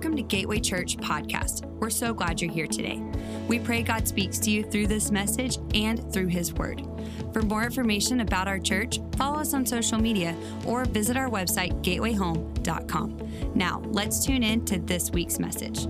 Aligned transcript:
Welcome 0.00 0.16
to 0.16 0.22
Gateway 0.22 0.60
Church 0.60 0.96
Podcast. 0.96 1.66
We're 1.78 1.90
so 1.90 2.14
glad 2.14 2.40
you're 2.40 2.50
here 2.50 2.66
today. 2.66 3.02
We 3.48 3.58
pray 3.58 3.82
God 3.82 4.08
speaks 4.08 4.38
to 4.38 4.50
you 4.50 4.62
through 4.62 4.86
this 4.86 5.10
message 5.10 5.58
and 5.74 6.10
through 6.10 6.28
His 6.28 6.54
Word. 6.54 6.82
For 7.34 7.42
more 7.42 7.64
information 7.64 8.20
about 8.20 8.48
our 8.48 8.58
church, 8.58 8.98
follow 9.16 9.40
us 9.40 9.52
on 9.52 9.66
social 9.66 9.98
media 9.98 10.34
or 10.64 10.86
visit 10.86 11.18
our 11.18 11.28
website, 11.28 11.82
gatewayhome.com. 11.82 13.52
Now, 13.54 13.82
let's 13.88 14.24
tune 14.24 14.42
in 14.42 14.64
to 14.64 14.78
this 14.78 15.10
week's 15.10 15.38
message. 15.38 15.86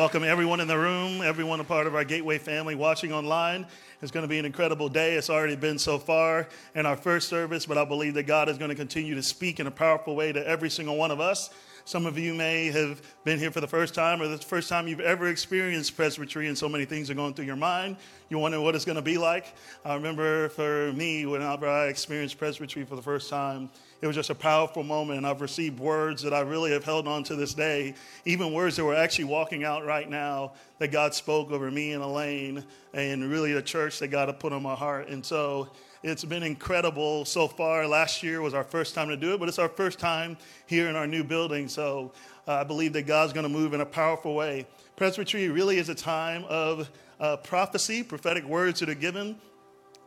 Welcome 0.00 0.24
everyone 0.24 0.60
in 0.60 0.66
the 0.66 0.78
room, 0.78 1.20
everyone 1.20 1.60
a 1.60 1.64
part 1.64 1.86
of 1.86 1.94
our 1.94 2.04
Gateway 2.04 2.38
family 2.38 2.74
watching 2.74 3.12
online. 3.12 3.66
It's 4.00 4.10
going 4.10 4.22
to 4.22 4.28
be 4.28 4.38
an 4.38 4.46
incredible 4.46 4.88
day. 4.88 5.12
It's 5.12 5.28
already 5.28 5.56
been 5.56 5.78
so 5.78 5.98
far 5.98 6.48
in 6.74 6.86
our 6.86 6.96
first 6.96 7.28
service, 7.28 7.66
but 7.66 7.76
I 7.76 7.84
believe 7.84 8.14
that 8.14 8.22
God 8.22 8.48
is 8.48 8.56
going 8.56 8.70
to 8.70 8.74
continue 8.74 9.14
to 9.14 9.22
speak 9.22 9.60
in 9.60 9.66
a 9.66 9.70
powerful 9.70 10.16
way 10.16 10.32
to 10.32 10.48
every 10.48 10.70
single 10.70 10.96
one 10.96 11.10
of 11.10 11.20
us. 11.20 11.50
Some 11.84 12.06
of 12.06 12.16
you 12.16 12.32
may 12.32 12.68
have 12.68 13.02
been 13.24 13.38
here 13.38 13.50
for 13.50 13.60
the 13.60 13.68
first 13.68 13.92
time, 13.92 14.22
or 14.22 14.28
the 14.28 14.38
first 14.38 14.70
time 14.70 14.88
you've 14.88 15.00
ever 15.00 15.28
experienced 15.28 15.94
presbytery, 15.96 16.48
and 16.48 16.56
so 16.56 16.66
many 16.66 16.86
things 16.86 17.10
are 17.10 17.14
going 17.14 17.34
through 17.34 17.44
your 17.44 17.56
mind. 17.56 17.98
You 18.30 18.38
wonder 18.38 18.58
what 18.58 18.74
it's 18.74 18.86
going 18.86 18.96
to 18.96 19.02
be 19.02 19.18
like. 19.18 19.54
I 19.84 19.94
remember 19.94 20.48
for 20.48 20.94
me, 20.94 21.26
whenever 21.26 21.68
I 21.68 21.88
experienced 21.88 22.38
presbytery 22.38 22.86
for 22.86 22.96
the 22.96 23.02
first 23.02 23.28
time, 23.28 23.68
it 24.02 24.06
was 24.06 24.16
just 24.16 24.30
a 24.30 24.34
powerful 24.34 24.82
moment, 24.82 25.18
and 25.18 25.26
I've 25.26 25.42
received 25.42 25.78
words 25.78 26.22
that 26.22 26.32
I 26.32 26.40
really 26.40 26.72
have 26.72 26.84
held 26.84 27.06
on 27.06 27.22
to 27.24 27.36
this 27.36 27.52
day, 27.52 27.94
even 28.24 28.52
words 28.52 28.76
that 28.76 28.84
we're 28.84 28.94
actually 28.94 29.24
walking 29.24 29.62
out 29.62 29.84
right 29.84 30.08
now 30.08 30.52
that 30.78 30.88
God 30.88 31.14
spoke 31.14 31.50
over 31.50 31.70
me 31.70 31.92
and 31.92 32.02
Elaine, 32.02 32.64
and 32.94 33.30
really 33.30 33.52
the 33.52 33.60
church 33.60 33.98
that 33.98 34.08
God 34.08 34.28
had 34.28 34.40
put 34.40 34.54
on 34.54 34.62
my 34.62 34.74
heart. 34.74 35.08
And 35.08 35.24
so 35.24 35.68
it's 36.02 36.24
been 36.24 36.42
incredible 36.42 37.26
so 37.26 37.46
far. 37.46 37.86
Last 37.86 38.22
year 38.22 38.40
was 38.40 38.54
our 38.54 38.64
first 38.64 38.94
time 38.94 39.08
to 39.08 39.18
do 39.18 39.34
it, 39.34 39.38
but 39.38 39.48
it's 39.48 39.58
our 39.58 39.68
first 39.68 39.98
time 39.98 40.38
here 40.66 40.88
in 40.88 40.96
our 40.96 41.06
new 41.06 41.22
building. 41.22 41.68
So 41.68 42.12
uh, 42.48 42.54
I 42.54 42.64
believe 42.64 42.94
that 42.94 43.06
God's 43.06 43.34
going 43.34 43.44
to 43.44 43.50
move 43.50 43.74
in 43.74 43.82
a 43.82 43.86
powerful 43.86 44.34
way. 44.34 44.66
Presbytery 44.96 45.48
really 45.48 45.76
is 45.76 45.90
a 45.90 45.94
time 45.94 46.44
of 46.48 46.88
uh, 47.20 47.36
prophecy, 47.36 48.02
prophetic 48.02 48.44
words 48.44 48.80
that 48.80 48.88
are 48.88 48.94
given 48.94 49.36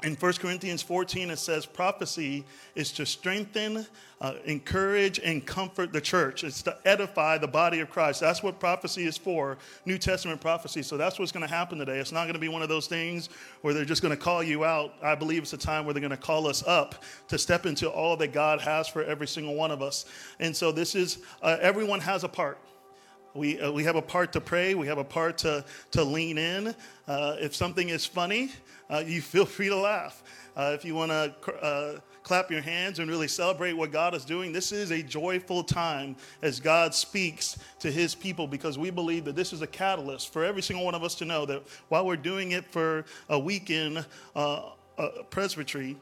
in 0.03 0.15
1 0.15 0.33
Corinthians 0.33 0.81
14, 0.81 1.29
it 1.29 1.39
says 1.39 1.65
prophecy 1.65 2.43
is 2.75 2.91
to 2.91 3.05
strengthen, 3.05 3.85
uh, 4.19 4.33
encourage, 4.43 5.19
and 5.19 5.45
comfort 5.45 5.93
the 5.93 6.01
church. 6.01 6.43
It's 6.43 6.61
to 6.63 6.77
edify 6.83 7.37
the 7.37 7.47
body 7.47 7.79
of 7.79 7.89
Christ. 7.89 8.19
That's 8.19 8.43
what 8.43 8.59
prophecy 8.59 9.05
is 9.05 9.17
for, 9.17 9.57
New 9.85 9.97
Testament 9.97 10.41
prophecy. 10.41 10.83
So 10.83 10.97
that's 10.97 11.19
what's 11.19 11.31
going 11.31 11.47
to 11.47 11.53
happen 11.53 11.77
today. 11.77 11.99
It's 11.99 12.11
not 12.11 12.23
going 12.23 12.33
to 12.33 12.39
be 12.39 12.49
one 12.49 12.61
of 12.61 12.69
those 12.69 12.87
things 12.87 13.29
where 13.61 13.73
they're 13.73 13.85
just 13.85 14.01
going 14.01 14.15
to 14.15 14.21
call 14.21 14.43
you 14.43 14.65
out. 14.65 14.93
I 15.01 15.15
believe 15.15 15.43
it's 15.43 15.53
a 15.53 15.57
time 15.57 15.85
where 15.85 15.93
they're 15.93 16.01
going 16.01 16.11
to 16.11 16.17
call 16.17 16.47
us 16.47 16.63
up 16.67 17.03
to 17.29 17.38
step 17.38 17.65
into 17.65 17.89
all 17.89 18.17
that 18.17 18.33
God 18.33 18.59
has 18.59 18.89
for 18.89 19.03
every 19.03 19.27
single 19.27 19.55
one 19.55 19.71
of 19.71 19.81
us. 19.81 20.05
And 20.39 20.53
so 20.53 20.73
this 20.73 20.95
is, 20.95 21.19
uh, 21.41 21.57
everyone 21.61 22.01
has 22.01 22.25
a 22.25 22.29
part. 22.29 22.57
We, 23.35 23.59
uh, 23.59 23.71
we 23.71 23.83
have 23.85 23.95
a 23.95 24.01
part 24.01 24.31
to 24.33 24.41
pray. 24.41 24.75
We 24.75 24.85
have 24.88 24.99
a 24.99 25.03
part 25.03 25.39
to, 25.39 25.65
to 25.91 26.03
lean 26.03 26.38
in. 26.38 26.75
Uh, 27.07 27.35
if 27.39 27.55
something 27.55 27.89
is 27.89 28.05
funny, 28.05 28.51
uh, 28.94 28.99
you 28.99 29.22
feel 29.22 29.45
free 29.45 29.69
to 29.69 29.75
laugh. 29.75 30.23
Uh, 30.55 30.72
if 30.75 30.86
you 30.86 30.94
want 30.94 31.11
to 31.11 31.53
uh, 31.63 31.99
clap 32.22 32.52
your 32.52 32.61
hands 32.61 33.00
and 33.00 33.09
really 33.09 33.27
celebrate 33.27 33.73
what 33.73 33.91
God 33.91 34.13
is 34.13 34.23
doing, 34.23 34.53
this 34.53 34.72
is 34.72 34.91
a 34.91 35.02
joyful 35.02 35.63
time 35.63 36.16
as 36.44 36.59
God 36.59 36.94
speaks 36.94 37.58
to 37.80 37.91
his 37.91 38.13
people 38.13 38.45
because 38.45 38.77
we 38.77 38.91
believe 38.91 39.25
that 39.25 39.35
this 39.35 39.52
is 39.52 39.63
a 39.63 39.67
catalyst 39.67 40.31
for 40.31 40.45
every 40.45 40.61
single 40.61 40.85
one 40.85 40.94
of 40.94 41.03
us 41.03 41.16
to 41.16 41.25
know 41.25 41.44
that 41.47 41.63
while 41.89 42.05
we're 42.05 42.16
doing 42.16 42.52
it 42.52 42.66
for 42.66 43.03
a 43.30 43.39
weekend 43.39 44.05
uh, 44.35 44.69
presbytery, 45.31 45.97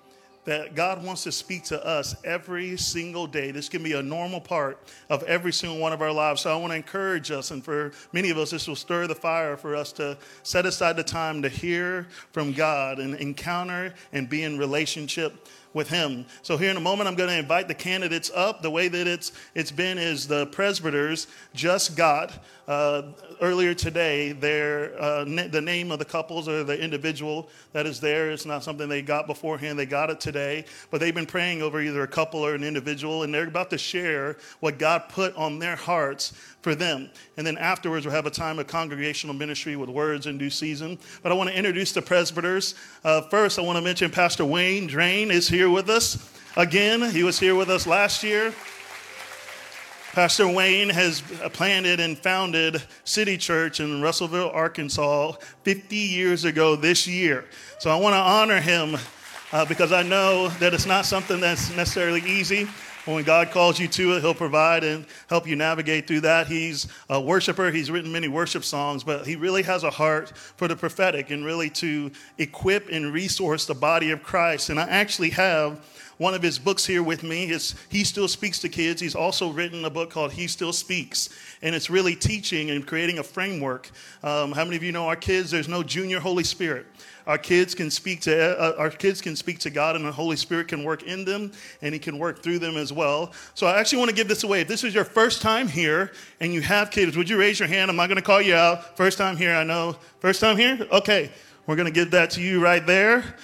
that 0.46 0.76
God 0.76 1.04
wants 1.04 1.24
to 1.24 1.32
speak 1.32 1.66
to 1.66 1.86
us 1.86 2.16
every 2.24 2.78
single 2.78 3.28
day. 3.28 3.52
This 3.52 3.70
can 3.70 3.84
be 3.84 3.94
a 3.94 4.02
normal 4.02 4.42
part 4.42 4.80
of 5.10 5.24
every 5.24 5.54
single 5.54 5.78
one 5.78 5.94
of 5.94 6.02
our 6.02 6.12
lives. 6.12 6.42
So 6.42 6.52
I 6.52 6.56
want 6.56 6.72
to 6.72 6.78
encourage 6.78 7.32
us, 7.32 7.52
and 7.52 7.64
for 7.64 7.92
many 8.12 8.30
of 8.30 8.38
us, 8.38 8.52
this 8.52 8.68
will 8.68 8.76
stir 8.76 9.08
the 9.08 9.16
fire 9.16 9.56
for 9.56 9.76
us 9.76 9.92
to 9.94 10.18
set 10.44 10.66
aside 10.66 10.96
the 10.96 11.04
time 11.04 11.42
to 11.44 11.50
hear 11.50 12.08
from 12.32 12.54
God 12.54 13.00
and 13.00 13.16
encounter 13.16 13.94
and 14.12 14.28
be 14.28 14.44
in 14.44 14.58
relationship 14.58 15.48
with 15.74 15.90
him. 15.90 16.26
So 16.42 16.58
here 16.58 16.70
in 16.72 16.78
a 16.78 16.82
moment, 16.82 17.08
I'm 17.08 17.16
going 17.16 17.30
to 17.30 17.38
invite 17.38 17.68
the 17.68 17.74
candidates 17.74 18.32
up. 18.34 18.62
The 18.62 18.72
way 18.72 18.88
that 18.88 19.08
it's 19.08 19.32
it's 19.56 19.72
been 19.72 19.98
is 19.98 20.28
the 20.28 20.48
presbyters 20.48 21.28
just 21.54 21.96
got 21.96 22.34
uh, 22.68 23.04
earlier 23.42 23.74
today 23.74 24.32
their 24.32 25.02
uh, 25.02 25.26
na- 25.28 25.48
the 25.48 25.62
name 25.62 25.92
of 25.92 26.00
the 26.00 26.06
couples 26.06 26.48
or 26.48 26.64
the 26.64 26.80
individual 26.80 27.50
that 27.74 27.86
is 27.86 28.00
there. 28.00 28.32
It's 28.32 28.46
not 28.46 28.64
something 28.64 28.88
they 28.88 29.02
got 29.02 29.28
beforehand. 29.28 29.78
They 29.78 29.86
got 29.86 30.10
it 30.10 30.20
today, 30.20 30.66
but 30.90 31.00
they've 31.00 31.16
been 31.16 31.26
praying 31.26 31.62
over 31.62 31.82
either 31.82 32.04
a 32.04 32.08
couple 32.08 32.42
or 32.42 32.54
an 32.54 32.64
individual, 32.64 33.24
and 33.24 33.34
they're 33.34 33.48
about 33.48 33.70
to 33.72 33.78
share 33.78 34.38
what 34.60 34.78
God 34.78 35.04
put 35.10 35.36
on 35.36 35.60
their 35.60 35.76
hearts 35.76 36.34
for 36.62 36.76
them. 36.76 37.10
And 37.38 37.46
then 37.46 37.58
afterwards, 37.58 38.06
we'll 38.06 38.16
have 38.16 38.26
a 38.26 38.32
time 38.32 38.60
of 38.60 38.68
congregational 38.68 39.36
ministry 39.36 39.76
with 39.76 39.90
words 39.90 40.28
in 40.28 40.38
due 40.38 40.50
season. 40.50 41.00
But 41.24 41.32
I 41.32 41.36
want 41.36 41.50
to 41.50 41.58
introduce 41.58 41.92
the 41.92 42.02
presbyters. 42.02 42.76
Uh, 43.04 43.22
first, 43.22 43.58
I 43.58 43.64
want 43.64 43.78
to 43.78 43.82
mention 43.82 44.12
Pastor 44.12 44.46
Wayne 44.46 44.88
Drain 44.88 45.32
is 45.32 45.48
here 45.48 45.61
with 45.70 45.90
us 45.90 46.18
again. 46.58 47.02
He 47.12 47.24
was 47.24 47.40
here 47.40 47.56
with 47.56 47.70
us 47.70 47.86
last 47.86 48.24
year. 48.24 48.54
Pastor 50.14 50.48
Wayne 50.48 50.90
has 50.90 51.22
planted 51.54 52.02
and 52.02 52.18
founded 52.18 52.84
City 53.06 53.38
Church 53.38 53.80
in 53.80 54.02
Russellville, 54.02 54.50
Arkansas 54.50 55.34
50 55.64 55.96
years 55.96 56.44
ago 56.44 56.76
this 56.76 57.08
year. 57.08 57.46
So 57.80 57.90
I 57.90 57.96
want 57.96 58.14
to 58.14 58.20
honor 58.20 58.60
him 58.60 58.98
uh, 59.54 59.66
because 59.66 59.94
I 59.94 60.04
know 60.04 60.50
that 60.60 60.74
it's 60.74 60.86
not 60.86 61.06
something 61.06 61.40
that's 61.40 61.74
necessarily 61.76 62.22
easy. 62.22 62.68
When 63.06 63.24
God 63.24 63.50
calls 63.50 63.80
you 63.80 63.88
to 63.88 64.16
it, 64.16 64.22
He'll 64.22 64.36
provide 64.36 64.84
and 64.84 65.08
help 65.28 65.48
you 65.48 65.56
navigate 65.56 66.06
through 66.06 66.22
that. 66.22 66.46
He's 66.46 66.88
a 67.10 67.20
worshiper. 67.20 67.72
He's 67.72 67.90
written 67.90 68.12
many 68.12 68.28
worship 68.28 68.64
songs, 68.64 69.04
but 69.04 69.26
he 69.26 69.36
really 69.36 69.64
has 69.64 69.84
a 69.84 69.90
heart 69.90 70.38
for 70.38 70.68
the 70.68 70.76
prophetic 70.76 71.32
and 71.32 71.44
really 71.44 71.72
to 71.72 72.12
equip 72.38 72.90
and 72.90 73.12
resource 73.12 73.66
the 73.66 73.74
body 73.74 74.12
of 74.12 74.22
Christ. 74.22 74.70
And 74.70 74.80
I 74.80 74.84
actually 74.84 75.32
have 75.32 75.84
one 76.20 76.36
of 76.36 76.44
his 76.44 76.60
books 76.60 76.86
here 76.86 77.02
with 77.02 77.24
me. 77.24 77.48
His, 77.48 77.74
he 77.90 78.04
still 78.04 78.28
speaks 78.28 78.60
to 78.60 78.70
kids. 78.70 79.02
He's 79.02 79.16
also 79.16 79.50
written 79.50 79.84
a 79.84 79.90
book 79.90 80.12
called 80.12 80.32
He 80.32 80.46
Still 80.46 80.72
Speaks, 80.72 81.30
and 81.64 81.74
it's 81.74 81.90
really 81.90 82.16
teaching 82.16 82.70
and 82.70 82.86
creating 82.86 83.18
a 83.18 83.24
framework. 83.24 83.90
Um, 84.22 84.52
how 84.52 84.64
many 84.64 84.76
of 84.76 84.84
you 84.84 84.92
know 84.92 85.08
our 85.08 85.16
kids? 85.16 85.50
There's 85.50 85.68
no 85.68 85.82
junior 85.82 86.20
Holy 86.20 86.44
Spirit. 86.44 86.86
Our 87.28 87.38
kids 87.38 87.76
can 87.76 87.90
speak 87.92 88.22
to 88.22 88.60
uh, 88.60 88.76
our 88.78 88.90
kids 88.90 89.22
can 89.22 89.36
speak 89.36 89.60
to 89.60 89.70
God, 89.70 89.96
and 89.96 90.06
the 90.06 90.12
Holy 90.12 90.36
Spirit 90.36 90.68
can 90.68 90.84
work 90.84 91.04
in 91.04 91.26
them, 91.26 91.52
and 91.82 91.94
He 91.94 92.00
can 92.00 92.18
work 92.18 92.42
through 92.42 92.60
them 92.60 92.78
as 92.78 92.92
well. 92.92 93.34
So 93.54 93.68
I 93.68 93.80
actually 93.80 94.00
want 94.00 94.10
to 94.10 94.16
give 94.16 94.28
this 94.28 94.44
away. 94.44 94.62
If 94.62 94.68
this 94.68 94.84
is 94.84 94.94
your 94.94 95.06
first 95.06 95.42
time 95.42 95.68
here 95.68 96.12
and 96.40 96.54
you 96.54 96.62
have 96.62 96.92
kids, 96.92 97.18
would 97.18 97.30
you 97.30 97.38
raise 97.38 97.60
your 97.60 97.68
hand? 97.68 97.90
I'm 97.90 97.98
not 97.98 98.08
going 98.08 98.18
to 98.18 98.22
call 98.22 98.42
you 98.42 98.56
out. 98.56 98.98
First 98.98 99.18
time 99.18 99.38
here, 99.38 99.54
I 99.54 99.64
know. 99.64 99.96
First 100.20 100.42
time 100.42 100.58
here? 100.58 100.88
Okay, 100.92 101.32
we're 101.68 101.76
going 101.76 101.88
to 101.88 101.94
give 101.94 102.12
that 102.12 102.32
to 102.32 102.42
you 102.42 102.62
right 102.62 102.86
there. 102.86 103.36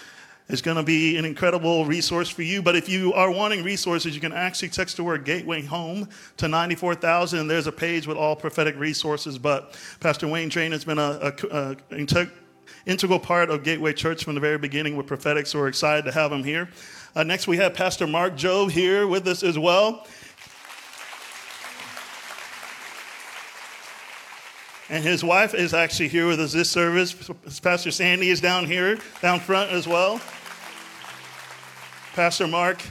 It's 0.50 0.62
going 0.62 0.78
to 0.78 0.84
be 0.84 1.18
an 1.18 1.26
incredible 1.26 1.86
resource 1.86 2.30
for 2.30 2.42
you. 2.42 2.62
But 2.62 2.78
if 2.78 2.88
you 2.88 3.14
are 3.14 3.30
wanting 3.30 3.64
resources, 3.64 4.16
you 4.16 4.22
can 4.22 4.32
actually 4.32 4.70
text 4.70 4.96
the 4.96 5.04
word 5.04 5.26
Gateway 5.26 5.62
Home 5.64 6.08
to 6.38 6.48
94,000. 6.48 7.48
There's 7.48 7.68
a 7.68 7.72
page 7.72 8.08
with 8.08 8.16
all 8.16 8.36
prophetic 8.36 8.78
resources. 8.78 9.38
But 9.38 9.78
Pastor 10.00 10.26
Wayne 10.28 10.48
Drain 10.48 10.72
has 10.72 10.86
been 10.86 11.00
a, 11.00 11.34
a, 11.52 11.76
a 11.92 11.98
integral 12.88 13.20
part 13.20 13.50
of 13.50 13.64
Gateway 13.64 13.94
Church 13.94 14.24
from 14.24 14.34
the 14.34 14.40
very 14.40 14.58
beginning 14.58 14.96
with 14.96 15.06
prophetic, 15.06 15.46
so 15.46 15.60
we're 15.60 15.68
excited 15.68 16.06
to 16.06 16.12
have 16.12 16.32
him 16.32 16.44
here. 16.44 16.70
Uh, 17.16 17.24
next, 17.24 17.48
we 17.48 17.58
have 17.58 17.74
Pastor 17.74 18.08
Mark 18.08 18.36
Job 18.36 18.72
here 18.72 19.06
with 19.06 19.28
us 19.28 19.44
as 19.44 19.60
well. 19.60 20.08
And 24.90 25.04
his 25.04 25.22
wife 25.22 25.54
is 25.54 25.74
actually 25.74 26.08
here 26.08 26.28
with 26.28 26.40
us 26.40 26.54
this 26.54 26.70
service. 26.70 27.14
Pastor 27.62 27.92
Sandy 27.92 28.30
is 28.30 28.40
down 28.40 28.66
here, 28.66 28.98
down 29.22 29.42
front 29.42 29.72
as 29.72 29.86
well. 29.86 30.22
Pastor 32.14 32.48
Mark 32.48 32.82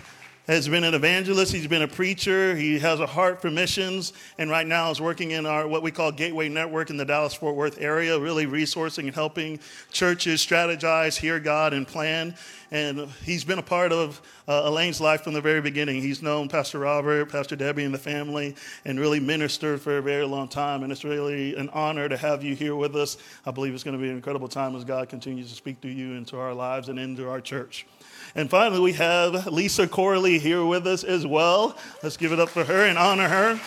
has 0.46 0.68
been 0.68 0.84
an 0.84 0.94
evangelist. 0.94 1.52
He's 1.52 1.66
been 1.66 1.82
a 1.82 1.88
preacher. 1.88 2.54
He 2.54 2.78
has 2.78 3.00
a 3.00 3.06
heart 3.06 3.42
for 3.42 3.50
missions, 3.50 4.12
and 4.38 4.48
right 4.48 4.66
now 4.66 4.90
is 4.90 5.00
working 5.00 5.32
in 5.32 5.44
our 5.44 5.66
what 5.66 5.82
we 5.82 5.90
call 5.90 6.12
Gateway 6.12 6.48
Network 6.48 6.90
in 6.90 6.96
the 6.96 7.04
Dallas 7.04 7.34
Fort 7.34 7.56
Worth 7.56 7.80
area, 7.80 8.18
really 8.18 8.46
resourcing 8.46 9.04
and 9.04 9.14
helping 9.14 9.58
churches 9.90 10.40
strategize, 10.40 11.16
hear 11.16 11.40
God, 11.40 11.72
and 11.72 11.86
plan. 11.86 12.34
And 12.70 13.08
he's 13.24 13.44
been 13.44 13.58
a 13.58 13.62
part 13.62 13.92
of 13.92 14.20
uh, 14.48 14.62
Elaine's 14.64 15.00
life 15.00 15.22
from 15.22 15.34
the 15.34 15.40
very 15.40 15.60
beginning. 15.60 16.00
He's 16.00 16.22
known 16.22 16.48
Pastor 16.48 16.80
Robert, 16.80 17.30
Pastor 17.30 17.56
Debbie, 17.56 17.84
and 17.84 17.94
the 17.94 17.98
family, 17.98 18.56
and 18.84 18.98
really 18.98 19.20
ministered 19.20 19.80
for 19.80 19.98
a 19.98 20.02
very 20.02 20.26
long 20.26 20.48
time. 20.48 20.82
And 20.82 20.92
it's 20.92 21.04
really 21.04 21.54
an 21.56 21.68
honor 21.70 22.08
to 22.08 22.16
have 22.16 22.42
you 22.42 22.54
here 22.54 22.74
with 22.74 22.94
us. 22.96 23.18
I 23.44 23.50
believe 23.50 23.74
it's 23.74 23.84
going 23.84 23.96
to 23.96 24.02
be 24.02 24.08
an 24.08 24.16
incredible 24.16 24.48
time 24.48 24.74
as 24.76 24.84
God 24.84 25.08
continues 25.08 25.48
to 25.50 25.54
speak 25.56 25.80
through 25.80 25.92
you 25.92 26.14
into 26.14 26.38
our 26.38 26.54
lives 26.54 26.88
and 26.88 26.98
into 26.98 27.28
our 27.28 27.40
church. 27.40 27.86
And 28.36 28.50
finally, 28.50 28.80
we 28.80 28.92
have 28.92 29.46
Lisa 29.46 29.88
Corley 29.88 30.38
here 30.38 30.62
with 30.62 30.86
us 30.86 31.04
as 31.04 31.26
well. 31.26 31.74
Let's 32.02 32.18
give 32.18 32.32
it 32.32 32.38
up 32.38 32.50
for 32.50 32.64
her 32.64 32.84
and 32.84 32.98
honor 32.98 33.28
her. 33.28 33.58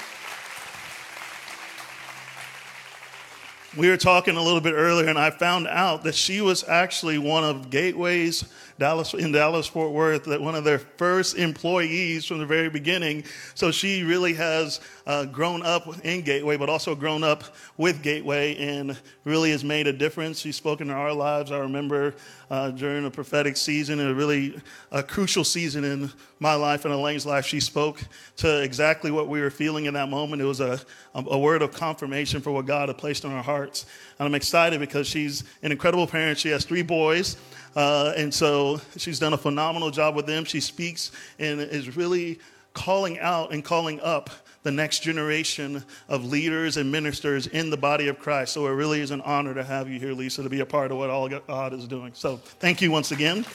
we 3.78 3.90
were 3.90 3.98
talking 3.98 4.36
a 4.36 4.42
little 4.42 4.62
bit 4.62 4.74
earlier, 4.74 5.08
and 5.08 5.18
I 5.18 5.30
found 5.30 5.68
out 5.68 6.04
that 6.04 6.16
she 6.16 6.42
was 6.42 6.68
actually 6.68 7.18
one 7.18 7.44
of 7.44 7.70
Gateway's 7.70 8.44
Dallas 8.80 9.14
in 9.14 9.32
Dallas 9.32 9.68
Fort 9.68 9.92
Worth, 9.92 10.26
that 10.26 10.42
one 10.42 10.56
of 10.56 10.64
their 10.64 10.80
first 10.80 11.38
employees 11.38 12.26
from 12.26 12.40
the 12.40 12.46
very 12.46 12.70
beginning. 12.70 13.24
So 13.54 13.72
she 13.72 14.04
really 14.04 14.34
has 14.34 14.80
uh, 15.10 15.26
grown 15.26 15.64
up 15.64 15.88
in 16.06 16.22
Gateway, 16.22 16.56
but 16.56 16.70
also 16.70 16.94
grown 16.94 17.24
up 17.24 17.44
with 17.78 18.04
Gateway, 18.04 18.56
and 18.58 18.96
really 19.24 19.50
has 19.50 19.64
made 19.64 19.88
a 19.88 19.92
difference. 19.92 20.40
She's 20.40 20.56
spoken 20.56 20.92
in 20.92 20.96
our 20.96 21.12
lives. 21.12 21.52
I 21.52 21.58
remember 21.58 22.14
uh, 22.52 22.70
during 22.70 23.04
a 23.08 23.10
prophetic 23.10 23.58
season, 23.58 24.00
a 24.00 24.14
really 24.14 24.62
a 24.92 25.02
crucial 25.02 25.44
season 25.44 25.84
in 25.84 26.12
my 26.38 26.54
life 26.54 26.86
and 26.86 26.94
Elaine's 26.94 27.26
life. 27.26 27.44
She 27.44 27.60
spoke 27.60 28.00
to 28.38 28.62
exactly 28.62 29.10
what 29.10 29.28
we 29.28 29.42
were 29.42 29.50
feeling 29.50 29.86
in 29.86 29.96
that 29.96 30.10
moment. 30.10 30.44
It 30.44 30.46
was 30.46 30.60
a, 30.60 30.80
a 31.16 31.40
word 31.40 31.64
of 31.64 31.74
confirmation 31.74 32.40
for 32.40 32.52
what 32.52 32.68
God 32.68 32.90
had 32.90 33.00
placed 33.00 33.26
on 33.26 33.32
our 33.32 33.42
hearts. 33.42 33.88
And 34.20 34.28
I'm 34.28 34.36
excited 34.36 34.80
because 34.80 35.08
she's 35.08 35.44
an 35.64 35.72
incredible 35.72 36.06
parent. 36.06 36.38
She 36.38 36.50
has 36.50 36.66
three 36.66 36.84
boys. 36.84 37.36
Uh, 37.76 38.14
and 38.16 38.32
so 38.32 38.80
she's 38.96 39.18
done 39.18 39.34
a 39.34 39.38
phenomenal 39.40 39.90
job 39.90 40.16
with 40.16 40.28
them. 40.28 40.46
She 40.46 40.60
speaks 40.60 41.12
and 41.40 41.60
is 41.60 41.98
really 41.98 42.38
calling 42.74 43.18
out 43.18 43.52
and 43.52 43.66
calling 43.66 44.00
up 44.02 44.30
the 44.64 44.72
next 44.72 45.00
generation 45.00 45.84
of 46.08 46.26
leaders 46.26 46.78
and 46.78 46.92
ministers 46.92 47.48
in 47.48 47.70
the 47.70 47.78
body 47.78 48.08
of 48.08 48.20
Christ. 48.20 48.54
So 48.54 48.68
it 48.68 48.72
really 48.72 49.00
is 49.00 49.12
an 49.12 49.22
honor 49.22 49.54
to 49.54 49.64
have 49.64 49.90
you 49.90 50.00
here, 50.00 50.14
Lisa, 50.14 50.44
to 50.44 50.50
be 50.50 50.60
a 50.60 50.66
part 50.66 50.92
of 50.92 50.98
what 50.98 51.10
all 51.10 51.30
God 51.30 51.74
is 51.74 51.88
doing. 51.88 52.12
So 52.14 52.38
thank 52.38 52.82
you 52.82 52.92
once 52.92 53.12
again. 53.12 53.46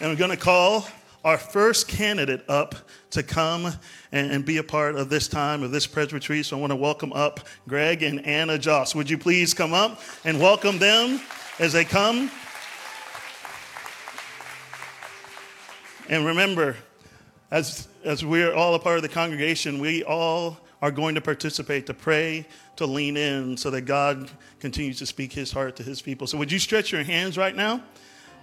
And 0.00 0.10
we're 0.10 0.16
going 0.16 0.30
to 0.30 0.36
call 0.36 0.86
our 1.24 1.38
first 1.38 1.86
candidate 1.86 2.44
up 2.48 2.74
to 3.10 3.22
come 3.22 3.66
and, 4.10 4.32
and, 4.32 4.44
be 4.44 4.56
a 4.56 4.62
part 4.62 4.96
of 4.96 5.08
this 5.08 5.28
time 5.28 5.62
of 5.62 5.70
this 5.70 5.86
presbytery. 5.86 6.42
So 6.42 6.56
I 6.56 6.60
want 6.60 6.72
to 6.72 6.76
welcome 6.76 7.12
up 7.12 7.46
Greg 7.68 8.02
and 8.02 8.26
Anna 8.26 8.58
Joss. 8.58 8.94
Would 8.94 9.08
you 9.08 9.18
please 9.18 9.54
come 9.54 9.72
up 9.72 10.00
and 10.24 10.40
welcome 10.40 10.78
them 10.78 11.20
as 11.60 11.72
they 11.72 11.84
come? 11.84 12.30
And 16.08 16.26
remember, 16.26 16.76
as, 17.52 17.86
as 18.02 18.24
we're 18.24 18.54
all 18.54 18.74
a 18.74 18.78
part 18.78 18.96
of 18.96 19.02
the 19.02 19.10
congregation, 19.10 19.78
we 19.78 20.02
all 20.04 20.58
are 20.80 20.90
going 20.90 21.14
to 21.14 21.20
participate, 21.20 21.84
to 21.86 21.94
pray, 21.94 22.46
to 22.76 22.86
lean 22.86 23.16
in 23.18 23.58
so 23.58 23.70
that 23.70 23.82
God 23.82 24.30
continues 24.58 24.98
to 24.98 25.06
speak 25.06 25.34
his 25.34 25.52
heart 25.52 25.76
to 25.76 25.82
his 25.82 26.00
people. 26.00 26.26
So 26.26 26.38
would 26.38 26.50
you 26.50 26.58
stretch 26.58 26.90
your 26.90 27.02
hands 27.02 27.36
right 27.36 27.54
now? 27.54 27.82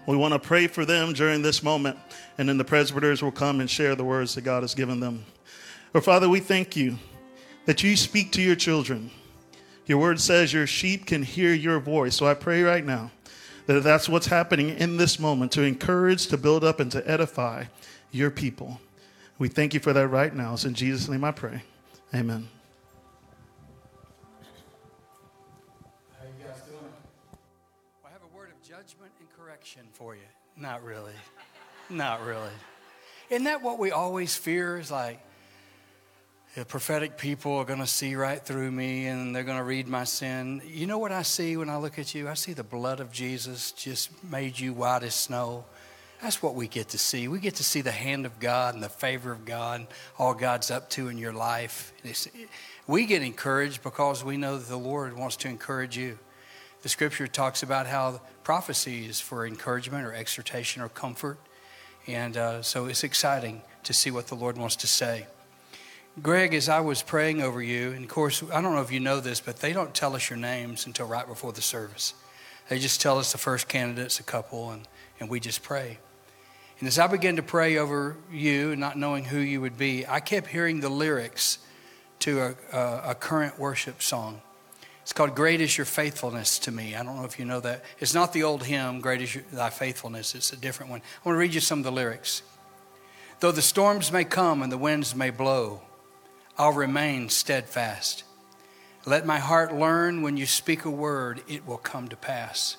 We 0.06 0.16
want 0.16 0.34
to 0.36 0.40
pray 0.40 0.68
for 0.68 0.86
them 0.86 1.14
during 1.14 1.42
this 1.42 1.64
moment, 1.64 1.98
and 2.38 2.48
then 2.48 2.60
the 2.60 2.64
presbyters 2.64 3.24
will 3.24 3.32
come 3.32 3.60
and 3.60 3.70
share 3.70 3.96
the 3.96 4.04
words 4.04 4.36
that 4.36 4.42
God 4.42 4.62
has 4.62 4.76
given 4.76 5.00
them. 5.00 5.26
Or, 5.96 6.02
Father, 6.02 6.30
we 6.30 6.40
thank 6.40 6.76
you 6.76 6.98
that 7.66 7.82
you 7.82 7.98
speak 7.98 8.32
to 8.34 8.42
your 8.44 8.56
children. 8.56 9.10
Your 9.88 9.98
word 9.98 10.20
says 10.20 10.54
your 10.54 10.68
sheep 10.68 11.08
can 11.08 11.24
hear 11.24 11.52
your 11.52 11.80
voice. 11.80 12.16
So 12.16 12.28
I 12.28 12.36
pray 12.36 12.62
right 12.62 12.86
now 12.86 13.10
that 13.66 13.84
that's 13.84 14.08
what's 14.08 14.28
happening 14.28 14.70
in 14.70 14.98
this 14.98 15.20
moment 15.20 15.52
to 15.54 15.64
encourage, 15.64 16.28
to 16.28 16.38
build 16.38 16.64
up, 16.64 16.80
and 16.80 16.92
to 16.92 17.10
edify 17.10 17.66
your 18.12 18.30
people. 18.30 18.80
We 19.40 19.48
thank 19.48 19.74
you 19.74 19.80
for 19.80 19.94
that 19.94 20.10
right 20.10 20.36
now. 20.36 20.54
It's 20.54 20.66
in 20.66 20.74
Jesus' 20.74 21.08
name 21.08 21.24
I 21.24 21.32
pray. 21.32 21.64
Amen. 22.14 22.50
How 26.20 26.26
you 26.26 26.46
guys 26.46 26.62
doing? 26.68 26.78
Well, 28.04 28.08
I 28.08 28.10
have 28.12 28.22
a 28.22 28.36
word 28.36 28.50
of 28.50 28.62
judgment 28.62 29.14
and 29.18 29.30
correction 29.38 29.84
for 29.94 30.14
you. 30.14 30.24
Not 30.58 30.84
really. 30.84 31.14
Not 31.90 32.26
really. 32.26 32.52
Isn't 33.30 33.46
that 33.46 33.62
what 33.62 33.80
we 33.80 33.92
always 33.92 34.36
fear? 34.36 34.78
Is 34.78 34.92
like 34.92 35.22
the 36.56 36.66
prophetic 36.66 37.18
people 37.18 37.54
are 37.54 37.66
going 37.66 37.80
to 37.80 37.88
see 37.88 38.16
right 38.16 38.46
through 38.46 38.72
me 38.72 39.08
and 39.08 39.34
they're 39.34 39.44
going 39.44 39.58
to 39.58 39.64
read 39.64 39.88
my 39.88 40.04
sin. 40.04 40.62
You 40.68 40.86
know 40.86 40.98
what 40.98 41.14
I 41.14 41.22
see 41.22 41.56
when 41.56 41.70
I 41.70 41.78
look 41.78 41.98
at 41.98 42.14
you? 42.14 42.28
I 42.28 42.34
see 42.34 42.52
the 42.52 42.64
blood 42.64 43.00
of 43.00 43.10
Jesus 43.10 43.72
just 43.72 44.12
made 44.22 44.60
you 44.60 44.74
white 44.74 45.04
as 45.04 45.16
snow. 45.16 45.64
That's 46.22 46.44
what 46.44 46.54
we 46.54 46.68
get 46.68 46.90
to 46.90 46.98
see. 46.98 47.30
We 47.30 47.40
get 47.40 47.56
to 47.56 47.64
see 47.64 47.80
the 47.80 47.92
hand 47.92 48.26
of 48.26 48.40
God 48.40 48.74
and 48.74 48.84
the 48.84 48.90
favor 48.90 49.32
of 49.32 49.46
God, 49.46 49.88
all 50.18 50.34
God's 50.34 50.70
up 50.70 50.90
to 50.92 51.08
in 51.08 51.18
your 51.18 51.32
life. 51.32 51.94
we 52.88 53.06
get 53.06 53.22
encouraged 53.22 53.84
because 53.84 54.24
we 54.24 54.36
know 54.36 54.58
that 54.58 54.68
the 54.68 54.78
Lord 54.78 55.16
wants 55.16 55.38
to 55.38 55.48
encourage 55.48 55.98
you. 55.98 56.20
The 56.82 56.90
scripture 56.90 57.28
talks 57.28 57.64
about 57.64 57.88
how 57.88 58.20
prophecy 58.44 59.06
is 59.06 59.22
for 59.22 59.46
encouragement 59.46 60.06
or 60.06 60.14
exhortation 60.14 60.82
or 60.82 60.90
comfort. 60.90 61.38
And 62.06 62.36
uh, 62.36 62.62
so 62.64 62.88
it's 62.88 63.04
exciting 63.04 63.62
to 63.84 63.94
see 63.94 64.12
what 64.12 64.28
the 64.28 64.36
Lord 64.36 64.58
wants 64.58 64.76
to 64.78 64.88
say. 64.88 65.26
Greg, 66.22 66.54
as 66.54 66.68
I 66.68 66.82
was 66.82 67.02
praying 67.02 67.42
over 67.42 67.62
you, 67.62 67.92
and 67.92 68.04
of 68.04 68.10
course, 68.10 68.44
I 68.52 68.62
don't 68.62 68.76
know 68.76 68.82
if 68.82 68.92
you 68.92 69.00
know 69.00 69.22
this, 69.22 69.40
but 69.40 69.58
they 69.58 69.72
don't 69.72 69.94
tell 69.94 70.16
us 70.16 70.30
your 70.30 70.40
names 70.40 70.86
until 70.86 71.06
right 71.06 71.26
before 71.26 71.54
the 71.54 71.62
service. 71.62 72.14
They 72.68 72.78
just 72.78 73.00
tell 73.00 73.20
us 73.20 73.32
the 73.32 73.38
first 73.38 73.70
candidates, 73.70 74.20
a 74.20 74.24
couple, 74.24 74.72
and, 74.72 74.86
and 75.20 75.30
we 75.30 75.40
just 75.40 75.64
pray. 75.64 75.98
And 76.80 76.88
as 76.88 76.98
I 76.98 77.08
began 77.08 77.36
to 77.36 77.44
pray 77.44 77.78
over 77.78 78.16
you, 78.32 78.76
not 78.76 78.98
knowing 78.98 79.26
who 79.26 79.40
you 79.40 79.60
would 79.62 79.78
be, 79.78 80.08
I 80.08 80.22
kept 80.22 80.48
hearing 80.48 80.80
the 80.80 80.90
lyrics 80.90 81.60
to 82.20 82.40
a, 82.40 82.56
a, 82.72 83.02
a 83.12 83.16
current 83.16 83.60
worship 83.60 84.02
song. 84.02 84.42
It's 85.02 85.12
called 85.12 85.36
Great 85.36 85.60
is 85.60 85.78
Your 85.78 85.86
Faithfulness 85.86 86.60
to 86.60 86.72
Me. 86.72 86.96
I 86.96 87.04
don't 87.04 87.18
know 87.18 87.26
if 87.26 87.40
you 87.40 87.44
know 87.44 87.60
that. 87.62 87.84
It's 88.00 88.14
not 88.14 88.32
the 88.32 88.44
old 88.44 88.64
hymn, 88.64 89.02
Great 89.02 89.22
is 89.22 89.36
your, 89.36 89.44
Thy 89.52 89.70
Faithfulness. 89.70 90.36
It's 90.36 90.54
a 90.54 90.58
different 90.58 90.92
one. 90.92 91.00
I 91.00 91.28
want 91.28 91.36
to 91.36 91.40
read 91.40 91.54
you 91.54 91.62
some 91.62 91.80
of 91.80 91.86
the 91.86 91.92
lyrics. 91.92 92.44
Though 93.40 93.52
the 93.52 93.62
storms 93.62 94.12
may 94.12 94.24
come 94.24 94.62
and 94.62 94.72
the 94.72 94.78
winds 94.78 95.16
may 95.16 95.32
blow, 95.32 95.82
I'll 96.58 96.74
remain 96.74 97.30
steadfast. 97.30 98.24
Let 99.06 99.26
my 99.26 99.40
heart 99.40 99.74
learn 99.74 100.22
when 100.22 100.38
you 100.38 100.46
speak 100.46 100.86
a 100.86 100.92
word, 100.92 101.42
it 101.48 101.66
will 101.66 101.78
come 101.78 102.10
to 102.10 102.16
pass. 102.16 102.78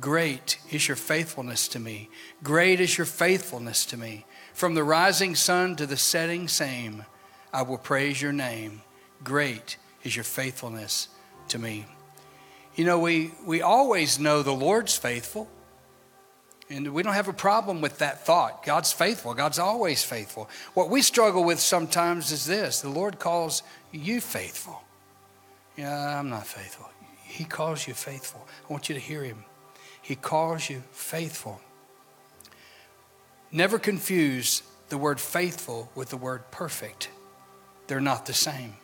Great 0.00 0.58
is 0.70 0.88
your 0.88 0.96
faithfulness 0.96 1.68
to 1.68 1.78
me. 1.78 2.08
Great 2.42 2.80
is 2.80 2.96
your 2.96 3.06
faithfulness 3.06 3.84
to 3.86 3.96
me. 3.96 4.24
From 4.54 4.74
the 4.74 4.84
rising 4.84 5.34
sun 5.34 5.76
to 5.76 5.86
the 5.86 5.96
setting 5.96 6.48
same, 6.48 7.04
I 7.52 7.62
will 7.62 7.78
praise 7.78 8.20
your 8.20 8.32
name. 8.32 8.82
Great 9.22 9.76
is 10.02 10.16
your 10.16 10.24
faithfulness 10.24 11.08
to 11.48 11.58
me. 11.58 11.86
You 12.74 12.86
know, 12.86 12.98
we, 12.98 13.32
we 13.44 13.60
always 13.60 14.18
know 14.18 14.42
the 14.42 14.52
Lord's 14.52 14.96
faithful. 14.96 15.48
And 16.70 16.94
we 16.94 17.02
don't 17.02 17.12
have 17.12 17.28
a 17.28 17.34
problem 17.34 17.82
with 17.82 17.98
that 17.98 18.24
thought. 18.24 18.64
God's 18.64 18.92
faithful. 18.92 19.34
God's 19.34 19.58
always 19.58 20.02
faithful. 20.02 20.48
What 20.72 20.88
we 20.88 21.02
struggle 21.02 21.44
with 21.44 21.60
sometimes 21.60 22.32
is 22.32 22.46
this 22.46 22.80
the 22.80 22.88
Lord 22.88 23.18
calls 23.18 23.62
you 23.90 24.22
faithful. 24.22 24.82
Yeah, 25.76 26.18
I'm 26.18 26.30
not 26.30 26.46
faithful. 26.46 26.88
He 27.24 27.44
calls 27.44 27.86
you 27.86 27.92
faithful. 27.92 28.46
I 28.68 28.72
want 28.72 28.88
you 28.88 28.94
to 28.94 29.00
hear 29.00 29.22
him. 29.22 29.44
He 30.02 30.16
calls 30.16 30.68
you 30.68 30.82
faithful. 30.90 31.60
Never 33.50 33.78
confuse 33.78 34.62
the 34.88 34.98
word 34.98 35.20
faithful 35.20 35.90
with 35.94 36.10
the 36.10 36.16
word 36.16 36.50
perfect, 36.50 37.08
they're 37.86 38.00
not 38.00 38.26
the 38.26 38.34
same. 38.34 38.74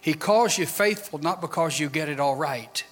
He 0.00 0.14
calls 0.14 0.56
you 0.56 0.66
faithful 0.66 1.18
not 1.18 1.40
because 1.40 1.80
you 1.80 1.88
get 1.88 2.08
it 2.08 2.20
all 2.20 2.36
right, 2.36 2.84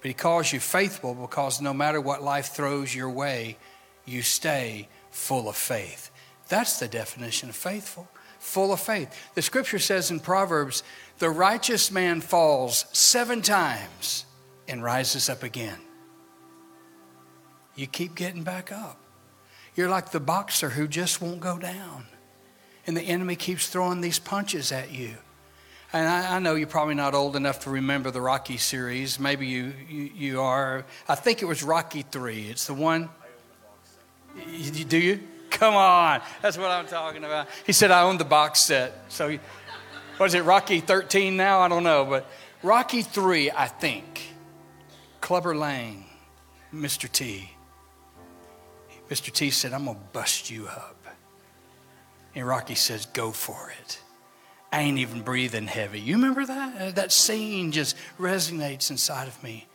but 0.00 0.08
He 0.08 0.14
calls 0.14 0.52
you 0.52 0.58
faithful 0.58 1.14
because 1.14 1.60
no 1.60 1.72
matter 1.72 2.00
what 2.00 2.22
life 2.22 2.48
throws 2.48 2.94
your 2.94 3.10
way, 3.10 3.56
you 4.04 4.22
stay 4.22 4.88
full 5.10 5.48
of 5.48 5.56
faith. 5.56 6.10
That's 6.48 6.78
the 6.78 6.88
definition 6.88 7.50
of 7.50 7.56
faithful. 7.56 8.08
Full 8.40 8.72
of 8.72 8.80
faith. 8.80 9.08
The 9.34 9.42
scripture 9.42 9.78
says 9.78 10.10
in 10.10 10.20
Proverbs, 10.20 10.82
the 11.18 11.30
righteous 11.30 11.90
man 11.90 12.20
falls 12.20 12.84
seven 12.92 13.40
times 13.40 14.26
and 14.68 14.82
rises 14.82 15.30
up 15.30 15.42
again. 15.42 15.78
You 17.74 17.86
keep 17.86 18.14
getting 18.14 18.42
back 18.42 18.72
up. 18.72 18.98
You're 19.74 19.88
like 19.88 20.12
the 20.12 20.20
boxer 20.20 20.70
who 20.70 20.86
just 20.86 21.20
won't 21.20 21.40
go 21.40 21.58
down. 21.58 22.06
And 22.86 22.96
the 22.96 23.02
enemy 23.02 23.34
keeps 23.34 23.68
throwing 23.68 24.00
these 24.00 24.18
punches 24.18 24.70
at 24.70 24.92
you. 24.92 25.14
And 25.92 26.08
I, 26.08 26.36
I, 26.36 26.38
know 26.40 26.54
you're 26.54 26.66
probably 26.66 26.94
not 26.94 27.14
old 27.14 27.36
enough 27.36 27.60
to 27.60 27.70
remember 27.70 28.10
the 28.10 28.20
Rocky 28.20 28.56
series. 28.56 29.20
Maybe 29.20 29.46
you, 29.46 29.72
you, 29.88 30.10
you 30.14 30.40
are. 30.40 30.84
I 31.08 31.14
think 31.14 31.40
it 31.40 31.44
was 31.44 31.62
Rocky 31.62 32.02
3. 32.02 32.48
It's 32.48 32.66
the 32.66 32.74
one. 32.74 33.08
You, 34.50 34.84
do 34.84 34.98
you? 34.98 35.20
Come 35.50 35.74
on. 35.76 36.20
That's 36.42 36.58
what 36.58 36.70
I'm 36.72 36.86
talking 36.86 37.22
about. 37.22 37.46
He 37.64 37.72
said, 37.72 37.92
I 37.92 38.02
own 38.02 38.18
the 38.18 38.24
box 38.24 38.60
set. 38.60 39.04
So, 39.08 39.38
what 40.16 40.26
is 40.26 40.34
it, 40.34 40.42
Rocky 40.42 40.80
13 40.80 41.36
now? 41.36 41.60
I 41.60 41.68
don't 41.68 41.84
know. 41.84 42.04
But 42.04 42.28
Rocky 42.62 43.02
3, 43.02 43.52
I 43.52 43.68
think. 43.68 44.22
Clubber 45.20 45.56
Lang, 45.56 46.04
Mr. 46.74 47.10
T. 47.10 47.53
Mr. 49.08 49.30
T 49.30 49.50
said, 49.50 49.72
I'm 49.72 49.84
going 49.84 49.96
to 49.96 50.02
bust 50.12 50.50
you 50.50 50.66
up. 50.66 51.06
And 52.34 52.46
Rocky 52.46 52.74
says, 52.74 53.06
Go 53.06 53.30
for 53.30 53.72
it. 53.80 54.00
I 54.72 54.80
ain't 54.80 54.98
even 54.98 55.22
breathing 55.22 55.68
heavy. 55.68 56.00
You 56.00 56.16
remember 56.16 56.44
that? 56.46 56.80
Uh, 56.80 56.90
that 56.92 57.12
scene 57.12 57.70
just 57.70 57.96
resonates 58.18 58.90
inside 58.90 59.28
of 59.28 59.40
me. 59.42 59.68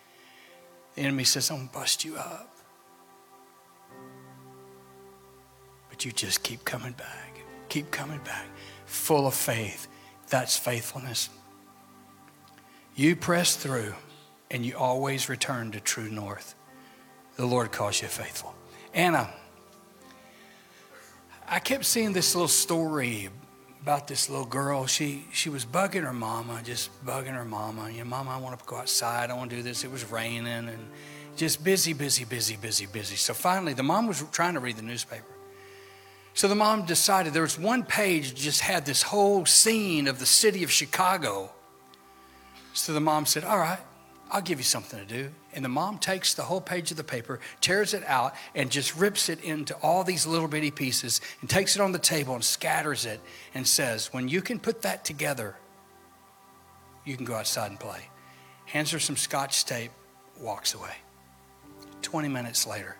The 0.96 1.02
enemy 1.02 1.24
says, 1.24 1.50
I'm 1.50 1.58
going 1.58 1.70
to 1.70 1.74
bust 1.74 2.04
you 2.04 2.18
up. 2.18 2.54
But 5.90 6.04
you 6.04 6.12
just 6.12 6.44
keep 6.44 6.66
coming 6.66 6.92
back. 6.92 7.40
Keep 7.70 7.92
coming 7.92 8.20
back. 8.26 8.46
Full 8.88 9.26
of 9.26 9.34
faith. 9.34 9.88
That's 10.30 10.58
faithfulness. 10.58 11.30
You 12.96 13.16
press 13.16 13.56
through 13.56 13.94
and 14.52 14.66
you 14.66 14.76
always 14.76 15.30
return 15.30 15.72
to 15.72 15.80
true 15.80 16.10
north. 16.10 16.56
The 17.38 17.46
Lord 17.46 17.72
calls 17.72 18.02
you 18.02 18.10
faithful. 18.10 18.54
Anna, 18.94 19.30
I 21.48 21.60
kept 21.60 21.86
seeing 21.86 22.14
this 22.14 22.36
little 22.36 22.48
story 22.48 23.30
about 23.82 24.08
this 24.08 24.30
little 24.30 24.46
girl. 24.46 24.86
She 24.88 25.26
she 25.32 25.50
was 25.50 25.66
bugging 25.66 26.04
her 26.04 26.14
mama, 26.14 26.62
just 26.64 26.90
bugging 27.06 27.36
her 27.36 27.46
mama. 27.46 27.90
You 27.90 28.00
know, 28.00 28.06
mama, 28.06 28.32
I 28.32 28.38
want 28.38 28.60
to 28.60 28.66
go 28.66 28.78
outside. 28.78 29.30
I 29.30 29.34
want 29.36 29.50
to 29.52 29.56
do 29.56 29.64
this. 29.64 29.84
It 29.84 29.92
was 29.92 30.10
raining 30.12 30.48
and 30.48 30.90
just 31.36 31.64
busy, 31.64 31.94
busy, 31.94 32.26
busy, 32.26 32.58
busy, 32.58 32.86
busy. 32.86 33.16
So 33.16 33.34
finally, 33.34 33.74
the 33.74 33.84
mom 33.84 34.08
was 34.08 34.24
trying 34.32 34.56
to 34.56 34.60
read 34.60 34.76
the 34.76 34.84
newspaper. 34.84 35.24
So 36.34 36.48
the 36.48 36.56
mom 36.56 36.86
decided 36.86 37.34
there 37.34 37.42
was 37.42 37.60
one 37.60 37.84
page 37.84 38.36
just 38.36 38.62
had 38.62 38.86
this 38.86 39.02
whole 39.02 39.46
scene 39.46 40.08
of 40.08 40.20
the 40.20 40.26
city 40.26 40.64
of 40.64 40.72
Chicago. 40.72 41.52
So 42.74 42.94
the 42.94 43.02
mom 43.02 43.26
said, 43.26 43.44
"All 43.44 43.58
right, 43.58 43.80
I'll 44.32 44.42
give 44.42 44.60
you 44.60 44.64
something 44.64 45.00
to 45.00 45.06
do." 45.06 45.32
And 45.54 45.66
the 45.66 45.70
mom 45.70 45.98
takes 45.98 46.34
the 46.34 46.44
whole 46.44 46.62
page 46.62 46.92
of 46.92 46.98
the 46.98 47.04
paper, 47.04 47.40
tears 47.62 47.94
it 47.94 48.04
out, 48.06 48.36
and 48.54 48.70
just 48.70 48.96
rips 48.96 49.30
it 49.30 49.44
into 49.44 49.76
all 49.78 50.04
these 50.04 50.26
little 50.26 50.48
bitty 50.48 50.72
pieces 50.72 51.22
and 51.42 51.50
takes 51.50 51.76
it 51.76 51.82
on 51.82 51.92
the 51.92 52.00
table 52.00 52.36
and 52.36 52.44
scatters 52.44 53.06
it 53.06 53.20
and 53.54 53.68
says, 53.68 54.14
When 54.14 54.28
you 54.28 54.42
can 54.42 54.60
put 54.60 54.84
that 54.84 55.04
together, 55.04 55.56
you 57.06 57.16
can 57.16 57.26
go 57.26 57.36
outside 57.36 57.72
and 57.72 57.80
play. 57.80 58.10
Hands 58.66 58.90
her 58.92 59.00
some 59.00 59.18
scotch 59.18 59.66
tape, 59.66 59.92
walks 60.40 60.76
away. 60.76 60.96
20 62.04 62.28
minutes 62.28 62.68
later, 62.68 62.96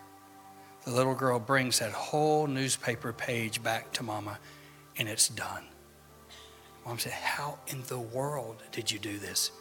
the 0.84 0.90
little 0.90 1.14
girl 1.14 1.38
brings 1.38 1.78
that 1.78 1.92
whole 1.92 2.46
newspaper 2.46 3.12
page 3.12 3.62
back 3.62 3.92
to 3.92 4.02
mama, 4.02 4.38
and 4.96 5.08
it's 5.08 5.28
done. 5.28 5.64
Mom 6.84 6.98
said, 6.98 7.12
How 7.12 7.58
in 7.68 7.82
the 7.84 7.98
world 7.98 8.62
did 8.72 8.90
you 8.90 8.98
do 8.98 9.18
this? 9.18 9.52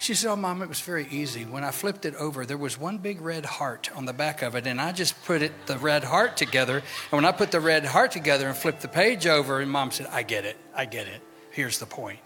She 0.00 0.14
said, 0.14 0.30
Oh, 0.30 0.36
Mom, 0.36 0.62
it 0.62 0.68
was 0.68 0.80
very 0.80 1.06
easy. 1.10 1.44
When 1.44 1.62
I 1.62 1.70
flipped 1.70 2.06
it 2.06 2.14
over, 2.14 2.46
there 2.46 2.56
was 2.56 2.78
one 2.78 2.96
big 2.96 3.20
red 3.20 3.44
heart 3.44 3.90
on 3.94 4.06
the 4.06 4.14
back 4.14 4.40
of 4.40 4.54
it, 4.54 4.66
and 4.66 4.80
I 4.80 4.92
just 4.92 5.22
put 5.26 5.42
it, 5.42 5.52
the 5.66 5.76
red 5.76 6.04
heart 6.04 6.38
together. 6.38 6.78
And 6.78 7.12
when 7.12 7.26
I 7.26 7.32
put 7.32 7.50
the 7.50 7.60
red 7.60 7.84
heart 7.84 8.10
together 8.10 8.48
and 8.48 8.56
flipped 8.56 8.80
the 8.80 8.88
page 8.88 9.26
over, 9.26 9.60
and 9.60 9.70
Mom 9.70 9.90
said, 9.90 10.06
I 10.10 10.22
get 10.22 10.46
it. 10.46 10.56
I 10.74 10.86
get 10.86 11.06
it. 11.06 11.20
Here's 11.50 11.78
the 11.78 11.86
point 11.86 12.18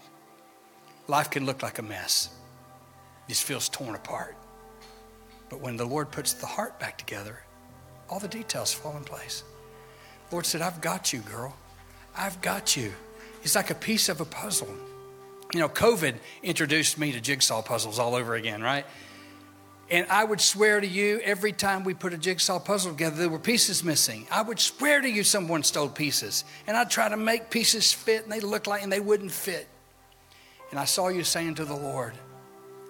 life 1.09 1.31
can 1.31 1.47
look 1.47 1.65
like 1.65 1.81
a 1.81 1.83
mess, 1.83 2.31
it 3.27 3.33
just 3.33 3.43
feels 3.43 3.69
torn 3.69 3.97
apart. 3.97 4.37
But 5.49 5.61
when 5.61 5.77
the 5.77 5.85
Lord 5.85 6.13
puts 6.13 6.33
the 6.33 6.47
heart 6.47 6.79
back 6.79 6.97
together, 6.97 7.41
all 8.09 8.21
the 8.21 8.29
details 8.29 8.73
fall 8.73 8.97
in 8.97 9.03
place. 9.03 9.43
The 10.29 10.37
Lord 10.37 10.47
said, 10.47 10.63
I've 10.63 10.81
got 10.81 11.13
you, 11.13 11.21
girl. 11.23 11.57
I've 12.17 12.41
got 12.41 12.77
you. 12.77 12.93
It's 13.43 13.57
like 13.57 13.71
a 13.71 13.75
piece 13.75 14.09
of 14.09 14.21
a 14.21 14.25
puzzle. 14.25 14.73
You 15.53 15.61
know, 15.61 15.69
COVID 15.69 16.17
introduced 16.43 16.99
me 16.99 17.13
to 17.13 17.21
jigsaw 17.21 17.63
puzzles 17.63 17.99
all 17.99 18.15
over 18.15 18.35
again, 18.35 18.63
right? 18.63 18.87
And 19.91 20.07
I 20.09 20.25
would 20.25 20.41
swear 20.41 20.81
to 20.81 20.87
you, 20.87 21.21
every 21.23 21.53
time 21.53 21.85
we 21.85 21.93
put 21.95 22.15
a 22.15 22.19
jigsaw 22.19 22.59
puzzle 22.59 22.93
together, 22.93 23.17
there 23.17 23.29
were 23.29 23.39
pieces 23.39 23.85
missing. 23.85 24.27
I 24.31 24.43
would 24.43 24.59
swear 24.59 25.01
to 25.01 25.09
you, 25.09 25.23
someone 25.23 25.63
stole 25.63 25.89
pieces. 25.89 26.45
And 26.67 26.77
I'd 26.77 26.91
try 26.91 27.09
to 27.09 27.17
make 27.17 27.51
pieces 27.51 27.93
fit, 27.93 28.25
and 28.25 28.33
they 28.33 28.41
looked 28.41 28.67
like, 28.67 28.83
and 28.83 28.91
they 28.91 29.01
wouldn't 29.01 29.31
fit. 29.31 29.69
And 30.71 30.81
I 30.81 30.87
saw 30.87 31.09
you 31.09 31.23
saying 31.23 31.57
to 31.57 31.65
the 31.65 31.77
Lord, 31.77 32.15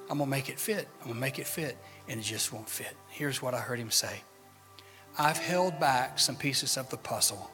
I'm 0.08 0.18
going 0.18 0.30
to 0.30 0.36
make 0.36 0.48
it 0.48 0.58
fit. 0.58 0.88
I'm 1.00 1.08
going 1.08 1.14
to 1.14 1.20
make 1.20 1.38
it 1.38 1.46
fit. 1.46 1.76
And 2.08 2.20
it 2.20 2.22
just 2.22 2.52
won't 2.52 2.68
fit. 2.68 2.94
Here's 3.08 3.42
what 3.42 3.54
I 3.54 3.58
heard 3.58 3.78
him 3.78 3.90
say 3.90 4.22
I've 5.18 5.38
held 5.38 5.80
back 5.80 6.18
some 6.18 6.36
pieces 6.36 6.76
of 6.76 6.88
the 6.90 6.96
puzzle 6.96 7.50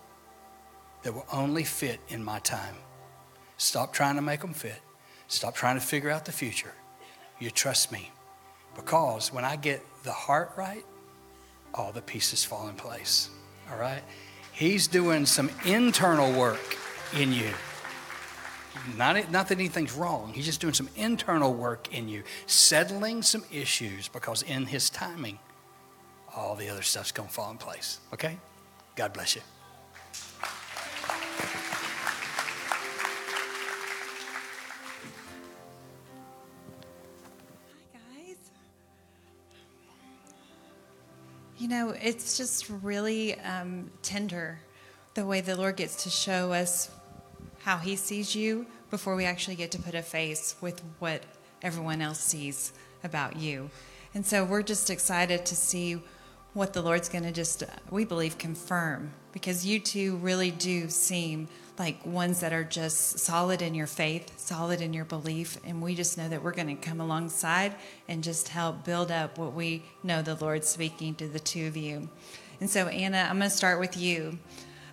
that 1.03 1.15
will 1.15 1.27
only 1.33 1.65
fit 1.65 1.99
in 2.09 2.23
my 2.23 2.41
time. 2.41 2.75
Stop 3.57 3.93
trying 3.93 4.17
to 4.17 4.23
make 4.23 4.41
them 4.41 4.53
fit. 4.53 4.81
Stop 5.31 5.55
trying 5.55 5.77
to 5.77 5.81
figure 5.81 6.11
out 6.11 6.25
the 6.25 6.33
future. 6.33 6.73
You 7.39 7.53
trust 7.53 7.93
me. 7.93 8.11
Because 8.75 9.33
when 9.33 9.45
I 9.45 9.55
get 9.55 9.81
the 10.03 10.13
heart 10.13 10.51
right, 10.57 10.85
all 11.73 11.93
the 11.93 12.03
pieces 12.03 12.45
fall 12.45 12.69
in 12.69 12.75
place. 12.75 13.31
All 13.71 13.79
right? 13.79 14.03
He's 14.53 14.89
doing 14.89 15.27
some 15.27 15.49
internal 15.65 16.33
work 16.33 16.77
in 17.17 17.33
you. 17.33 17.49
Not, 18.97 19.31
not 19.31 19.49
that 19.49 19.59
anything's 19.59 19.93
wrong. 19.93 20.33
He's 20.35 20.47
just 20.47 20.61
doing 20.61 20.75
some 20.75 20.89
internal 20.97 21.55
work 21.55 21.95
in 21.95 22.09
you, 22.09 22.25
settling 22.47 23.23
some 23.23 23.45
issues 23.53 24.09
because 24.09 24.43
in 24.43 24.67
His 24.67 24.91
timing, 24.91 25.39
all 26.35 26.57
the 26.57 26.69
other 26.69 26.83
stuff's 26.83 27.13
going 27.13 27.29
to 27.29 27.35
fall 27.35 27.53
in 27.53 27.57
place. 27.57 28.01
Okay? 28.13 28.37
God 28.97 29.13
bless 29.13 29.37
you. 29.37 29.43
You 41.61 41.69
know, 41.69 41.91
it's 41.91 42.39
just 42.39 42.71
really 42.71 43.39
um, 43.41 43.91
tender 44.01 44.61
the 45.13 45.27
way 45.27 45.43
the 45.43 45.55
Lord 45.55 45.77
gets 45.77 46.05
to 46.05 46.09
show 46.09 46.55
us 46.55 46.91
how 47.59 47.77
He 47.77 47.97
sees 47.97 48.35
you 48.35 48.65
before 48.91 49.15
we 49.15 49.27
actually 49.27 49.57
get 49.57 49.71
to 49.73 49.79
put 49.79 49.95
a 49.95 50.01
face 50.01 50.57
with 50.63 50.81
what 51.01 51.23
everyone 51.61 52.01
else 52.01 52.19
sees 52.19 52.73
about 53.05 53.37
you. 53.37 53.69
And 54.15 54.25
so 54.25 54.43
we're 54.43 54.63
just 54.63 54.89
excited 54.89 55.45
to 55.45 55.55
see 55.55 56.01
what 56.55 56.73
the 56.73 56.81
Lord's 56.81 57.11
going 57.11 57.25
to 57.25 57.31
just, 57.31 57.63
we 57.91 58.07
believe, 58.07 58.39
confirm 58.39 59.13
because 59.33 59.67
you 59.67 59.81
two 59.81 60.17
really 60.17 60.51
do 60.51 60.89
seem 60.89 61.47
like 61.81 62.05
ones 62.05 62.41
that 62.41 62.53
are 62.53 62.63
just 62.63 63.19
solid 63.21 63.63
in 63.63 63.75
your 63.75 63.87
faith, 63.87 64.39
solid 64.39 64.83
in 64.83 64.93
your 64.93 65.07
belief. 65.07 65.57
And 65.65 65.81
we 65.81 65.95
just 65.95 66.19
know 66.19 66.29
that 66.29 66.45
we're 66.45 66.53
going 66.53 66.69
to 66.69 66.75
come 66.75 67.01
alongside 67.01 67.75
and 68.07 68.23
just 68.23 68.49
help 68.49 68.85
build 68.85 69.11
up 69.11 69.39
what 69.39 69.55
we 69.55 69.83
know 70.03 70.21
the 70.21 70.35
Lord's 70.35 70.69
speaking 70.69 71.15
to 71.15 71.27
the 71.27 71.41
two 71.41 71.67
of 71.67 71.79
you. 71.79 72.11
And 72.61 72.69
so, 72.69 72.89
Anna, 72.89 73.27
I'm 73.31 73.39
going 73.39 73.51
to 73.51 73.57
start 73.57 73.81
with 73.81 73.97
you. 73.97 74.39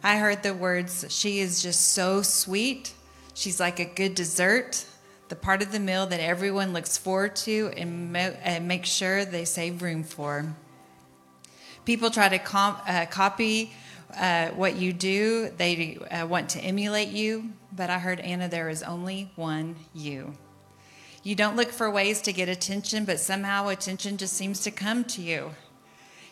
I 0.02 0.18
heard 0.18 0.44
the 0.44 0.54
words, 0.54 1.06
she 1.10 1.40
is 1.40 1.62
just 1.62 1.92
so 1.92 2.22
sweet. 2.22 2.94
She's 3.34 3.60
like 3.60 3.80
a 3.80 3.86
good 3.86 4.16
dessert, 4.16 4.86
the 5.28 5.36
part 5.36 5.62
of 5.62 5.74
the 5.74 5.82
meal 5.82 6.08
that 6.08 6.22
everyone 6.22 6.72
looks 6.72 6.98
forward 6.98 7.36
to 7.38 7.70
and, 7.76 8.14
mo- 8.14 8.38
and 8.42 8.66
make 8.66 8.86
sure 8.86 9.26
they 9.26 9.44
save 9.44 9.82
room 9.82 10.06
for. 10.06 10.56
People 11.84 12.12
try 12.12 12.30
to 12.30 12.58
uh, 12.58 13.06
copy 13.08 13.74
uh, 14.16 14.50
what 14.50 14.76
you 14.76 14.94
do, 14.94 15.50
they 15.58 15.98
uh, 16.12 16.26
want 16.28 16.50
to 16.50 16.60
emulate 16.60 17.10
you. 17.10 17.52
But 17.76 17.90
I 17.90 18.00
heard, 18.00 18.20
Anna, 18.20 18.48
there 18.48 18.70
is 18.70 18.84
only 18.84 19.32
one 19.36 19.76
you. 19.94 20.34
You 21.24 21.36
don't 21.36 21.56
look 21.58 21.72
for 21.72 21.92
ways 21.92 22.22
to 22.22 22.34
get 22.34 22.48
attention, 22.48 23.06
but 23.06 23.20
somehow 23.20 23.68
attention 23.68 24.18
just 24.18 24.34
seems 24.34 24.62
to 24.62 24.72
come 24.72 25.04
to 25.06 25.22
you. 25.22 25.52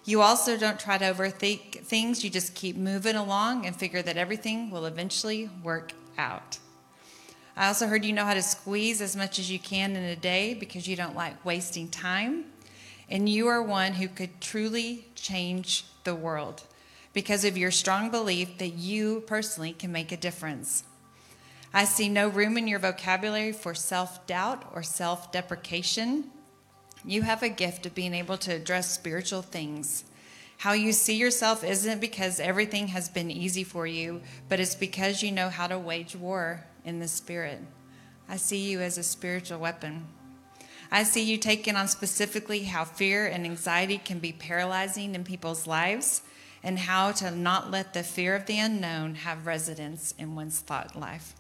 You 0.05 0.21
also 0.21 0.55
don't 0.55 0.79
try 0.79 0.97
to 0.97 1.05
overthink 1.05 1.81
things, 1.81 2.23
you 2.23 2.29
just 2.29 2.53
keep 2.53 2.75
moving 2.75 3.15
along 3.15 3.65
and 3.65 3.75
figure 3.75 4.03
that 4.03 4.17
everything 4.17 4.69
will 4.69 4.85
eventually 4.85 5.49
work 5.63 5.93
out. 6.17 6.59
I 7.57 7.67
also 7.67 7.87
heard 7.87 8.05
you 8.05 8.13
know 8.13 8.25
how 8.25 8.35
to 8.35 8.41
squeeze 8.41 9.01
as 9.01 9.15
much 9.15 9.39
as 9.39 9.49
you 9.49 9.59
can 9.59 9.95
in 9.95 10.03
a 10.03 10.15
day 10.15 10.53
because 10.53 10.87
you 10.87 10.95
don't 10.95 11.15
like 11.15 11.43
wasting 11.43 11.87
time. 11.87 12.45
And 13.09 13.27
you 13.27 13.47
are 13.47 13.61
one 13.61 13.93
who 13.93 14.07
could 14.07 14.41
truly 14.41 15.07
change 15.15 15.85
the 16.03 16.15
world 16.15 16.63
because 17.15 17.45
of 17.45 17.57
your 17.57 17.71
strong 17.71 18.11
belief 18.11 18.59
that 18.59 18.73
you 18.73 19.23
personally 19.25 19.71
can 19.71 19.91
make 19.91 20.11
a 20.11 20.17
difference. 20.17 20.83
I 21.73 21.85
see 21.85 22.09
no 22.09 22.27
room 22.27 22.57
in 22.57 22.67
your 22.67 22.77
vocabulary 22.77 23.53
for 23.53 23.73
self 23.73 24.27
doubt 24.27 24.63
or 24.75 24.83
self 24.83 25.31
deprecation. 25.31 26.25
You 27.03 27.23
have 27.23 27.41
a 27.41 27.49
gift 27.49 27.85
of 27.85 27.95
being 27.95 28.13
able 28.13 28.37
to 28.39 28.53
address 28.53 28.91
spiritual 28.91 29.41
things. 29.41 30.03
How 30.57 30.73
you 30.73 30.91
see 30.91 31.15
yourself 31.15 31.63
isn't 31.63 32.01
because 32.01 32.39
everything 32.39 32.87
has 32.89 33.09
been 33.09 33.31
easy 33.31 33.63
for 33.63 33.87
you, 33.87 34.21
but 34.49 34.59
it's 34.59 34.75
because 34.75 35.23
you 35.23 35.31
know 35.31 35.49
how 35.49 35.67
to 35.67 35.79
wage 35.79 36.15
war 36.15 36.65
in 36.83 36.99
the 36.99 37.07
spirit. 37.07 37.59
I 38.27 38.37
see 38.37 38.69
you 38.69 38.81
as 38.81 38.97
a 38.97 39.03
spiritual 39.03 39.59
weapon. 39.59 40.07
I 40.91 41.03
see 41.03 41.23
you 41.23 41.37
taking 41.37 41.75
on 41.75 41.87
specifically 41.87 42.63
how 42.63 42.83
fear 42.83 43.25
and 43.25 43.45
anxiety 43.45 43.97
can 43.97 44.19
be 44.19 44.33
paralyzing 44.33 45.15
in 45.15 45.23
people's 45.23 45.65
lives 45.65 46.21
and 46.65 46.79
how 46.79 47.11
to 47.11 47.29
not 47.29 47.69
let 47.69 47.93
the 47.93 48.01
fear 48.01 48.35
of 48.35 48.47
the 48.47 48.59
unknown 48.59 49.13
have 49.13 49.45
residence 49.45 50.15
in 50.17 50.35
one's 50.35 50.59
thought 50.59 50.99
life. 50.99 51.35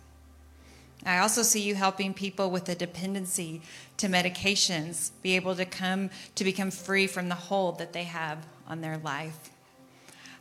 I 1.03 1.17
also 1.17 1.41
see 1.41 1.61
you 1.61 1.73
helping 1.73 2.13
people 2.13 2.51
with 2.51 2.69
a 2.69 2.75
dependency 2.75 3.61
to 3.97 4.07
medications 4.07 5.09
be 5.23 5.35
able 5.35 5.55
to 5.55 5.65
come 5.65 6.11
to 6.35 6.43
become 6.43 6.69
free 6.69 7.07
from 7.07 7.27
the 7.27 7.35
hold 7.35 7.79
that 7.79 7.91
they 7.91 8.03
have 8.03 8.45
on 8.67 8.81
their 8.81 8.97
life. 8.97 9.49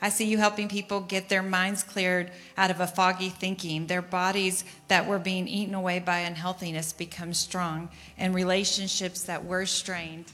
I 0.03 0.11
see 0.11 0.27
you 0.27 0.37
helping 0.37 0.69
people 0.69 1.01
get 1.01 1.31
their 1.31 1.43
minds 1.43 1.83
cleared 1.83 2.31
out 2.59 2.71
of 2.71 2.79
a 2.79 2.87
foggy 2.87 3.31
thinking. 3.31 3.87
Their 3.87 4.03
bodies 4.03 4.65
that 4.89 5.07
were 5.07 5.19
being 5.19 5.49
eaten 5.49 5.75
away 5.75 5.99
by 5.99 6.19
unhealthiness 6.19 6.93
become 6.93 7.33
strong, 7.33 7.89
and 8.19 8.35
relationships 8.35 9.23
that 9.23 9.47
were 9.47 9.65
strained 9.65 10.27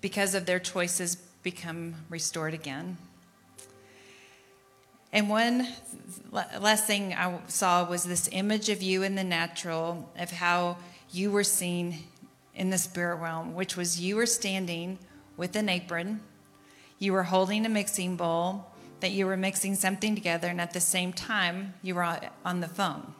because 0.00 0.34
of 0.34 0.46
their 0.46 0.58
choices 0.58 1.16
become 1.50 1.94
restored 2.10 2.52
again. 2.52 2.98
And 5.14 5.30
one 5.30 5.66
last 6.30 6.86
thing 6.86 7.14
I 7.14 7.38
saw 7.46 7.88
was 7.88 8.04
this 8.04 8.28
image 8.32 8.68
of 8.68 8.82
you 8.82 9.02
in 9.02 9.14
the 9.14 9.24
natural, 9.24 10.12
of 10.18 10.30
how 10.30 10.76
you 11.10 11.30
were 11.30 11.44
seen 11.44 12.00
in 12.54 12.68
the 12.68 12.76
spirit 12.76 13.16
realm, 13.16 13.54
which 13.54 13.78
was 13.78 13.98
you 13.98 14.16
were 14.16 14.26
standing 14.26 14.98
with 15.38 15.56
an 15.56 15.70
apron, 15.70 16.20
you 16.98 17.14
were 17.14 17.22
holding 17.22 17.64
a 17.64 17.70
mixing 17.70 18.16
bowl, 18.16 18.66
that 19.00 19.12
you 19.12 19.24
were 19.24 19.38
mixing 19.38 19.74
something 19.74 20.14
together, 20.14 20.48
and 20.48 20.60
at 20.60 20.74
the 20.74 20.80
same 20.80 21.14
time, 21.14 21.72
you 21.82 21.94
were 21.94 22.20
on 22.44 22.60
the 22.60 22.68
phone. 22.68 23.14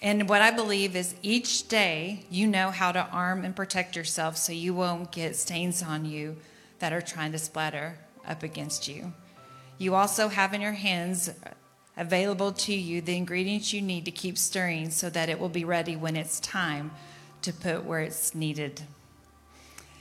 And 0.00 0.26
what 0.26 0.40
I 0.40 0.50
believe 0.50 0.96
is 0.96 1.16
each 1.22 1.68
day 1.68 2.24
you 2.30 2.46
know 2.46 2.70
how 2.70 2.92
to 2.92 3.06
arm 3.12 3.44
and 3.44 3.54
protect 3.54 3.94
yourself 3.94 4.38
so 4.38 4.54
you 4.54 4.72
won't 4.72 5.12
get 5.12 5.36
stains 5.36 5.82
on 5.82 6.06
you 6.06 6.38
that 6.82 6.92
are 6.92 7.00
trying 7.00 7.30
to 7.30 7.38
splatter 7.38 7.96
up 8.26 8.42
against 8.42 8.88
you. 8.88 9.12
You 9.78 9.94
also 9.94 10.26
have 10.26 10.52
in 10.52 10.60
your 10.60 10.72
hands 10.72 11.30
available 11.96 12.50
to 12.50 12.74
you 12.74 13.00
the 13.00 13.16
ingredients 13.16 13.72
you 13.72 13.80
need 13.80 14.04
to 14.04 14.10
keep 14.10 14.36
stirring 14.36 14.90
so 14.90 15.08
that 15.10 15.28
it 15.28 15.38
will 15.38 15.48
be 15.48 15.64
ready 15.64 15.94
when 15.94 16.16
it's 16.16 16.40
time 16.40 16.90
to 17.42 17.52
put 17.52 17.84
where 17.84 18.00
it's 18.00 18.34
needed. 18.34 18.82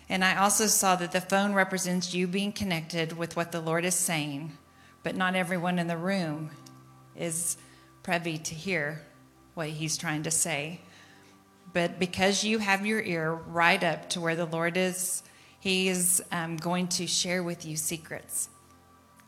And 0.10 0.26
I 0.26 0.38
also 0.38 0.66
saw 0.66 0.96
that 0.96 1.12
the 1.12 1.22
phone 1.22 1.54
represents 1.54 2.16
you 2.16 2.26
being 2.26 2.52
connected 2.52 3.16
with 3.16 3.36
what 3.36 3.52
the 3.52 3.62
Lord 3.62 3.86
is 3.86 3.94
saying, 3.94 4.58
but 5.04 5.16
not 5.16 5.36
everyone 5.36 5.78
in 5.78 5.86
the 5.86 5.98
room 5.98 6.50
is 7.16 7.58
privy 8.02 8.40
to 8.40 8.56
hear 8.56 9.04
what 9.54 9.70
He's 9.70 9.98
trying 9.98 10.24
to 10.24 10.32
say. 10.32 10.82
But 11.74 12.00
because 12.00 12.44
you 12.44 12.58
have 12.58 12.88
your 12.88 13.04
ear 13.04 13.32
right 13.34 13.84
up 13.84 14.10
to 14.10 14.20
where 14.20 14.36
the 14.36 14.46
Lord 14.46 14.78
is, 14.78 15.22
He 15.62 15.90
is 15.90 16.24
um, 16.32 16.58
going 16.58 16.88
to 16.88 17.06
share 17.06 17.44
with 17.44 17.68
you 17.68 17.78
secrets. 17.78 18.50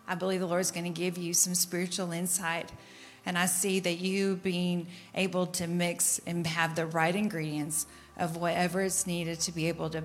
I 0.07 0.15
believe 0.15 0.39
the 0.39 0.47
Lord 0.47 0.61
is 0.61 0.71
going 0.71 0.91
to 0.91 1.01
give 1.01 1.15
you 1.15 1.31
some 1.33 1.53
spiritual 1.53 2.11
insight. 2.11 2.71
And 3.23 3.37
I 3.37 3.45
see 3.45 3.79
that 3.81 3.99
you 3.99 4.37
being 4.37 4.87
able 5.13 5.45
to 5.45 5.67
mix 5.67 6.19
and 6.25 6.45
have 6.47 6.75
the 6.75 6.87
right 6.87 7.15
ingredients 7.15 7.85
of 8.17 8.35
whatever 8.35 8.81
is 8.81 9.05
needed 9.05 9.39
to 9.41 9.51
be 9.51 9.67
able 9.67 9.91
to 9.91 10.03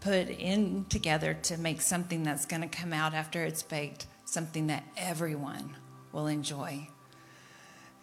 put 0.00 0.28
in 0.28 0.84
together 0.90 1.32
to 1.32 1.56
make 1.56 1.80
something 1.80 2.22
that's 2.22 2.44
going 2.44 2.60
to 2.60 2.68
come 2.68 2.92
out 2.92 3.14
after 3.14 3.42
it's 3.42 3.62
baked, 3.62 4.06
something 4.26 4.66
that 4.66 4.84
everyone 4.96 5.74
will 6.12 6.26
enjoy. 6.26 6.86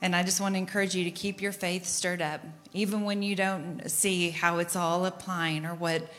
And 0.02 0.16
I 0.16 0.24
just 0.24 0.42
want 0.42 0.56
to 0.56 0.60
encourage 0.60 0.96
you 0.96 1.06
to 1.06 1.12
keep 1.12 1.42
your 1.42 1.54
faith 1.54 1.86
stirred 1.86 2.22
up, 2.22 2.42
even 2.74 3.04
when 3.04 3.22
you 3.22 3.36
don't 3.38 3.90
see 3.90 4.32
how 4.32 4.58
it's 4.58 4.76
all 4.76 5.06
applying 5.06 5.66
or 5.66 5.76
what 5.76 6.12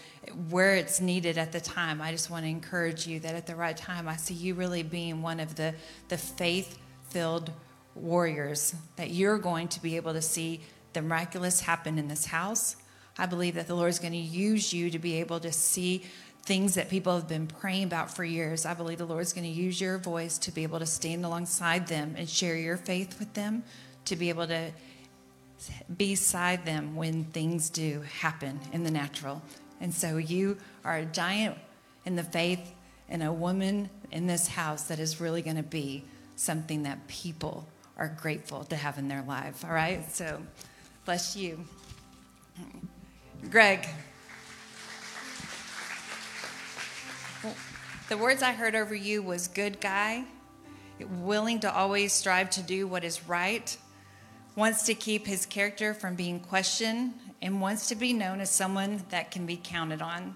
where 0.51 0.75
it's 0.75 1.01
needed 1.01 1.39
at 1.39 1.53
the 1.53 1.61
time. 1.61 2.01
I 2.01 2.11
just 2.11 2.31
want 2.31 2.45
to 2.45 2.49
encourage 2.49 3.07
you 3.07 3.21
that 3.21 3.35
at 3.35 3.47
the 3.47 3.57
right 3.57 3.77
time, 3.77 4.09
I 4.09 4.17
see 4.17 4.35
you 4.35 4.55
really 4.55 4.83
being 4.83 5.23
one 5.23 5.41
of 5.41 5.55
the, 5.55 5.75
the 6.09 6.17
faith 6.17 6.79
filled 7.09 7.51
warriors, 7.95 8.75
that 8.97 9.11
you're 9.11 9.39
going 9.39 9.69
to 9.69 9.83
be 9.83 9.97
able 9.97 10.13
to 10.13 10.23
see 10.23 10.61
the 10.93 11.03
miraculous 11.03 11.61
happen 11.61 11.99
in 11.99 12.09
this 12.09 12.27
house. 12.27 12.77
I 13.17 13.27
believe 13.27 13.55
that 13.55 13.69
the 13.69 13.75
Lord 13.75 13.91
is 13.91 13.99
going 13.99 14.13
to 14.13 14.19
use 14.19 14.73
you 14.73 14.91
to 14.91 14.99
be 14.99 15.21
able 15.21 15.41
to 15.41 15.53
see 15.53 16.03
things 16.43 16.75
that 16.75 16.91
people 16.91 17.15
have 17.15 17.29
been 17.29 17.47
praying 17.47 17.85
about 17.85 18.15
for 18.15 18.25
years. 18.25 18.67
I 18.67 18.75
believe 18.75 18.99
the 18.99 19.07
Lord 19.07 19.23
is 19.23 19.33
going 19.33 19.45
to 19.45 19.51
use 19.51 19.81
your 19.81 19.99
voice 19.99 20.37
to 20.39 20.53
be 20.53 20.63
able 20.63 20.79
to 20.79 20.87
stand 20.87 21.25
alongside 21.25 21.87
them 21.87 22.15
and 22.19 22.29
share 22.29 22.57
your 22.57 22.77
faith 22.77 23.19
with 23.19 23.33
them, 23.35 23.63
to 24.07 24.17
be 24.17 24.29
able 24.29 24.47
to 24.49 24.73
be 25.97 26.11
beside 26.11 26.67
them 26.67 26.95
when 26.97 27.25
things 27.25 27.71
do 27.71 28.03
happen 28.21 28.61
in 28.73 28.85
the 28.85 28.91
natural. 28.91 29.41
And 29.81 29.93
so 29.93 30.17
you 30.17 30.59
are 30.85 30.97
a 30.97 31.05
giant 31.05 31.57
in 32.05 32.17
the 32.17 32.25
faith 32.25 32.73
and 33.09 33.23
a 33.23 33.33
woman 33.33 33.91
in 34.11 34.27
this 34.27 34.49
house 34.49 34.85
that 34.85 34.99
is 34.99 35.21
really 35.21 35.43
going 35.43 35.57
to 35.57 35.63
be 35.63 36.05
something 36.37 36.85
that 36.85 37.07
people 37.07 37.67
are 37.97 38.09
grateful 38.09 38.65
to 38.65 38.77
have 38.77 38.99
in 38.99 39.09
their 39.09 39.23
life. 39.23 39.65
All 39.65 39.73
right? 39.73 40.11
So 40.13 40.43
bless 41.05 41.37
you. 41.37 41.65
Greg. 43.51 43.87
The 48.09 48.19
words 48.19 48.43
I 48.43 48.53
heard 48.53 48.75
over 48.75 48.95
you 48.95 49.23
was 49.23 49.49
good 49.49 49.81
guy, 49.81 50.25
willing 51.23 51.61
to 51.61 51.75
always 51.75 52.13
strive 52.13 52.51
to 52.51 52.63
do 52.63 52.87
what 52.87 53.03
is 53.03 53.27
right, 53.29 53.77
wants 54.57 54.85
to 54.85 54.95
keep 54.95 55.27
his 55.27 55.47
character 55.47 55.95
from 55.95 56.15
being 56.15 56.41
questioned, 56.41 57.15
and 57.45 57.61
wants 57.61 57.89
to 57.89 57.95
be 57.95 58.15
known 58.15 58.41
as 58.41 58.51
someone 58.51 59.05
that 59.11 59.31
can 59.31 59.45
be 59.45 59.61
counted 59.63 60.01
on. 60.01 60.35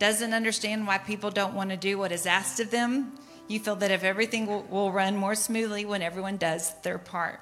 Doesn't 0.00 0.34
understand 0.34 0.84
why 0.84 0.98
people 0.98 1.30
don't 1.30 1.54
want 1.54 1.70
to 1.70 1.76
do 1.76 1.96
what 1.96 2.10
is 2.10 2.26
asked 2.26 2.58
of 2.58 2.72
them. 2.72 3.12
You 3.46 3.60
feel 3.60 3.76
that 3.76 3.92
if 3.92 4.02
everything 4.02 4.46
will, 4.46 4.64
will 4.64 4.90
run 4.90 5.16
more 5.16 5.36
smoothly 5.36 5.84
when 5.84 6.02
everyone 6.02 6.36
does 6.36 6.74
their 6.82 6.98
part. 6.98 7.40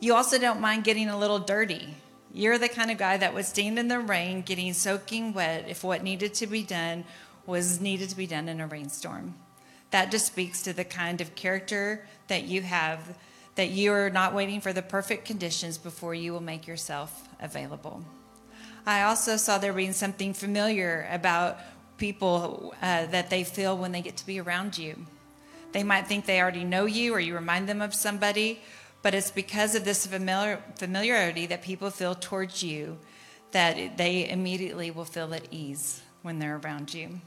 You 0.00 0.14
also 0.14 0.38
don't 0.38 0.60
mind 0.60 0.82
getting 0.82 1.08
a 1.08 1.18
little 1.18 1.38
dirty. 1.38 1.94
You're 2.34 2.58
the 2.58 2.68
kind 2.68 2.90
of 2.90 2.98
guy 2.98 3.16
that 3.16 3.32
would 3.32 3.44
stand 3.44 3.78
in 3.78 3.86
the 3.86 4.00
rain, 4.00 4.42
getting 4.42 4.72
soaking 4.72 5.32
wet 5.32 5.66
if 5.68 5.84
what 5.84 6.02
needed 6.02 6.34
to 6.34 6.48
be 6.48 6.64
done 6.64 7.04
was 7.46 7.80
needed 7.80 8.10
to 8.10 8.16
be 8.16 8.26
done 8.26 8.48
in 8.48 8.60
a 8.60 8.66
rainstorm. 8.66 9.34
That 9.92 10.10
just 10.10 10.26
speaks 10.26 10.62
to 10.62 10.72
the 10.72 10.84
kind 10.84 11.20
of 11.20 11.36
character 11.36 12.06
that 12.26 12.44
you 12.44 12.62
have 12.62 13.16
that 13.54 13.70
you 13.70 13.92
are 13.92 14.10
not 14.10 14.34
waiting 14.34 14.60
for 14.60 14.72
the 14.72 14.82
perfect 14.82 15.26
conditions 15.26 15.78
before 15.78 16.14
you 16.14 16.32
will 16.32 16.40
make 16.40 16.66
yourself 16.66 17.29
available. 17.40 18.04
I 18.86 19.02
also 19.02 19.36
saw 19.36 19.58
there 19.58 19.72
being 19.72 19.92
something 19.92 20.32
familiar 20.32 21.08
about 21.10 21.58
people 21.98 22.74
uh, 22.80 23.06
that 23.06 23.30
they 23.30 23.44
feel 23.44 23.76
when 23.76 23.92
they 23.92 24.00
get 24.02 24.16
to 24.16 24.26
be 24.26 24.40
around 24.40 24.78
you. 24.78 25.06
They 25.72 25.84
might 25.84 26.06
think 26.06 26.26
they 26.26 26.40
already 26.40 26.64
know 26.64 26.86
you 26.86 27.14
or 27.14 27.20
you 27.20 27.34
remind 27.34 27.68
them 27.68 27.80
of 27.80 27.94
somebody, 27.94 28.60
but 29.02 29.14
it's 29.14 29.30
because 29.30 29.74
of 29.74 29.84
this 29.84 30.06
familiar, 30.06 30.62
familiarity 30.76 31.46
that 31.46 31.62
people 31.62 31.90
feel 31.90 32.14
towards 32.14 32.62
you 32.62 32.98
that 33.52 33.96
they 33.96 34.28
immediately 34.28 34.90
will 34.90 35.04
feel 35.04 35.34
at 35.34 35.46
ease 35.50 36.02
when 36.22 36.38
they're 36.38 36.56
around 36.56 36.94
you. 36.94 37.20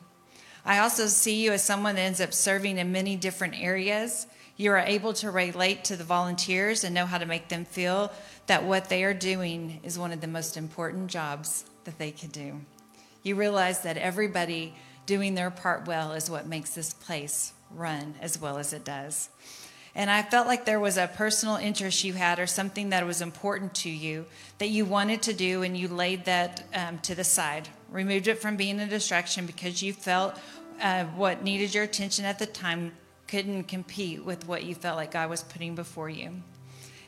I 0.65 0.79
also 0.79 1.07
see 1.07 1.43
you 1.43 1.51
as 1.51 1.63
someone 1.63 1.95
that 1.95 2.01
ends 2.01 2.21
up 2.21 2.33
serving 2.33 2.77
in 2.77 2.91
many 2.91 3.15
different 3.15 3.55
areas 3.55 4.27
you 4.55 4.71
are 4.71 4.79
able 4.79 5.13
to 5.13 5.31
relate 5.31 5.83
to 5.85 5.95
the 5.95 6.03
volunteers 6.03 6.83
and 6.83 6.93
know 6.93 7.05
how 7.05 7.17
to 7.17 7.25
make 7.25 7.49
them 7.49 7.65
feel 7.65 8.11
that 8.47 8.63
what 8.63 8.89
they 8.89 9.03
are 9.03 9.13
doing 9.13 9.79
is 9.83 9.97
one 9.97 10.11
of 10.11 10.21
the 10.21 10.27
most 10.27 10.57
important 10.57 11.07
jobs 11.07 11.65
that 11.85 11.97
they 11.97 12.11
could 12.11 12.31
do. 12.31 12.61
You 13.23 13.35
realize 13.35 13.81
that 13.81 13.97
everybody 13.97 14.75
doing 15.05 15.35
their 15.35 15.49
part 15.49 15.87
well 15.87 16.13
is 16.13 16.29
what 16.29 16.47
makes 16.47 16.71
this 16.71 16.93
place 16.93 17.53
run 17.71 18.15
as 18.21 18.39
well 18.39 18.57
as 18.57 18.73
it 18.73 18.85
does. 18.85 19.29
And 19.95 20.09
I 20.09 20.23
felt 20.23 20.47
like 20.47 20.65
there 20.65 20.79
was 20.79 20.97
a 20.97 21.07
personal 21.07 21.55
interest 21.55 22.03
you 22.03 22.13
had 22.13 22.39
or 22.39 22.47
something 22.47 22.89
that 22.89 23.05
was 23.05 23.21
important 23.21 23.75
to 23.75 23.89
you 23.89 24.25
that 24.57 24.69
you 24.69 24.85
wanted 24.85 25.21
to 25.23 25.33
do, 25.33 25.61
and 25.61 25.77
you 25.77 25.87
laid 25.87 26.25
that 26.25 26.63
um, 26.73 26.97
to 26.99 27.13
the 27.13 27.23
side, 27.23 27.69
removed 27.91 28.27
it 28.27 28.39
from 28.39 28.55
being 28.55 28.79
a 28.79 28.87
distraction 28.87 29.45
because 29.45 29.83
you 29.83 29.93
felt 29.93 30.39
uh, 30.81 31.03
what 31.05 31.43
needed 31.43 31.75
your 31.75 31.83
attention 31.83 32.25
at 32.25 32.39
the 32.39 32.45
time 32.47 32.91
couldn't 33.33 33.63
compete 33.63 34.23
with 34.23 34.47
what 34.47 34.63
you 34.63 34.75
felt 34.75 34.95
like 34.95 35.13
God 35.13 35.27
was 35.27 35.41
putting 35.41 35.73
before 35.73 36.07
you. 36.07 36.29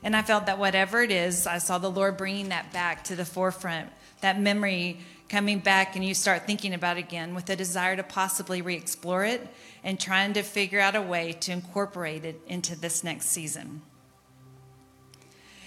And 0.01 0.15
I 0.15 0.23
felt 0.23 0.47
that 0.47 0.57
whatever 0.57 1.03
it 1.03 1.11
is, 1.11 1.45
I 1.45 1.59
saw 1.59 1.77
the 1.77 1.91
Lord 1.91 2.17
bringing 2.17 2.49
that 2.49 2.73
back 2.73 3.03
to 3.03 3.15
the 3.15 3.25
forefront, 3.25 3.91
that 4.21 4.41
memory 4.41 5.01
coming 5.29 5.59
back, 5.59 5.95
and 5.95 6.03
you 6.03 6.15
start 6.15 6.47
thinking 6.47 6.73
about 6.73 6.97
it 6.97 7.01
again 7.01 7.35
with 7.35 7.47
a 7.51 7.55
desire 7.55 7.95
to 7.95 8.01
possibly 8.01 8.63
re 8.63 8.73
explore 8.73 9.23
it 9.23 9.47
and 9.83 9.99
trying 9.99 10.33
to 10.33 10.41
figure 10.41 10.79
out 10.79 10.95
a 10.95 11.01
way 11.01 11.31
to 11.41 11.51
incorporate 11.51 12.25
it 12.25 12.41
into 12.47 12.75
this 12.75 13.03
next 13.03 13.27
season. 13.27 13.83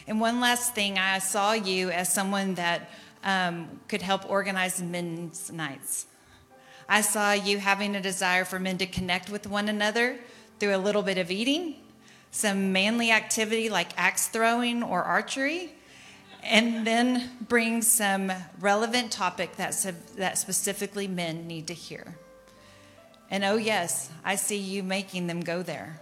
And 0.08 0.20
one 0.20 0.40
last 0.40 0.74
thing, 0.74 0.98
I 0.98 1.20
saw 1.20 1.52
you 1.52 1.90
as 1.90 2.12
someone 2.12 2.56
that 2.56 2.90
um, 3.22 3.78
could 3.86 4.02
help 4.02 4.28
organize 4.28 4.82
men's 4.82 5.52
nights. 5.52 6.06
I 6.88 7.02
saw 7.02 7.30
you 7.30 7.58
having 7.58 7.94
a 7.94 8.00
desire 8.00 8.44
for 8.44 8.58
men 8.58 8.78
to 8.78 8.86
connect 8.86 9.30
with 9.30 9.46
one 9.46 9.68
another 9.68 10.18
through 10.58 10.74
a 10.74 10.78
little 10.78 11.02
bit 11.02 11.18
of 11.18 11.30
eating, 11.30 11.74
some 12.30 12.72
manly 12.72 13.10
activity 13.10 13.68
like 13.70 13.88
axe 13.96 14.28
throwing 14.28 14.82
or 14.82 15.02
archery, 15.02 15.72
and 16.42 16.86
then 16.86 17.30
bring 17.48 17.82
some 17.82 18.32
relevant 18.60 19.10
topic 19.10 19.56
that, 19.56 19.72
that 20.16 20.38
specifically 20.38 21.08
men 21.08 21.46
need 21.46 21.66
to 21.66 21.74
hear. 21.74 22.16
And 23.30 23.44
oh, 23.44 23.56
yes, 23.56 24.10
I 24.24 24.36
see 24.36 24.56
you 24.56 24.82
making 24.82 25.26
them 25.26 25.40
go 25.40 25.62
there. 25.62 26.00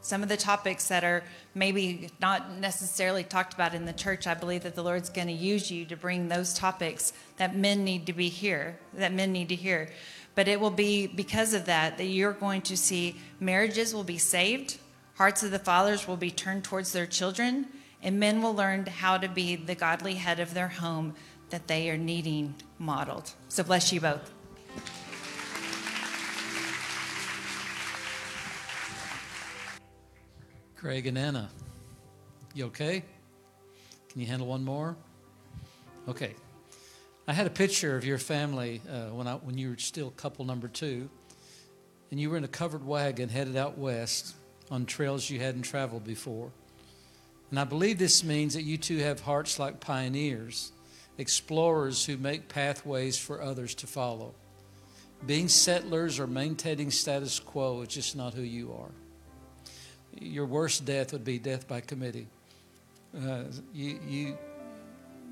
Some 0.00 0.22
of 0.22 0.28
the 0.28 0.36
topics 0.36 0.88
that 0.88 1.04
are 1.04 1.22
maybe 1.54 2.10
not 2.20 2.58
necessarily 2.58 3.22
talked 3.22 3.54
about 3.54 3.72
in 3.72 3.84
the 3.84 3.92
church, 3.92 4.26
I 4.26 4.34
believe 4.34 4.64
that 4.64 4.74
the 4.74 4.82
Lord's 4.82 5.10
going 5.10 5.28
to 5.28 5.32
use 5.32 5.70
you 5.70 5.84
to 5.86 5.96
bring 5.96 6.28
those 6.28 6.54
topics 6.54 7.12
that 7.36 7.56
men 7.56 7.84
need 7.84 8.06
to 8.06 8.12
be 8.12 8.28
here, 8.28 8.78
that 8.94 9.12
men 9.12 9.32
need 9.32 9.48
to 9.50 9.54
hear. 9.54 9.90
But 10.34 10.48
it 10.48 10.60
will 10.60 10.70
be 10.70 11.06
because 11.06 11.52
of 11.54 11.66
that 11.66 11.98
that 11.98 12.04
you're 12.04 12.32
going 12.32 12.62
to 12.62 12.76
see 12.76 13.16
marriages 13.38 13.94
will 13.94 14.04
be 14.04 14.18
saved, 14.18 14.78
hearts 15.14 15.42
of 15.42 15.50
the 15.50 15.58
fathers 15.58 16.08
will 16.08 16.16
be 16.16 16.30
turned 16.30 16.64
towards 16.64 16.92
their 16.92 17.06
children, 17.06 17.66
and 18.02 18.18
men 18.18 18.42
will 18.42 18.54
learn 18.54 18.86
how 18.86 19.18
to 19.18 19.28
be 19.28 19.56
the 19.56 19.74
godly 19.74 20.14
head 20.14 20.40
of 20.40 20.54
their 20.54 20.68
home 20.68 21.14
that 21.50 21.68
they 21.68 21.90
are 21.90 21.98
needing 21.98 22.54
modeled. 22.78 23.30
So 23.48 23.62
bless 23.62 23.92
you 23.92 24.00
both. 24.00 24.32
Craig 30.76 31.06
and 31.06 31.16
Anna, 31.16 31.48
you 32.54 32.64
okay? 32.64 33.04
Can 34.08 34.20
you 34.20 34.26
handle 34.26 34.48
one 34.48 34.64
more? 34.64 34.96
Okay. 36.08 36.34
I 37.28 37.32
had 37.32 37.46
a 37.46 37.50
picture 37.50 37.96
of 37.96 38.04
your 38.04 38.18
family 38.18 38.82
uh, 38.90 39.14
when, 39.14 39.28
I, 39.28 39.34
when 39.34 39.56
you 39.56 39.70
were 39.70 39.78
still 39.78 40.10
couple 40.10 40.44
number 40.44 40.66
two, 40.66 41.08
and 42.10 42.18
you 42.18 42.28
were 42.28 42.36
in 42.36 42.42
a 42.42 42.48
covered 42.48 42.84
wagon 42.84 43.28
headed 43.28 43.56
out 43.56 43.78
west 43.78 44.34
on 44.72 44.86
trails 44.86 45.30
you 45.30 45.38
hadn't 45.38 45.62
traveled 45.62 46.02
before. 46.02 46.50
And 47.50 47.60
I 47.60 47.64
believe 47.64 47.98
this 47.98 48.24
means 48.24 48.54
that 48.54 48.62
you 48.62 48.76
two 48.76 48.98
have 48.98 49.20
hearts 49.20 49.60
like 49.60 49.78
pioneers, 49.78 50.72
explorers 51.16 52.04
who 52.04 52.16
make 52.16 52.48
pathways 52.48 53.18
for 53.18 53.40
others 53.40 53.76
to 53.76 53.86
follow. 53.86 54.34
Being 55.24 55.48
settlers 55.48 56.18
or 56.18 56.26
maintaining 56.26 56.90
status 56.90 57.38
quo 57.38 57.82
is 57.82 57.88
just 57.88 58.16
not 58.16 58.34
who 58.34 58.42
you 58.42 58.72
are. 58.72 58.90
Your 60.20 60.46
worst 60.46 60.84
death 60.84 61.12
would 61.12 61.24
be 61.24 61.38
death 61.38 61.68
by 61.68 61.82
committee. 61.82 62.26
Uh, 63.16 63.44
you, 63.72 64.00
you, 64.08 64.38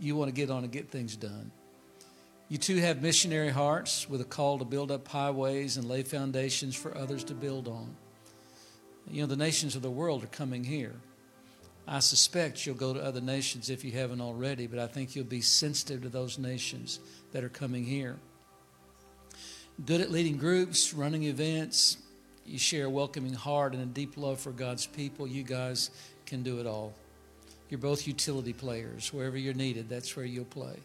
you 0.01 0.15
want 0.15 0.29
to 0.29 0.35
get 0.35 0.51
on 0.51 0.63
and 0.63 0.73
get 0.73 0.89
things 0.89 1.17
done. 1.17 1.51
You 2.51 2.59
two 2.59 2.79
have 2.79 3.01
missionary 3.01 3.51
hearts 3.51 4.09
with 4.11 4.21
a 4.21 4.25
call 4.25 4.59
to 4.59 4.65
build 4.65 4.91
up 4.91 5.07
highways 5.07 5.77
and 5.77 5.89
lay 5.89 6.03
foundations 6.03 6.75
for 6.75 6.99
others 6.99 7.23
to 7.25 7.35
build 7.35 7.69
on. 7.69 7.95
You 9.09 9.21
know, 9.21 9.29
the 9.29 9.37
nations 9.37 9.77
of 9.77 9.83
the 9.83 9.91
world 9.91 10.25
are 10.25 10.29
coming 10.29 10.65
here. 10.65 10.97
I 11.87 12.01
suspect 12.01 12.67
you'll 12.67 12.75
go 12.75 12.93
to 12.93 13.01
other 13.01 13.21
nations 13.21 13.71
if 13.71 13.85
you 13.85 13.93
haven't 13.93 14.21
already, 14.21 14.67
but 14.67 14.81
I 14.81 14.89
think 14.89 15.15
you'll 15.15 15.27
be 15.27 15.41
sensitive 15.41 16.03
to 16.03 16.09
those 16.09 16.41
nations 16.41 16.99
that 17.31 17.45
are 17.45 17.49
coming 17.49 17.85
here. 17.85 18.17
Good 19.87 20.01
at 20.01 20.11
leading 20.11 20.37
groups, 20.37 20.93
running 20.93 21.23
events. 21.23 21.99
You 22.45 22.59
share 22.59 22.87
a 22.87 22.91
welcoming 22.91 23.33
heart 23.33 23.75
and 23.75 23.83
a 23.85 23.87
deep 23.87 24.17
love 24.17 24.41
for 24.41 24.51
God's 24.51 24.87
people. 24.87 25.29
You 25.29 25.45
guys 25.45 25.93
can 26.27 26.43
do 26.43 26.59
it 26.59 26.67
all. 26.67 26.95
You're 27.69 27.79
both 27.79 28.09
utility 28.09 28.53
players. 28.53 29.13
Wherever 29.13 29.39
you're 29.39 29.55
needed, 29.55 29.89
that's 29.89 30.17
where 30.17 30.27
you'll 30.27 30.47
play. 30.47 30.81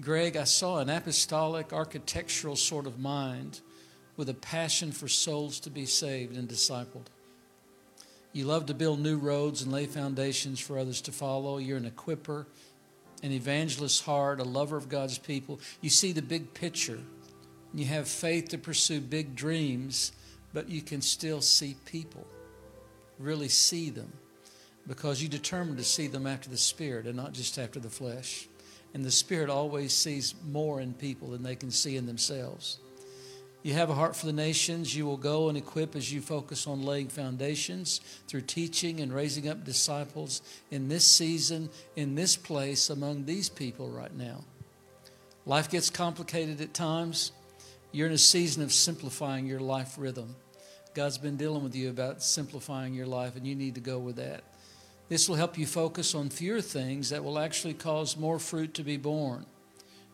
Greg, 0.00 0.36
I 0.36 0.44
saw 0.44 0.78
an 0.78 0.90
apostolic, 0.90 1.72
architectural 1.72 2.56
sort 2.56 2.86
of 2.86 3.00
mind 3.00 3.60
with 4.16 4.28
a 4.28 4.34
passion 4.34 4.92
for 4.92 5.08
souls 5.08 5.58
to 5.60 5.70
be 5.70 5.86
saved 5.86 6.36
and 6.36 6.48
discipled. 6.48 7.06
You 8.32 8.44
love 8.44 8.66
to 8.66 8.74
build 8.74 9.00
new 9.00 9.16
roads 9.16 9.62
and 9.62 9.72
lay 9.72 9.86
foundations 9.86 10.60
for 10.60 10.78
others 10.78 11.00
to 11.02 11.12
follow. 11.12 11.58
You're 11.58 11.78
an 11.78 11.90
equiper, 11.90 12.46
an 13.22 13.32
evangelist 13.32 14.04
heart, 14.04 14.40
a 14.40 14.44
lover 14.44 14.76
of 14.76 14.88
God's 14.88 15.18
people. 15.18 15.58
You 15.80 15.90
see 15.90 16.12
the 16.12 16.22
big 16.22 16.54
picture. 16.54 17.00
And 17.72 17.80
you 17.80 17.86
have 17.86 18.08
faith 18.08 18.48
to 18.50 18.58
pursue 18.58 19.00
big 19.00 19.34
dreams, 19.34 20.12
but 20.52 20.68
you 20.68 20.82
can 20.82 21.00
still 21.00 21.40
see 21.40 21.76
people, 21.84 22.26
really 23.18 23.48
see 23.48 23.90
them 23.90 24.12
because 24.86 25.22
you 25.22 25.28
determined 25.28 25.78
to 25.78 25.84
see 25.84 26.06
them 26.06 26.26
after 26.26 26.48
the 26.48 26.56
Spirit 26.56 27.06
and 27.06 27.16
not 27.16 27.32
just 27.32 27.58
after 27.58 27.78
the 27.78 27.90
flesh. 27.90 28.48
And 28.94 29.04
the 29.04 29.10
Spirit 29.10 29.50
always 29.50 29.92
sees 29.92 30.34
more 30.46 30.80
in 30.80 30.94
people 30.94 31.28
than 31.28 31.42
they 31.42 31.56
can 31.56 31.70
see 31.70 31.96
in 31.96 32.06
themselves. 32.06 32.78
You 33.62 33.74
have 33.74 33.90
a 33.90 33.94
heart 33.94 34.16
for 34.16 34.26
the 34.26 34.32
nations. 34.32 34.96
You 34.96 35.04
will 35.04 35.16
go 35.16 35.48
and 35.48 35.58
equip 35.58 35.96
as 35.96 36.12
you 36.12 36.20
focus 36.20 36.66
on 36.66 36.82
laying 36.82 37.08
foundations 37.08 38.00
through 38.28 38.42
teaching 38.42 39.00
and 39.00 39.12
raising 39.12 39.48
up 39.48 39.64
disciples 39.64 40.42
in 40.70 40.88
this 40.88 41.04
season, 41.04 41.68
in 41.96 42.14
this 42.14 42.36
place, 42.36 42.88
among 42.88 43.24
these 43.24 43.48
people 43.48 43.90
right 43.90 44.14
now. 44.16 44.44
Life 45.44 45.70
gets 45.70 45.90
complicated 45.90 46.60
at 46.60 46.72
times. 46.72 47.32
You're 47.90 48.06
in 48.06 48.12
a 48.12 48.18
season 48.18 48.62
of 48.62 48.72
simplifying 48.72 49.46
your 49.46 49.60
life 49.60 49.96
rhythm. 49.98 50.36
God's 50.94 51.18
been 51.18 51.36
dealing 51.36 51.62
with 51.62 51.74
you 51.74 51.90
about 51.90 52.22
simplifying 52.22 52.94
your 52.94 53.06
life, 53.06 53.36
and 53.36 53.46
you 53.46 53.54
need 53.54 53.74
to 53.74 53.80
go 53.80 53.98
with 53.98 54.16
that. 54.16 54.44
This 55.08 55.28
will 55.28 55.36
help 55.36 55.56
you 55.56 55.66
focus 55.66 56.14
on 56.14 56.28
fewer 56.28 56.60
things 56.60 57.10
that 57.10 57.24
will 57.24 57.38
actually 57.38 57.74
cause 57.74 58.16
more 58.16 58.38
fruit 58.38 58.74
to 58.74 58.82
be 58.82 58.96
born. 58.96 59.46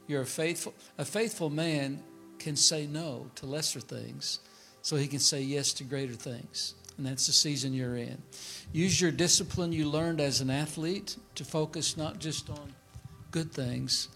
You're 0.07 0.23
a 0.23 0.27
faithful, 0.27 0.75
a 0.99 1.05
faithful 1.05 1.51
man 1.51 2.03
can 2.39 2.57
say 2.57 2.87
no 2.87 3.31
to 3.37 3.47
lesser 3.47 3.81
things 3.81 4.41
so 4.83 4.97
he 4.97 5.07
can 5.07 5.19
say 5.19 5.41
yes 5.41 5.73
to 5.75 5.85
greater 5.85 6.13
things. 6.13 6.75
And 6.97 7.07
that's 7.07 7.27
the 7.27 7.33
season 7.33 7.73
you're 7.73 7.97
in. 7.97 8.23
Use 8.73 9.01
your 9.01 9.11
discipline 9.11 9.73
you 9.73 9.89
learned 9.89 10.21
as 10.21 10.41
an 10.41 10.51
athlete 10.51 11.17
to 11.35 11.45
focus 11.45 11.97
not 11.97 12.21
just 12.21 12.51
on 12.51 12.75
good 13.31 13.51
things, 13.51 14.09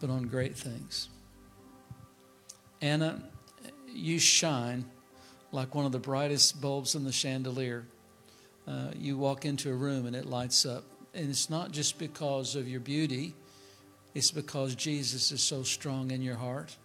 but 0.00 0.10
on 0.10 0.24
great 0.24 0.56
things. 0.56 1.08
Anna, 2.80 3.22
you 3.86 4.18
shine 4.18 4.84
like 5.52 5.74
one 5.74 5.84
of 5.84 5.92
the 5.92 5.98
brightest 5.98 6.60
bulbs 6.60 6.94
in 6.94 7.04
the 7.04 7.12
chandelier 7.12 7.84
uh, 8.70 8.92
you 8.96 9.16
walk 9.16 9.44
into 9.44 9.70
a 9.70 9.74
room 9.74 10.06
and 10.06 10.14
it 10.14 10.26
lights 10.26 10.64
up. 10.64 10.84
And 11.12 11.28
it's 11.28 11.50
not 11.50 11.72
just 11.72 11.98
because 11.98 12.54
of 12.54 12.68
your 12.68 12.80
beauty, 12.80 13.34
it's 14.14 14.30
because 14.30 14.74
Jesus 14.76 15.32
is 15.32 15.42
so 15.42 15.64
strong 15.64 16.12
in 16.12 16.22
your 16.22 16.36
heart, 16.36 16.76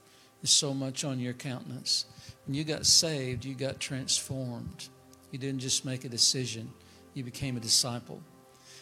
is 0.42 0.50
so 0.50 0.74
much 0.74 1.04
on 1.04 1.20
your 1.20 1.34
countenance. 1.34 2.06
When 2.46 2.56
you 2.56 2.64
got 2.64 2.88
saved, 2.88 3.46
you 3.46 3.54
got 3.54 3.80
transformed. 3.80 4.90
You 5.32 5.38
didn't 5.38 5.60
just 5.60 5.86
make 5.86 6.06
a 6.06 6.10
decision, 6.10 6.72
you 7.14 7.24
became 7.24 7.56
a 7.56 7.60
disciple. 7.60 8.22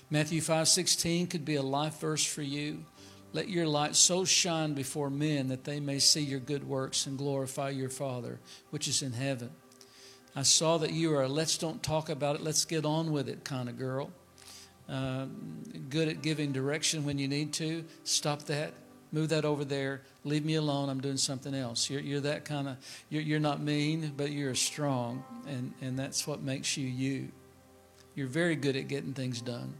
Matthew 0.10 0.42
5:16 0.42 1.28
could 1.28 1.44
be 1.44 1.56
a 1.56 1.62
life 1.62 2.00
verse 2.00 2.24
for 2.24 2.44
you. 2.44 2.86
Let 3.34 3.50
your 3.50 3.68
light 3.68 3.96
so 3.96 4.26
shine 4.26 4.76
before 4.76 5.10
men 5.10 5.48
that 5.48 5.64
they 5.64 5.80
may 5.80 6.00
see 6.00 6.22
your 6.22 6.40
good 6.40 6.64
works 6.64 7.08
and 7.08 7.18
glorify 7.18 7.72
your 7.72 7.90
Father 7.90 8.40
which 8.70 8.88
is 8.88 9.02
in 9.02 9.14
heaven. 9.14 9.50
I 10.36 10.42
saw 10.42 10.78
that 10.80 10.92
you 10.92 11.14
are 11.16 11.24
a 11.24 11.28
let's 11.28 11.58
don't 11.58 11.82
talk 11.84 12.10
about 12.10 12.36
it, 12.36 12.42
let's 12.42 12.66
get 12.66 12.86
on 12.86 13.12
with 13.12 13.30
it 13.30 13.44
kind 13.44 13.70
of 13.70 13.78
girl. 13.78 14.12
Uh, 14.90 15.26
good 15.90 16.08
at 16.08 16.22
giving 16.22 16.52
direction 16.52 17.06
when 17.06 17.18
you 17.18 17.28
need 17.28 17.54
to. 17.54 17.86
Stop 18.04 18.44
that. 18.44 18.74
Move 19.12 19.30
that 19.30 19.46
over 19.46 19.64
there. 19.64 20.02
Leave 20.24 20.44
me 20.44 20.56
alone. 20.56 20.90
I'm 20.90 21.00
doing 21.00 21.18
something 21.18 21.54
else. 21.54 21.90
You're, 21.90 22.02
you're 22.02 22.20
that 22.22 22.46
kind 22.46 22.68
of, 22.68 22.78
you're, 23.10 23.22
you're 23.22 23.40
not 23.40 23.62
mean, 23.62 24.12
but 24.18 24.32
you're 24.32 24.56
strong, 24.56 25.24
and, 25.48 25.72
and 25.82 25.98
that's 25.98 26.26
what 26.26 26.42
makes 26.42 26.76
you 26.78 26.88
you. 26.88 27.30
You're 28.16 28.28
very 28.28 28.56
good 28.56 28.76
at 28.76 28.88
getting 28.88 29.14
things 29.14 29.40
done. 29.40 29.76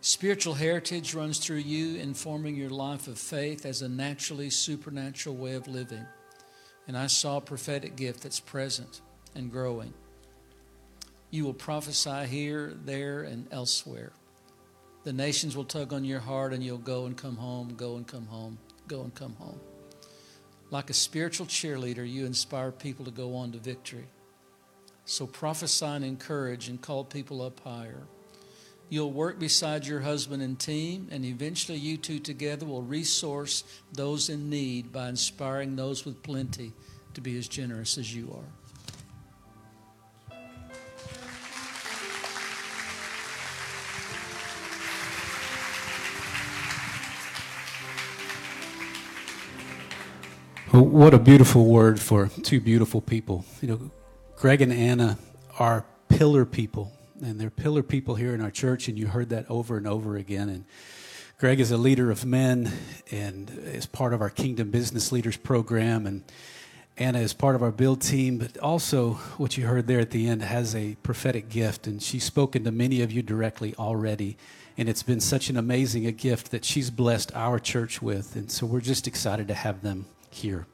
Spiritual 0.00 0.54
heritage 0.54 1.14
runs 1.14 1.38
through 1.38 1.56
you, 1.56 1.96
informing 1.96 2.54
your 2.54 2.70
life 2.70 3.08
of 3.08 3.18
faith 3.18 3.66
as 3.66 3.82
a 3.82 3.88
naturally 3.88 4.50
supernatural 4.50 5.34
way 5.34 5.54
of 5.54 5.66
living. 5.66 6.06
And 6.86 6.96
I 6.96 7.08
saw 7.08 7.38
a 7.38 7.40
prophetic 7.40 7.96
gift 7.96 8.22
that's 8.22 8.38
present 8.38 9.00
and 9.36 9.50
growing. 9.50 9.92
You 11.30 11.44
will 11.44 11.54
prophesy 11.54 12.26
here, 12.26 12.74
there, 12.84 13.22
and 13.22 13.46
elsewhere. 13.52 14.12
The 15.04 15.12
nations 15.12 15.56
will 15.56 15.64
tug 15.64 15.92
on 15.92 16.04
your 16.04 16.20
heart, 16.20 16.52
and 16.52 16.64
you'll 16.64 16.78
go 16.78 17.06
and 17.06 17.16
come 17.16 17.36
home, 17.36 17.74
go 17.76 17.96
and 17.96 18.06
come 18.06 18.26
home, 18.26 18.58
go 18.88 19.02
and 19.02 19.14
come 19.14 19.34
home. 19.34 19.60
Like 20.70 20.90
a 20.90 20.94
spiritual 20.94 21.46
cheerleader, 21.46 22.10
you 22.10 22.26
inspire 22.26 22.72
people 22.72 23.04
to 23.04 23.10
go 23.10 23.36
on 23.36 23.52
to 23.52 23.58
victory. 23.58 24.06
So 25.04 25.26
prophesy 25.26 25.86
and 25.86 26.04
encourage 26.04 26.68
and 26.68 26.80
call 26.80 27.04
people 27.04 27.40
up 27.40 27.60
higher. 27.60 28.02
You'll 28.88 29.12
work 29.12 29.38
beside 29.38 29.86
your 29.86 30.00
husband 30.00 30.42
and 30.42 30.58
team, 30.58 31.08
and 31.10 31.24
eventually 31.24 31.78
you 31.78 31.96
two 31.96 32.18
together 32.18 32.66
will 32.66 32.82
resource 32.82 33.64
those 33.92 34.28
in 34.28 34.48
need 34.48 34.92
by 34.92 35.08
inspiring 35.08 35.76
those 35.76 36.04
with 36.04 36.22
plenty 36.22 36.72
to 37.14 37.20
be 37.20 37.36
as 37.38 37.48
generous 37.48 37.98
as 37.98 38.14
you 38.14 38.32
are. 38.32 38.65
Well, 50.72 50.84
what 50.84 51.14
a 51.14 51.18
beautiful 51.20 51.64
word 51.66 52.00
for 52.00 52.26
two 52.42 52.60
beautiful 52.60 53.00
people. 53.00 53.44
You 53.62 53.68
know, 53.68 53.90
Greg 54.34 54.60
and 54.60 54.72
Anna 54.72 55.16
are 55.60 55.86
pillar 56.08 56.44
people, 56.44 56.92
and 57.22 57.40
they're 57.40 57.50
pillar 57.50 57.84
people 57.84 58.16
here 58.16 58.34
in 58.34 58.40
our 58.40 58.50
church, 58.50 58.88
and 58.88 58.98
you 58.98 59.06
heard 59.06 59.28
that 59.28 59.48
over 59.48 59.76
and 59.76 59.86
over 59.86 60.16
again. 60.16 60.48
And 60.48 60.64
Greg 61.38 61.60
is 61.60 61.70
a 61.70 61.76
leader 61.76 62.10
of 62.10 62.24
men 62.24 62.72
and 63.12 63.48
is 63.48 63.86
part 63.86 64.12
of 64.12 64.20
our 64.20 64.28
Kingdom 64.28 64.72
Business 64.72 65.12
Leaders 65.12 65.36
program, 65.36 66.04
and 66.04 66.24
Anna 66.98 67.20
is 67.20 67.32
part 67.32 67.54
of 67.54 67.62
our 67.62 67.70
build 67.70 68.00
team, 68.00 68.38
but 68.38 68.58
also 68.58 69.12
what 69.38 69.56
you 69.56 69.66
heard 69.66 69.86
there 69.86 70.00
at 70.00 70.10
the 70.10 70.26
end 70.28 70.42
has 70.42 70.74
a 70.74 70.96
prophetic 71.04 71.48
gift, 71.48 71.86
and 71.86 72.02
she's 72.02 72.24
spoken 72.24 72.64
to 72.64 72.72
many 72.72 73.02
of 73.02 73.12
you 73.12 73.22
directly 73.22 73.72
already. 73.76 74.36
And 74.76 74.88
it's 74.88 75.04
been 75.04 75.20
such 75.20 75.48
an 75.48 75.56
amazing 75.56 76.06
a 76.06 76.12
gift 76.12 76.50
that 76.50 76.64
she's 76.64 76.90
blessed 76.90 77.30
our 77.36 77.60
church 77.60 78.02
with. 78.02 78.34
And 78.34 78.50
so 78.50 78.66
we're 78.66 78.80
just 78.80 79.06
excited 79.06 79.46
to 79.48 79.54
have 79.54 79.82
them 79.82 80.06
here. 80.36 80.66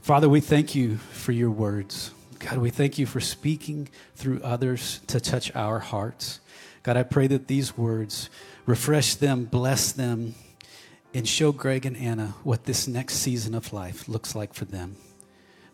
Father, 0.00 0.28
we 0.28 0.40
thank 0.40 0.74
you 0.74 0.96
for 0.96 1.32
your 1.32 1.50
words. 1.50 2.10
God, 2.38 2.58
we 2.58 2.70
thank 2.70 2.98
you 2.98 3.06
for 3.06 3.20
speaking 3.20 3.88
through 4.16 4.40
others 4.42 5.00
to 5.06 5.20
touch 5.20 5.54
our 5.54 5.78
hearts. 5.78 6.40
God, 6.82 6.96
I 6.96 7.02
pray 7.02 7.26
that 7.28 7.46
these 7.46 7.76
words 7.78 8.28
refresh 8.66 9.14
them, 9.14 9.44
bless 9.44 9.92
them, 9.92 10.34
and 11.14 11.26
show 11.26 11.52
Greg 11.52 11.86
and 11.86 11.96
Anna 11.96 12.34
what 12.42 12.64
this 12.64 12.86
next 12.86 13.14
season 13.14 13.54
of 13.54 13.72
life 13.72 14.08
looks 14.08 14.34
like 14.34 14.52
for 14.52 14.64
them. 14.64 14.96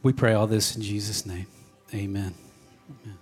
We 0.03 0.13
pray 0.13 0.35
all 0.35 0.47
this 0.47 0.77
in 0.77 0.83
Jesus' 0.83 1.27
name. 1.27 1.47
Amen. 1.93 2.35
Amen. 3.05 3.20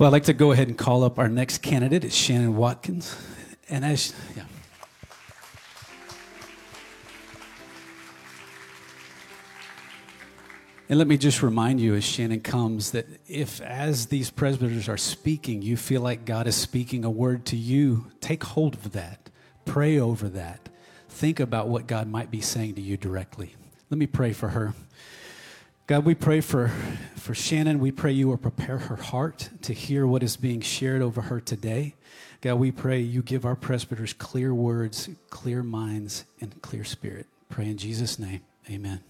Well, 0.00 0.06
I'd 0.06 0.12
like 0.12 0.24
to 0.24 0.32
go 0.32 0.50
ahead 0.52 0.68
and 0.68 0.78
call 0.78 1.04
up 1.04 1.18
our 1.18 1.28
next 1.28 1.58
candidate. 1.58 2.04
It's 2.04 2.16
Shannon 2.16 2.56
Watkins. 2.56 3.14
And 3.68 3.84
as, 3.84 4.14
yeah. 4.34 4.44
And 10.88 10.98
let 10.98 11.06
me 11.06 11.18
just 11.18 11.42
remind 11.42 11.82
you 11.82 11.94
as 11.96 12.02
Shannon 12.02 12.40
comes 12.40 12.92
that 12.92 13.08
if, 13.28 13.60
as 13.60 14.06
these 14.06 14.30
presbyters 14.30 14.88
are 14.88 14.96
speaking, 14.96 15.60
you 15.60 15.76
feel 15.76 16.00
like 16.00 16.24
God 16.24 16.46
is 16.46 16.56
speaking 16.56 17.04
a 17.04 17.10
word 17.10 17.44
to 17.46 17.58
you, 17.58 18.06
take 18.22 18.42
hold 18.42 18.76
of 18.76 18.92
that. 18.92 19.28
Pray 19.66 20.00
over 20.00 20.30
that. 20.30 20.70
Think 21.10 21.40
about 21.40 21.68
what 21.68 21.86
God 21.86 22.08
might 22.08 22.30
be 22.30 22.40
saying 22.40 22.76
to 22.76 22.80
you 22.80 22.96
directly. 22.96 23.54
Let 23.90 23.98
me 23.98 24.06
pray 24.06 24.32
for 24.32 24.48
her. 24.48 24.72
God, 25.90 26.04
we 26.04 26.14
pray 26.14 26.40
for, 26.40 26.68
for 27.16 27.34
Shannon. 27.34 27.80
We 27.80 27.90
pray 27.90 28.12
you 28.12 28.28
will 28.28 28.36
prepare 28.36 28.78
her 28.78 28.94
heart 28.94 29.50
to 29.62 29.72
hear 29.72 30.06
what 30.06 30.22
is 30.22 30.36
being 30.36 30.60
shared 30.60 31.02
over 31.02 31.22
her 31.22 31.40
today. 31.40 31.96
God, 32.42 32.60
we 32.60 32.70
pray 32.70 33.00
you 33.00 33.22
give 33.22 33.44
our 33.44 33.56
presbyters 33.56 34.12
clear 34.12 34.54
words, 34.54 35.08
clear 35.30 35.64
minds, 35.64 36.26
and 36.40 36.62
clear 36.62 36.84
spirit. 36.84 37.26
Pray 37.48 37.64
in 37.64 37.76
Jesus' 37.76 38.20
name. 38.20 38.42
Amen. 38.70 39.00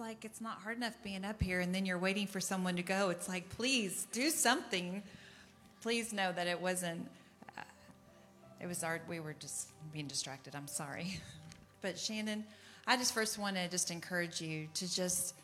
Like 0.00 0.24
it's 0.24 0.40
not 0.40 0.62
hard 0.62 0.78
enough 0.78 0.96
being 1.04 1.24
up 1.24 1.40
here 1.40 1.60
and 1.60 1.74
then 1.74 1.84
you're 1.84 1.98
waiting 1.98 2.26
for 2.26 2.40
someone 2.40 2.74
to 2.76 2.82
go. 2.82 3.10
It's 3.10 3.28
like, 3.28 3.48
please 3.50 4.06
do 4.10 4.30
something. 4.30 5.02
Please 5.82 6.12
know 6.12 6.32
that 6.32 6.46
it 6.46 6.60
wasn't, 6.60 7.06
uh, 7.56 7.62
it 8.60 8.66
was 8.66 8.82
our, 8.82 9.00
we 9.08 9.20
were 9.20 9.36
just 9.38 9.68
being 9.92 10.08
distracted. 10.08 10.56
I'm 10.56 10.66
sorry. 10.66 11.20
But 11.82 11.98
Shannon, 11.98 12.44
I 12.86 12.98
just 12.98 13.14
first 13.14 13.38
want 13.38 13.56
to 13.56 13.66
just 13.66 13.90
encourage 13.90 14.42
you 14.42 14.68
to 14.74 14.94
just 14.94 15.34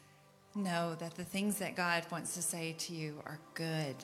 know 0.55 0.95
that 0.97 1.15
the 1.15 1.25
things 1.25 1.57
that 1.61 1.75
God 1.75 2.05
wants 2.13 2.35
to 2.35 2.43
say 2.43 2.75
to 2.81 2.93
you 2.93 3.15
are 3.25 3.39
good. 3.55 3.97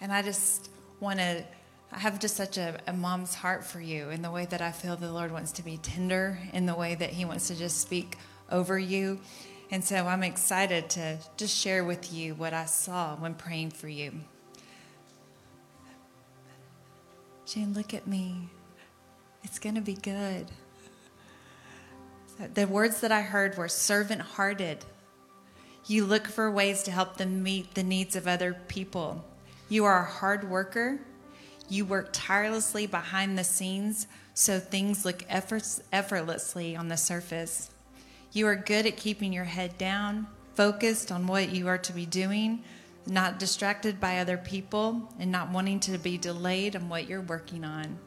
And 0.00 0.10
I 0.10 0.22
just 0.22 0.70
want 0.98 1.18
to 1.18 1.44
I 1.92 1.98
have 1.98 2.20
just 2.20 2.36
such 2.36 2.56
a, 2.56 2.80
a, 2.86 2.94
mom's 2.94 3.34
heart 3.34 3.64
for 3.64 3.80
you 3.80 4.10
in 4.10 4.22
the 4.22 4.30
way 4.30 4.46
that 4.46 4.62
I 4.62 4.70
feel 4.70 4.96
the 4.96 5.12
Lord 5.12 5.32
wants 5.32 5.50
to 5.52 5.62
be 5.62 5.76
tender, 5.76 6.38
in 6.52 6.64
the 6.64 6.74
way 6.74 6.94
that 6.94 7.10
He 7.10 7.24
wants 7.24 7.48
to 7.48 7.54
just 7.56 7.80
speak 7.80 8.16
over 8.50 8.78
you. 8.78 9.20
And 9.70 9.84
so 9.84 10.06
I'm 10.06 10.22
excited 10.22 10.90
to 10.90 11.18
just 11.36 11.56
share 11.56 11.84
with 11.84 12.12
you 12.12 12.34
what 12.34 12.52
I 12.52 12.64
saw 12.64 13.16
when 13.16 13.34
praying 13.34 13.70
for 13.70 13.88
you. 13.88 14.12
Jane, 17.46 17.72
look 17.72 17.94
at 17.94 18.06
me. 18.06 18.48
It's 19.42 19.58
going 19.58 19.74
to 19.74 19.80
be 19.80 19.94
good. 19.94 20.46
The 22.54 22.66
words 22.66 23.00
that 23.00 23.12
I 23.12 23.22
heard 23.22 23.56
were 23.56 23.68
servant 23.68 24.20
hearted. 24.20 24.84
You 25.86 26.04
look 26.04 26.26
for 26.26 26.50
ways 26.50 26.82
to 26.84 26.90
help 26.90 27.16
them 27.16 27.42
meet 27.42 27.74
the 27.74 27.82
needs 27.82 28.16
of 28.16 28.26
other 28.26 28.54
people. 28.68 29.24
You 29.68 29.84
are 29.84 30.00
a 30.02 30.10
hard 30.10 30.48
worker 30.48 31.00
you 31.70 31.84
work 31.84 32.08
tirelessly 32.12 32.86
behind 32.86 33.38
the 33.38 33.44
scenes 33.44 34.08
so 34.34 34.58
things 34.58 35.04
look 35.04 35.24
effortlessly 35.30 36.74
on 36.74 36.88
the 36.88 36.96
surface. 36.96 37.70
You 38.32 38.46
are 38.46 38.56
good 38.56 38.86
at 38.86 38.96
keeping 38.96 39.32
your 39.32 39.44
head 39.44 39.76
down, 39.76 40.26
focused 40.54 41.10
on 41.10 41.26
what 41.26 41.50
you 41.50 41.66
are 41.68 41.78
to 41.78 41.92
be 41.92 42.06
doing, 42.06 42.62
not 43.06 43.38
distracted 43.38 44.00
by 44.00 44.18
other 44.18 44.36
people, 44.36 45.12
and 45.18 45.32
not 45.32 45.50
wanting 45.50 45.80
to 45.80 45.98
be 45.98 46.16
delayed 46.16 46.76
on 46.76 46.88
what 46.88 47.08
you're 47.08 47.20
working 47.20 47.64
on. 47.64 47.98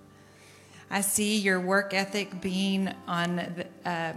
I 0.90 1.02
see 1.02 1.38
your 1.38 1.60
work 1.60 1.94
ethic 1.94 2.40
being 2.40 2.94
on 3.08 3.36
the, 3.36 3.68
uh, 3.90 4.14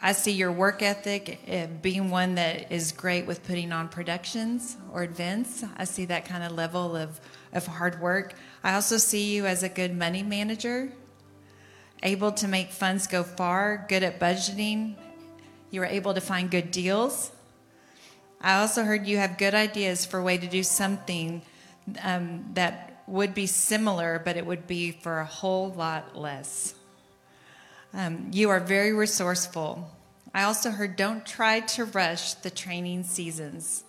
I 0.00 0.12
see 0.12 0.32
your 0.32 0.52
work 0.52 0.82
ethic 0.82 1.40
uh, 1.50 1.66
being 1.82 2.08
one 2.08 2.36
that 2.36 2.72
is 2.72 2.92
great 2.92 3.26
with 3.26 3.44
putting 3.44 3.70
on 3.70 3.88
productions 3.88 4.78
or 4.92 5.04
events. 5.04 5.64
I 5.76 5.84
see 5.84 6.06
that 6.06 6.24
kind 6.24 6.42
of 6.42 6.52
level 6.52 6.96
of 6.96 7.20
of 7.54 7.66
hard 7.66 8.00
work. 8.00 8.34
I 8.62 8.74
also 8.74 8.96
see 8.98 9.34
you 9.34 9.46
as 9.46 9.62
a 9.62 9.68
good 9.68 9.96
money 9.96 10.22
manager, 10.22 10.92
able 12.04 12.32
to 12.32 12.46
make 12.46 12.70
funds 12.70 13.06
go 13.06 13.22
far, 13.22 13.86
good 13.88 14.02
at 14.02 14.20
budgeting. 14.20 14.94
You 15.70 15.82
are 15.82 15.86
able 15.86 16.14
to 16.14 16.20
find 16.20 16.50
good 16.50 16.70
deals. 16.70 17.32
I 18.40 18.60
also 18.60 18.84
heard 18.84 19.06
you 19.06 19.16
have 19.16 19.38
good 19.38 19.54
ideas 19.54 20.04
for 20.04 20.18
a 20.18 20.22
way 20.22 20.36
to 20.36 20.46
do 20.46 20.62
something 20.62 21.42
um, 22.02 22.44
that 22.54 23.02
would 23.06 23.34
be 23.34 23.46
similar, 23.46 24.20
but 24.22 24.36
it 24.36 24.44
would 24.44 24.66
be 24.66 24.90
for 24.92 25.18
a 25.18 25.24
whole 25.24 25.72
lot 25.72 26.16
less. 26.16 26.74
Um, 27.92 28.28
you 28.32 28.50
are 28.50 28.60
very 28.60 28.92
resourceful. 28.92 29.90
I 30.34 30.42
also 30.42 30.70
heard 30.70 30.96
don't 30.96 31.24
try 31.24 31.60
to 31.60 31.84
rush 31.84 32.34
the 32.34 32.50
training 32.50 33.04
seasons. 33.04 33.83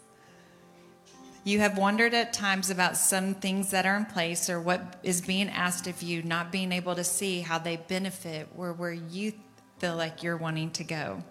You 1.45 1.59
have 1.59 1.77
wondered 1.77 2.15
at 2.15 2.33
times 2.33 2.71
about 2.71 2.97
some 2.97 3.35
things 3.35 3.69
that 3.69 3.85
are 3.85 3.95
in 3.95 4.05
place 4.05 4.49
or 4.49 4.59
what 4.59 4.95
is 5.03 5.21
being 5.21 5.47
asked 5.47 5.85
of 5.85 6.01
you, 6.01 6.23
not 6.23 6.51
being 6.51 6.71
able 6.71 6.95
to 6.95 7.03
see 7.03 7.41
how 7.41 7.59
they 7.59 7.77
benefit 7.77 8.49
or 8.57 8.73
where 8.73 8.91
you 8.91 9.31
feel 9.77 9.95
like 9.95 10.23
you're 10.23 10.37
wanting 10.37 10.71
to 10.71 10.83
go. 10.83 11.23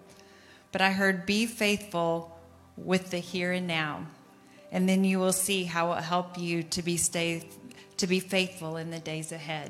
But 0.71 0.79
I 0.79 0.91
heard, 0.91 1.25
be 1.25 1.45
faithful 1.45 2.39
with 2.77 3.11
the 3.11 3.17
here 3.17 3.51
and 3.51 3.67
now. 3.67 4.07
And 4.71 4.87
then 4.87 5.03
you 5.03 5.19
will 5.19 5.33
see 5.33 5.65
how 5.65 5.87
it 5.87 5.95
will 5.95 6.01
help 6.01 6.37
you 6.37 6.63
to 6.63 6.81
be, 6.81 6.95
stay, 6.95 7.49
to 7.97 8.07
be 8.07 8.21
faithful 8.21 8.77
in 8.77 8.91
the 8.91 8.99
days 8.99 9.33
ahead. 9.33 9.69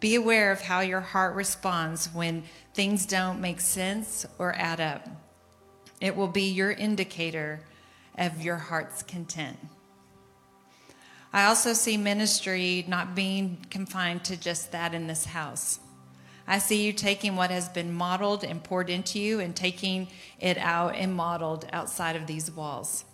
Be 0.00 0.14
aware 0.14 0.50
of 0.50 0.62
how 0.62 0.80
your 0.80 1.00
heart 1.02 1.34
responds 1.34 2.06
when 2.14 2.42
things 2.72 3.04
don't 3.04 3.38
make 3.38 3.60
sense 3.60 4.24
or 4.38 4.54
add 4.54 4.80
up. 4.80 5.06
It 6.00 6.16
will 6.16 6.28
be 6.28 6.48
your 6.48 6.70
indicator 6.70 7.60
of 8.18 8.42
your 8.42 8.56
heart's 8.56 9.02
content. 9.02 9.56
I 11.32 11.44
also 11.44 11.72
see 11.72 11.96
ministry 11.96 12.84
not 12.88 13.14
being 13.14 13.64
confined 13.70 14.24
to 14.24 14.36
just 14.36 14.72
that 14.72 14.94
in 14.94 15.06
this 15.06 15.26
house. 15.26 15.80
I 16.46 16.58
see 16.58 16.82
you 16.86 16.94
taking 16.94 17.36
what 17.36 17.50
has 17.50 17.68
been 17.68 17.92
modeled 17.92 18.42
and 18.42 18.64
poured 18.64 18.88
into 18.88 19.18
you 19.18 19.38
and 19.38 19.54
taking 19.54 20.08
it 20.40 20.56
out 20.56 20.94
and 20.94 21.14
modeled 21.14 21.66
outside 21.72 22.16
of 22.16 22.26
these 22.26 22.50
walls. 22.50 23.04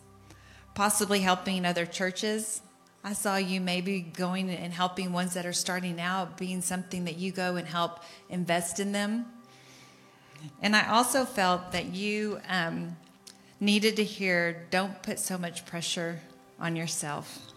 Possibly 0.74 1.20
helping 1.20 1.66
other 1.66 1.84
churches. 1.84 2.62
I 3.02 3.12
saw 3.12 3.36
you 3.36 3.60
maybe 3.60 4.00
going 4.00 4.48
and 4.50 4.72
helping 4.72 5.12
ones 5.12 5.34
that 5.34 5.44
are 5.44 5.52
starting 5.52 6.00
out, 6.00 6.38
being 6.38 6.62
something 6.62 7.04
that 7.06 7.16
you 7.16 7.32
go 7.32 7.56
and 7.56 7.66
help 7.66 8.04
invest 8.28 8.78
in 8.78 8.92
them. 8.92 9.26
And 10.62 10.76
I 10.76 10.88
also 10.88 11.24
felt 11.24 11.72
that 11.72 11.86
you 11.86 12.40
um, 12.48 12.96
needed 13.60 13.96
to 13.96 14.04
hear 14.04 14.66
don't 14.70 15.02
put 15.02 15.18
so 15.18 15.38
much 15.38 15.66
pressure 15.66 16.20
on 16.58 16.76
yourself 16.76 17.52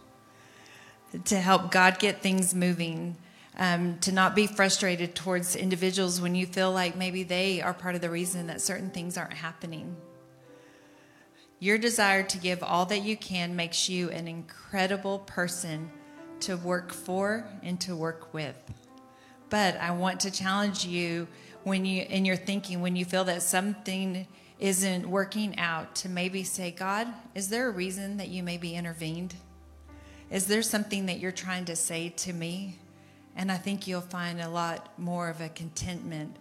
to 1.26 1.40
help 1.40 1.72
God 1.72 2.00
get 2.00 2.22
things 2.22 2.54
moving. 2.54 3.16
Um, 3.60 3.98
to 4.02 4.12
not 4.12 4.36
be 4.36 4.46
frustrated 4.46 5.16
towards 5.16 5.56
individuals 5.56 6.22
when 6.22 6.36
you 6.36 6.46
feel 6.46 6.72
like 6.72 6.96
maybe 6.96 7.24
they 7.24 7.60
are 7.60 7.74
part 7.74 7.96
of 7.96 8.02
the 8.02 8.10
reason 8.12 8.46
that 8.48 8.62
certain 8.62 8.92
things 8.92 9.18
aren't 9.18 9.34
happening. 9.34 9.98
Your 11.60 11.80
desire 11.80 12.22
to 12.22 12.38
give 12.38 12.62
all 12.62 12.86
that 12.86 13.00
you 13.00 13.18
can 13.18 13.56
makes 13.56 13.90
you 13.90 14.12
an 14.12 14.28
incredible 14.28 15.20
person 15.20 15.90
to 16.42 16.56
work 16.56 16.94
for 16.94 17.50
and 17.64 17.82
to 17.82 17.96
work 17.96 18.32
with. 18.32 18.56
But 19.50 19.76
I 19.78 19.90
want 19.90 20.20
to 20.20 20.32
challenge 20.32 20.86
you 20.86 21.28
when 21.64 21.84
you 21.84 22.04
in 22.04 22.26
your 22.26 22.36
thinking 22.36 22.82
when 22.82 22.96
you 22.96 23.06
feel 23.06 23.24
that 23.24 23.42
something 23.42 24.28
isn't 24.60 25.10
working 25.10 25.58
out 25.60 25.96
to 25.96 26.10
maybe 26.10 26.44
say, 26.44 26.72
God, 26.72 27.08
is 27.36 27.50
there 27.50 27.68
a 27.68 27.72
reason 27.72 28.18
that 28.18 28.30
you 28.30 28.42
maybe 28.44 28.76
intervened? 28.76 29.36
Is 30.32 30.48
there 30.48 30.62
something 30.62 31.06
that 31.06 31.20
you're 31.20 31.32
trying 31.32 31.66
to 31.66 31.76
say 31.76 32.10
to 32.10 32.34
me? 32.34 32.80
And 33.36 33.52
I 33.52 33.58
think 33.58 33.88
you'll 33.88 34.02
find 34.02 34.42
a 34.42 34.50
lot 34.50 34.98
more 34.98 35.30
of 35.30 35.42
a 35.42 35.50
contentment 35.50 36.36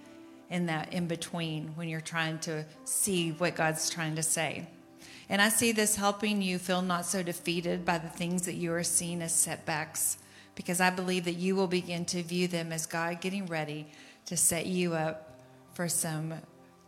in 0.49 0.67
that 0.67 0.93
in 0.93 1.07
between 1.07 1.69
when 1.75 1.89
you're 1.89 2.01
trying 2.01 2.39
to 2.39 2.65
see 2.85 3.33
what 3.33 3.55
God's 3.55 3.91
trying 3.91 4.17
to 4.17 4.23
say. 4.23 4.67
And 5.29 5.43
I 5.43 5.49
see 5.49 5.73
this 5.73 5.97
helping 5.97 6.41
you 6.41 6.59
feel 6.59 6.83
not 6.83 7.05
so 7.05 7.23
defeated 7.23 7.85
by 7.85 7.99
the 7.99 8.09
things 8.09 8.47
that 8.47 8.55
you 8.55 8.73
are 8.73 8.85
seeing 8.85 9.21
as 9.23 9.35
setbacks, 9.35 10.19
because 10.55 10.81
I 10.81 10.89
believe 10.91 11.25
that 11.25 11.35
you 11.35 11.55
will 11.55 11.67
begin 11.67 12.05
to 12.07 12.23
view 12.23 12.49
them 12.49 12.73
as 12.73 12.87
God 12.87 13.21
getting 13.21 13.47
ready 13.47 13.89
to 14.27 14.37
set 14.37 14.67
you 14.67 14.95
up 14.95 15.39
for 15.75 15.89
some 15.89 16.35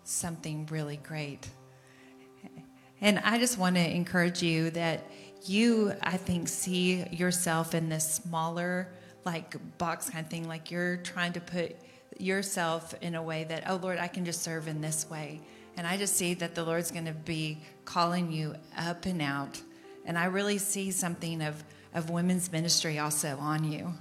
something 0.09 0.66
really 0.71 0.97
great. 0.97 1.49
And 3.01 3.18
I 3.21 3.38
just 3.38 3.59
want 3.59 3.77
to 3.77 3.94
encourage 3.94 4.42
you 4.42 4.71
that 4.71 5.05
you, 5.44 5.92
I 6.03 6.16
think, 6.16 6.49
see 6.49 7.07
yourself 7.11 7.75
in 7.75 7.88
this 7.88 8.14
smaller, 8.14 8.88
like 9.25 9.55
box 9.79 10.11
kind 10.11 10.25
of 10.25 10.31
thing, 10.31 10.49
like 10.49 10.71
you're 10.71 10.97
trying 10.97 11.33
to 11.35 11.40
put 11.40 11.77
yourself 12.18 12.94
in 13.01 13.14
a 13.14 13.23
way 13.23 13.44
that, 13.44 13.64
oh 13.68 13.77
Lord, 13.77 13.99
I 13.99 14.09
can 14.09 14.25
just 14.25 14.42
serve 14.42 14.66
in 14.66 14.81
this 14.81 15.09
way. 15.09 15.40
And 15.77 15.87
I 15.87 15.97
just 15.97 16.16
see 16.16 16.35
that 16.35 16.57
the 16.57 16.64
Lord's 16.64 16.90
going 16.90 17.05
to 17.05 17.12
be 17.12 17.59
calling 17.85 18.33
you 18.33 18.55
up 18.77 19.07
and 19.07 19.23
out. 19.23 19.61
And 20.05 20.18
I 20.18 20.25
really 20.25 20.59
see 20.59 20.90
something 20.90 21.40
of, 21.40 21.62
of 21.94 22.11
women's 22.11 22.51
ministry 22.51 22.99
also 22.99 23.37
on 23.38 23.71
you. 23.71 23.92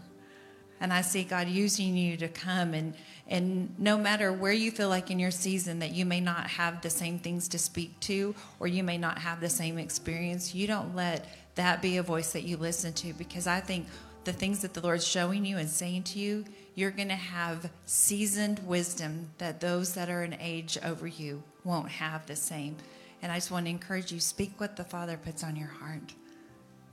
And 0.80 0.94
I 0.94 1.02
see 1.02 1.24
God 1.24 1.48
using 1.48 1.98
you 1.98 2.18
to 2.18 2.28
come 2.28 2.74
and, 2.74 2.94
and 3.28 3.74
no 3.80 3.98
matter 3.98 4.32
where 4.32 4.54
you 4.54 4.72
feel 4.72 4.90
like 4.90 5.10
in 5.10 5.20
your 5.20 5.32
season 5.32 5.80
that 5.80 5.92
you 5.92 6.06
may 6.06 6.20
not 6.20 6.48
have 6.48 6.82
the 6.82 6.90
same 6.90 7.20
things 7.20 7.48
to 7.50 7.60
speak 7.60 8.00
to 8.02 8.36
or 8.60 8.68
you 8.68 8.84
may 8.84 8.98
not 8.98 9.18
have 9.18 9.42
the 9.42 9.50
same 9.50 9.78
experience, 9.78 10.54
you 10.54 10.68
don't 10.68 10.96
let 10.96 11.26
that 11.56 11.82
be 11.82 11.98
a 11.98 12.04
voice 12.04 12.32
that 12.34 12.44
you 12.44 12.58
listen 12.58 12.94
to 12.94 13.13
because 13.13 13.48
I 13.48 13.60
think 13.60 13.88
the 14.24 14.34
things 14.34 14.62
that 14.62 14.74
the 14.74 14.82
Lord's 14.82 15.08
showing 15.08 15.46
you 15.46 15.58
and 15.58 15.70
saying 15.70 16.04
to 16.04 16.20
you, 16.20 16.46
you're 16.76 16.92
going 16.92 17.08
to 17.08 17.16
have 17.16 17.72
seasoned 17.86 18.60
wisdom 18.60 19.30
that 19.40 19.60
those 19.60 19.94
that 19.96 20.10
are 20.10 20.24
in 20.24 20.36
age 20.40 20.78
over 20.84 21.08
you 21.08 21.42
won't 21.63 21.90
have 21.90 22.26
the 22.28 22.36
same. 22.36 22.76
And 23.22 23.32
I 23.32 23.36
just 23.36 23.52
want 23.52 23.66
to 23.66 23.72
encourage 23.72 24.12
you 24.12 24.20
speak 24.20 24.60
what 24.60 24.76
the 24.76 24.84
Father 24.84 25.18
puts 25.18 25.44
on 25.44 25.56
your 25.56 25.70
heart 25.70 26.13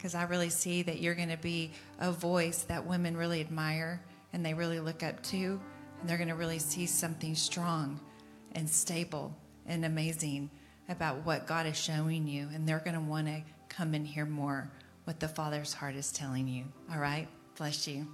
because 0.05 0.15
I 0.15 0.25
really 0.25 0.51
see 0.51 0.83
that 0.83 1.01
you're 1.01 1.15
going 1.15 1.31
to 1.31 1.39
be 1.39 1.71
a 1.99 2.13
voice 2.13 2.65
that 2.65 2.87
women 2.87 3.17
really 3.17 3.41
admire 3.41 4.03
and 4.35 4.45
they 4.45 4.53
really 4.53 4.79
look 4.79 5.03
up 5.03 5.23
to, 5.23 5.59
and 5.99 6.07
they're 6.07 6.19
going 6.19 6.29
to 6.29 6.35
really 6.35 6.59
see 6.59 6.85
something 6.85 7.35
strong 7.35 7.99
and 8.53 8.69
stable 8.69 9.35
and 9.65 9.83
amazing 9.83 10.51
about 10.91 11.25
what 11.25 11.47
God 11.47 11.65
is 11.65 11.79
showing 11.79 12.29
you, 12.29 12.51
and 12.53 12.69
they're 12.69 12.81
going 12.81 12.97
to 12.97 13.01
want 13.01 13.29
to 13.29 13.41
come 13.71 13.95
and 13.95 14.07
hear 14.07 14.27
more 14.27 14.71
what 15.05 15.21
the 15.21 15.27
Father's 15.27 15.73
heart 15.73 15.95
is 15.95 16.13
telling 16.13 16.49
you. 16.49 16.67
All 16.93 16.99
right? 16.99 17.27
Bless 17.57 17.89
you. 17.89 18.07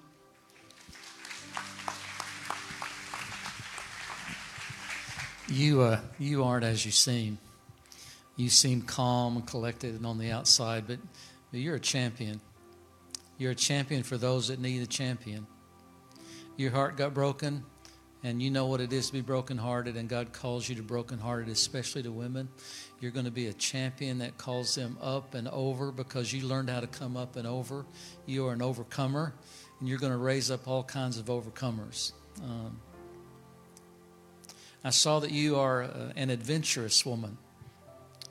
You, 5.48 5.81
uh, 5.81 6.00
you 6.20 6.44
aren't 6.44 6.62
as 6.62 6.87
you 6.87 6.92
seem. 6.92 7.38
You 8.37 8.48
seem 8.48 8.83
calm 8.83 9.38
and 9.38 9.44
collected 9.44 9.96
and 9.96 10.07
on 10.07 10.18
the 10.18 10.31
outside, 10.31 10.85
but 10.87 11.00
but 11.51 11.61
you're 11.61 11.77
a 11.77 11.81
champion. 11.81 12.41
You're 13.39 13.53
a 13.53 13.57
champion 13.57 14.03
for 14.03 14.19
those 14.19 14.49
that 14.49 14.61
need 14.61 14.83
a 14.83 14.87
champion. 14.87 15.47
Your 16.57 16.71
heart 16.71 16.97
got 16.97 17.15
broken, 17.15 17.65
and 18.23 18.43
you 18.43 18.51
know 18.51 18.67
what 18.67 18.83
it 18.83 18.93
is 18.93 19.07
to 19.07 19.15
be 19.15 19.23
brokenhearted, 19.23 19.97
and 19.97 20.09
God 20.09 20.33
calls 20.33 20.69
you 20.69 20.75
to 20.77 20.83
brokenhearted, 20.83 21.49
especially 21.49 22.03
to 22.03 22.13
women. 22.13 22.49
You're 23.01 23.13
going 23.13 23.25
to 23.25 23.31
be 23.31 23.47
a 23.47 23.53
champion 23.55 24.19
that 24.19 24.37
calls 24.37 24.75
them 24.75 24.99
up 25.01 25.35
and 25.35 25.49
over 25.49 25.91
because 25.91 26.33
you 26.33 26.47
learned 26.47 26.69
how 26.69 26.81
to 26.81 26.87
come 26.87 27.17
up 27.17 27.37
and 27.37 27.47
over. 27.47 27.87
You 28.27 28.47
are 28.49 28.53
an 28.53 28.61
overcomer, 28.61 29.33
and 29.79 29.89
you're 29.89 29.99
going 29.99 30.13
to 30.13 30.19
raise 30.19 30.51
up 30.51 30.69
all 30.69 30.85
kinds 30.85 31.17
of 31.17 31.27
overcomers. 31.27 32.13
Um, 32.43 32.79
I 34.85 34.91
saw 34.91 35.21
that 35.21 35.31
you 35.31 35.57
are 35.57 35.85
uh, 35.85 36.13
an 36.15 36.29
adventurous 36.29 37.07
woman. 37.07 37.39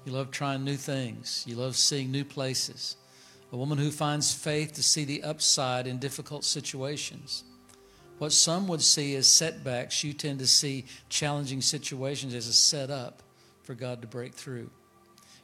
You 0.06 0.12
love 0.12 0.30
trying 0.30 0.64
new 0.64 0.78
things, 0.78 1.44
you 1.48 1.56
love 1.56 1.76
seeing 1.76 2.12
new 2.12 2.24
places 2.24 2.96
a 3.52 3.58
woman 3.58 3.78
who 3.78 3.92
finds 3.92 4.34
faith 4.34 4.74
to 4.74 4.84
see 4.84 5.06
the 5.06 5.24
upside 5.24 5.88
in 5.88 5.98
difficult 5.98 6.44
situations. 6.44 7.44
What 8.20 8.32
some 8.32 8.68
would 8.68 8.82
see 8.82 9.16
as 9.16 9.32
setbacks, 9.32 10.04
you 10.04 10.14
tend 10.14 10.40
to 10.40 10.48
see 10.48 10.86
challenging 11.08 11.62
situations 11.62 12.36
as 12.36 12.48
a 12.48 12.54
setup 12.54 13.24
for 13.64 13.74
God 13.74 14.02
to 14.02 14.08
break 14.08 14.34
through. 14.34 14.70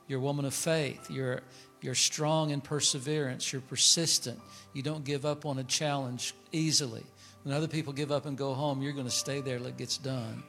You're 0.08 0.20
a 0.20 0.22
woman 0.24 0.46
of 0.46 0.54
faith. 0.54 1.10
You're, 1.10 1.41
you're 1.82 1.96
strong 1.96 2.52
in 2.52 2.62
perseverance. 2.62 3.52
You're 3.52 3.62
persistent. 3.62 4.39
You 4.74 4.84
don't 4.84 5.06
give 5.06 5.26
up 5.26 5.46
on 5.46 5.58
a 5.58 5.63
challenge 5.63 6.34
easily. 6.52 7.04
When 7.44 7.56
other 7.56 7.68
people 7.68 7.94
give 7.94 8.12
up 8.12 8.26
and 8.26 8.38
go 8.38 8.54
home, 8.54 8.82
you're 8.82 8.94
going 8.94 9.06
to 9.06 9.12
stay 9.12 9.41
there 9.41 9.58
till 9.58 9.68
it 9.68 9.78
gets 9.78 9.98
done. 9.98 10.44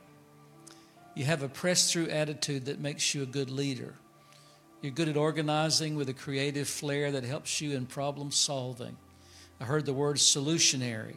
You 1.14 1.24
have 1.24 1.42
a 1.42 1.48
press 1.48 1.90
through 1.90 2.08
attitude 2.08 2.66
that 2.66 2.80
makes 2.80 3.14
you 3.14 3.22
a 3.22 3.26
good 3.26 3.50
leader. 3.50 3.94
You're 4.82 4.92
good 4.92 5.08
at 5.08 5.16
organizing 5.16 5.96
with 5.96 6.08
a 6.08 6.14
creative 6.14 6.68
flair 6.68 7.10
that 7.12 7.24
helps 7.24 7.60
you 7.60 7.72
in 7.72 7.86
problem 7.86 8.30
solving. 8.30 8.96
I 9.60 9.64
heard 9.64 9.86
the 9.86 9.94
word 9.94 10.16
solutionary. 10.16 11.16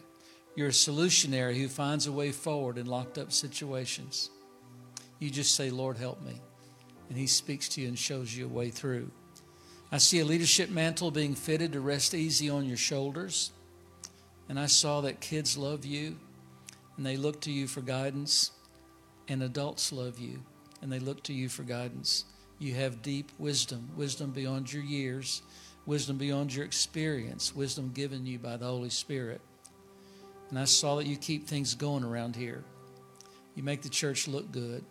You're 0.55 0.69
a 0.69 0.71
solutionary 0.71 1.57
who 1.57 1.67
finds 1.67 2.07
a 2.07 2.11
way 2.11 2.31
forward 2.31 2.77
in 2.77 2.85
locked 2.85 3.17
up 3.17 3.31
situations. 3.31 4.29
You 5.19 5.29
just 5.29 5.55
say, 5.55 5.69
Lord, 5.69 5.97
help 5.97 6.21
me. 6.23 6.41
And 7.09 7.17
He 7.17 7.27
speaks 7.27 7.67
to 7.69 7.81
you 7.81 7.87
and 7.89 7.99
shows 7.99 8.35
you 8.35 8.45
a 8.45 8.49
way 8.49 8.69
through. 8.69 9.11
I 9.91 9.97
see 9.97 10.19
a 10.19 10.25
leadership 10.25 10.69
mantle 10.69 11.11
being 11.11 11.35
fitted 11.35 11.73
to 11.73 11.79
rest 11.79 12.13
easy 12.13 12.49
on 12.49 12.65
your 12.65 12.77
shoulders. 12.77 13.51
And 14.47 14.59
I 14.59 14.67
saw 14.67 15.01
that 15.01 15.19
kids 15.19 15.57
love 15.57 15.85
you 15.85 16.17
and 16.97 17.05
they 17.05 17.17
look 17.17 17.39
to 17.41 17.51
you 17.51 17.65
for 17.65 17.79
guidance, 17.79 18.51
and 19.29 19.41
adults 19.41 19.93
love 19.93 20.19
you 20.19 20.43
and 20.81 20.91
they 20.91 20.99
look 20.99 21.23
to 21.23 21.33
you 21.33 21.47
for 21.47 21.63
guidance. 21.63 22.25
You 22.59 22.73
have 22.75 23.01
deep 23.01 23.31
wisdom, 23.39 23.89
wisdom 23.95 24.31
beyond 24.31 24.71
your 24.71 24.83
years, 24.83 25.41
wisdom 25.85 26.17
beyond 26.17 26.53
your 26.53 26.65
experience, 26.65 27.55
wisdom 27.55 27.91
given 27.93 28.25
you 28.25 28.37
by 28.37 28.57
the 28.57 28.65
Holy 28.65 28.89
Spirit. 28.89 29.39
And 30.49 30.59
I 30.59 30.65
saw 30.65 30.97
that 30.97 31.07
you 31.07 31.15
keep 31.15 31.47
things 31.47 31.73
going 31.73 32.03
around 32.03 32.35
here. 32.35 32.63
You 33.55 33.63
make 33.63 33.81
the 33.81 33.89
church 33.89 34.27
look 34.27 34.51
good. 34.51 34.83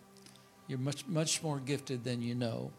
You're 0.66 0.78
much, 0.78 1.06
much 1.06 1.42
more 1.42 1.58
gifted 1.58 2.04
than 2.04 2.22
you 2.22 2.34
know. 2.34 2.70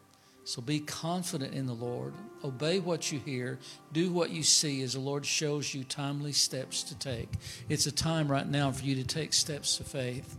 So 0.43 0.61
be 0.61 0.79
confident 0.79 1.53
in 1.53 1.67
the 1.67 1.73
Lord. 1.73 2.13
Obey 2.43 2.79
what 2.79 3.11
you 3.11 3.19
hear. 3.19 3.59
Do 3.93 4.11
what 4.11 4.31
you 4.31 4.41
see 4.41 4.81
as 4.81 4.93
the 4.93 4.99
Lord 4.99 5.23
shows 5.23 5.75
you 5.75 5.83
timely 5.83 6.31
steps 6.31 6.81
to 6.83 6.97
take. 6.97 7.29
It's 7.67 7.85
a 7.85 7.91
time 7.91 8.31
right 8.31 8.47
now 8.47 8.71
for 8.71 8.83
you 8.83 8.95
to 8.95 9.03
take 9.03 9.33
steps 9.33 9.79
of 9.79 9.85
faith 9.85 10.37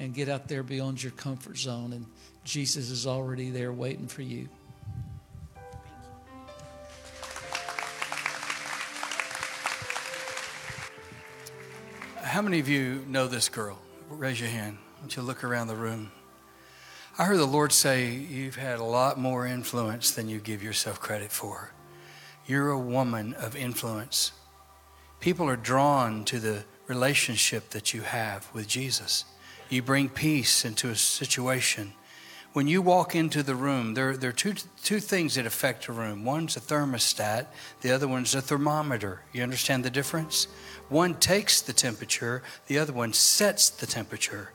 and 0.00 0.14
get 0.14 0.28
out 0.28 0.48
there 0.48 0.64
beyond 0.64 1.00
your 1.00 1.12
comfort 1.12 1.58
zone 1.58 1.92
and 1.92 2.06
Jesus 2.42 2.90
is 2.90 3.06
already 3.06 3.50
there 3.50 3.72
waiting 3.72 4.08
for 4.08 4.22
you. 4.22 4.48
How 12.22 12.42
many 12.42 12.58
of 12.60 12.68
you 12.68 13.04
know 13.08 13.26
this 13.26 13.48
girl? 13.48 13.78
Raise 14.08 14.40
your 14.40 14.48
hand. 14.48 14.78
Don't 15.00 15.14
you 15.14 15.22
look 15.22 15.44
around 15.44 15.66
the 15.66 15.76
room? 15.76 16.10
I 17.18 17.24
heard 17.24 17.38
the 17.38 17.44
Lord 17.44 17.72
say 17.72 18.12
you've 18.14 18.56
had 18.56 18.78
a 18.78 18.84
lot 18.84 19.18
more 19.18 19.46
influence 19.46 20.12
than 20.12 20.28
you 20.28 20.38
give 20.38 20.62
yourself 20.62 21.00
credit 21.00 21.30
for. 21.30 21.72
You're 22.46 22.70
a 22.70 22.78
woman 22.78 23.34
of 23.34 23.54
influence. 23.54 24.32
People 25.18 25.48
are 25.48 25.56
drawn 25.56 26.24
to 26.24 26.38
the 26.38 26.64
relationship 26.86 27.70
that 27.70 27.92
you 27.92 28.02
have 28.02 28.48
with 28.54 28.66
Jesus. 28.66 29.24
You 29.70 29.82
bring 29.82 30.10
peace 30.10 30.64
into 30.64 30.90
a 30.90 30.96
situation 30.96 31.94
when 32.52 32.66
you 32.66 32.82
walk 32.82 33.14
into 33.14 33.44
the 33.44 33.54
room, 33.54 33.94
there, 33.94 34.16
there 34.16 34.30
are 34.30 34.32
two, 34.32 34.54
two 34.82 34.98
things 34.98 35.36
that 35.36 35.46
affect 35.46 35.86
a 35.86 35.92
room. 35.92 36.24
One's 36.24 36.56
a 36.56 36.60
thermostat, 36.60 37.46
the 37.80 37.92
other 37.92 38.08
one's 38.08 38.34
a 38.34 38.42
thermometer. 38.42 39.22
You 39.32 39.44
understand 39.44 39.84
the 39.84 39.90
difference? 39.90 40.48
One 40.88 41.14
takes 41.14 41.60
the 41.60 41.72
temperature, 41.72 42.42
the 42.66 42.78
other 42.78 42.92
one 42.92 43.12
sets 43.12 43.70
the 43.70 43.86
temperature. 43.86 44.50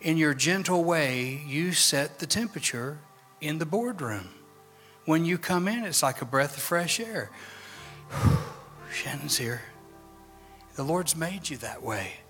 In 0.00 0.16
your 0.16 0.32
gentle 0.32 0.84
way, 0.84 1.42
you 1.46 1.72
set 1.72 2.18
the 2.18 2.26
temperature 2.26 2.98
in 3.42 3.58
the 3.58 3.66
boardroom. 3.66 4.30
When 5.04 5.26
you 5.26 5.36
come 5.36 5.68
in, 5.68 5.84
it's 5.84 6.02
like 6.02 6.22
a 6.22 6.26
breath 6.26 6.56
of 6.56 6.62
fresh 6.62 6.98
air. 6.98 7.30
Shannon's 8.92 9.36
here. 9.36 9.60
The 10.76 10.82
Lord's 10.82 11.14
made 11.14 11.50
you 11.50 11.58
that 11.58 11.82
way. 11.82 12.20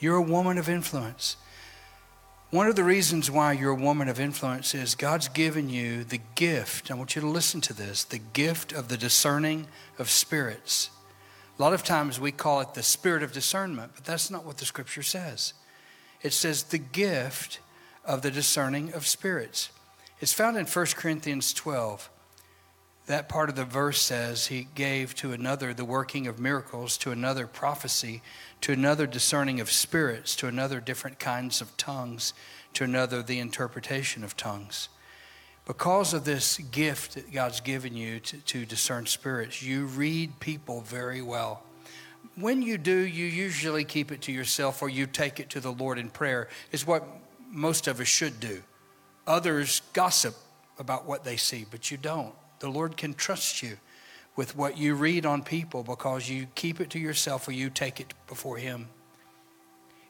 You're 0.00 0.16
a 0.16 0.22
woman 0.22 0.56
of 0.56 0.68
influence. 0.68 1.36
One 2.50 2.66
of 2.66 2.74
the 2.74 2.82
reasons 2.82 3.30
why 3.30 3.52
you're 3.52 3.70
a 3.70 3.74
woman 3.74 4.08
of 4.08 4.18
influence 4.18 4.74
is 4.74 4.94
God's 4.96 5.28
given 5.28 5.68
you 5.68 6.02
the 6.02 6.20
gift. 6.34 6.90
I 6.90 6.94
want 6.94 7.14
you 7.14 7.22
to 7.22 7.28
listen 7.28 7.60
to 7.60 7.74
this 7.74 8.02
the 8.02 8.18
gift 8.18 8.72
of 8.72 8.88
the 8.88 8.96
discerning 8.96 9.66
of 9.98 10.10
spirits. 10.10 10.90
A 11.58 11.62
lot 11.62 11.74
of 11.74 11.84
times 11.84 12.18
we 12.18 12.32
call 12.32 12.62
it 12.62 12.72
the 12.72 12.82
spirit 12.82 13.22
of 13.22 13.32
discernment, 13.32 13.92
but 13.94 14.04
that's 14.04 14.30
not 14.30 14.46
what 14.46 14.56
the 14.56 14.64
scripture 14.64 15.02
says. 15.02 15.52
It 16.22 16.32
says 16.32 16.64
the 16.64 16.78
gift 16.78 17.60
of 18.04 18.22
the 18.22 18.30
discerning 18.30 18.94
of 18.94 19.06
spirits. 19.06 19.68
It's 20.20 20.32
found 20.32 20.56
in 20.56 20.66
1 20.66 20.86
Corinthians 20.96 21.52
12. 21.52 22.08
That 23.10 23.28
part 23.28 23.50
of 23.50 23.56
the 23.56 23.64
verse 23.64 24.00
says 24.00 24.46
he 24.46 24.68
gave 24.76 25.16
to 25.16 25.32
another 25.32 25.74
the 25.74 25.84
working 25.84 26.28
of 26.28 26.38
miracles, 26.38 26.96
to 26.98 27.10
another 27.10 27.48
prophecy, 27.48 28.22
to 28.60 28.72
another 28.72 29.04
discerning 29.04 29.58
of 29.58 29.68
spirits, 29.68 30.36
to 30.36 30.46
another 30.46 30.78
different 30.78 31.18
kinds 31.18 31.60
of 31.60 31.76
tongues, 31.76 32.34
to 32.74 32.84
another 32.84 33.20
the 33.20 33.40
interpretation 33.40 34.22
of 34.22 34.36
tongues. 34.36 34.90
Because 35.66 36.14
of 36.14 36.24
this 36.24 36.58
gift 36.58 37.16
that 37.16 37.32
God's 37.32 37.58
given 37.58 37.96
you 37.96 38.20
to, 38.20 38.36
to 38.36 38.64
discern 38.64 39.06
spirits, 39.06 39.60
you 39.60 39.86
read 39.86 40.38
people 40.38 40.80
very 40.80 41.20
well. 41.20 41.64
When 42.36 42.62
you 42.62 42.78
do, 42.78 42.96
you 42.96 43.24
usually 43.24 43.82
keep 43.82 44.12
it 44.12 44.22
to 44.22 44.32
yourself 44.32 44.82
or 44.82 44.88
you 44.88 45.08
take 45.08 45.40
it 45.40 45.50
to 45.50 45.58
the 45.58 45.72
Lord 45.72 45.98
in 45.98 46.10
prayer, 46.10 46.46
is 46.70 46.86
what 46.86 47.04
most 47.50 47.88
of 47.88 47.98
us 47.98 48.06
should 48.06 48.38
do. 48.38 48.62
Others 49.26 49.82
gossip 49.94 50.36
about 50.78 51.06
what 51.06 51.24
they 51.24 51.36
see, 51.36 51.66
but 51.68 51.90
you 51.90 51.96
don't. 51.96 52.36
The 52.60 52.68
Lord 52.68 52.96
can 52.96 53.14
trust 53.14 53.62
you 53.62 53.78
with 54.36 54.56
what 54.56 54.78
you 54.78 54.94
read 54.94 55.26
on 55.26 55.42
people 55.42 55.82
because 55.82 56.30
you 56.30 56.46
keep 56.54 56.80
it 56.80 56.90
to 56.90 56.98
yourself 56.98 57.48
or 57.48 57.52
you 57.52 57.68
take 57.68 58.00
it 58.00 58.14
before 58.26 58.58
Him. 58.58 58.88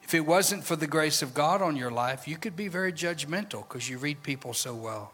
If 0.03 0.13
it 0.13 0.25
wasn't 0.25 0.63
for 0.63 0.75
the 0.75 0.87
grace 0.87 1.21
of 1.21 1.33
God 1.33 1.61
on 1.61 1.75
your 1.75 1.91
life, 1.91 2.27
you 2.27 2.37
could 2.37 2.55
be 2.55 2.67
very 2.67 2.91
judgmental 2.91 3.67
because 3.67 3.89
you 3.89 3.97
read 3.97 4.23
people 4.23 4.53
so 4.53 4.75
well. 4.75 5.13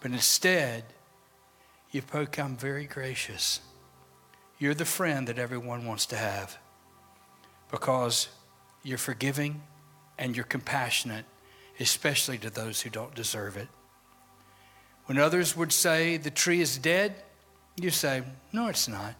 But 0.00 0.10
instead, 0.10 0.84
you've 1.92 2.10
become 2.10 2.56
very 2.56 2.86
gracious. 2.86 3.60
You're 4.58 4.74
the 4.74 4.84
friend 4.84 5.28
that 5.28 5.38
everyone 5.38 5.86
wants 5.86 6.06
to 6.06 6.16
have 6.16 6.58
because 7.70 8.28
you're 8.82 8.98
forgiving 8.98 9.62
and 10.18 10.36
you're 10.36 10.44
compassionate, 10.44 11.24
especially 11.78 12.38
to 12.38 12.50
those 12.50 12.80
who 12.80 12.90
don't 12.90 13.14
deserve 13.14 13.56
it. 13.56 13.68
When 15.06 15.18
others 15.18 15.56
would 15.56 15.72
say 15.72 16.16
the 16.16 16.30
tree 16.30 16.60
is 16.60 16.78
dead, 16.78 17.14
you 17.76 17.90
say, 17.90 18.22
No, 18.52 18.68
it's 18.68 18.88
not. 18.88 19.14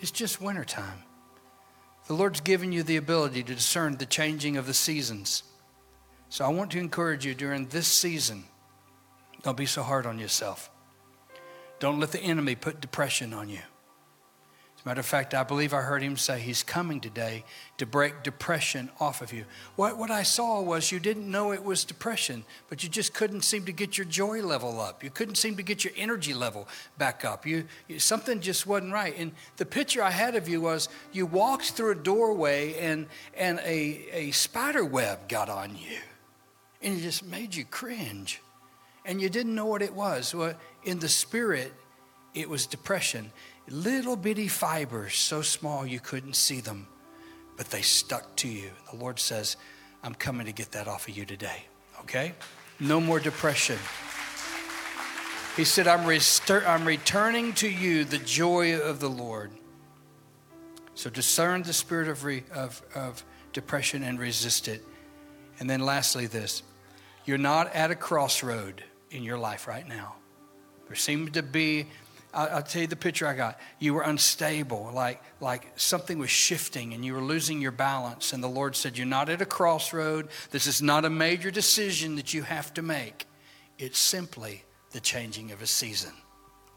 It's 0.00 0.10
just 0.10 0.40
wintertime. 0.40 1.02
The 2.06 2.14
Lord's 2.14 2.40
given 2.40 2.72
you 2.72 2.82
the 2.82 2.96
ability 2.96 3.42
to 3.44 3.54
discern 3.54 3.96
the 3.96 4.06
changing 4.06 4.56
of 4.56 4.66
the 4.66 4.74
seasons. 4.74 5.44
So 6.28 6.44
I 6.44 6.48
want 6.48 6.72
to 6.72 6.78
encourage 6.78 7.24
you 7.24 7.34
during 7.34 7.66
this 7.68 7.86
season 7.86 8.44
don't 9.42 9.56
be 9.56 9.66
so 9.66 9.82
hard 9.82 10.06
on 10.06 10.18
yourself. 10.18 10.70
Don't 11.80 11.98
let 11.98 12.12
the 12.12 12.20
enemy 12.20 12.54
put 12.54 12.80
depression 12.80 13.34
on 13.34 13.48
you. 13.48 13.58
Matter 14.84 14.98
of 14.98 15.06
fact, 15.06 15.32
I 15.32 15.44
believe 15.44 15.72
I 15.72 15.80
heard 15.80 16.02
him 16.02 16.16
say 16.16 16.40
he's 16.40 16.64
coming 16.64 17.00
today 17.00 17.44
to 17.78 17.86
break 17.86 18.24
depression 18.24 18.90
off 18.98 19.22
of 19.22 19.32
you. 19.32 19.44
What, 19.76 19.96
what 19.96 20.10
I 20.10 20.24
saw 20.24 20.60
was 20.60 20.90
you 20.90 20.98
didn't 20.98 21.30
know 21.30 21.52
it 21.52 21.62
was 21.62 21.84
depression, 21.84 22.42
but 22.68 22.82
you 22.82 22.88
just 22.88 23.14
couldn't 23.14 23.42
seem 23.42 23.64
to 23.66 23.72
get 23.72 23.96
your 23.96 24.06
joy 24.06 24.42
level 24.42 24.80
up. 24.80 25.04
You 25.04 25.10
couldn't 25.10 25.36
seem 25.36 25.54
to 25.56 25.62
get 25.62 25.84
your 25.84 25.92
energy 25.96 26.34
level 26.34 26.66
back 26.98 27.24
up. 27.24 27.46
You, 27.46 27.64
you 27.86 28.00
something 28.00 28.40
just 28.40 28.66
wasn't 28.66 28.92
right. 28.92 29.14
And 29.16 29.30
the 29.56 29.66
picture 29.66 30.02
I 30.02 30.10
had 30.10 30.34
of 30.34 30.48
you 30.48 30.60
was 30.60 30.88
you 31.12 31.26
walked 31.26 31.70
through 31.70 31.92
a 31.92 31.96
doorway 31.96 32.74
and, 32.80 33.06
and 33.36 33.60
a, 33.60 34.08
a 34.12 34.30
spider 34.32 34.84
web 34.84 35.28
got 35.28 35.48
on 35.48 35.76
you, 35.76 35.98
and 36.82 36.98
it 36.98 37.02
just 37.02 37.24
made 37.24 37.54
you 37.54 37.64
cringe. 37.64 38.40
And 39.04 39.20
you 39.20 39.28
didn't 39.28 39.54
know 39.54 39.66
what 39.66 39.82
it 39.82 39.94
was. 39.94 40.34
Well, 40.34 40.54
in 40.82 40.98
the 40.98 41.08
spirit, 41.08 41.72
it 42.34 42.48
was 42.48 42.66
depression 42.66 43.30
little 43.68 44.16
bitty 44.16 44.48
fibers, 44.48 45.14
so 45.14 45.42
small 45.42 45.86
you 45.86 46.00
couldn't 46.00 46.34
see 46.34 46.60
them, 46.60 46.86
but 47.56 47.66
they 47.66 47.82
stuck 47.82 48.34
to 48.36 48.48
you. 48.48 48.70
The 48.90 48.96
Lord 48.96 49.18
says, 49.18 49.56
I'm 50.02 50.14
coming 50.14 50.46
to 50.46 50.52
get 50.52 50.72
that 50.72 50.88
off 50.88 51.08
of 51.08 51.16
you 51.16 51.24
today, 51.24 51.64
okay? 52.00 52.32
No 52.80 53.00
more 53.00 53.20
depression. 53.20 53.78
He 55.56 55.64
said, 55.64 55.86
I'm, 55.86 56.00
restur- 56.00 56.66
I'm 56.66 56.84
returning 56.84 57.52
to 57.54 57.68
you 57.68 58.04
the 58.04 58.18
joy 58.18 58.78
of 58.78 59.00
the 59.00 59.10
Lord. 59.10 59.50
So 60.94 61.10
discern 61.10 61.62
the 61.62 61.72
spirit 61.72 62.08
of, 62.08 62.24
re- 62.24 62.44
of, 62.54 62.82
of 62.94 63.22
depression 63.52 64.02
and 64.02 64.18
resist 64.18 64.66
it. 64.66 64.82
And 65.60 65.68
then, 65.68 65.80
lastly, 65.80 66.26
this 66.26 66.62
you're 67.24 67.38
not 67.38 67.72
at 67.74 67.90
a 67.90 67.94
crossroad 67.94 68.82
in 69.10 69.22
your 69.22 69.38
life 69.38 69.68
right 69.68 69.86
now. 69.86 70.16
There 70.88 70.96
seems 70.96 71.30
to 71.32 71.42
be 71.42 71.86
I'll, 72.34 72.62
tell 72.62 72.82
you 72.82 72.88
the 72.88 72.96
picture 72.96 73.26
I 73.26 73.34
got. 73.34 73.60
You 73.78 73.92
were 73.92 74.02
unstable, 74.02 74.90
like, 74.94 75.22
like 75.40 75.70
something 75.76 76.18
was 76.18 76.30
shifting 76.30 76.94
and 76.94 77.04
you 77.04 77.12
were 77.12 77.20
losing 77.20 77.60
your 77.60 77.72
balance. 77.72 78.32
And 78.32 78.42
the 78.42 78.48
Lord 78.48 78.74
said, 78.74 78.96
You're 78.96 79.06
not 79.06 79.28
at 79.28 79.42
a 79.42 79.46
crossroad. 79.46 80.28
This 80.50 80.66
is 80.66 80.80
not 80.80 81.04
a 81.04 81.10
major 81.10 81.50
decision 81.50 82.16
that 82.16 82.32
you 82.32 82.42
have 82.42 82.72
to 82.74 82.82
make. 82.82 83.26
It's 83.78 83.98
simply 83.98 84.64
the 84.92 85.00
changing 85.00 85.52
of 85.52 85.60
a 85.60 85.66
season. 85.66 86.12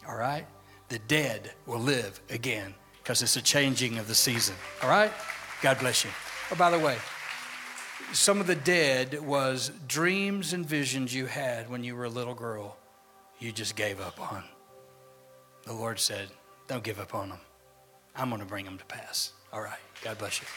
All 0.07 0.17
right? 0.17 0.45
The 0.89 0.99
dead 0.99 1.51
will 1.65 1.79
live 1.79 2.19
again 2.29 2.73
because 3.01 3.21
it's 3.21 3.37
a 3.37 3.41
changing 3.41 3.97
of 3.97 4.07
the 4.07 4.15
season. 4.15 4.55
All 4.83 4.89
right? 4.89 5.11
God 5.61 5.79
bless 5.79 6.03
you. 6.03 6.09
Oh, 6.51 6.55
by 6.55 6.69
the 6.69 6.79
way, 6.79 6.97
some 8.11 8.41
of 8.41 8.47
the 8.47 8.55
dead 8.55 9.25
was 9.25 9.71
dreams 9.87 10.51
and 10.51 10.65
visions 10.65 11.13
you 11.13 11.27
had 11.27 11.69
when 11.69 11.83
you 11.83 11.95
were 11.95 12.05
a 12.05 12.09
little 12.09 12.35
girl 12.35 12.77
you 13.39 13.51
just 13.51 13.75
gave 13.75 13.99
up 13.99 14.19
on 14.19 14.43
the 15.65 15.73
Lord 15.73 15.99
said, 15.99 16.29
Don't 16.67 16.83
give 16.83 16.99
up 16.99 17.13
on 17.13 17.29
them. 17.29 17.39
I'm 18.15 18.29
going 18.29 18.41
to 18.41 18.47
bring 18.47 18.65
them 18.65 18.77
to 18.77 18.85
pass. 18.85 19.33
All 19.51 19.61
right. 19.61 19.79
God 20.01 20.17
bless 20.17 20.41
you. 20.41 20.47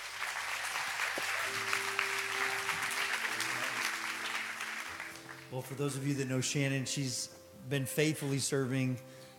Well, 5.51 5.63
for 5.63 5.75
those 5.75 5.97
of 5.97 6.07
you 6.07 6.15
that 6.15 6.29
know 6.29 6.41
Shannon, 6.41 6.85
she's 6.85 7.31
been 7.69 7.87
faithfully 7.87 8.39
serving 8.39 8.99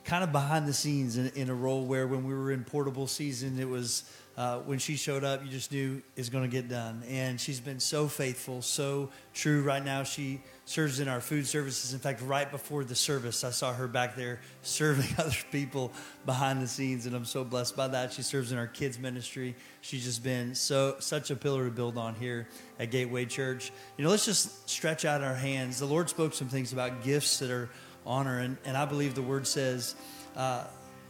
kind 0.09 0.23
of 0.23 0.31
behind 0.31 0.67
the 0.67 0.73
scenes 0.73 1.17
in, 1.17 1.29
in 1.35 1.49
a 1.49 1.53
role 1.53 1.85
where 1.85 2.07
when 2.07 2.23
we 2.23 2.33
were 2.33 2.51
in 2.51 2.63
portable 2.63 3.05
season, 3.05 3.59
it 3.59 3.69
was 3.69 4.11
uh, 4.37 4.57
when 4.61 4.79
she 4.79 4.95
showed 4.95 5.23
up, 5.23 5.43
you 5.45 5.51
just 5.51 5.71
knew 5.71 6.01
it's 6.15 6.29
going 6.29 6.43
to 6.43 6.49
get 6.49 6.67
done. 6.67 7.03
And 7.07 7.39
she's 7.39 7.59
been 7.59 7.79
so 7.79 8.07
faithful, 8.07 8.63
so 8.63 9.11
true. 9.35 9.61
Right 9.61 9.85
now, 9.85 10.01
she 10.01 10.41
serves 10.65 10.99
in 10.99 11.07
our 11.07 11.21
food 11.21 11.45
services. 11.45 11.93
In 11.93 11.99
fact, 11.99 12.23
right 12.23 12.49
before 12.49 12.83
the 12.83 12.95
service, 12.95 13.43
I 13.43 13.51
saw 13.51 13.71
her 13.71 13.87
back 13.87 14.15
there 14.15 14.39
serving 14.63 15.13
other 15.19 15.35
people 15.51 15.91
behind 16.25 16.59
the 16.59 16.67
scenes, 16.67 17.05
and 17.05 17.15
I'm 17.15 17.25
so 17.25 17.43
blessed 17.43 17.75
by 17.75 17.89
that. 17.89 18.11
She 18.11 18.23
serves 18.23 18.51
in 18.51 18.57
our 18.57 18.67
kids 18.67 18.97
ministry. 18.97 19.55
She's 19.81 20.05
just 20.05 20.23
been 20.23 20.55
so 20.55 20.95
such 20.99 21.29
a 21.29 21.35
pillar 21.35 21.65
to 21.65 21.71
build 21.71 21.99
on 21.99 22.15
here 22.15 22.47
at 22.79 22.89
Gateway 22.89 23.25
Church. 23.25 23.71
You 23.95 24.05
know, 24.05 24.09
let's 24.09 24.25
just 24.25 24.67
stretch 24.67 25.05
out 25.05 25.21
our 25.21 25.35
hands. 25.35 25.77
The 25.79 25.85
Lord 25.85 26.09
spoke 26.09 26.33
some 26.33 26.47
things 26.47 26.73
about 26.73 27.03
gifts 27.03 27.37
that 27.39 27.51
are 27.51 27.69
honor, 28.05 28.39
and, 28.39 28.57
and 28.65 28.75
I 28.75 28.85
believe 28.85 29.15
the 29.15 29.21
Word 29.21 29.47
says. 29.47 29.95
Uh, 30.35 30.65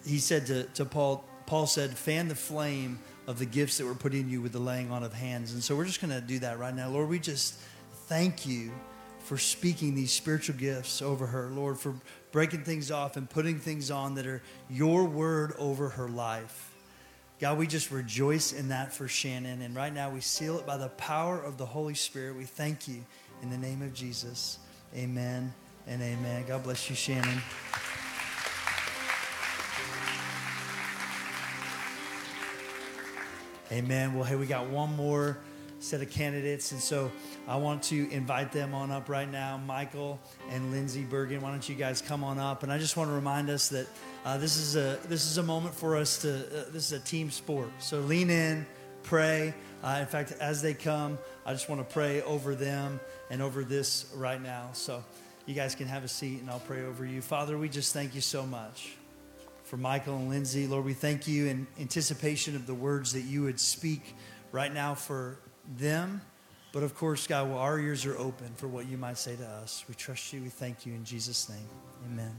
he 0.06 0.18
said 0.20 0.46
to, 0.48 0.64
to 0.64 0.86
Paul, 0.86 1.24
Paul 1.46 1.68
said, 1.68 1.92
fan 1.92 2.28
the 2.28 2.36
flame 2.36 3.00
of 3.28 3.40
the 3.40 3.46
gifts 3.46 3.78
that 3.78 3.86
we're 3.86 3.94
putting 3.94 4.30
you 4.30 4.42
with 4.42 4.52
the 4.52 4.60
laying 4.60 4.92
on 4.92 5.04
of 5.04 5.14
hands. 5.14 5.54
And 5.54 5.64
so 5.64 5.76
we're 5.76 5.86
just 5.86 6.02
going 6.02 6.14
to 6.14 6.22
do 6.22 6.40
that 6.40 6.58
right 6.60 6.74
now. 6.74 6.90
Lord, 6.90 7.10
we 7.10 7.20
just 7.20 7.56
thank 8.08 8.46
you 8.46 8.72
for 9.20 9.38
speaking 9.38 9.94
these 9.94 10.12
spiritual 10.12 10.56
gifts 10.56 11.02
over 11.02 11.28
her. 11.28 11.50
Lord, 11.50 11.78
for 11.78 11.94
breaking 12.32 12.64
things 12.64 12.90
off 12.92 13.18
and 13.18 13.30
putting 13.30 13.60
things 13.60 13.92
on 13.92 14.16
that 14.16 14.26
are 14.26 14.42
your 14.70 15.06
word 15.06 15.54
over 15.60 15.90
her 15.90 16.10
life. 16.10 16.72
God, 17.40 17.58
we 17.58 17.68
just 17.68 17.92
rejoice 17.92 18.52
in 18.52 18.70
that 18.70 18.94
for 18.94 19.08
Shannon. 19.08 19.62
And 19.62 19.76
right 19.76 19.94
now 19.94 20.10
we 20.10 20.22
seal 20.22 20.58
it 20.58 20.66
by 20.66 20.78
the 20.78 20.90
power 20.90 21.40
of 21.40 21.58
the 21.58 21.66
Holy 21.66 21.94
Spirit. 21.94 22.36
We 22.36 22.46
thank 22.46 22.88
you 22.88 23.06
in 23.42 23.50
the 23.50 23.58
name 23.58 23.82
of 23.82 23.94
Jesus. 23.94 24.60
Amen 24.96 25.54
and 25.90 26.04
amen. 26.04 26.46
God 26.48 26.64
bless 26.64 26.88
you, 26.88 26.96
Shannon. 26.96 27.42
Amen. 33.72 34.14
Well, 34.14 34.24
hey, 34.24 34.36
we 34.36 34.46
got 34.46 34.68
one 34.68 34.96
more 34.96 35.40
set 35.80 36.02
of 36.02 36.10
candidates, 36.12 36.72
and 36.72 36.82
so 36.82 37.12
I 37.48 37.56
want 37.56 37.82
to 37.84 38.10
invite 38.12 38.52
them 38.52 38.76
on 38.76 38.92
up 38.92 39.10
right 39.10 39.30
now. 39.30 39.58
Michael 39.58 40.20
and 40.52 40.72
Lindsay 40.72 41.04
Bergen, 41.04 41.42
why 41.42 41.50
don't 41.50 41.68
you 41.68 41.76
guys 41.76 42.02
come 42.02 42.24
on 42.24 42.38
up? 42.38 42.62
And 42.62 42.72
I 42.72 42.78
just 42.78 42.96
want 42.96 43.10
to 43.10 43.14
remind 43.14 43.50
us 43.50 43.70
that 43.70 43.88
uh, 44.26 44.38
this 44.38 44.58
is 44.58 44.76
a 44.76 45.00
this 45.08 45.26
is 45.26 45.40
a 45.40 45.44
moment 45.44 45.74
for 45.74 45.96
us 45.96 46.22
to. 46.22 46.36
Uh, 46.36 46.64
this 46.72 46.92
is 46.92 46.92
a 46.92 47.00
team 47.00 47.32
sport, 47.32 47.70
so 47.80 48.00
lean 48.02 48.30
in, 48.30 48.66
pray. 49.04 49.56
Uh, 49.84 49.98
in 50.02 50.08
fact, 50.08 50.34
as 50.40 50.62
they 50.62 50.74
come, 50.74 51.18
I 51.46 51.54
just 51.54 51.68
want 51.68 51.88
to 51.88 51.94
pray 51.94 52.22
over 52.24 52.54
them 52.54 53.00
and 53.32 53.42
over 53.42 53.64
this 53.64 54.06
right 54.16 54.42
now. 54.42 54.70
So 54.74 55.04
you 55.50 55.56
guys 55.56 55.74
can 55.74 55.88
have 55.88 56.04
a 56.04 56.08
seat, 56.08 56.42
and 56.42 56.50
I'll 56.52 56.60
pray 56.60 56.86
over 56.86 57.04
you. 57.04 57.24
Father, 57.24 57.58
we 57.58 57.70
just 57.70 57.92
thank 57.92 58.14
you 58.14 58.22
so 58.22 58.46
much 58.46 58.92
for 59.64 59.78
Michael 59.78 60.16
and 60.16 60.30
Lindsay. 60.30 60.68
Lord, 60.68 60.86
we 60.86 60.94
thank 60.94 61.28
you 61.28 61.48
in 61.48 61.66
anticipation 61.80 62.56
of 62.56 62.68
the 62.68 62.76
words 62.76 63.14
that 63.14 63.22
you 63.22 63.42
would 63.42 63.60
speak 63.60 64.16
right 64.52 64.72
now 64.72 64.94
for 64.94 65.40
them. 65.76 66.22
But 66.72 66.84
of 66.84 66.94
course, 66.94 67.26
God, 67.26 67.50
well, 67.50 67.58
our 67.58 67.80
ears 67.80 68.06
are 68.06 68.16
open 68.16 68.54
for 68.58 68.68
what 68.68 68.88
you 68.88 68.96
might 68.96 69.18
say 69.18 69.36
to 69.38 69.44
us. 69.44 69.84
We 69.90 69.96
trust 69.96 70.32
you. 70.32 70.44
We 70.44 70.50
thank 70.50 70.86
you 70.86 70.94
in 70.94 71.04
Jesus' 71.04 71.50
name. 71.50 71.68
Amen. 72.06 72.36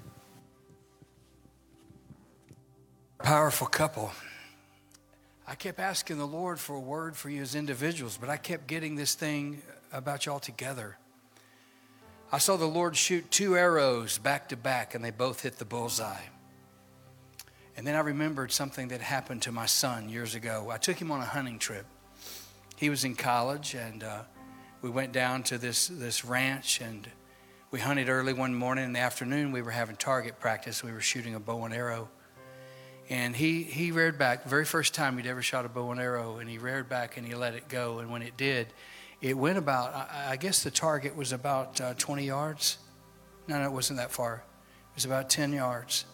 Powerful 3.24 3.66
couple. 3.66 4.12
I 5.48 5.56
kept 5.56 5.80
asking 5.80 6.18
the 6.18 6.28
Lord 6.28 6.61
for 6.61 6.76
a 6.76 6.80
word 6.80 7.16
for 7.16 7.28
you 7.28 7.42
as 7.42 7.56
individuals, 7.56 8.16
but 8.20 8.30
I 8.30 8.36
kept 8.36 8.68
getting 8.68 8.94
this 8.94 9.14
thing 9.14 9.62
about 9.92 10.26
y'all 10.26 10.38
together. 10.38 10.96
I 12.33 12.39
saw 12.39 12.57
the 12.57 12.64
Lord 12.64 12.97
shoot 12.97 13.28
two 13.31 13.57
arrows 13.57 14.18
back 14.18 14.51
to 14.51 14.57
back, 14.57 14.95
and 14.95 15.05
they 15.05 15.11
both 15.11 15.43
hit 15.43 15.59
the 15.59 15.64
bullseye. 15.64 16.22
And 17.76 17.85
then 17.85 17.97
I 17.97 18.01
remembered 18.01 18.53
something 18.53 18.89
that 18.89 19.01
happened 19.01 19.43
to 19.43 19.53
my 19.53 19.66
son 19.66 20.09
years 20.09 20.37
ago. 20.37 20.68
I 20.70 20.78
took 20.78 20.97
him 20.97 21.11
on 21.11 21.20
a 21.20 21.24
hunting 21.24 21.59
trip. 21.59 21.87
He 22.76 22.89
was 22.89 23.05
in 23.05 23.16
college, 23.16 23.74
and 23.74 24.05
uh, 24.05 24.22
we 24.81 24.91
went 24.91 25.12
down 25.12 25.43
to 25.45 25.59
this, 25.59 25.89
this 25.89 26.24
ranch, 26.24 26.81
and 26.81 27.09
we 27.72 27.81
hunted 27.81 28.09
early 28.09 28.33
one 28.33 28.55
morning. 28.55 28.85
In 28.85 28.93
the 28.93 29.01
afternoon, 29.01 29.51
we 29.51 29.61
were 29.61 29.72
having 29.72 29.97
target 29.97 30.39
practice. 30.39 30.85
We 30.85 30.93
were 30.93 31.01
shooting 31.01 31.35
a 31.35 31.41
bow 31.41 31.64
and 31.64 31.74
arrow. 31.74 32.11
And 33.09 33.35
he, 33.35 33.64
he 33.64 33.91
reared 33.91 34.18
back, 34.18 34.45
very 34.45 34.64
first 34.64 34.95
time 34.95 35.16
he'd 35.16 35.26
ever 35.26 35.43
shot 35.43 35.64
a 35.64 35.68
bow 35.68 35.91
and 35.91 36.01
arrow, 36.01 36.39
and 36.39 36.49
he 36.49 36.59
reared 36.59 36.89
back 36.89 37.16
and 37.16 37.26
he 37.26 37.35
let 37.35 37.55
it 37.55 37.68
go. 37.68 37.99
And 37.99 38.09
when 38.09 38.22
it 38.22 38.37
did, 38.37 38.68
it 39.20 39.36
went 39.36 39.58
about, 39.58 39.94
I, 39.94 40.36
guess 40.36 40.62
the 40.62 40.70
target 40.70 41.14
was 41.14 41.32
about 41.32 41.80
uh, 41.80 41.94
20 41.94 42.24
yards. 42.24 42.78
No, 43.48 43.58
no, 43.58 43.66
it 43.66 43.72
wasn't 43.72 43.98
that 43.98 44.10
far. 44.10 44.42
It 44.92 44.94
was 44.94 45.04
about 45.04 45.28
10 45.28 45.52
yards 45.52 46.06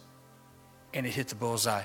and 0.93 1.05
it 1.05 1.11
hit 1.11 1.29
the 1.29 1.35
bullseye. 1.35 1.83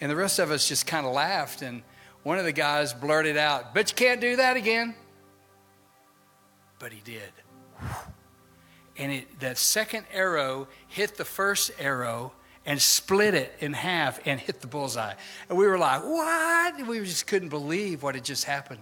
And 0.00 0.10
the 0.10 0.16
rest 0.16 0.38
of 0.38 0.50
us 0.50 0.68
just 0.68 0.86
kind 0.86 1.06
of 1.06 1.12
laughed. 1.12 1.62
And 1.62 1.82
one 2.22 2.38
of 2.38 2.44
the 2.44 2.52
guys 2.52 2.92
blurted 2.92 3.36
out, 3.36 3.72
Bet 3.74 3.90
you 3.90 3.96
can't 3.96 4.20
do 4.20 4.36
that 4.36 4.56
again. 4.56 4.94
But 6.78 6.92
he 6.92 7.00
did. 7.00 7.32
And 8.98 9.12
it, 9.12 9.40
that 9.40 9.56
second 9.56 10.04
arrow 10.12 10.68
hit 10.88 11.16
the 11.16 11.24
first 11.24 11.70
arrow 11.78 12.32
and 12.66 12.82
split 12.82 13.34
it 13.34 13.54
in 13.60 13.72
half 13.72 14.20
and 14.26 14.40
hit 14.40 14.60
the 14.60 14.66
bullseye. 14.66 15.14
And 15.48 15.56
we 15.56 15.66
were 15.66 15.78
like, 15.78 16.02
What? 16.02 16.86
We 16.86 17.00
just 17.00 17.26
couldn't 17.26 17.48
believe 17.48 18.02
what 18.02 18.14
had 18.14 18.24
just 18.24 18.44
happened. 18.44 18.80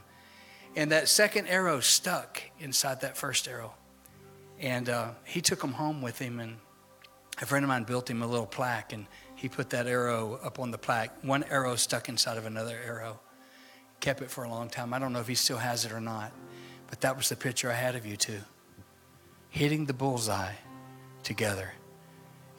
And 0.77 0.91
that 0.91 1.09
second 1.09 1.47
arrow 1.47 1.81
stuck 1.81 2.43
inside 2.59 3.01
that 3.03 3.17
first 3.17 3.47
arrow. 3.47 3.75
And 4.59 4.89
uh, 4.89 5.11
he 5.25 5.41
took 5.41 5.61
them 5.61 5.73
home 5.73 6.03
with 6.03 6.19
him. 6.19 6.41
And 6.41 6.57
a 7.41 7.47
friend 7.47 7.65
of 7.65 7.69
mine 7.69 7.85
built 7.85 8.11
him 8.11 8.23
a 8.23 8.27
little 8.27 8.47
plaque. 8.47 8.93
And 8.93 9.07
he 9.37 9.49
put 9.49 9.71
that 9.71 9.87
arrow 9.87 10.39
up 10.43 10.59
on 10.59 10.71
the 10.71 10.79
plaque. 10.79 11.13
One 11.23 11.45
arrow 11.45 11.77
stuck 11.77 12.09
inside 12.09 12.39
of 12.39 12.47
another 12.47 12.79
arrow. 12.85 13.21
Kept 14.01 14.23
it 14.23 14.31
for 14.31 14.45
a 14.45 14.49
long 14.49 14.69
time. 14.69 14.93
I 14.93 14.99
don't 14.99 15.13
know 15.13 15.21
if 15.21 15.29
he 15.29 15.35
still 15.35 15.59
has 15.59 15.85
it 15.85 15.93
or 15.93 16.01
not. 16.01 16.33
But 16.89 17.01
that 17.03 17.17
was 17.17 17.29
the 17.29 17.37
picture 17.37 17.71
I 17.71 17.75
had 17.75 17.95
of 17.95 18.05
you 18.05 18.17
two 18.17 18.41
hitting 19.55 19.85
the 19.85 19.93
bullseye 19.93 20.53
together. 21.23 21.73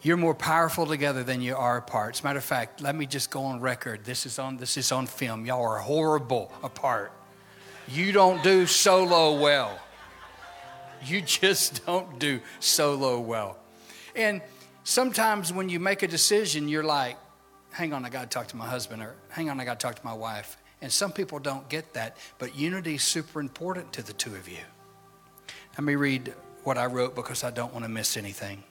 You're 0.02 0.16
more 0.16 0.34
powerful 0.34 0.86
together 0.86 1.24
than 1.24 1.42
you 1.42 1.54
are 1.54 1.76
apart. 1.76 2.16
As 2.16 2.22
a 2.22 2.24
matter 2.24 2.40
of 2.40 2.46
fact, 2.46 2.80
let 2.80 2.96
me 2.96 3.06
just 3.06 3.30
go 3.32 3.44
on 3.44 3.60
record. 3.60 4.06
This 4.06 4.26
is 4.26 4.40
on, 4.40 4.56
this 4.56 4.78
is 4.78 4.94
on 4.94 5.06
film. 5.06 5.46
Y'all 5.46 5.62
are 5.62 5.80
horrible 5.80 6.54
apart. 6.64 7.12
You 7.88 8.12
don't 8.12 8.44
do 8.44 8.66
solo 8.66 9.40
well. 9.40 9.80
You 11.04 11.22
just 11.22 11.86
don't 11.86 12.20
do 12.20 12.42
solo 12.60 13.20
well. 13.20 13.58
And 14.16 14.42
sometimes 14.84 15.54
when 15.54 15.70
you 15.70 15.80
make 15.80 16.02
a 16.02 16.08
decision, 16.08 16.68
you're 16.68 16.84
like, 16.84 17.18
hang 17.72 17.94
on, 17.94 18.06
I 18.06 18.10
got 18.10 18.22
to 18.22 18.28
talk 18.28 18.48
to 18.48 18.56
my 18.56 18.66
husband, 18.66 19.02
or 19.02 19.16
hang 19.30 19.50
on, 19.50 19.60
I 19.60 19.66
got 19.66 19.80
to 19.80 19.86
talk 19.86 19.96
to 19.96 20.06
my 20.06 20.14
wife. 20.14 20.58
And 20.82 20.92
some 20.92 21.12
people 21.12 21.40
don't 21.40 21.68
get 21.70 21.94
that, 21.94 22.18
but 22.38 22.56
unity 22.56 22.96
is 22.96 23.04
super 23.04 23.40
important 23.40 23.94
to 23.94 24.04
the 24.04 24.14
two 24.14 24.36
of 24.36 24.48
you. 24.48 24.58
Let 25.78 25.84
me 25.84 25.96
read 25.96 26.34
what 26.64 26.78
I 26.78 26.86
wrote 26.86 27.16
because 27.16 27.44
I 27.44 27.52
don't 27.52 27.74
want 27.74 27.86
to 27.86 27.90
miss 27.90 28.18
anything. 28.18 28.64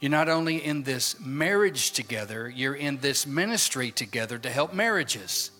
You're 0.00 0.10
not 0.10 0.28
only 0.28 0.64
in 0.64 0.84
this 0.84 1.20
marriage 1.20 1.90
together, 1.90 2.48
you're 2.48 2.74
in 2.74 2.98
this 2.98 3.26
ministry 3.26 3.90
together 3.90 4.38
to 4.38 4.48
help 4.48 4.72
marriages. 4.72 5.50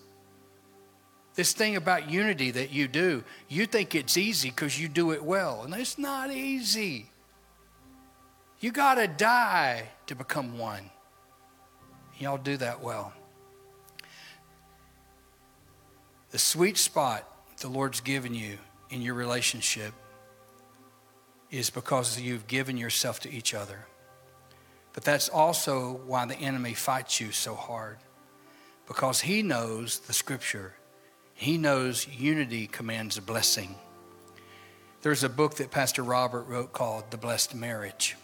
This 1.35 1.53
thing 1.53 1.77
about 1.77 2.11
unity 2.11 2.51
that 2.51 2.71
you 2.73 2.89
do, 2.89 3.25
you 3.49 3.67
think 3.67 3.95
it's 3.95 4.17
easy 4.17 4.51
because 4.51 4.81
you 4.81 4.89
do 4.89 5.13
it 5.13 5.23
well, 5.23 5.63
and 5.63 5.75
it's 5.75 5.97
not 5.97 6.31
easy. 6.31 7.11
You 8.59 8.73
got 8.73 8.97
to 8.97 9.09
die 9.09 9.89
to 10.07 10.15
become 10.15 10.59
one. 10.59 10.91
Y'all 12.19 12.37
do 12.37 12.57
that 12.59 12.83
well. 12.83 13.13
The 16.31 16.39
sweet 16.39 16.77
spot 16.77 17.27
the 17.61 17.69
Lord's 17.69 18.01
given 18.01 18.35
you 18.35 18.59
in 18.89 19.03
your 19.03 19.15
relationship 19.15 19.93
is 21.51 21.71
because 21.71 22.19
you've 22.19 22.47
given 22.47 22.77
yourself 22.77 23.21
to 23.21 23.31
each 23.31 23.55
other. 23.55 23.87
But 24.93 25.05
that's 25.05 25.29
also 25.29 26.01
why 26.07 26.27
the 26.27 26.37
enemy 26.37 26.75
fights 26.75 27.21
you 27.21 27.33
so 27.33 27.55
hard 27.55 27.99
because 28.87 29.21
he 29.21 29.43
knows 29.43 30.01
the 30.01 30.13
scripture. 30.13 30.75
He 31.41 31.57
knows 31.57 32.07
unity 32.07 32.67
commands 32.67 33.17
a 33.17 33.23
blessing. 33.23 33.75
There's 35.01 35.25
a 35.25 35.29
book 35.31 35.55
that 35.55 35.71
Pastor 35.71 36.03
Robert 36.03 36.43
wrote 36.43 36.75
called 36.75 37.11
The 37.11 37.17
Blessed 37.17 37.55
Marriage. 37.55 38.15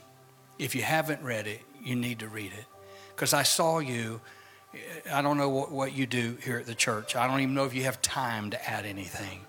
If 0.59 0.75
you 0.75 0.83
haven't 0.83 1.23
read 1.23 1.47
it, 1.47 1.63
you 1.83 1.97
need 1.97 2.19
to 2.19 2.29
read 2.29 2.53
it. 2.53 2.67
Because 3.15 3.33
I 3.33 3.43
saw 3.43 3.79
you, 3.79 4.21
I 5.11 5.23
don't 5.23 5.39
know 5.39 5.49
what, 5.49 5.73
what 5.73 5.93
you 5.95 6.05
do 6.05 6.37
here 6.45 6.59
at 6.59 6.67
the 6.67 6.75
church. 6.75 7.17
I 7.17 7.27
don't 7.27 7.41
even 7.41 7.55
know 7.55 7.65
if 7.65 7.73
you 7.73 7.85
have 7.85 8.03
time 8.03 8.51
to 8.51 8.71
add 8.71 8.85
anything. 8.85 9.41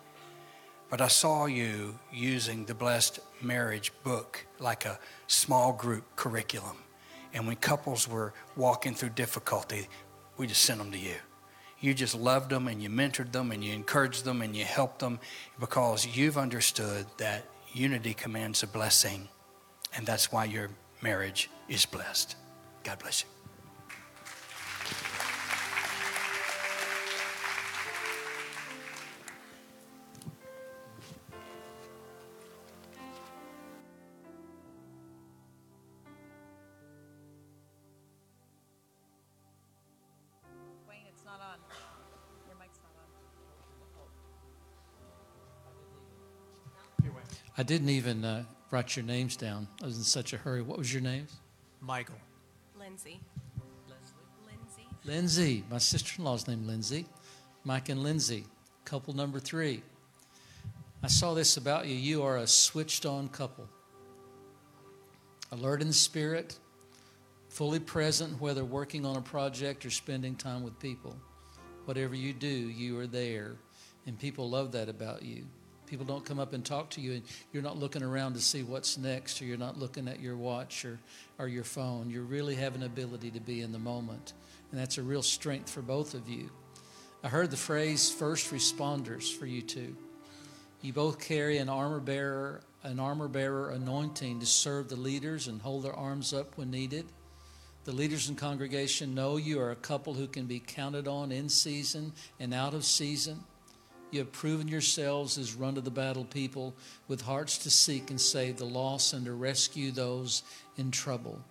But 0.90 1.02
I 1.02 1.10
saw 1.10 1.46
you 1.46 2.00
using 2.14 2.64
the 2.64 2.74
Blessed 2.74 3.20
Marriage 3.42 3.92
book 4.02 4.46
like 4.60 4.86
a 4.86 4.98
small 5.28 5.74
group 5.74 6.06
curriculum. 6.16 6.78
And 7.34 7.46
when 7.46 7.58
couples 7.58 8.08
were 8.08 8.34
walking 8.56 8.94
through 8.94 9.10
difficulty, 9.10 9.90
we 10.38 10.48
just 10.48 10.62
sent 10.62 10.80
them 10.80 10.94
to 10.94 10.98
you. 10.98 11.16
You 11.80 11.94
just 11.94 12.16
loved 12.16 12.50
them 12.50 12.68
and 12.68 12.82
you 12.82 12.90
mentored 12.90 13.32
them 13.32 13.52
and 13.52 13.64
you 13.64 13.74
encouraged 13.74 14.26
them 14.26 14.42
and 14.42 14.56
you 14.56 14.66
helped 14.66 15.00
them 15.00 15.20
because 15.60 16.08
you've 16.08 16.38
understood 16.38 17.06
that 17.18 17.46
unity 17.74 18.14
commands 18.14 18.64
a 18.64 18.68
blessing. 18.68 19.28
And 19.96 20.06
that's 20.06 20.32
why 20.32 20.46
your 20.46 20.70
marriage 21.02 21.50
is 21.70 21.86
blessed. 21.86 22.36
God 22.84 23.00
bless 23.00 23.24
you. 23.24 23.37
Didn't 47.68 47.90
even 47.90 48.24
uh, 48.24 48.44
write 48.72 48.96
your 48.96 49.06
names 49.06 49.36
down. 49.36 49.68
I 49.84 49.86
was 49.86 49.98
in 49.98 50.04
such 50.04 50.32
a 50.32 50.38
hurry. 50.38 50.62
What 50.62 50.78
was 50.78 50.92
your 50.92 51.02
names? 51.02 51.36
Michael. 51.82 52.16
Lindsay. 52.80 53.20
Lindsay. 54.48 54.88
Lindsay. 55.04 55.64
My 55.70 55.78
sister 55.78 56.16
in 56.18 56.24
law's 56.24 56.48
named 56.48 56.66
Lindsay. 56.66 57.06
Mike 57.66 57.90
and 57.90 58.02
Lindsay, 58.02 58.46
couple 58.86 59.14
number 59.14 59.40
three. 59.40 59.84
I 61.04 61.08
saw 61.08 61.34
this 61.34 61.58
about 61.58 61.86
you. 61.88 61.96
You 61.96 62.24
are 62.24 62.38
a 62.38 62.48
switched 62.48 63.06
on 63.06 63.28
couple. 63.28 63.68
Alert 65.52 65.82
in 65.82 65.92
spirit, 65.92 66.58
fully 67.50 67.80
present, 67.80 68.40
whether 68.40 68.64
working 68.64 69.06
on 69.06 69.18
a 69.18 69.22
project 69.22 69.86
or 69.86 69.90
spending 69.90 70.36
time 70.36 70.64
with 70.64 70.80
people. 70.80 71.14
Whatever 71.84 72.16
you 72.16 72.32
do, 72.32 72.48
you 72.48 72.98
are 73.00 73.08
there. 73.08 73.56
And 74.06 74.18
people 74.18 74.50
love 74.50 74.72
that 74.72 74.88
about 74.88 75.24
you. 75.24 75.46
People 75.88 76.06
don't 76.06 76.26
come 76.26 76.40
up 76.40 76.54
and 76.54 76.64
talk 76.64 76.90
to 76.92 77.02
you, 77.02 77.14
and 77.14 77.24
you're 77.54 77.64
not 77.64 77.78
looking 77.78 78.04
around 78.04 78.34
to 78.34 78.42
see 78.42 78.62
what's 78.62 78.98
next, 78.98 79.42
or 79.42 79.46
you're 79.46 79.58
not 79.58 79.80
looking 79.80 80.08
at 80.08 80.20
your 80.20 80.36
watch 80.36 80.84
or, 80.84 81.00
or 81.40 81.48
your 81.48 81.64
phone. 81.64 82.10
You 82.10 82.22
really 82.22 82.56
have 82.56 82.76
an 82.76 82.84
ability 82.84 83.32
to 83.32 83.40
be 83.40 83.62
in 83.62 83.72
the 83.72 83.80
moment. 83.80 84.34
And 84.72 84.80
that's 84.80 84.98
a 84.98 85.02
real 85.04 85.24
strength 85.24 85.70
for 85.70 85.82
both 85.82 86.14
of 86.14 86.28
you. 86.28 86.50
I 87.24 87.30
heard 87.30 87.52
the 87.52 87.58
phrase 87.58 88.12
first 88.12 88.52
responders 88.52 89.34
for 89.34 89.46
you 89.46 89.62
two. 89.62 89.96
You 90.82 90.94
both 90.94 91.20
carry 91.20 91.58
an 91.58 91.70
armor 91.70 92.00
bearer, 92.00 92.62
an 92.84 93.00
armor 93.00 93.28
bearer 93.28 93.70
anointing 93.72 94.42
to 94.42 94.46
serve 94.46 94.90
the 94.90 94.96
leaders 94.96 95.48
and 95.48 95.62
hold 95.62 95.84
their 95.84 95.96
arms 95.96 96.34
up 96.34 96.58
when 96.58 96.70
needed. 96.70 97.06
The 97.86 97.94
leaders 97.94 98.28
in 98.28 98.36
congregation 98.36 99.16
know 99.16 99.38
you 99.38 99.62
are 99.62 99.72
a 99.72 99.76
couple 99.76 100.14
who 100.14 100.28
can 100.28 100.46
be 100.46 100.60
counted 100.60 101.08
on 101.08 101.32
in 101.32 101.48
season 101.48 102.12
and 102.40 102.54
out 102.54 102.74
of 102.74 102.84
season. 102.84 103.40
You 104.10 104.20
have 104.20 104.32
proven 104.32 104.68
yourselves 104.68 105.38
as 105.38 105.54
run 105.54 105.76
to 105.76 105.82
the 105.82 105.92
battle 105.92 106.24
people 106.24 106.74
with 107.08 107.22
hearts 107.22 107.58
to 107.60 107.70
seek 107.70 108.10
and 108.10 108.20
save 108.20 108.58
the 108.58 108.66
lost 108.66 109.14
and 109.14 109.26
to 109.26 109.34
rescue 109.34 109.92
those 109.92 110.44
in 110.78 110.92
trouble. 110.92 111.42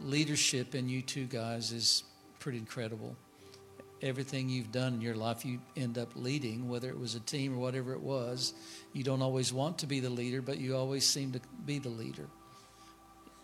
Leadership 0.00 0.74
in 0.74 0.88
you 0.88 1.02
two 1.02 1.24
guys 1.24 1.72
is 1.72 2.04
pretty 2.38 2.58
incredible. 2.58 3.16
Everything 4.02 4.48
you've 4.48 4.70
done 4.70 4.94
in 4.94 5.00
your 5.00 5.14
life, 5.14 5.44
you 5.44 5.60
end 5.76 5.98
up 5.98 6.10
leading, 6.14 6.68
whether 6.68 6.88
it 6.90 6.98
was 6.98 7.14
a 7.14 7.20
team 7.20 7.54
or 7.54 7.58
whatever 7.58 7.92
it 7.92 8.02
was. 8.02 8.54
You 8.92 9.02
don't 9.02 9.22
always 9.22 9.52
want 9.52 9.78
to 9.78 9.86
be 9.86 9.98
the 9.98 10.10
leader, 10.10 10.42
but 10.42 10.58
you 10.58 10.76
always 10.76 11.06
seem 11.06 11.32
to 11.32 11.40
be 11.64 11.78
the 11.78 11.88
leader. 11.88 12.26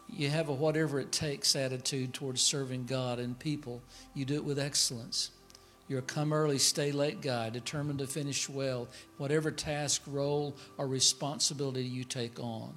You 0.08 0.28
have 0.28 0.48
a 0.48 0.52
whatever 0.52 1.00
it 1.00 1.12
takes 1.12 1.56
attitude 1.56 2.12
towards 2.12 2.42
serving 2.42 2.86
God 2.86 3.18
and 3.18 3.38
people. 3.38 3.82
You 4.12 4.24
do 4.24 4.34
it 4.34 4.44
with 4.44 4.58
excellence. 4.58 5.30
You're 5.90 5.98
a 5.98 6.02
come 6.02 6.32
early, 6.32 6.58
stay 6.58 6.92
late 6.92 7.20
guy, 7.20 7.50
determined 7.50 7.98
to 7.98 8.06
finish 8.06 8.48
well, 8.48 8.86
whatever 9.18 9.50
task, 9.50 10.02
role, 10.06 10.54
or 10.78 10.86
responsibility 10.86 11.82
you 11.82 12.04
take 12.04 12.38
on. 12.38 12.74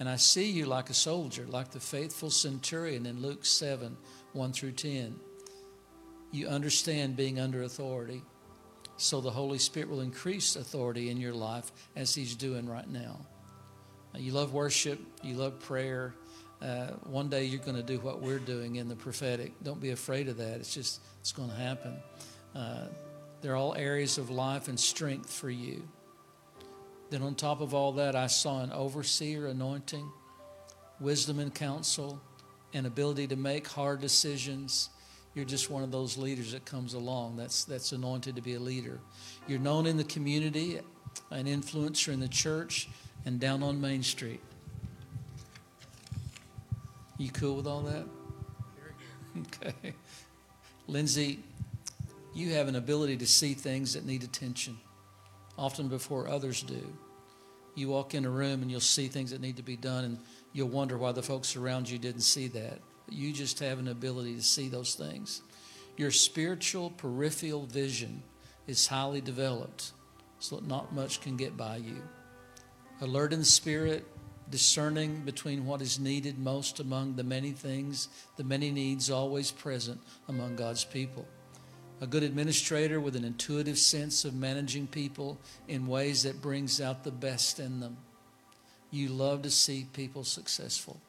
And 0.00 0.08
I 0.08 0.16
see 0.16 0.50
you 0.50 0.66
like 0.66 0.90
a 0.90 0.94
soldier, 0.94 1.46
like 1.48 1.70
the 1.70 1.78
faithful 1.78 2.30
centurion 2.30 3.06
in 3.06 3.22
Luke 3.22 3.46
7 3.46 3.96
1 4.32 4.52
through 4.52 4.72
10. 4.72 5.14
You 6.32 6.48
understand 6.48 7.16
being 7.16 7.38
under 7.38 7.62
authority, 7.62 8.24
so 8.96 9.20
the 9.20 9.30
Holy 9.30 9.58
Spirit 9.58 9.88
will 9.88 10.00
increase 10.00 10.56
authority 10.56 11.10
in 11.10 11.18
your 11.18 11.34
life 11.34 11.70
as 11.94 12.16
He's 12.16 12.34
doing 12.34 12.68
right 12.68 12.90
now. 12.90 13.20
You 14.16 14.32
love 14.32 14.52
worship, 14.52 14.98
you 15.22 15.36
love 15.36 15.60
prayer. 15.60 16.14
Uh, 16.60 16.88
one 17.04 17.28
day 17.28 17.44
you're 17.44 17.62
going 17.62 17.76
to 17.76 17.82
do 17.84 18.00
what 18.00 18.20
we're 18.20 18.40
doing 18.40 18.74
in 18.74 18.88
the 18.88 18.96
prophetic. 18.96 19.52
Don't 19.62 19.80
be 19.80 19.90
afraid 19.90 20.26
of 20.26 20.38
that. 20.38 20.56
It's 20.56 20.74
just, 20.74 21.00
it's 21.20 21.30
going 21.30 21.50
to 21.50 21.54
happen. 21.54 21.96
Uh, 22.54 22.86
they're 23.40 23.56
all 23.56 23.74
areas 23.74 24.18
of 24.18 24.30
life 24.30 24.68
and 24.68 24.78
strength 24.78 25.32
for 25.32 25.50
you. 25.50 25.88
Then, 27.10 27.22
on 27.22 27.34
top 27.34 27.60
of 27.60 27.72
all 27.72 27.92
that, 27.92 28.14
I 28.14 28.26
saw 28.26 28.62
an 28.62 28.72
overseer 28.72 29.46
anointing, 29.46 30.10
wisdom 31.00 31.38
and 31.38 31.54
counsel, 31.54 32.20
and 32.74 32.86
ability 32.86 33.28
to 33.28 33.36
make 33.36 33.66
hard 33.66 34.00
decisions. 34.00 34.90
You're 35.34 35.46
just 35.46 35.70
one 35.70 35.82
of 35.82 35.90
those 35.90 36.18
leaders 36.18 36.52
that 36.52 36.64
comes 36.64 36.94
along 36.94 37.36
that's, 37.36 37.64
that's 37.64 37.92
anointed 37.92 38.36
to 38.36 38.42
be 38.42 38.54
a 38.54 38.60
leader. 38.60 39.00
You're 39.46 39.58
known 39.58 39.86
in 39.86 39.96
the 39.96 40.04
community, 40.04 40.80
an 41.30 41.46
influencer 41.46 42.12
in 42.12 42.20
the 42.20 42.28
church, 42.28 42.88
and 43.24 43.40
down 43.40 43.62
on 43.62 43.80
Main 43.80 44.02
Street. 44.02 44.40
You 47.16 47.30
cool 47.30 47.56
with 47.56 47.66
all 47.66 47.82
that? 47.82 48.04
Okay. 49.62 49.94
Lindsay, 50.88 51.38
you 52.38 52.54
have 52.54 52.68
an 52.68 52.76
ability 52.76 53.16
to 53.16 53.26
see 53.26 53.54
things 53.54 53.94
that 53.94 54.06
need 54.06 54.22
attention, 54.22 54.78
often 55.58 55.88
before 55.88 56.28
others 56.28 56.62
do. 56.62 56.96
You 57.74 57.88
walk 57.88 58.14
in 58.14 58.24
a 58.24 58.30
room 58.30 58.62
and 58.62 58.70
you'll 58.70 58.80
see 58.80 59.08
things 59.08 59.30
that 59.30 59.40
need 59.40 59.56
to 59.56 59.62
be 59.62 59.76
done, 59.76 60.04
and 60.04 60.18
you'll 60.52 60.68
wonder 60.68 60.96
why 60.96 61.12
the 61.12 61.22
folks 61.22 61.56
around 61.56 61.88
you 61.88 61.98
didn't 61.98 62.22
see 62.22 62.48
that. 62.48 62.78
You 63.08 63.32
just 63.32 63.58
have 63.60 63.78
an 63.78 63.88
ability 63.88 64.36
to 64.36 64.42
see 64.42 64.68
those 64.68 64.94
things. 64.94 65.42
Your 65.96 66.10
spiritual 66.10 66.90
peripheral 66.90 67.66
vision 67.66 68.22
is 68.66 68.86
highly 68.86 69.20
developed, 69.20 69.92
so 70.38 70.56
that 70.56 70.66
not 70.66 70.94
much 70.94 71.20
can 71.20 71.36
get 71.36 71.56
by 71.56 71.76
you. 71.76 72.02
Alert 73.00 73.32
in 73.32 73.42
spirit, 73.44 74.06
discerning 74.50 75.22
between 75.22 75.66
what 75.66 75.82
is 75.82 75.98
needed 75.98 76.38
most 76.38 76.78
among 76.80 77.16
the 77.16 77.24
many 77.24 77.50
things, 77.50 78.08
the 78.36 78.44
many 78.44 78.70
needs 78.70 79.10
always 79.10 79.50
present 79.50 80.00
among 80.28 80.56
God's 80.56 80.84
people. 80.84 81.26
A 82.00 82.06
good 82.06 82.22
administrator 82.22 83.00
with 83.00 83.16
an 83.16 83.24
intuitive 83.24 83.78
sense 83.78 84.24
of 84.24 84.34
managing 84.34 84.86
people 84.86 85.38
in 85.66 85.86
ways 85.86 86.22
that 86.22 86.40
brings 86.40 86.80
out 86.80 87.02
the 87.02 87.10
best 87.10 87.58
in 87.58 87.80
them. 87.80 87.96
You 88.90 89.08
love 89.08 89.42
to 89.42 89.50
see 89.50 89.86
people 89.92 90.22
successful. 90.22 91.00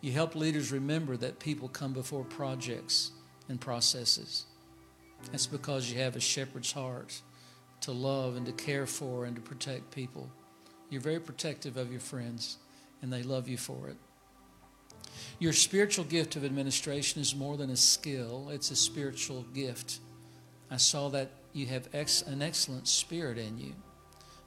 You 0.00 0.12
help 0.12 0.34
leaders 0.34 0.72
remember 0.72 1.16
that 1.18 1.38
people 1.38 1.68
come 1.68 1.92
before 1.92 2.24
projects 2.24 3.12
and 3.48 3.60
processes. 3.60 4.46
That's 5.30 5.46
because 5.46 5.90
you 5.90 6.00
have 6.00 6.16
a 6.16 6.20
shepherd's 6.20 6.72
heart 6.72 7.20
to 7.82 7.92
love 7.92 8.36
and 8.36 8.46
to 8.46 8.52
care 8.52 8.86
for 8.86 9.26
and 9.26 9.36
to 9.36 9.42
protect 9.42 9.90
people. 9.90 10.28
You're 10.88 11.00
very 11.00 11.20
protective 11.20 11.76
of 11.76 11.90
your 11.90 12.00
friends, 12.00 12.56
and 13.00 13.12
they 13.12 13.22
love 13.22 13.48
you 13.48 13.56
for 13.56 13.88
it. 13.88 13.96
Your 15.40 15.54
spiritual 15.54 16.04
gift 16.04 16.36
of 16.36 16.44
administration 16.44 17.22
is 17.22 17.34
more 17.34 17.56
than 17.56 17.70
a 17.70 17.76
skill, 17.76 18.50
it's 18.50 18.70
a 18.70 18.76
spiritual 18.76 19.42
gift. 19.54 19.98
I 20.70 20.76
saw 20.76 21.08
that 21.08 21.30
you 21.54 21.66
have 21.66 21.88
ex- 21.94 22.22
an 22.22 22.42
excellent 22.42 22.86
spirit 22.86 23.38
in 23.38 23.58
you. 23.58 23.72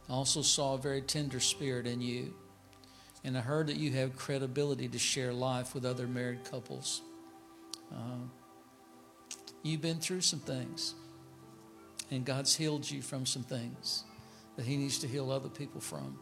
I 0.08 0.14
also 0.14 0.44
saw 0.44 0.76
a 0.76 0.78
very 0.78 1.02
tender 1.02 1.40
spirit 1.40 1.88
in 1.88 2.00
you. 2.00 2.36
And 3.24 3.36
I 3.36 3.42
heard 3.42 3.68
that 3.68 3.78
you 3.78 3.92
have 3.94 4.16
credibility 4.16 4.88
to 4.88 5.00
share 5.00 5.34
life 5.34 5.74
with 5.74 5.84
other 5.84 6.06
married 6.08 6.44
couples. 6.44 7.02
Uh, 7.92 8.28
you've 9.64 9.82
been 9.82 10.00
through 10.00 10.22
some 10.22 10.40
things, 10.40 10.94
and 12.12 12.24
God's 12.24 12.56
healed 12.56 12.90
you 12.90 13.02
from 13.02 13.26
some 13.26 13.44
things 13.44 14.04
that 14.58 14.66
He 14.66 14.78
needs 14.78 15.00
to 15.00 15.08
heal 15.08 15.32
other 15.32 15.50
people 15.50 15.82
from. 15.82 16.20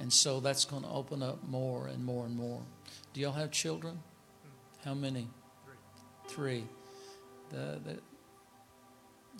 And 0.00 0.10
so 0.10 0.40
that's 0.40 0.64
going 0.64 0.82
to 0.82 0.88
open 0.88 1.22
up 1.22 1.46
more 1.46 1.86
and 1.86 2.02
more 2.02 2.24
and 2.24 2.34
more. 2.34 2.62
Do 3.12 3.20
y'all 3.20 3.32
have 3.32 3.50
children? 3.50 4.00
How 4.82 4.94
many? 4.94 5.28
Three. 6.26 6.62
Three. 6.62 6.64
The, 7.50 7.80
the, 7.84 7.98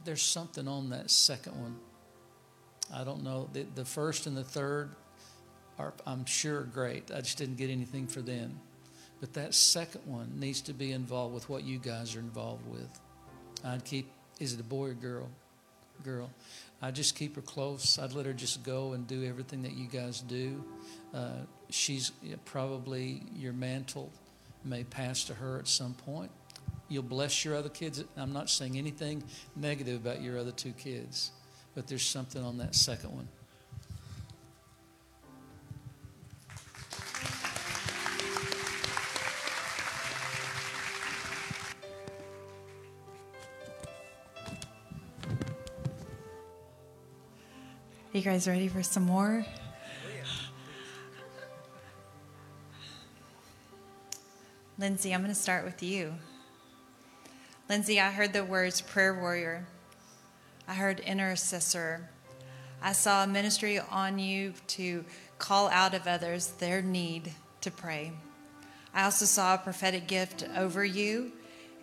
there's 0.04 0.22
something 0.22 0.68
on 0.68 0.90
that 0.90 1.10
second 1.10 1.58
one. 1.58 1.76
I 2.92 3.04
don't 3.04 3.22
know. 3.22 3.48
The, 3.54 3.64
the 3.74 3.86
first 3.86 4.26
and 4.26 4.36
the 4.36 4.44
third 4.44 4.90
are, 5.78 5.94
I'm 6.06 6.26
sure, 6.26 6.64
great. 6.64 7.10
I 7.10 7.22
just 7.22 7.38
didn't 7.38 7.56
get 7.56 7.70
anything 7.70 8.06
for 8.06 8.20
them. 8.20 8.60
But 9.20 9.32
that 9.34 9.54
second 9.54 10.02
one 10.04 10.38
needs 10.38 10.60
to 10.62 10.74
be 10.74 10.92
involved 10.92 11.34
with 11.34 11.48
what 11.48 11.64
you 11.64 11.78
guys 11.78 12.16
are 12.16 12.20
involved 12.20 12.66
with. 12.70 12.88
I'd 13.64 13.84
keep, 13.84 14.10
is 14.38 14.52
it 14.52 14.60
a 14.60 14.64
boy 14.64 14.88
or 14.88 14.94
girl? 14.94 15.30
Girl. 16.02 16.30
I 16.82 16.90
just 16.90 17.14
keep 17.14 17.36
her 17.36 17.42
close. 17.42 17.98
I'd 17.98 18.12
let 18.12 18.26
her 18.26 18.32
just 18.32 18.62
go 18.62 18.92
and 18.92 19.06
do 19.06 19.24
everything 19.24 19.62
that 19.62 19.72
you 19.72 19.86
guys 19.86 20.20
do. 20.20 20.64
Uh, 21.12 21.40
she's 21.68 22.12
probably 22.44 23.22
your 23.36 23.52
mantle 23.52 24.10
may 24.64 24.84
pass 24.84 25.24
to 25.24 25.34
her 25.34 25.58
at 25.58 25.68
some 25.68 25.94
point. 25.94 26.30
You'll 26.88 27.02
bless 27.02 27.44
your 27.44 27.54
other 27.54 27.68
kids. 27.68 28.02
I'm 28.16 28.32
not 28.32 28.50
saying 28.50 28.76
anything 28.76 29.22
negative 29.56 30.00
about 30.00 30.22
your 30.22 30.38
other 30.38 30.52
two 30.52 30.72
kids, 30.72 31.30
but 31.74 31.86
there's 31.86 32.02
something 32.02 32.42
on 32.42 32.58
that 32.58 32.74
second 32.74 33.14
one. 33.14 33.28
You 48.12 48.22
guys 48.22 48.48
ready 48.48 48.66
for 48.66 48.82
some 48.82 49.04
more? 49.04 49.46
Lindsay, 54.76 55.14
I'm 55.14 55.20
going 55.20 55.32
to 55.32 55.40
start 55.40 55.64
with 55.64 55.80
you. 55.80 56.14
Lindsay, 57.68 58.00
I 58.00 58.10
heard 58.10 58.32
the 58.32 58.44
words 58.44 58.80
prayer 58.80 59.14
warrior. 59.14 59.64
I 60.66 60.74
heard 60.74 60.98
intercessor. 60.98 62.08
I 62.82 62.94
saw 62.94 63.22
a 63.22 63.28
ministry 63.28 63.78
on 63.78 64.18
you 64.18 64.54
to 64.68 65.04
call 65.38 65.68
out 65.68 65.94
of 65.94 66.08
others 66.08 66.48
their 66.58 66.82
need 66.82 67.30
to 67.60 67.70
pray. 67.70 68.10
I 68.92 69.04
also 69.04 69.24
saw 69.24 69.54
a 69.54 69.58
prophetic 69.58 70.08
gift 70.08 70.44
over 70.56 70.84
you, 70.84 71.30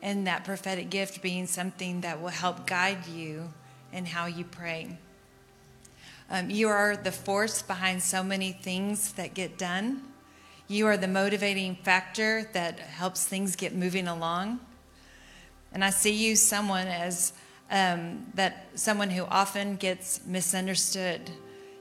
and 0.01 0.27
that 0.27 0.43
prophetic 0.43 0.89
gift 0.89 1.21
being 1.21 1.47
something 1.47 2.01
that 2.01 2.21
will 2.21 2.27
help 2.27 2.67
guide 2.67 3.07
you 3.07 3.53
in 3.93 4.05
how 4.05 4.25
you 4.25 4.43
pray. 4.43 4.97
Um, 6.29 6.49
you 6.49 6.67
are 6.67 6.97
the 6.97 7.11
force 7.11 7.61
behind 7.61 8.03
so 8.03 8.21
many 8.21 8.51
things 8.51 9.13
that 9.13 9.33
get 9.33 9.57
done. 9.57 10.03
You 10.67 10.85
are 10.87 10.97
the 10.97 11.07
motivating 11.07 11.75
factor 11.75 12.49
that 12.51 12.79
helps 12.79 13.25
things 13.25 13.55
get 13.55 13.73
moving 13.73 14.07
along. 14.07 14.59
And 15.71 15.85
I 15.85 15.89
see 15.89 16.11
you 16.11 16.35
someone 16.35 16.87
as 16.87 17.31
um, 17.71 18.25
that 18.33 18.67
someone 18.75 19.09
who 19.09 19.23
often 19.25 19.77
gets 19.77 20.25
misunderstood. 20.25 21.31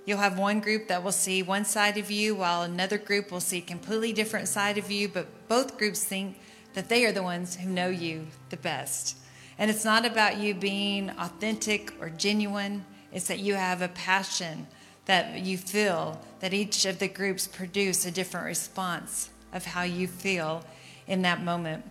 You'll 0.04 0.18
have 0.18 0.38
one 0.38 0.60
group 0.60 0.86
that 0.88 1.02
will 1.02 1.10
see 1.12 1.42
one 1.42 1.64
side 1.64 1.98
of 1.98 2.12
you, 2.12 2.36
while 2.36 2.62
another 2.62 2.98
group 2.98 3.32
will 3.32 3.40
see 3.40 3.58
a 3.58 3.62
completely 3.62 4.12
different 4.12 4.46
side 4.46 4.78
of 4.78 4.90
you. 4.90 5.08
But 5.08 5.48
both 5.48 5.76
groups 5.76 6.04
think 6.04 6.38
that 6.74 6.88
they 6.88 7.04
are 7.04 7.12
the 7.12 7.22
ones 7.22 7.56
who 7.56 7.68
know 7.68 7.88
you 7.88 8.28
the 8.50 8.56
best. 8.56 9.16
And 9.58 9.70
it's 9.70 9.84
not 9.84 10.04
about 10.04 10.36
you 10.36 10.54
being 10.54 11.10
authentic 11.18 11.92
or 12.00 12.10
genuine. 12.10 12.84
It's 13.16 13.28
that 13.28 13.38
you 13.38 13.54
have 13.54 13.80
a 13.80 13.88
passion 13.88 14.66
that 15.06 15.40
you 15.40 15.56
feel 15.56 16.20
that 16.40 16.52
each 16.52 16.84
of 16.84 16.98
the 16.98 17.08
groups 17.08 17.46
produce 17.46 18.04
a 18.04 18.10
different 18.10 18.44
response 18.44 19.30
of 19.54 19.64
how 19.64 19.84
you 19.84 20.06
feel 20.06 20.62
in 21.06 21.22
that 21.22 21.42
moment. 21.42 21.82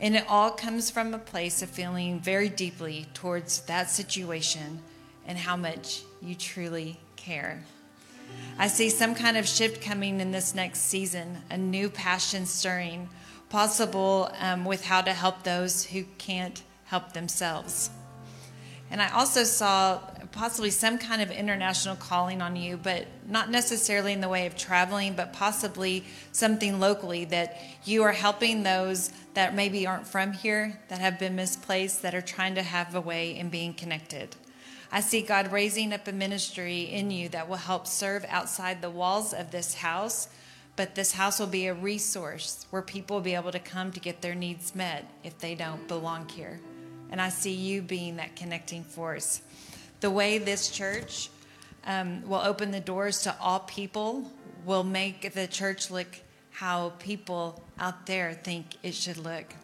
And 0.00 0.16
it 0.16 0.24
all 0.26 0.50
comes 0.50 0.90
from 0.90 1.12
a 1.12 1.18
place 1.18 1.60
of 1.60 1.68
feeling 1.68 2.20
very 2.20 2.48
deeply 2.48 3.06
towards 3.12 3.60
that 3.66 3.90
situation 3.90 4.80
and 5.26 5.36
how 5.36 5.58
much 5.58 6.04
you 6.22 6.34
truly 6.34 6.98
care. 7.16 7.64
I 8.58 8.66
see 8.68 8.88
some 8.88 9.14
kind 9.14 9.36
of 9.36 9.46
shift 9.46 9.84
coming 9.84 10.20
in 10.22 10.30
this 10.30 10.54
next 10.54 10.84
season, 10.84 11.42
a 11.50 11.58
new 11.58 11.90
passion 11.90 12.46
stirring, 12.46 13.10
possible 13.50 14.30
um, 14.40 14.64
with 14.64 14.86
how 14.86 15.02
to 15.02 15.12
help 15.12 15.42
those 15.42 15.84
who 15.84 16.04
can't 16.16 16.62
help 16.86 17.12
themselves. 17.12 17.90
And 18.90 19.02
I 19.02 19.10
also 19.10 19.44
saw 19.44 20.00
possibly 20.32 20.70
some 20.70 20.98
kind 20.98 21.22
of 21.22 21.30
international 21.30 21.94
calling 21.96 22.42
on 22.42 22.56
you, 22.56 22.76
but 22.76 23.06
not 23.28 23.50
necessarily 23.50 24.12
in 24.12 24.20
the 24.20 24.28
way 24.28 24.46
of 24.46 24.56
traveling, 24.56 25.14
but 25.14 25.32
possibly 25.32 26.04
something 26.32 26.80
locally 26.80 27.24
that 27.26 27.58
you 27.84 28.02
are 28.02 28.12
helping 28.12 28.62
those 28.62 29.10
that 29.34 29.54
maybe 29.54 29.86
aren't 29.86 30.06
from 30.06 30.32
here, 30.32 30.80
that 30.88 30.98
have 30.98 31.18
been 31.18 31.36
misplaced, 31.36 32.02
that 32.02 32.14
are 32.14 32.22
trying 32.22 32.54
to 32.54 32.62
have 32.62 32.94
a 32.94 33.00
way 33.00 33.36
in 33.36 33.48
being 33.48 33.74
connected. 33.74 34.34
I 34.90 35.00
see 35.00 35.22
God 35.22 35.52
raising 35.52 35.92
up 35.92 36.06
a 36.06 36.12
ministry 36.12 36.82
in 36.82 37.10
you 37.10 37.30
that 37.30 37.48
will 37.48 37.56
help 37.56 37.86
serve 37.86 38.26
outside 38.28 38.82
the 38.82 38.90
walls 38.90 39.32
of 39.32 39.50
this 39.50 39.74
house, 39.74 40.28
but 40.76 40.94
this 40.94 41.12
house 41.12 41.38
will 41.38 41.46
be 41.46 41.66
a 41.66 41.74
resource 41.74 42.66
where 42.70 42.82
people 42.82 43.16
will 43.16 43.22
be 43.22 43.34
able 43.34 43.52
to 43.52 43.58
come 43.58 43.92
to 43.92 44.00
get 44.00 44.20
their 44.20 44.34
needs 44.34 44.74
met 44.74 45.10
if 45.24 45.38
they 45.38 45.54
don't 45.54 45.88
belong 45.88 46.28
here. 46.28 46.60
And 47.10 47.20
I 47.20 47.28
see 47.28 47.52
you 47.52 47.82
being 47.82 48.16
that 48.16 48.36
connecting 48.36 48.84
force. 48.84 49.42
The 50.02 50.10
way 50.10 50.36
this 50.36 50.68
church 50.68 51.30
um, 51.86 52.28
will 52.28 52.42
open 52.42 52.70
the 52.70 52.80
doors 52.80 53.22
to 53.22 53.34
all 53.40 53.60
people 53.60 54.30
will 54.66 54.84
make 54.84 55.32
the 55.32 55.46
church 55.46 55.90
look 55.90 56.20
how 56.50 56.90
people 56.98 57.62
out 57.78 58.04
there 58.04 58.34
think 58.34 58.66
it 58.82 58.94
should 58.94 59.16
look. 59.16 59.54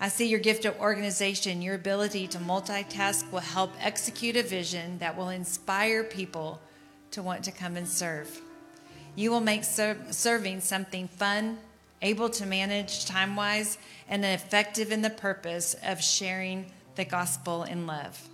I 0.00 0.08
see 0.08 0.26
your 0.26 0.40
gift 0.40 0.64
of 0.64 0.80
organization, 0.80 1.60
your 1.60 1.74
ability 1.74 2.26
to 2.28 2.38
multitask 2.38 3.30
will 3.30 3.40
help 3.40 3.72
execute 3.78 4.36
a 4.36 4.42
vision 4.42 4.98
that 4.98 5.14
will 5.14 5.28
inspire 5.28 6.02
people 6.02 6.62
to 7.10 7.22
want 7.22 7.44
to 7.44 7.52
come 7.52 7.76
and 7.76 7.86
serve. 7.86 8.40
You 9.14 9.30
will 9.30 9.40
make 9.40 9.64
ser- 9.64 9.98
serving 10.10 10.62
something 10.62 11.08
fun 11.08 11.58
able 12.02 12.30
to 12.30 12.46
manage 12.46 13.04
time 13.06 13.36
wise, 13.36 13.78
and 14.08 14.24
effective 14.24 14.92
in 14.92 15.02
the 15.02 15.10
purpose 15.10 15.74
of 15.84 16.02
sharing 16.02 16.66
the 16.94 17.04
gospel 17.04 17.64
in 17.64 17.86
love. 17.86 18.28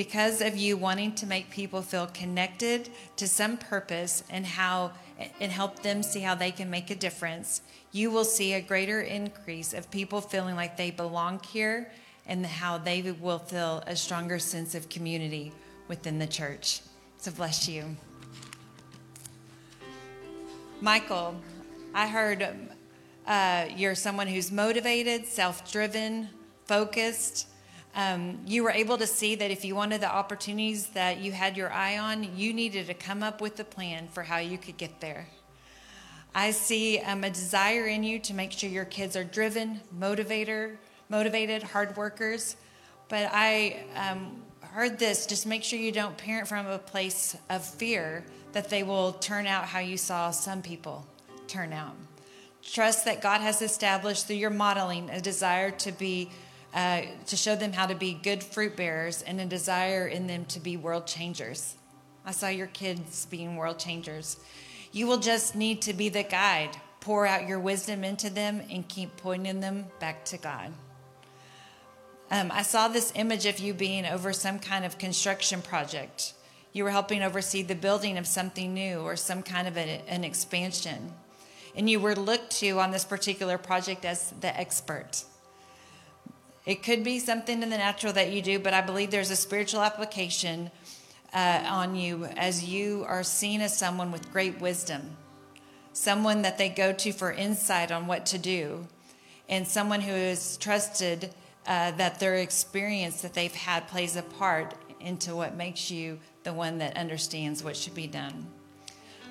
Because 0.00 0.40
of 0.40 0.56
you 0.56 0.78
wanting 0.78 1.14
to 1.16 1.26
make 1.26 1.50
people 1.50 1.82
feel 1.82 2.06
connected 2.06 2.88
to 3.16 3.28
some 3.28 3.58
purpose 3.58 4.24
and 4.30 4.46
how 4.46 4.92
and 5.38 5.52
help 5.52 5.82
them 5.82 6.02
see 6.02 6.20
how 6.20 6.34
they 6.34 6.50
can 6.50 6.70
make 6.70 6.88
a 6.88 6.94
difference, 6.94 7.60
you 7.92 8.10
will 8.10 8.24
see 8.24 8.54
a 8.54 8.62
greater 8.62 9.02
increase 9.02 9.74
of 9.74 9.90
people 9.90 10.22
feeling 10.22 10.56
like 10.56 10.78
they 10.78 10.90
belong 10.90 11.38
here 11.52 11.92
and 12.26 12.46
how 12.46 12.78
they 12.78 13.12
will 13.20 13.40
feel 13.40 13.84
a 13.86 13.94
stronger 13.94 14.38
sense 14.38 14.74
of 14.74 14.88
community 14.88 15.52
within 15.86 16.18
the 16.18 16.26
church. 16.26 16.80
So 17.18 17.30
bless 17.30 17.68
you. 17.68 17.94
Michael, 20.80 21.34
I 21.94 22.08
heard 22.08 22.48
uh, 23.26 23.66
you're 23.76 23.94
someone 23.94 24.28
who's 24.28 24.50
motivated, 24.50 25.26
self 25.26 25.70
driven, 25.70 26.30
focused. 26.64 27.48
Um, 27.94 28.38
you 28.46 28.62
were 28.62 28.70
able 28.70 28.98
to 28.98 29.06
see 29.06 29.34
that 29.34 29.50
if 29.50 29.64
you 29.64 29.74
wanted 29.74 30.00
the 30.00 30.12
opportunities 30.12 30.88
that 30.88 31.18
you 31.18 31.32
had 31.32 31.56
your 31.56 31.72
eye 31.72 31.98
on, 31.98 32.36
you 32.36 32.52
needed 32.52 32.86
to 32.86 32.94
come 32.94 33.22
up 33.22 33.40
with 33.40 33.58
a 33.58 33.64
plan 33.64 34.08
for 34.08 34.22
how 34.22 34.38
you 34.38 34.58
could 34.58 34.76
get 34.76 35.00
there. 35.00 35.26
I 36.32 36.52
see 36.52 37.00
um, 37.00 37.24
a 37.24 37.30
desire 37.30 37.86
in 37.86 38.04
you 38.04 38.20
to 38.20 38.34
make 38.34 38.52
sure 38.52 38.70
your 38.70 38.84
kids 38.84 39.16
are 39.16 39.24
driven, 39.24 39.80
motivator, 39.98 40.76
motivated, 41.08 41.64
hard 41.64 41.96
workers. 41.96 42.54
But 43.08 43.28
I 43.32 43.82
um, 43.96 44.40
heard 44.60 45.00
this 45.00 45.26
just 45.26 45.44
make 45.44 45.64
sure 45.64 45.78
you 45.78 45.90
don't 45.90 46.16
parent 46.16 46.46
from 46.46 46.66
a 46.66 46.78
place 46.78 47.36
of 47.48 47.64
fear 47.64 48.24
that 48.52 48.70
they 48.70 48.84
will 48.84 49.12
turn 49.14 49.48
out 49.48 49.64
how 49.64 49.80
you 49.80 49.96
saw 49.96 50.30
some 50.30 50.62
people 50.62 51.04
turn 51.48 51.72
out. 51.72 51.96
Trust 52.62 53.04
that 53.06 53.20
God 53.20 53.40
has 53.40 53.62
established 53.62 54.28
through 54.28 54.36
your 54.36 54.50
modeling 54.50 55.10
a 55.10 55.20
desire 55.20 55.72
to 55.72 55.90
be. 55.90 56.30
Uh, 56.72 57.02
to 57.26 57.36
show 57.36 57.56
them 57.56 57.72
how 57.72 57.84
to 57.84 57.96
be 57.96 58.12
good 58.12 58.44
fruit 58.44 58.76
bearers 58.76 59.22
and 59.22 59.40
a 59.40 59.44
desire 59.44 60.06
in 60.06 60.28
them 60.28 60.44
to 60.44 60.60
be 60.60 60.76
world 60.76 61.04
changers. 61.04 61.74
I 62.24 62.30
saw 62.30 62.46
your 62.46 62.68
kids 62.68 63.26
being 63.26 63.56
world 63.56 63.80
changers. 63.80 64.38
You 64.92 65.08
will 65.08 65.18
just 65.18 65.56
need 65.56 65.82
to 65.82 65.92
be 65.92 66.08
the 66.08 66.22
guide. 66.22 66.76
Pour 67.00 67.26
out 67.26 67.48
your 67.48 67.58
wisdom 67.58 68.04
into 68.04 68.30
them 68.30 68.62
and 68.70 68.86
keep 68.86 69.16
pointing 69.16 69.58
them 69.58 69.86
back 69.98 70.24
to 70.26 70.38
God. 70.38 70.72
Um, 72.30 72.52
I 72.52 72.62
saw 72.62 72.86
this 72.86 73.12
image 73.16 73.46
of 73.46 73.58
you 73.58 73.74
being 73.74 74.06
over 74.06 74.32
some 74.32 74.60
kind 74.60 74.84
of 74.84 74.98
construction 74.98 75.62
project. 75.62 76.34
You 76.72 76.84
were 76.84 76.90
helping 76.90 77.22
oversee 77.22 77.62
the 77.62 77.74
building 77.74 78.16
of 78.16 78.28
something 78.28 78.72
new 78.72 79.00
or 79.00 79.16
some 79.16 79.42
kind 79.42 79.66
of 79.66 79.76
a, 79.76 80.02
an 80.06 80.22
expansion. 80.22 81.12
And 81.74 81.90
you 81.90 81.98
were 81.98 82.14
looked 82.14 82.52
to 82.58 82.78
on 82.78 82.92
this 82.92 83.04
particular 83.04 83.58
project 83.58 84.04
as 84.04 84.32
the 84.40 84.56
expert. 84.56 85.24
It 86.70 86.84
could 86.84 87.02
be 87.02 87.18
something 87.18 87.64
in 87.64 87.70
the 87.70 87.78
natural 87.78 88.12
that 88.12 88.30
you 88.30 88.40
do, 88.40 88.60
but 88.60 88.72
I 88.72 88.80
believe 88.80 89.10
there's 89.10 89.32
a 89.32 89.34
spiritual 89.34 89.80
application 89.80 90.70
uh, 91.34 91.64
on 91.66 91.96
you 91.96 92.26
as 92.36 92.64
you 92.64 93.04
are 93.08 93.24
seen 93.24 93.60
as 93.60 93.76
someone 93.76 94.12
with 94.12 94.30
great 94.30 94.60
wisdom, 94.60 95.16
someone 95.92 96.42
that 96.42 96.58
they 96.58 96.68
go 96.68 96.92
to 96.92 97.12
for 97.12 97.32
insight 97.32 97.90
on 97.90 98.06
what 98.06 98.24
to 98.26 98.38
do, 98.38 98.86
and 99.48 99.66
someone 99.66 100.00
who 100.00 100.12
is 100.12 100.56
trusted 100.58 101.34
uh, 101.66 101.90
that 101.90 102.20
their 102.20 102.36
experience 102.36 103.20
that 103.22 103.34
they've 103.34 103.52
had 103.52 103.88
plays 103.88 104.14
a 104.14 104.22
part 104.22 104.76
into 105.00 105.34
what 105.34 105.56
makes 105.56 105.90
you 105.90 106.20
the 106.44 106.52
one 106.52 106.78
that 106.78 106.96
understands 106.96 107.64
what 107.64 107.76
should 107.76 107.96
be 107.96 108.06
done. 108.06 108.46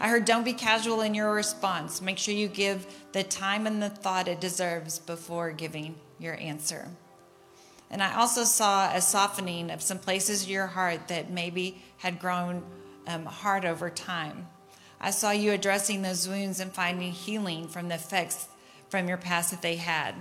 I 0.02 0.10
heard 0.10 0.26
don't 0.26 0.44
be 0.44 0.52
casual 0.52 1.00
in 1.00 1.14
your 1.14 1.34
response. 1.34 2.02
Make 2.02 2.18
sure 2.18 2.34
you 2.34 2.50
give 2.50 2.86
the 3.14 3.24
time 3.24 3.66
and 3.66 3.82
the 3.82 3.90
thought 3.90 4.28
it 4.28 4.42
deserves 4.42 5.00
before 5.00 5.54
giving 5.54 5.96
your 6.20 6.38
answer. 6.38 6.90
And 7.92 8.04
I 8.04 8.16
also 8.16 8.44
saw 8.44 8.94
a 8.94 9.02
softening 9.02 9.72
of 9.72 9.82
some 9.82 9.98
places 9.98 10.44
of 10.44 10.50
your 10.50 10.68
heart 10.68 11.08
that 11.08 11.32
maybe 11.32 11.82
had 11.98 12.20
grown 12.20 12.64
um, 13.08 13.26
hard 13.26 13.66
over 13.66 13.90
time. 13.90 14.48
I 15.02 15.12
saw 15.12 15.32
you 15.32 15.52
addressing 15.52 16.02
those 16.02 16.28
wounds 16.28 16.60
and 16.60 16.72
finding 16.72 17.12
healing 17.12 17.68
from 17.68 17.88
the 17.88 17.96
effects 17.96 18.48
from 18.90 19.08
your 19.08 19.18
past 19.18 19.52
that 19.52 19.62
they 19.62 19.78
had. 19.78 20.14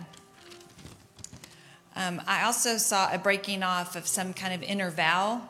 Um, 1.96 2.22
I 2.26 2.44
also 2.44 2.76
saw 2.76 3.12
a 3.12 3.18
breaking 3.18 3.62
off 3.62 3.96
of 3.96 4.06
some 4.06 4.32
kind 4.32 4.54
of 4.54 4.62
inner 4.62 4.90
vow, 4.90 5.42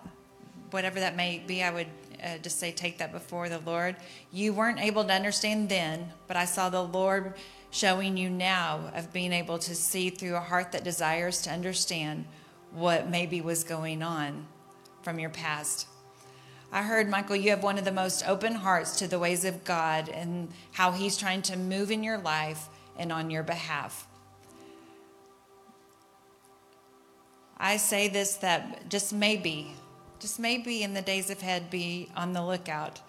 whatever 0.71 0.99
that 1.01 1.15
may 1.15 1.43
be. 1.47 1.63
I 1.63 1.71
would 1.71 1.89
uh, 2.25 2.39
just 2.39 2.59
say, 2.59 2.73
take 2.73 2.99
that 2.99 3.13
before 3.13 3.49
the 3.49 3.59
Lord. 3.59 3.97
You 4.33 4.55
weren't 4.55 4.81
able 4.81 5.05
to 5.05 5.13
understand 5.13 5.69
then, 5.69 6.11
but 6.27 6.37
I 6.37 6.47
saw 6.47 6.71
the 6.71 6.83
Lord 6.83 7.35
showing 7.71 8.17
you 8.17 8.31
now 8.31 8.91
of 8.95 9.13
being 9.13 9.33
able 9.33 9.59
to 9.59 9.75
see 9.75 10.11
through 10.11 10.37
a 10.37 10.41
heart 10.41 10.73
that 10.73 10.85
desires 10.85 11.43
to 11.43 11.51
understand 11.51 12.25
what 12.73 13.09
maybe 13.09 13.41
was 13.41 13.65
going 13.65 14.03
on 14.03 14.47
from 15.03 15.19
your 15.19 15.31
past. 15.31 15.87
I 16.71 16.83
heard, 16.83 17.09
Michael, 17.09 17.37
you 17.37 17.51
have 17.51 17.63
one 17.63 17.79
of 17.79 17.85
the 17.85 17.93
most 17.93 18.29
open 18.29 18.55
hearts 18.55 18.99
to 18.99 19.09
the 19.09 19.19
ways 19.19 19.45
of 19.45 19.65
God 19.65 20.09
and 20.11 20.49
how 20.73 20.93
He's 20.93 21.17
trying 21.17 21.43
to 21.43 21.57
move 21.57 21.91
in 21.91 22.03
your 22.03 22.19
life 22.19 22.69
and 22.99 23.11
on 23.11 23.31
your 23.31 23.43
behalf. 23.43 24.07
I 27.57 27.77
say 27.79 28.09
this 28.09 28.37
that 28.37 28.89
just 28.89 29.13
maybe, 29.13 29.73
just 30.21 30.39
maybe 30.39 30.83
in 30.83 30.95
the 30.95 31.03
days 31.03 31.31
ahead, 31.31 31.71
be 31.71 32.09
on 32.15 32.33
the 32.33 32.45
lookout 32.45 33.01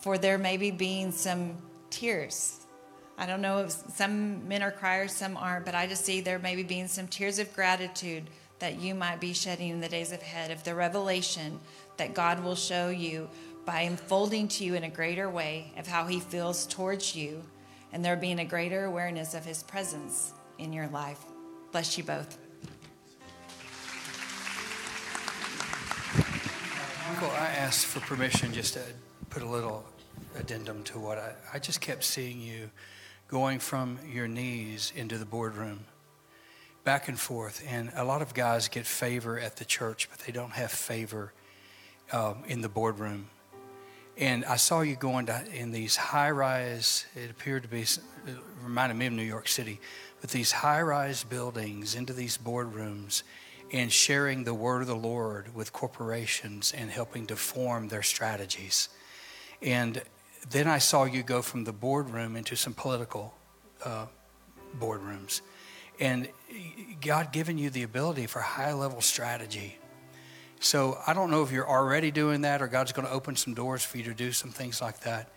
for 0.00 0.18
there 0.18 0.38
maybe 0.38 0.70
being 0.70 1.12
some 1.12 1.56
tears. 1.90 2.63
I 3.16 3.26
don't 3.26 3.40
know 3.40 3.60
if 3.60 3.70
some 3.70 4.46
men 4.48 4.62
are 4.62 4.72
criers, 4.72 5.12
some 5.12 5.36
aren't, 5.36 5.64
but 5.64 5.74
I 5.74 5.86
just 5.86 6.04
see 6.04 6.20
there 6.20 6.38
maybe 6.38 6.62
being 6.62 6.88
some 6.88 7.06
tears 7.06 7.38
of 7.38 7.52
gratitude 7.54 8.24
that 8.58 8.80
you 8.80 8.94
might 8.94 9.20
be 9.20 9.32
shedding 9.32 9.70
in 9.70 9.80
the 9.80 9.88
days 9.88 10.10
ahead 10.10 10.50
of 10.50 10.64
the 10.64 10.74
revelation 10.74 11.60
that 11.96 12.14
God 12.14 12.42
will 12.42 12.56
show 12.56 12.88
you 12.88 13.28
by 13.64 13.82
unfolding 13.82 14.48
to 14.48 14.64
you 14.64 14.74
in 14.74 14.84
a 14.84 14.90
greater 14.90 15.30
way 15.30 15.72
of 15.78 15.86
how 15.86 16.06
He 16.06 16.20
feels 16.20 16.66
towards 16.66 17.14
you, 17.14 17.42
and 17.92 18.04
there 18.04 18.16
being 18.16 18.40
a 18.40 18.44
greater 18.44 18.84
awareness 18.84 19.34
of 19.34 19.44
His 19.44 19.62
presence 19.62 20.32
in 20.58 20.72
your 20.72 20.88
life. 20.88 21.20
Bless 21.72 21.96
you 21.96 22.04
both. 22.04 22.38
Uncle, 27.08 27.30
I 27.30 27.46
asked 27.46 27.86
for 27.86 28.00
permission 28.00 28.52
just 28.52 28.74
to 28.74 28.82
put 29.30 29.42
a 29.42 29.48
little 29.48 29.84
addendum 30.36 30.82
to 30.84 30.98
what 30.98 31.18
I, 31.18 31.32
I 31.52 31.58
just 31.58 31.80
kept 31.80 32.02
seeing 32.02 32.40
you 32.40 32.70
going 33.34 33.58
from 33.58 33.98
your 34.08 34.28
knees 34.28 34.92
into 34.94 35.18
the 35.18 35.24
boardroom, 35.24 35.80
back 36.84 37.08
and 37.08 37.18
forth. 37.18 37.66
And 37.68 37.90
a 37.96 38.04
lot 38.04 38.22
of 38.22 38.32
guys 38.32 38.68
get 38.68 38.86
favor 38.86 39.40
at 39.40 39.56
the 39.56 39.64
church, 39.64 40.08
but 40.08 40.20
they 40.20 40.30
don't 40.30 40.52
have 40.52 40.70
favor 40.70 41.32
um, 42.12 42.44
in 42.46 42.60
the 42.60 42.68
boardroom. 42.68 43.26
And 44.16 44.44
I 44.44 44.54
saw 44.54 44.82
you 44.82 44.94
going 44.94 45.26
to, 45.26 45.44
in 45.52 45.72
these 45.72 45.96
high 45.96 46.30
rise, 46.30 47.06
it 47.16 47.28
appeared 47.28 47.64
to 47.64 47.68
be, 47.68 47.84
reminded 48.62 48.94
me 48.94 49.06
of 49.06 49.12
New 49.14 49.24
York 49.24 49.48
City, 49.48 49.80
but 50.20 50.30
these 50.30 50.52
high 50.52 50.82
rise 50.82 51.24
buildings 51.24 51.96
into 51.96 52.12
these 52.12 52.38
boardrooms 52.38 53.24
and 53.72 53.90
sharing 53.90 54.44
the 54.44 54.54
word 54.54 54.82
of 54.82 54.86
the 54.86 54.94
Lord 54.94 55.52
with 55.56 55.72
corporations 55.72 56.72
and 56.72 56.88
helping 56.88 57.26
to 57.26 57.34
form 57.34 57.88
their 57.88 58.04
strategies. 58.04 58.90
And 59.60 60.02
then 60.50 60.66
I 60.66 60.78
saw 60.78 61.04
you 61.04 61.22
go 61.22 61.42
from 61.42 61.64
the 61.64 61.72
boardroom 61.72 62.36
into 62.36 62.56
some 62.56 62.74
political 62.74 63.34
uh, 63.84 64.06
boardrooms. 64.78 65.40
And 66.00 66.28
God 67.00 67.32
given 67.32 67.58
you 67.58 67.70
the 67.70 67.82
ability 67.82 68.26
for 68.26 68.40
high 68.40 68.72
level 68.72 69.00
strategy. 69.00 69.78
So 70.60 70.98
I 71.06 71.12
don't 71.12 71.30
know 71.30 71.42
if 71.42 71.52
you're 71.52 71.68
already 71.68 72.10
doing 72.10 72.42
that 72.42 72.62
or 72.62 72.68
God's 72.68 72.92
going 72.92 73.06
to 73.06 73.12
open 73.12 73.36
some 73.36 73.54
doors 73.54 73.84
for 73.84 73.98
you 73.98 74.04
to 74.04 74.14
do 74.14 74.32
some 74.32 74.50
things 74.50 74.80
like 74.80 75.00
that. 75.00 75.28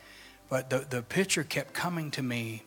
But 0.49 0.70
the, 0.70 0.80
the 0.89 1.01
picture 1.01 1.43
kept 1.43 1.74
coming 1.74 2.12
to 2.12 2.24
me 2.24 2.64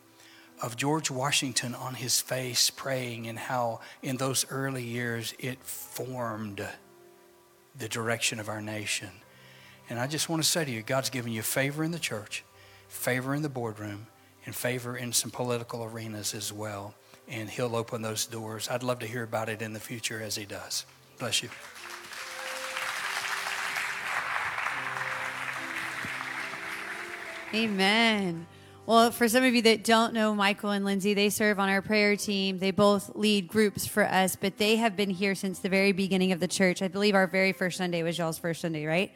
of 0.61 0.75
George 0.75 1.09
Washington 1.09 1.73
on 1.73 1.95
his 1.95 2.21
face 2.21 2.69
praying 2.69 3.27
and 3.27 3.39
how 3.39 3.79
in 4.03 4.17
those 4.17 4.45
early 4.51 4.83
years 4.83 5.33
it 5.39 5.63
formed 5.63 6.63
the 7.75 7.89
direction 7.89 8.39
of 8.39 8.47
our 8.47 8.61
nation. 8.61 9.09
And 9.89 9.99
I 9.99 10.07
just 10.07 10.29
want 10.29 10.41
to 10.41 10.47
say 10.47 10.63
to 10.63 10.71
you, 10.71 10.81
God's 10.81 11.09
given 11.09 11.31
you 11.31 11.41
favor 11.41 11.83
in 11.83 11.91
the 11.91 11.99
church, 11.99 12.43
favor 12.87 13.35
in 13.35 13.41
the 13.41 13.49
boardroom, 13.49 14.07
and 14.45 14.55
favor 14.55 14.95
in 14.95 15.13
some 15.13 15.31
political 15.31 15.83
arenas 15.83 16.33
as 16.33 16.51
well. 16.53 16.93
And 17.27 17.49
He'll 17.49 17.75
open 17.75 18.01
those 18.01 18.25
doors. 18.25 18.69
I'd 18.69 18.83
love 18.83 18.99
to 18.99 19.07
hear 19.07 19.23
about 19.23 19.49
it 19.49 19.61
in 19.61 19.73
the 19.73 19.79
future 19.79 20.21
as 20.21 20.35
He 20.35 20.45
does. 20.45 20.85
Bless 21.19 21.43
you. 21.43 21.49
Amen. 27.53 28.47
Well, 28.85 29.11
for 29.11 29.29
some 29.29 29.43
of 29.43 29.53
you 29.53 29.61
that 29.63 29.83
don't 29.83 30.13
know 30.13 30.33
Michael 30.33 30.71
and 30.71 30.83
Lindsay, 30.83 31.13
they 31.13 31.29
serve 31.29 31.59
on 31.59 31.69
our 31.69 31.81
prayer 31.81 32.15
team. 32.15 32.57
They 32.57 32.71
both 32.71 33.15
lead 33.15 33.47
groups 33.47 33.85
for 33.85 34.03
us, 34.03 34.35
but 34.35 34.57
they 34.57 34.77
have 34.77 34.95
been 34.95 35.09
here 35.09 35.35
since 35.35 35.59
the 35.59 35.69
very 35.69 35.91
beginning 35.91 36.31
of 36.31 36.39
the 36.39 36.47
church. 36.47 36.81
I 36.81 36.87
believe 36.87 37.13
our 37.13 37.27
very 37.27 37.53
first 37.53 37.77
Sunday 37.77 38.03
was 38.03 38.17
y'all's 38.17 38.39
first 38.39 38.61
Sunday, 38.61 38.85
right? 38.85 39.11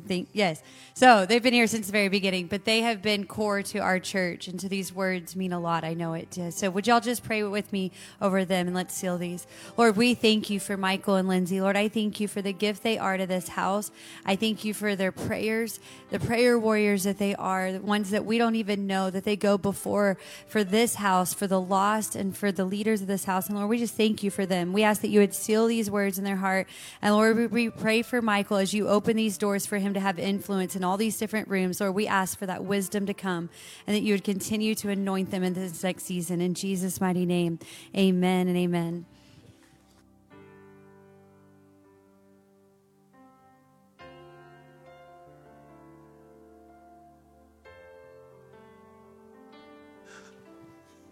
Think 0.00 0.28
yes. 0.32 0.62
So 0.94 1.26
they've 1.26 1.42
been 1.42 1.54
here 1.54 1.66
since 1.66 1.86
the 1.86 1.92
very 1.92 2.08
beginning, 2.08 2.46
but 2.46 2.64
they 2.64 2.80
have 2.80 3.02
been 3.02 3.26
core 3.26 3.62
to 3.62 3.78
our 3.78 3.98
church, 3.98 4.48
and 4.48 4.60
so 4.60 4.68
these 4.68 4.92
words 4.92 5.36
mean 5.36 5.52
a 5.52 5.60
lot. 5.60 5.84
I 5.84 5.94
know 5.94 6.14
it 6.14 6.30
does. 6.30 6.56
So 6.56 6.70
would 6.70 6.86
y'all 6.86 7.00
just 7.00 7.22
pray 7.22 7.42
with 7.42 7.72
me 7.72 7.92
over 8.20 8.44
them 8.44 8.66
and 8.66 8.74
let's 8.74 8.94
seal 8.94 9.18
these. 9.18 9.46
Lord, 9.76 9.96
we 9.96 10.14
thank 10.14 10.50
you 10.50 10.58
for 10.60 10.76
Michael 10.76 11.16
and 11.16 11.28
Lindsay. 11.28 11.60
Lord, 11.60 11.76
I 11.76 11.88
thank 11.88 12.20
you 12.20 12.28
for 12.28 12.42
the 12.42 12.52
gift 12.52 12.82
they 12.82 12.98
are 12.98 13.16
to 13.16 13.26
this 13.26 13.48
house. 13.48 13.90
I 14.24 14.36
thank 14.36 14.64
you 14.64 14.74
for 14.74 14.96
their 14.96 15.12
prayers, 15.12 15.80
the 16.10 16.18
prayer 16.18 16.58
warriors 16.58 17.04
that 17.04 17.18
they 17.18 17.34
are, 17.34 17.72
the 17.72 17.80
ones 17.80 18.10
that 18.10 18.24
we 18.24 18.38
don't 18.38 18.56
even 18.56 18.86
know 18.86 19.10
that 19.10 19.24
they 19.24 19.36
go 19.36 19.58
before 19.58 20.16
for 20.46 20.64
this 20.64 20.96
house, 20.96 21.34
for 21.34 21.46
the 21.46 21.60
lost, 21.60 22.16
and 22.16 22.36
for 22.36 22.50
the 22.50 22.64
leaders 22.64 23.02
of 23.02 23.06
this 23.06 23.24
house. 23.24 23.48
And 23.48 23.56
Lord, 23.56 23.68
we 23.68 23.78
just 23.78 23.94
thank 23.94 24.22
you 24.22 24.30
for 24.30 24.46
them. 24.46 24.72
We 24.72 24.82
ask 24.82 25.02
that 25.02 25.08
you 25.08 25.20
would 25.20 25.34
seal 25.34 25.66
these 25.66 25.90
words 25.90 26.18
in 26.18 26.24
their 26.24 26.36
heart. 26.36 26.66
And 27.02 27.14
Lord, 27.14 27.50
we 27.50 27.70
pray 27.70 28.02
for 28.02 28.22
Michael 28.22 28.56
as 28.56 28.72
you 28.72 28.88
open 28.88 29.16
these 29.16 29.38
doors 29.38 29.66
for 29.66 29.78
him 29.78 29.85
to 29.94 30.00
have 30.00 30.18
influence 30.18 30.76
in 30.76 30.84
all 30.84 30.96
these 30.96 31.16
different 31.18 31.48
rooms. 31.48 31.80
Lord, 31.80 31.94
we 31.94 32.06
ask 32.06 32.38
for 32.38 32.46
that 32.46 32.64
wisdom 32.64 33.06
to 33.06 33.14
come 33.14 33.50
and 33.86 33.96
that 33.96 34.02
you 34.02 34.14
would 34.14 34.24
continue 34.24 34.74
to 34.76 34.90
anoint 34.90 35.30
them 35.30 35.42
in 35.42 35.54
this 35.54 35.82
next 35.82 36.04
season. 36.04 36.40
In 36.40 36.54
Jesus' 36.54 37.00
mighty 37.00 37.26
name, 37.26 37.58
amen 37.96 38.48
and 38.48 38.56
amen. 38.56 39.06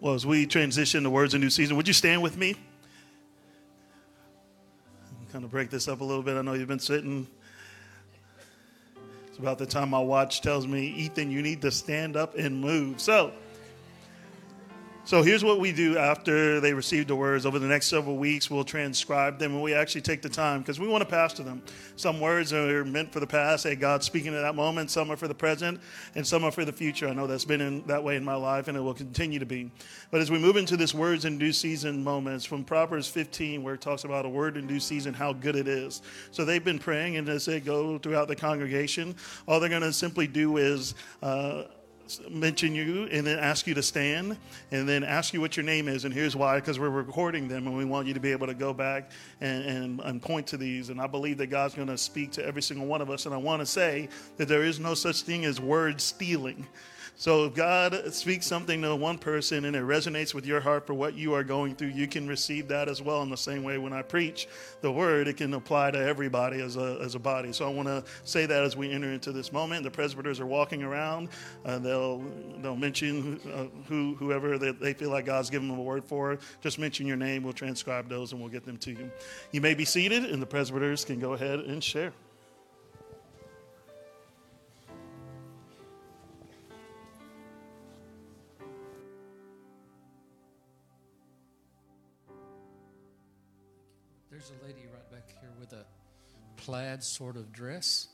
Well, 0.01 0.13
as 0.13 0.27
we 0.27 0.45
transition 0.45 1.03
to 1.05 1.09
words 1.09 1.33
of 1.33 1.41
new 1.41 1.49
season, 1.49 1.79
would 1.79 1.89
you 1.89 1.95
stand 1.95 2.23
with 2.23 2.37
me? 2.37 2.57
Kind 5.33 5.47
of 5.47 5.51
break 5.51 5.71
this 5.71 5.89
up 5.89 6.03
a 6.03 6.05
little 6.05 6.23
bit. 6.23 6.37
I 6.37 6.43
know 6.43 6.53
you've 6.53 6.69
been 6.69 6.79
sitting. 6.79 7.27
It's 9.35 9.41
about 9.41 9.59
the 9.59 9.67
time 9.67 9.91
my 9.91 9.99
watch 9.99 10.43
tells 10.43 10.65
me, 10.65 10.87
Ethan, 10.87 11.33
you 11.33 11.43
need 11.43 11.61
to 11.63 11.73
stand 11.73 12.17
up 12.17 12.37
and 12.37 12.61
move. 12.61 13.01
So, 13.01 13.33
so 15.05 15.23
here's 15.23 15.45
what 15.45 15.61
we 15.61 15.71
do 15.71 15.99
after 15.99 16.61
they 16.61 16.73
receive 16.73 17.07
the 17.07 17.15
words. 17.15 17.45
Over 17.45 17.59
the 17.59 17.67
next 17.67 17.89
several 17.89 18.17
weeks, 18.17 18.51
we'll 18.51 18.65
transcribe 18.65 19.39
them 19.39 19.53
and 19.53 19.63
we 19.63 19.75
actually 19.75 20.01
take 20.01 20.23
the 20.23 20.29
time 20.31 20.61
because 20.61 20.81
we 20.81 20.89
want 20.89 21.03
to 21.03 21.09
pastor 21.09 21.43
them. 21.43 21.63
Some 21.97 22.21
words 22.21 22.53
are 22.55 22.85
meant 22.87 23.13
for 23.13 23.21
the 23.21 23.27
past, 23.27 23.65
hey, 23.65 23.75
God's 23.75 24.07
speaking 24.07 24.35
at 24.35 24.41
that 24.41 24.55
moment. 24.55 24.91
Some 24.91 25.11
are 25.11 25.17
for 25.17 25.29
the 25.29 25.35
present, 25.35 25.79
and 26.15 26.27
some 26.27 26.43
are 26.43 26.51
for 26.51 26.65
the 26.65 26.73
future. 26.73 27.07
I 27.07 27.13
know 27.13 27.27
that's 27.27 27.45
been 27.45 27.61
in, 27.61 27.87
that 27.87 28.03
way 28.03 28.17
in 28.17 28.25
my 28.25 28.35
life, 28.35 28.67
and 28.69 28.77
it 28.77 28.81
will 28.81 28.95
continue 28.95 29.39
to 29.39 29.47
be. 29.47 29.71
But 30.11 30.23
as 30.23 30.31
we 30.31 30.39
move 30.39 30.57
into 30.57 30.77
this 30.77 30.95
words 30.95 31.27
in 31.27 31.39
due 31.39 31.53
season 31.53 32.03
moments 32.03 32.45
from 32.47 32.65
Proverbs 32.65 33.07
15, 33.09 33.63
where 33.63 33.75
it 33.75 33.83
talks 33.83 34.05
about 34.05 34.25
a 34.25 34.29
word 34.29 34.57
in 34.57 34.67
due 34.67 34.81
season, 34.81 35.13
how 35.13 35.35
good 35.35 35.55
it 35.55 35.69
is. 35.69 36.01
So 36.31 36.45
they've 36.45 36.65
been 36.65 36.79
praying, 36.79 37.17
and 37.17 37.29
as 37.29 37.45
they 37.45 37.61
go 37.61 37.99
throughout 37.99 38.29
the 38.29 38.37
congregation, 38.37 39.15
all 39.47 39.61
they're 39.61 39.69
going 39.69 39.83
to 39.83 39.93
simply 39.93 40.27
do 40.27 40.57
is. 40.57 40.95
Uh, 41.23 41.65
mention 42.31 42.75
you 42.75 43.09
and 43.11 43.27
then 43.27 43.39
ask 43.39 43.67
you 43.67 43.75
to 43.75 43.83
stand 43.83 44.37
and 44.71 44.89
then 44.89 45.05
ask 45.05 45.33
you 45.33 45.41
what 45.41 45.57
your 45.57 45.65
name 45.65 45.89
is 45.89 46.05
and 46.05 46.13
here's 46.13 46.37
why 46.37 46.57
because 46.57 46.79
we're 46.79 46.91
recording 46.91 47.49
them 47.49 47.67
and 47.67 47.77
we 47.77 47.85
want 47.85 48.07
you 48.07 48.15
to 48.15 48.21
be 48.21 48.33
able 48.33 48.47
to 48.47 48.55
go 48.55 48.73
back 48.73 49.11
and, 49.41 49.65
and, 49.65 50.01
and 50.01 50.23
point 50.23 50.47
to 50.49 50.57
these. 50.57 50.91
And 50.91 51.01
i 51.01 51.07
believe 51.07 51.39
that 51.39 51.49
god's 51.49 51.75
going 51.75 51.89
to 51.89 51.99
speak 51.99 52.33
to 52.33 52.45
every 52.45 52.63
single 52.63 52.87
one 52.87 53.01
of 53.01 53.11
us. 53.11 53.27
And 53.27 53.35
i 53.35 53.39
want 53.39 53.61
to 53.61 53.67
say 53.67 54.09
that 54.37 54.49
there 54.49 54.65
is 54.65 54.81
no 54.81 54.95
such 54.95 55.23
thing 55.23 55.45
as 55.45 55.61
word 55.61 56.01
stealing 56.01 56.67
so 57.17 57.45
if 57.45 57.55
God 57.55 58.13
speaks 58.13 58.47
something 58.47 58.83
to 58.83 58.97
one 58.97 59.19
person 59.19 59.65
and 59.67 59.77
it 59.77 59.83
resonates 59.83 60.35
with 60.35 60.45
your 60.45 60.61
heart 60.61 60.87
for 60.87 60.95
what 60.95 61.15
you 61.15 61.33
are 61.35 61.45
going 61.45 61.77
through, 61.77 61.89
you 61.89 62.09
can 62.09 62.27
receive 62.27 62.69
that 62.69 62.89
as 62.89 63.01
well. 63.01 63.23
In 63.23 63.31
the 63.31 63.37
same 63.37 63.63
way, 63.63 63.79
when 63.79 63.93
I 63.93 64.03
preach 64.03 64.49
the 64.81 64.91
word, 64.91 65.29
it 65.29 65.37
can 65.37 65.55
apply 65.55 65.93
to 65.93 65.99
everybody 65.99 66.61
as 66.61 66.77
a, 66.77 66.99
as 67.01 67.15
a 67.15 67.21
body. 67.21 67.53
So 67.53 67.67
I 67.67 67.73
want 67.73 67.87
to 67.87 68.03
say 68.25 68.47
that 68.47 68.65
as 68.65 68.77
we 68.77 68.91
enter 68.91 69.13
into 69.13 69.31
this 69.31 69.53
moment. 69.53 69.85
The 69.85 69.91
presbyters 69.91 70.41
are 70.41 70.47
walking 70.47 70.83
around. 70.83 71.29
Uh, 71.65 71.79
they'll 71.79 72.25
they'll 72.61 72.77
mention 72.77 73.41
uh, 73.55 73.67
who 73.89 74.17
whoever 74.17 74.59
they, 74.59 74.73
they 74.73 74.93
feel 74.93 75.11
like 75.11 75.27
God's 75.27 75.51
given 75.51 75.69
them 75.69 75.79
a 75.79 75.83
word 75.83 76.05
for. 76.05 76.39
Just 76.63 76.79
mention 76.79 77.07
your 77.07 77.17
name. 77.17 77.45
We'll 77.45 77.53
transcribe 77.53 78.09
those 78.09 78.33
and 78.33 78.41
we'll 78.41 78.51
get 78.51 78.65
them 78.65 78.77
to 78.79 78.91
you. 78.91 79.11
You 79.53 79.61
may 79.61 79.75
be 79.75 79.85
seated, 79.85 80.25
and 80.25 80.43
the 80.43 80.47
presbyters 80.47 81.05
can 81.05 81.21
go 81.21 81.35
ahead 81.35 81.61
and 81.61 81.83
share. 81.83 82.13
Plaid 96.65 97.05
sort 97.05 97.37
of 97.37 97.53
dress. 97.53 98.09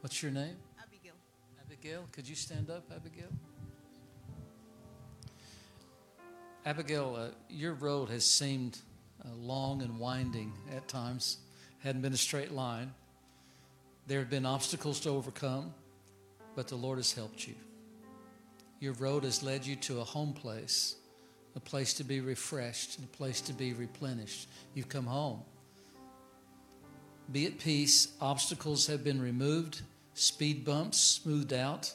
What's 0.00 0.22
your 0.22 0.30
name? 0.30 0.56
Abigail. 0.80 1.14
Abigail. 1.60 2.04
Could 2.12 2.28
you 2.28 2.36
stand 2.36 2.70
up, 2.70 2.84
Abigail? 2.94 3.28
Abigail, 6.64 7.16
uh, 7.18 7.34
your 7.48 7.74
road 7.74 8.08
has 8.08 8.24
seemed 8.24 8.78
uh, 9.24 9.28
long 9.34 9.82
and 9.82 9.98
winding 9.98 10.52
at 10.76 10.86
times, 10.86 11.38
hadn't 11.80 12.02
been 12.02 12.12
a 12.12 12.16
straight 12.16 12.52
line. 12.52 12.94
There 14.06 14.20
have 14.20 14.30
been 14.30 14.46
obstacles 14.46 15.00
to 15.00 15.10
overcome, 15.10 15.74
but 16.54 16.68
the 16.68 16.76
Lord 16.76 16.98
has 16.98 17.12
helped 17.12 17.48
you. 17.48 17.54
Your 18.78 18.92
road 18.92 19.24
has 19.24 19.42
led 19.42 19.66
you 19.66 19.74
to 19.76 20.00
a 20.00 20.04
home 20.04 20.34
place, 20.34 20.94
a 21.56 21.60
place 21.60 21.94
to 21.94 22.04
be 22.04 22.20
refreshed, 22.20 23.00
a 23.00 23.06
place 23.08 23.40
to 23.40 23.52
be 23.52 23.72
replenished. 23.72 24.48
You've 24.74 24.88
come 24.88 25.06
home. 25.06 25.42
Be 27.32 27.46
at 27.46 27.58
peace. 27.58 28.08
Obstacles 28.20 28.86
have 28.86 29.02
been 29.02 29.20
removed, 29.20 29.82
speed 30.14 30.64
bumps 30.64 30.98
smoothed 30.98 31.52
out. 31.52 31.92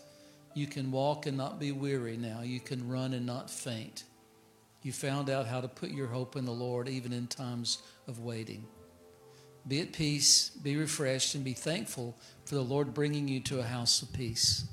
You 0.53 0.67
can 0.67 0.91
walk 0.91 1.25
and 1.25 1.37
not 1.37 1.59
be 1.59 1.71
weary 1.71 2.17
now. 2.17 2.41
You 2.41 2.59
can 2.59 2.89
run 2.89 3.13
and 3.13 3.25
not 3.25 3.49
faint. 3.49 4.03
You 4.81 4.91
found 4.91 5.29
out 5.29 5.45
how 5.45 5.61
to 5.61 5.67
put 5.67 5.91
your 5.91 6.07
hope 6.07 6.35
in 6.35 6.45
the 6.45 6.51
Lord 6.51 6.89
even 6.89 7.13
in 7.13 7.27
times 7.27 7.79
of 8.07 8.19
waiting. 8.19 8.65
Be 9.67 9.81
at 9.81 9.93
peace, 9.93 10.49
be 10.49 10.75
refreshed, 10.75 11.35
and 11.35 11.43
be 11.43 11.53
thankful 11.53 12.17
for 12.45 12.55
the 12.55 12.61
Lord 12.61 12.93
bringing 12.93 13.27
you 13.27 13.39
to 13.41 13.59
a 13.59 13.63
house 13.63 14.01
of 14.01 14.11
peace. 14.13 14.65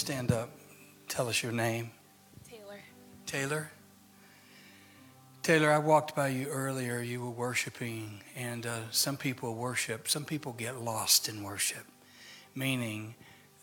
Stand 0.00 0.32
up? 0.32 0.48
Tell 1.08 1.28
us 1.28 1.42
your 1.42 1.52
name. 1.52 1.90
Taylor. 2.48 2.80
Taylor? 3.26 3.70
Taylor, 5.42 5.70
I 5.70 5.78
walked 5.78 6.16
by 6.16 6.28
you 6.28 6.46
earlier. 6.46 7.02
You 7.02 7.20
were 7.20 7.30
worshiping, 7.30 8.22
and 8.34 8.64
uh, 8.64 8.78
some 8.90 9.18
people 9.18 9.54
worship. 9.54 10.08
Some 10.08 10.24
people 10.24 10.54
get 10.54 10.80
lost 10.80 11.28
in 11.28 11.42
worship, 11.42 11.84
meaning 12.54 13.14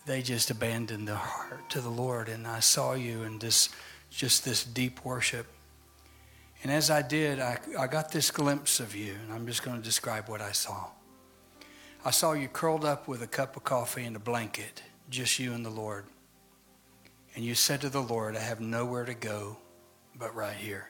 they 0.05 0.21
just 0.21 0.51
abandon 0.51 1.05
their 1.05 1.15
heart 1.15 1.71
to 1.71 1.81
the 1.81 1.89
Lord. 1.89 2.29
And 2.29 2.45
I 2.45 2.59
saw 2.59 2.93
you 2.93 3.23
in 3.23 3.39
this, 3.39 3.69
just 4.11 4.45
this 4.45 4.63
deep 4.63 5.03
worship. 5.03 5.47
And 6.61 6.71
as 6.71 6.91
I 6.91 7.01
did, 7.01 7.39
I, 7.39 7.57
I 7.79 7.87
got 7.87 8.11
this 8.11 8.29
glimpse 8.29 8.79
of 8.79 8.95
you, 8.95 9.15
and 9.23 9.33
I'm 9.33 9.47
just 9.47 9.63
going 9.63 9.77
to 9.77 9.83
describe 9.83 10.29
what 10.29 10.41
I 10.41 10.51
saw. 10.51 10.85
I 12.05 12.11
saw 12.11 12.33
you 12.33 12.47
curled 12.47 12.85
up 12.85 13.07
with 13.07 13.23
a 13.23 13.27
cup 13.27 13.57
of 13.57 13.63
coffee 13.63 14.03
and 14.03 14.15
a 14.15 14.19
blanket, 14.19 14.83
just 15.09 15.39
you 15.39 15.53
and 15.53 15.65
the 15.65 15.71
Lord. 15.71 16.05
And 17.37 17.45
you 17.45 17.53
said 17.53 17.81
to 17.81 17.89
the 17.89 18.01
Lord, 18.01 18.35
I 18.35 18.39
have 18.39 18.59
nowhere 18.59 19.05
to 19.05 19.13
go 19.13 19.57
but 20.17 20.33
right 20.35 20.55
here. 20.55 20.89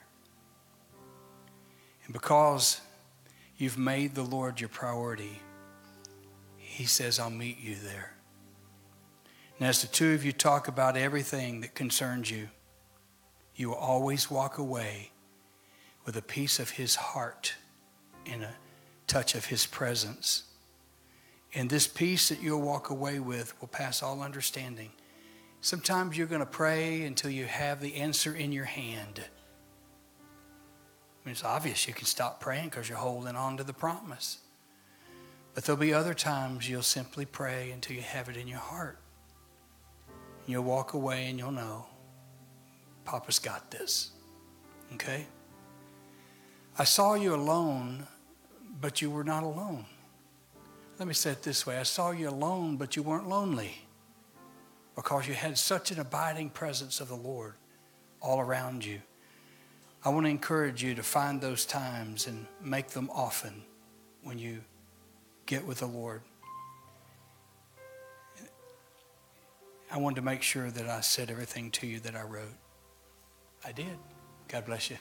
And 2.06 2.14
because 2.14 2.80
you've 3.58 3.76
made 3.76 4.14
the 4.14 4.22
Lord 4.22 4.58
your 4.58 4.70
priority, 4.70 5.42
He 6.56 6.86
says, 6.86 7.18
I'll 7.18 7.28
meet 7.28 7.60
you 7.60 7.74
there. 7.74 8.14
And 9.58 9.68
as 9.68 9.82
the 9.82 9.88
two 9.88 10.14
of 10.14 10.24
you 10.24 10.32
talk 10.32 10.68
about 10.68 10.96
everything 10.96 11.60
that 11.60 11.74
concerns 11.74 12.30
you, 12.30 12.48
you 13.54 13.68
will 13.68 13.76
always 13.76 14.30
walk 14.30 14.56
away 14.56 15.10
with 16.06 16.16
a 16.16 16.22
piece 16.22 16.58
of 16.58 16.70
His 16.70 16.94
heart 16.94 17.56
and 18.24 18.42
a 18.42 18.54
touch 19.06 19.34
of 19.34 19.44
His 19.44 19.66
presence. 19.66 20.44
And 21.54 21.68
this 21.68 21.86
peace 21.86 22.30
that 22.30 22.40
you'll 22.40 22.62
walk 22.62 22.88
away 22.88 23.18
with 23.18 23.52
will 23.60 23.68
pass 23.68 24.02
all 24.02 24.22
understanding. 24.22 24.92
Sometimes 25.60 26.16
you're 26.16 26.28
going 26.28 26.40
to 26.40 26.46
pray 26.46 27.02
until 27.02 27.30
you 27.30 27.46
have 27.46 27.80
the 27.80 27.96
answer 27.96 28.34
in 28.34 28.52
your 28.52 28.64
hand. 28.64 29.20
I 29.20 31.28
mean, 31.28 31.32
it's 31.32 31.44
obvious 31.44 31.88
you 31.88 31.94
can 31.94 32.06
stop 32.06 32.40
praying 32.40 32.66
because 32.66 32.88
you're 32.88 32.98
holding 32.98 33.34
on 33.34 33.56
to 33.56 33.64
the 33.64 33.72
promise. 33.72 34.38
But 35.54 35.64
there'll 35.64 35.80
be 35.80 35.92
other 35.92 36.14
times 36.14 36.68
you'll 36.68 36.82
simply 36.82 37.24
pray 37.24 37.72
until 37.72 37.96
you 37.96 38.02
have 38.02 38.28
it 38.28 38.36
in 38.36 38.46
your 38.46 38.60
heart. 38.60 38.98
You'll 40.46 40.62
walk 40.62 40.94
away 40.94 41.28
and 41.28 41.38
you'll 41.38 41.50
know, 41.50 41.86
Papa's 43.04 43.38
got 43.38 43.70
this. 43.70 44.12
Okay? 44.94 45.26
I 46.78 46.84
saw 46.84 47.14
you 47.14 47.34
alone, 47.34 48.06
but 48.80 49.02
you 49.02 49.10
were 49.10 49.24
not 49.24 49.42
alone. 49.42 49.84
Let 50.98 51.08
me 51.08 51.14
say 51.14 51.32
it 51.32 51.42
this 51.42 51.66
way 51.66 51.78
I 51.78 51.82
saw 51.82 52.12
you 52.12 52.28
alone, 52.28 52.76
but 52.76 52.94
you 52.94 53.02
weren't 53.02 53.28
lonely 53.28 53.87
because 54.98 55.28
you 55.28 55.34
had 55.34 55.56
such 55.56 55.92
an 55.92 56.00
abiding 56.00 56.50
presence 56.50 57.00
of 57.00 57.06
the 57.06 57.14
Lord 57.14 57.54
all 58.20 58.40
around 58.40 58.84
you. 58.84 59.00
I 60.04 60.08
want 60.08 60.26
to 60.26 60.30
encourage 60.30 60.82
you 60.82 60.96
to 60.96 61.04
find 61.04 61.40
those 61.40 61.64
times 61.64 62.26
and 62.26 62.46
make 62.60 62.88
them 62.88 63.08
often 63.14 63.62
when 64.24 64.40
you 64.40 64.58
get 65.46 65.64
with 65.64 65.78
the 65.78 65.86
Lord. 65.86 66.22
I 69.88 69.98
wanted 69.98 70.16
to 70.16 70.22
make 70.22 70.42
sure 70.42 70.68
that 70.68 70.88
I 70.88 71.00
said 71.00 71.30
everything 71.30 71.70
to 71.70 71.86
you 71.86 72.00
that 72.00 72.16
I 72.16 72.22
wrote. 72.22 72.56
I 73.64 73.70
did. 73.70 73.96
God 74.48 74.66
bless 74.66 74.90
you. 74.90 74.96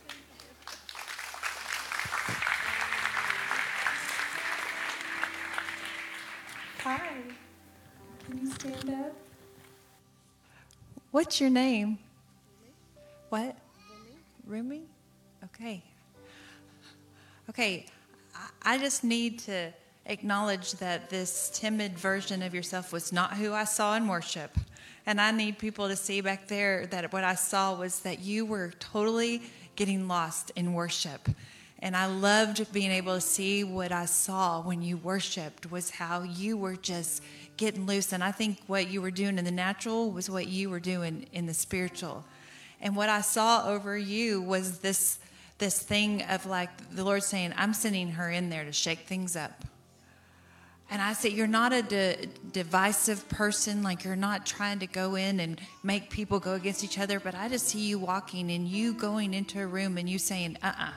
Hi. 6.83 7.17
Can 8.27 8.37
you 8.37 8.51
stand 8.51 8.91
up? 8.91 9.26
What's 11.17 11.41
your 11.41 11.49
name? 11.49 11.97
What? 13.29 13.57
Rumi? 14.45 14.83
Okay. 15.45 15.81
Okay. 17.49 17.87
I- 18.35 18.75
I 18.75 18.77
just 18.77 19.03
need 19.03 19.39
to 19.39 19.73
acknowledge 20.05 20.73
that 20.73 21.09
this 21.09 21.49
timid 21.51 21.97
version 21.97 22.43
of 22.43 22.53
yourself 22.53 22.93
was 22.93 23.11
not 23.11 23.35
who 23.35 23.51
I 23.51 23.63
saw 23.63 23.95
in 23.95 24.07
worship. 24.07 24.59
And 25.07 25.19
I 25.19 25.31
need 25.31 25.57
people 25.57 25.87
to 25.87 25.95
see 25.95 26.21
back 26.21 26.49
there 26.49 26.85
that 26.85 27.11
what 27.11 27.23
I 27.23 27.33
saw 27.33 27.73
was 27.73 28.01
that 28.01 28.19
you 28.19 28.45
were 28.45 28.73
totally 28.77 29.41
getting 29.75 30.07
lost 30.07 30.51
in 30.55 30.73
worship. 30.73 31.29
And 31.79 31.97
I 31.97 32.05
loved 32.05 32.71
being 32.71 32.91
able 32.91 33.15
to 33.15 33.21
see 33.21 33.63
what 33.63 33.91
I 33.91 34.05
saw 34.05 34.61
when 34.61 34.83
you 34.83 34.97
worshiped 34.97 35.71
was 35.71 35.89
how 35.89 36.21
you 36.21 36.57
were 36.57 36.75
just 36.75 37.23
getting 37.57 37.85
loose. 37.85 38.13
And 38.13 38.23
I 38.23 38.31
think 38.31 38.59
what 38.67 38.89
you 38.89 39.01
were 39.01 39.11
doing 39.11 39.37
in 39.37 39.45
the 39.45 39.51
natural 39.51 40.11
was 40.11 40.29
what 40.29 40.47
you 40.47 40.69
were 40.69 40.79
doing 40.79 41.27
in 41.33 41.45
the 41.45 41.53
spiritual. 41.53 42.23
And 42.79 42.95
what 42.95 43.09
I 43.09 43.21
saw 43.21 43.67
over 43.67 43.97
you 43.97 44.41
was 44.41 44.79
this 44.79 45.19
this 45.57 45.79
thing 45.79 46.21
of 46.23 46.45
like 46.45 46.69
the 46.95 47.03
Lord 47.03 47.23
saying, 47.23 47.53
I'm 47.57 47.73
sending 47.73 48.11
her 48.11 48.29
in 48.29 48.49
there 48.49 48.63
to 48.63 48.71
shake 48.71 48.99
things 48.99 49.35
up. 49.35 49.63
And 50.89 51.01
I 51.01 51.13
said, 51.13 51.33
You're 51.33 51.47
not 51.47 51.73
a 51.73 51.81
de- 51.81 52.27
divisive 52.53 53.27
person. 53.27 53.83
Like, 53.83 54.03
you're 54.03 54.15
not 54.15 54.45
trying 54.45 54.79
to 54.79 54.87
go 54.87 55.15
in 55.15 55.39
and 55.39 55.59
make 55.83 56.09
people 56.09 56.39
go 56.39 56.53
against 56.53 56.83
each 56.83 56.97
other. 56.97 57.19
But 57.19 57.35
I 57.35 57.49
just 57.49 57.67
see 57.67 57.79
you 57.79 57.99
walking 57.99 58.51
and 58.51 58.67
you 58.67 58.93
going 58.93 59.33
into 59.33 59.61
a 59.61 59.67
room 59.67 59.97
and 59.97 60.07
you 60.07 60.17
saying, 60.17 60.57
Uh 60.63 60.67
uh-uh, 60.67 60.85
uh, 60.85 60.93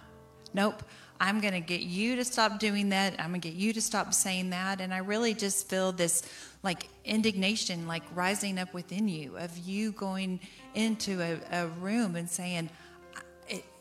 nope. 0.55 0.83
I'm 1.21 1.41
going 1.41 1.53
to 1.55 1.61
get 1.61 1.83
you 1.83 2.17
to 2.17 2.25
stop 2.25 2.59
doing 2.59 2.89
that. 2.89 3.13
I'm 3.19 3.29
going 3.29 3.41
to 3.43 3.49
get 3.51 3.57
you 3.57 3.73
to 3.75 3.81
stop 3.81 4.15
saying 4.15 4.51
that. 4.51 4.81
And 4.81 4.93
I 4.93 4.99
really 4.99 5.35
just 5.35 5.69
feel 5.69 5.93
this 5.93 6.23
like 6.63 6.89
indignation, 7.05 7.87
like 7.87 8.03
rising 8.15 8.59
up 8.59 8.73
within 8.73 9.07
you 9.07 9.37
of 9.37 9.57
you 9.59 9.93
going 9.93 10.41
into 10.75 11.21
a, 11.21 11.39
a 11.53 11.67
room 11.67 12.17
and 12.17 12.29
saying, 12.29 12.71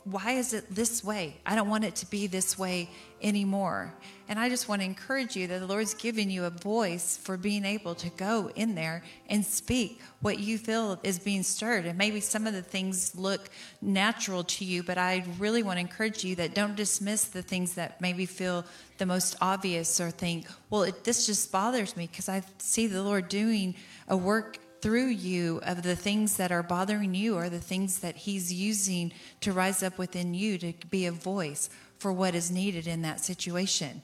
why 0.03 0.31
is 0.31 0.53
it 0.53 0.73
this 0.73 1.03
way? 1.03 1.35
I 1.45 1.55
don't 1.55 1.69
want 1.69 1.83
it 1.83 1.95
to 1.97 2.09
be 2.09 2.27
this 2.27 2.57
way 2.57 2.89
anymore. 3.21 3.93
And 4.30 4.38
I 4.38 4.47
just 4.47 4.69
want 4.69 4.82
to 4.82 4.86
encourage 4.86 5.36
you 5.36 5.47
that 5.47 5.57
the 5.57 5.65
Lord's 5.65 5.95
given 5.95 6.30
you 6.30 6.45
a 6.45 6.51
voice 6.51 7.17
for 7.17 7.36
being 7.36 7.65
able 7.65 7.95
to 7.95 8.11
go 8.11 8.51
in 8.55 8.75
there 8.75 9.01
and 9.27 9.43
speak 9.43 9.99
what 10.21 10.38
you 10.38 10.59
feel 10.59 10.99
is 11.01 11.17
being 11.17 11.41
stirred. 11.41 11.88
And 11.88 11.97
maybe 11.97 12.19
some 12.19 12.45
of 12.45 12.53
the 12.53 12.61
things 12.61 13.15
look 13.15 13.49
natural 13.82 14.43
to 14.43 14.63
you, 14.63 14.84
but 14.84 14.99
I 14.99 15.25
really 15.39 15.63
want 15.63 15.77
to 15.77 15.82
encourage 15.82 16.23
you 16.23 16.36
that 16.36 16.53
don't 16.53 16.75
dismiss 16.75 17.23
the 17.23 17.41
things 17.41 17.73
that 17.73 17.99
maybe 18.01 18.27
feel 18.27 18.65
the 18.99 19.07
most 19.07 19.36
obvious 19.41 19.99
or 19.99 20.11
think, 20.11 20.45
well, 20.69 20.84
it, 20.84 21.03
this 21.03 21.25
just 21.25 21.51
bothers 21.51 21.97
me 21.97 22.05
because 22.05 22.30
I 22.30 22.43
see 22.59 22.86
the 22.86 23.01
Lord 23.01 23.30
doing 23.30 23.73
a 24.07 24.15
work 24.15 24.59
through 24.82 25.07
you 25.07 25.59
of 25.63 25.82
the 25.82 25.95
things 25.95 26.38
that 26.38 26.51
are 26.51 26.63
bothering 26.63 27.15
you 27.15 27.36
or 27.36 27.49
the 27.49 27.59
things 27.59 27.99
that 28.01 28.15
He's 28.15 28.53
using 28.53 29.11
to 29.41 29.53
rise 29.53 29.82
up 29.82 29.97
within 29.97 30.36
you 30.36 30.59
to 30.59 30.73
be 30.91 31.07
a 31.07 31.11
voice 31.11 31.71
for 31.97 32.13
what 32.13 32.34
is 32.34 32.49
needed 32.49 32.88
in 32.88 33.01
that 33.01 33.19
situation. 33.19 34.01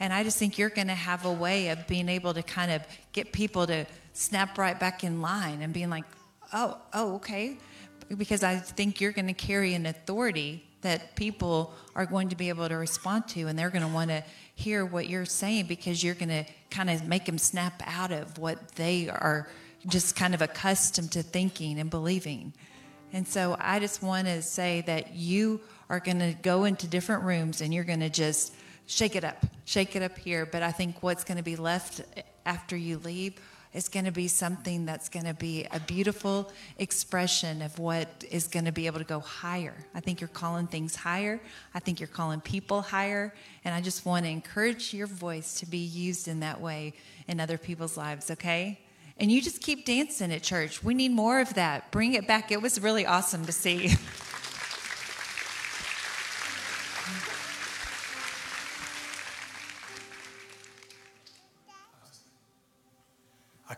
And 0.00 0.12
I 0.12 0.22
just 0.22 0.38
think 0.38 0.58
you're 0.58 0.68
going 0.70 0.88
to 0.88 0.94
have 0.94 1.24
a 1.24 1.32
way 1.32 1.68
of 1.68 1.86
being 1.86 2.08
able 2.08 2.34
to 2.34 2.42
kind 2.42 2.70
of 2.70 2.82
get 3.12 3.32
people 3.32 3.66
to 3.66 3.86
snap 4.12 4.58
right 4.58 4.78
back 4.78 5.04
in 5.04 5.20
line 5.20 5.62
and 5.62 5.72
being 5.72 5.90
like, 5.90 6.04
oh, 6.52 6.76
oh, 6.94 7.16
okay. 7.16 7.58
Because 8.16 8.42
I 8.42 8.56
think 8.56 9.00
you're 9.00 9.12
going 9.12 9.26
to 9.26 9.34
carry 9.34 9.74
an 9.74 9.86
authority 9.86 10.64
that 10.82 11.16
people 11.16 11.74
are 11.94 12.06
going 12.06 12.28
to 12.28 12.36
be 12.36 12.48
able 12.48 12.68
to 12.68 12.76
respond 12.76 13.26
to 13.28 13.48
and 13.48 13.58
they're 13.58 13.70
going 13.70 13.86
to 13.86 13.92
want 13.92 14.10
to 14.10 14.22
hear 14.54 14.84
what 14.84 15.08
you're 15.08 15.24
saying 15.24 15.66
because 15.66 16.02
you're 16.02 16.14
going 16.14 16.28
to 16.28 16.44
kind 16.70 16.88
of 16.88 17.06
make 17.06 17.24
them 17.24 17.38
snap 17.38 17.82
out 17.86 18.12
of 18.12 18.38
what 18.38 18.68
they 18.72 19.08
are 19.08 19.48
just 19.86 20.16
kind 20.16 20.34
of 20.34 20.42
accustomed 20.42 21.12
to 21.12 21.22
thinking 21.22 21.78
and 21.78 21.90
believing. 21.90 22.52
And 23.12 23.26
so 23.26 23.56
I 23.58 23.80
just 23.80 24.02
want 24.02 24.26
to 24.26 24.42
say 24.42 24.82
that 24.82 25.14
you 25.14 25.60
are 25.88 26.00
going 26.00 26.18
to 26.18 26.34
go 26.42 26.64
into 26.64 26.86
different 26.86 27.24
rooms 27.24 27.60
and 27.60 27.72
you're 27.72 27.84
going 27.84 28.00
to 28.00 28.10
just 28.10 28.54
shake 28.88 29.14
it 29.14 29.22
up, 29.22 29.46
shake 29.64 29.94
it 29.94 30.02
up 30.02 30.18
here. 30.18 30.44
But 30.44 30.64
I 30.64 30.72
think 30.72 31.02
what's 31.02 31.22
going 31.22 31.38
to 31.38 31.44
be 31.44 31.54
left 31.54 32.00
after 32.44 32.76
you 32.76 32.98
leave 32.98 33.40
is 33.74 33.88
going 33.88 34.06
to 34.06 34.10
be 34.10 34.26
something 34.26 34.86
that's 34.86 35.08
going 35.08 35.26
to 35.26 35.34
be 35.34 35.66
a 35.70 35.78
beautiful 35.78 36.50
expression 36.78 37.60
of 37.62 37.78
what 37.78 38.24
is 38.30 38.48
going 38.48 38.64
to 38.64 38.72
be 38.72 38.86
able 38.86 38.98
to 38.98 39.04
go 39.04 39.20
higher. 39.20 39.74
I 39.94 40.00
think 40.00 40.20
you're 40.20 40.28
calling 40.28 40.66
things 40.66 40.96
higher. 40.96 41.38
I 41.74 41.78
think 41.78 42.00
you're 42.00 42.08
calling 42.08 42.40
people 42.40 42.80
higher. 42.80 43.34
And 43.64 43.74
I 43.74 43.82
just 43.82 44.06
want 44.06 44.24
to 44.24 44.30
encourage 44.30 44.94
your 44.94 45.06
voice 45.06 45.60
to 45.60 45.66
be 45.66 45.78
used 45.78 46.26
in 46.26 46.40
that 46.40 46.60
way 46.60 46.94
in 47.28 47.38
other 47.38 47.58
people's 47.58 47.96
lives, 47.96 48.30
okay? 48.32 48.80
and 49.20 49.32
you 49.32 49.42
just 49.42 49.60
keep 49.60 49.84
dancing 49.84 50.32
at 50.32 50.42
church. 50.42 50.82
We 50.84 50.94
need 50.94 51.10
more 51.10 51.40
of 51.40 51.54
that. 51.54 51.90
Bring 51.90 52.14
it 52.14 52.26
back. 52.26 52.52
It 52.52 52.62
was 52.62 52.80
really 52.80 53.04
awesome 53.04 53.44
to 53.46 53.52
see. 53.52 53.96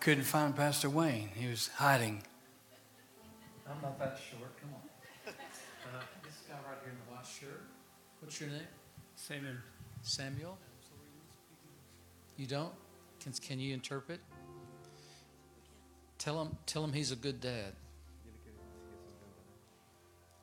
couldn't 0.00 0.24
find 0.24 0.56
Pastor 0.56 0.88
Wayne. 0.88 1.28
He 1.34 1.46
was 1.46 1.68
hiding. 1.76 2.22
I'm 3.68 3.80
not 3.82 3.98
that 3.98 4.18
short. 4.18 4.58
Come 4.60 4.70
on. 4.74 4.80
Uh, 5.28 6.00
this 6.24 6.36
guy 6.48 6.54
right 6.54 6.78
here 6.82 6.92
in 6.92 6.98
the 7.06 7.14
white 7.14 7.26
shirt. 7.26 7.62
What's 8.20 8.40
your 8.40 8.48
name? 8.48 8.60
Samuel. 9.14 9.54
Samuel. 10.02 10.58
You 12.38 12.46
don't? 12.46 12.72
Can, 13.22 13.32
can 13.32 13.60
you 13.60 13.74
interpret? 13.74 14.20
Tell 16.18 16.40
him, 16.40 16.56
tell 16.64 16.82
him 16.82 16.94
he's 16.94 17.12
a 17.12 17.16
good 17.16 17.40
dad. 17.40 17.74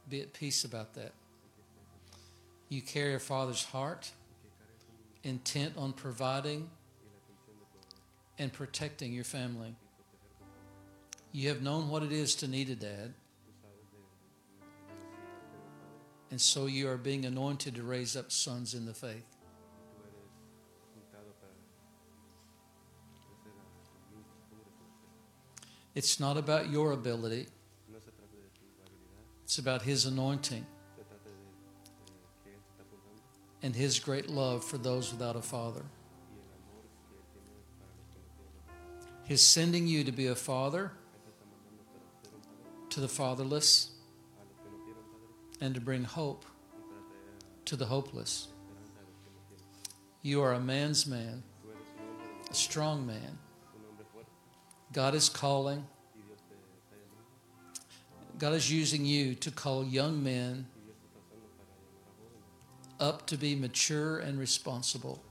Be 0.07 0.21
at 0.21 0.33
peace 0.33 0.63
about 0.63 0.93
that. 0.93 1.13
You 2.69 2.81
carry 2.81 3.15
a 3.15 3.19
father's 3.19 3.63
heart, 3.65 4.11
intent 5.23 5.73
on 5.77 5.93
providing 5.93 6.69
and 8.39 8.53
protecting 8.53 9.13
your 9.13 9.23
family. 9.23 9.75
You 11.31 11.49
have 11.49 11.61
known 11.61 11.89
what 11.89 12.03
it 12.03 12.11
is 12.11 12.35
to 12.35 12.47
need 12.47 12.69
a 12.69 12.75
dad. 12.75 13.13
And 16.29 16.41
so 16.41 16.65
you 16.65 16.89
are 16.89 16.97
being 16.97 17.25
anointed 17.25 17.75
to 17.75 17.83
raise 17.83 18.15
up 18.15 18.31
sons 18.31 18.73
in 18.73 18.85
the 18.85 18.93
faith. 18.93 19.25
It's 25.95 26.19
not 26.19 26.37
about 26.37 26.69
your 26.69 26.91
ability, 26.91 27.47
it's 29.43 29.57
about 29.57 29.81
His 29.81 30.05
anointing 30.05 30.63
and 33.63 33.75
His 33.75 33.97
great 33.97 34.29
love 34.29 34.63
for 34.63 34.77
those 34.77 35.11
without 35.11 35.35
a 35.35 35.41
father. 35.41 35.83
His 39.27 39.41
sending 39.41 39.87
you 39.87 40.03
to 40.03 40.11
be 40.11 40.27
a 40.27 40.35
father 40.35 40.91
to 42.89 42.99
the 42.99 43.07
fatherless 43.07 43.91
and 45.59 45.75
to 45.75 45.81
bring 45.81 46.03
hope 46.03 46.45
to 47.65 47.75
the 47.75 47.85
hopeless. 47.85 48.47
You 50.21 50.41
are 50.41 50.53
a 50.53 50.59
man's 50.59 51.05
man, 51.05 51.43
a 52.49 52.53
strong 52.53 53.05
man 53.05 53.37
God 54.91 55.13
is 55.15 55.29
calling. 55.29 55.85
God 58.39 58.53
is 58.53 58.71
using 58.71 59.05
you 59.05 59.35
to 59.35 59.51
call 59.51 59.83
young 59.83 60.23
men 60.23 60.67
up 62.99 63.27
to 63.27 63.37
be 63.37 63.55
mature 63.55 64.17
and 64.19 64.39
responsible. 64.39 65.23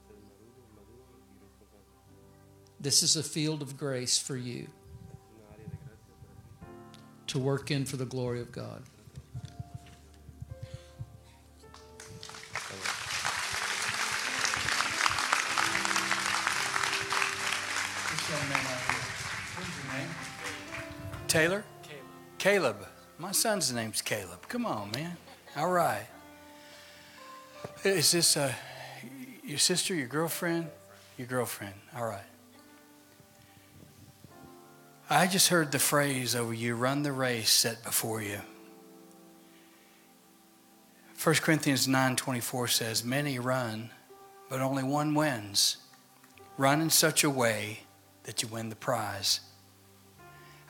This 2.80 3.02
is 3.02 3.16
a 3.16 3.22
field 3.22 3.62
of 3.62 3.76
grace 3.76 4.18
for 4.18 4.36
you 4.36 4.68
to 7.28 7.38
work 7.38 7.70
in 7.70 7.84
for 7.84 7.96
the 7.96 8.04
glory 8.04 8.40
of 8.40 8.52
God. 8.52 8.82
young 18.30 18.48
man 18.48 18.58
right 18.58 18.64
here. 18.64 19.04
What's 19.56 19.70
your 19.84 19.98
name? 19.98 20.08
Taylor? 21.28 21.64
Caleb. 21.82 22.04
Caleb. 22.38 22.76
My 23.18 23.32
son's 23.32 23.72
name's 23.72 24.02
Caleb. 24.02 24.48
Come 24.48 24.66
on, 24.66 24.90
man. 24.90 25.16
All 25.56 25.70
right. 25.70 26.06
Is 27.84 28.10
this 28.10 28.36
uh, 28.36 28.52
your 29.44 29.58
sister, 29.58 29.94
your 29.94 30.08
girlfriend? 30.08 30.68
Your 31.16 31.26
girlfriend. 31.26 31.74
All 31.96 32.06
right. 32.06 32.24
I 35.08 35.28
just 35.28 35.50
heard 35.50 35.70
the 35.70 35.78
phrase 35.78 36.34
over 36.34 36.52
you 36.52 36.74
run 36.74 37.04
the 37.04 37.12
race 37.12 37.52
set 37.52 37.84
before 37.84 38.20
you. 38.20 38.40
1 41.22 41.42
Corinthians 41.42 41.86
9:24 41.86 42.66
says, 42.66 43.04
"Many 43.04 43.38
run, 43.38 43.92
but 44.48 44.60
only 44.60 44.82
one 44.82 45.14
wins. 45.14 45.76
Run 46.56 46.80
in 46.80 46.90
such 46.90 47.22
a 47.22 47.30
way 47.30 47.84
that 48.24 48.42
you 48.42 48.48
win 48.48 48.68
the 48.68 48.74
prize." 48.74 49.38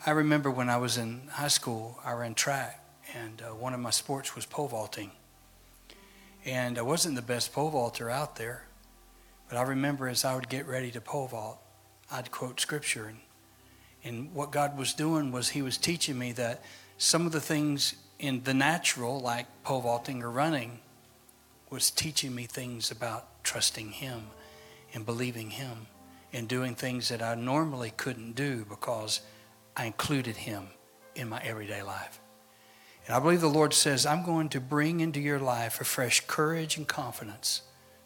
I 0.05 0.11
remember 0.11 0.51
when 0.51 0.69
I 0.69 0.77
was 0.77 0.97
in 0.97 1.29
high 1.29 1.47
school, 1.47 1.99
I 2.03 2.11
ran 2.11 2.35
track, 2.35 2.79
and 3.15 3.41
uh, 3.41 3.55
one 3.55 3.73
of 3.73 3.79
my 3.79 3.89
sports 3.89 4.35
was 4.35 4.45
pole 4.45 4.67
vaulting. 4.67 5.13
And 6.45 6.77
I 6.77 6.83
wasn't 6.83 7.15
the 7.15 7.23
best 7.23 7.53
pole 7.53 7.71
vaulter 7.71 8.11
out 8.11 8.35
there, 8.35 8.67
but 9.49 9.57
I 9.57 9.63
remember 9.63 10.07
as 10.07 10.23
I 10.23 10.35
would 10.35 10.47
get 10.47 10.67
ready 10.67 10.91
to 10.91 11.01
pole 11.01 11.27
vault, 11.27 11.59
I'd 12.11 12.29
quote 12.29 12.59
scripture. 12.59 13.07
And, 13.07 13.21
and 14.07 14.33
what 14.33 14.51
God 14.51 14.77
was 14.77 14.93
doing 14.93 15.31
was 15.31 15.49
He 15.49 15.61
was 15.61 15.77
teaching 15.77 16.17
me 16.17 16.31
that 16.33 16.63
some 16.97 17.25
of 17.25 17.31
the 17.31 17.41
things 17.41 17.95
in 18.19 18.43
the 18.43 18.53
natural, 18.53 19.19
like 19.19 19.45
pole 19.63 19.81
vaulting 19.81 20.23
or 20.23 20.31
running, 20.31 20.79
was 21.69 21.91
teaching 21.91 22.33
me 22.33 22.45
things 22.45 22.89
about 22.89 23.43
trusting 23.43 23.91
Him 23.91 24.27
and 24.93 25.05
believing 25.05 25.51
Him 25.51 25.87
and 26.33 26.47
doing 26.47 26.73
things 26.73 27.09
that 27.09 27.21
I 27.21 27.35
normally 27.35 27.91
couldn't 27.95 28.35
do 28.35 28.65
because 28.67 29.21
I 29.75 29.85
included 29.85 30.37
Him 30.37 30.67
in 31.15 31.29
my 31.29 31.41
everyday 31.43 31.83
life. 31.83 32.19
And 33.05 33.15
I 33.15 33.19
believe 33.19 33.41
the 33.41 33.47
Lord 33.47 33.73
says, 33.73 34.05
I'm 34.05 34.25
going 34.25 34.49
to 34.49 34.59
bring 34.59 34.99
into 34.99 35.19
your 35.19 35.39
life 35.39 35.79
a 35.79 35.83
fresh 35.83 36.25
courage 36.27 36.77
and 36.77 36.87
confidence 36.87 37.61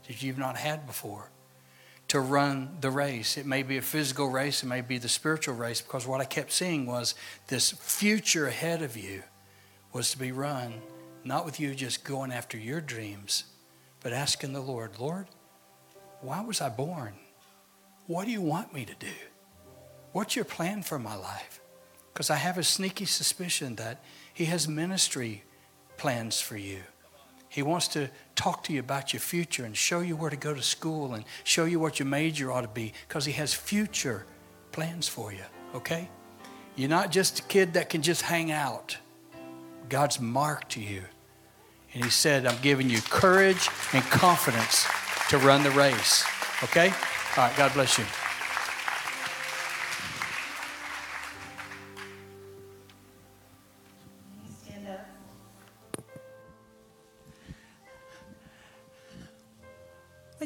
that 0.08 0.22
you've 0.22 0.38
not 0.38 0.58
had 0.58 0.86
before 0.86 1.30
to 2.12 2.20
run 2.20 2.76
the 2.82 2.92
race. 2.92 3.38
It 3.38 3.46
may 3.46 3.64
be 3.64 3.78
a 3.78 3.82
physical 3.82 4.28
race, 4.28 4.64
it 4.64 4.66
may 4.66 4.82
be 4.82 4.98
the 4.98 5.08
spiritual 5.08 5.56
race, 5.56 5.80
because 5.80 6.06
what 6.06 6.20
I 6.20 6.26
kept 6.26 6.52
seeing 6.52 6.86
was 6.86 7.16
this 7.48 7.72
future 7.72 8.48
ahead 8.48 8.82
of 8.82 8.98
you 8.98 9.24
was 9.94 10.12
to 10.12 10.18
be 10.18 10.34
run, 10.34 10.74
not 11.24 11.46
with 11.46 11.58
you 11.58 11.74
just 11.74 12.04
going 12.04 12.34
after 12.34 12.58
your 12.58 12.82
dreams, 12.82 13.46
but 14.02 14.12
asking 14.12 14.52
the 14.52 14.60
Lord, 14.60 15.00
Lord, 15.00 15.28
why 16.20 16.42
was 16.42 16.60
I 16.60 16.68
born? 16.68 17.14
What 18.08 18.26
do 18.26 18.32
you 18.32 18.42
want 18.42 18.74
me 18.74 18.84
to 18.84 18.96
do? 18.96 19.16
What's 20.12 20.36
your 20.36 20.44
plan 20.44 20.84
for 20.84 21.00
my 21.00 21.16
life? 21.16 21.62
Because 22.12 22.30
I 22.30 22.36
have 22.36 22.58
a 22.58 22.64
sneaky 22.64 23.06
suspicion 23.06 23.76
that 23.76 24.04
He 24.34 24.44
has 24.46 24.68
ministry 24.68 25.46
plans 25.96 26.42
for 26.42 26.58
you. 26.58 26.82
He 27.48 27.62
wants 27.62 27.88
to 27.90 28.10
talk 28.36 28.64
to 28.66 28.74
you 28.74 28.80
about 28.80 29.14
your 29.14 29.20
future 29.20 29.66
and 29.66 29.76
show 29.76 30.00
you 30.00 30.16
where 30.16 30.30
to 30.30 30.36
go 30.36 30.54
to 30.54 30.62
school 30.62 31.14
and 31.14 31.24
show 31.44 31.66
you 31.66 31.80
what 31.80 32.00
your 32.00 32.08
major 32.08 32.52
ought 32.52 32.62
to 32.62 32.68
be 32.68 32.94
because 33.08 33.26
He 33.26 33.34
has 33.34 33.54
future 33.54 34.26
plans 34.72 35.08
for 35.08 35.32
you, 35.32 35.44
okay? 35.76 36.10
You're 36.76 36.90
not 36.90 37.12
just 37.12 37.40
a 37.40 37.44
kid 37.44 37.74
that 37.74 37.90
can 37.90 38.02
just 38.02 38.22
hang 38.22 38.52
out. 38.52 38.98
God's 39.90 40.20
marked 40.20 40.78
you. 40.78 41.04
And 41.94 42.04
He 42.04 42.10
said, 42.10 42.46
I'm 42.46 42.62
giving 42.62 42.90
you 42.90 43.02
courage 43.02 43.70
and 43.94 44.04
confidence 44.06 44.88
to 45.30 45.38
run 45.38 45.64
the 45.64 45.72
race, 45.72 46.26
okay? 46.64 46.90
All 47.38 47.46
right, 47.46 47.58
God 47.58 47.74
bless 47.74 47.98
you. 47.98 48.06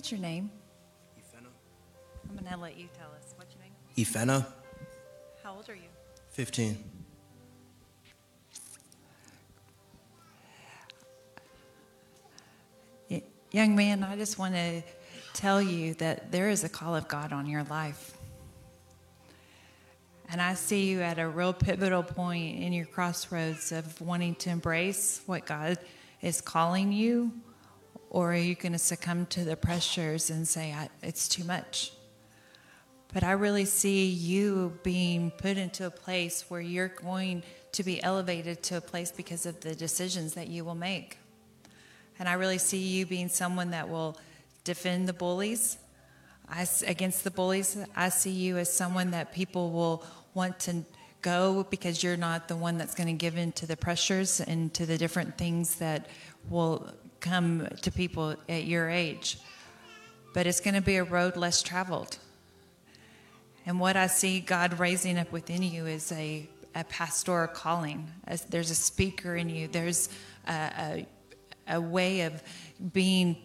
What's 0.06 0.12
your 0.12 0.22
name? 0.22 0.51
I'm 2.30 2.36
going 2.36 2.53
to 2.53 2.60
let 2.60 2.78
you 2.78 2.88
tell 2.95 3.08
us. 3.18 3.34
What's 3.38 3.56
your 3.56 3.64
name? 3.64 3.74
Ifena, 3.97 4.45
How 5.43 5.56
old 5.56 5.68
are 5.68 5.74
you? 5.74 5.89
15. 6.30 6.78
Young 13.51 13.76
man, 13.76 14.03
I 14.03 14.16
just 14.16 14.38
want 14.38 14.53
to 14.53 14.84
tell 15.34 15.60
you 15.60 15.95
that 15.95 16.32
there 16.32 16.49
is 16.49 16.64
a 16.64 16.70
call 16.70 16.95
of 16.95 17.08
God 17.08 17.34
on 17.34 17.47
your 17.47 17.64
life. 17.64 18.16
And 20.30 20.39
I 20.39 20.53
see 20.53 20.86
you 20.86 21.01
at 21.01 21.18
a 21.18 21.28
real 21.28 21.51
pivotal 21.51 22.03
point 22.03 22.60
in 22.60 22.74
your 22.74 22.86
crossroads 22.86 23.72
of 23.72 23.99
wanting 23.99 24.36
to 24.36 24.51
embrace 24.51 25.22
what 25.26 25.47
God 25.47 25.80
is 26.22 26.41
calling 26.41 26.91
you, 26.91 27.32
or 28.10 28.34
are 28.34 28.38
you 28.38 28.56
going 28.56 28.74
to 28.74 28.80
succumb 28.80 29.26
to 29.28 29.43
the 29.43 29.56
pressures 29.56 30.30
and 30.30 30.47
say, 30.47 30.76
it's 31.01 31.28
too 31.28 31.43
much? 31.43 31.91
But 33.14 33.24
I 33.24 33.32
really 33.32 33.66
see 33.66 34.08
you 34.08 34.78
being 34.84 35.32
put 35.32 35.58
into 35.58 35.86
a 35.86 35.89
place 35.89 36.45
where 36.49 36.60
you're 36.60 36.89
going 36.89 37.43
to 37.72 37.84
be 37.84 38.01
elevated 38.03 38.62
to 38.64 38.78
a 38.78 38.82
place 38.82 39.12
because 39.12 39.45
of 39.45 39.62
the 39.62 39.76
decisions 39.76 40.34
that 40.34 40.47
you 40.47 40.66
will 40.66 40.76
make. 40.76 41.18
And 42.20 42.28
I 42.28 42.34
really 42.34 42.58
see 42.58 42.78
you 42.78 43.06
being 43.06 43.30
someone 43.30 43.72
that 43.72 43.89
will 43.89 44.18
defend 44.64 45.08
the 45.08 45.14
bullies. 45.14 45.78
I, 46.49 46.68
against 46.86 47.24
the 47.24 47.32
bullies, 47.32 47.78
I 47.95 48.10
see 48.10 48.32
you 48.32 48.58
as 48.58 48.72
someone 48.72 49.12
that 49.12 49.34
people 49.34 49.72
will 49.72 50.06
want 50.34 50.60
to 50.62 50.84
go 51.22 51.66
because 51.70 52.03
you're 52.03 52.18
not 52.18 52.47
the 52.47 52.56
one 52.56 52.78
that's 52.78 52.95
going 52.95 53.08
to 53.08 53.14
give 53.14 53.38
in 53.38 53.51
to 53.53 53.66
the 53.66 53.76
pressures 53.76 54.39
and 54.41 54.74
to 54.74 54.86
the 54.86 54.97
different 54.97 55.38
things 55.38 55.76
that 55.76 56.08
will 56.49 56.93
come 57.26 57.67
to 57.82 57.91
people 57.91 58.36
at 58.47 58.65
your 58.65 58.89
age. 58.89 59.38
But 60.34 60.47
it's 60.47 60.59
going 60.59 60.76
to 60.76 60.82
be 60.82 60.97
a 60.97 61.03
road 61.03 61.36
less 61.36 61.61
traveled. 61.61 62.17
And 63.65 63.80
what 63.80 63.95
I 63.95 64.07
see 64.07 64.39
God 64.39 64.80
raising 64.80 65.17
up 65.17 65.32
within 65.32 65.63
you 65.63 65.88
is 65.88 66.11
a, 66.11 66.47
a 66.76 66.84
pastoral 66.84 67.47
calling. 67.47 68.07
As 68.28 68.43
there's 68.43 68.69
a 68.69 68.76
speaker 68.76 69.36
in 69.36 69.49
you. 69.49 69.67
There's 69.67 70.09
a, 70.47 71.05
a, 71.67 71.76
a 71.76 71.82
way 71.82 72.21
of 72.21 72.43
being. 72.93 73.38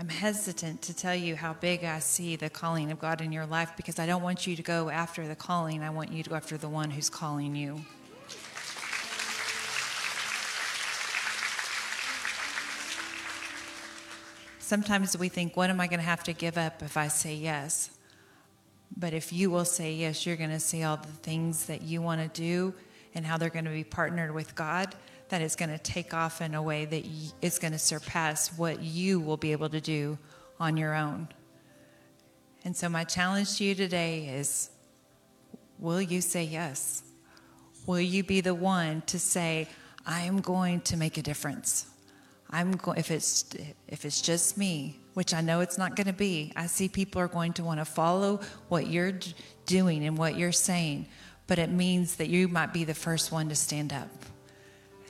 I'm 0.00 0.08
hesitant 0.08 0.82
to 0.82 0.94
tell 0.94 1.14
you 1.14 1.36
how 1.36 1.54
big 1.54 1.84
I 1.84 1.98
see 1.98 2.36
the 2.36 2.50
calling 2.50 2.90
of 2.90 2.98
God 2.98 3.20
in 3.20 3.32
your 3.32 3.46
life 3.46 3.72
because 3.76 3.98
I 3.98 4.06
don't 4.06 4.22
want 4.22 4.46
you 4.46 4.56
to 4.56 4.62
go 4.62 4.88
after 4.88 5.26
the 5.26 5.34
calling. 5.36 5.82
I 5.82 5.90
want 5.90 6.12
you 6.12 6.22
to 6.22 6.30
go 6.30 6.36
after 6.36 6.56
the 6.56 6.68
one 6.68 6.90
who's 6.90 7.10
calling 7.10 7.54
you. 7.54 7.84
Sometimes 14.68 15.16
we 15.16 15.30
think, 15.30 15.56
what 15.56 15.70
am 15.70 15.80
I 15.80 15.86
going 15.86 15.98
to 15.98 16.04
have 16.04 16.22
to 16.24 16.34
give 16.34 16.58
up 16.58 16.82
if 16.82 16.98
I 16.98 17.08
say 17.08 17.34
yes? 17.34 17.90
But 18.94 19.14
if 19.14 19.32
you 19.32 19.50
will 19.50 19.64
say 19.64 19.94
yes, 19.94 20.26
you're 20.26 20.36
going 20.36 20.50
to 20.50 20.60
see 20.60 20.82
all 20.82 20.98
the 20.98 21.06
things 21.08 21.64
that 21.64 21.80
you 21.80 22.02
want 22.02 22.20
to 22.20 22.38
do 22.38 22.74
and 23.14 23.24
how 23.24 23.38
they're 23.38 23.48
going 23.48 23.64
to 23.64 23.70
be 23.70 23.82
partnered 23.82 24.34
with 24.34 24.54
God. 24.54 24.94
That 25.30 25.40
is 25.40 25.56
going 25.56 25.70
to 25.70 25.78
take 25.78 26.12
off 26.12 26.42
in 26.42 26.54
a 26.54 26.60
way 26.60 26.84
that 26.84 27.02
y- 27.02 27.50
going 27.60 27.72
to 27.72 27.78
surpass 27.78 28.58
what 28.58 28.82
you 28.82 29.20
will 29.20 29.38
be 29.38 29.52
able 29.52 29.70
to 29.70 29.80
do 29.80 30.18
on 30.60 30.76
your 30.76 30.94
own. 30.94 31.28
And 32.62 32.76
so, 32.76 32.90
my 32.90 33.04
challenge 33.04 33.56
to 33.56 33.64
you 33.64 33.74
today 33.74 34.28
is 34.28 34.68
will 35.78 36.02
you 36.02 36.20
say 36.20 36.44
yes? 36.44 37.02
Will 37.86 38.00
you 38.00 38.22
be 38.22 38.42
the 38.42 38.54
one 38.54 39.00
to 39.06 39.18
say, 39.18 39.66
I 40.04 40.24
am 40.24 40.42
going 40.42 40.82
to 40.82 40.98
make 40.98 41.16
a 41.16 41.22
difference? 41.22 41.86
I'm 42.50 42.72
going 42.72 42.98
if 42.98 43.10
it's 43.10 43.44
if 43.88 44.04
it's 44.04 44.20
just 44.20 44.56
me, 44.56 44.98
which 45.14 45.34
I 45.34 45.40
know 45.40 45.60
it's 45.60 45.76
not 45.76 45.96
going 45.96 46.06
to 46.06 46.12
be. 46.12 46.52
I 46.56 46.66
see 46.66 46.88
people 46.88 47.20
are 47.20 47.28
going 47.28 47.52
to 47.54 47.64
want 47.64 47.80
to 47.80 47.84
follow 47.84 48.40
what 48.68 48.86
you're 48.86 49.12
d- 49.12 49.34
doing 49.66 50.04
and 50.04 50.16
what 50.16 50.36
you're 50.36 50.52
saying, 50.52 51.06
but 51.46 51.58
it 51.58 51.70
means 51.70 52.16
that 52.16 52.28
you 52.28 52.48
might 52.48 52.72
be 52.72 52.84
the 52.84 52.94
first 52.94 53.32
one 53.32 53.48
to 53.50 53.54
stand 53.54 53.92
up. 53.92 54.08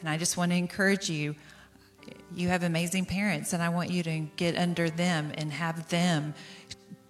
And 0.00 0.08
I 0.08 0.16
just 0.16 0.36
want 0.36 0.50
to 0.52 0.56
encourage 0.56 1.08
you. 1.08 1.36
You 2.34 2.48
have 2.48 2.62
amazing 2.62 3.04
parents, 3.04 3.52
and 3.52 3.62
I 3.62 3.68
want 3.68 3.90
you 3.90 4.02
to 4.02 4.20
get 4.36 4.56
under 4.56 4.88
them 4.90 5.30
and 5.36 5.52
have 5.52 5.88
them 5.88 6.34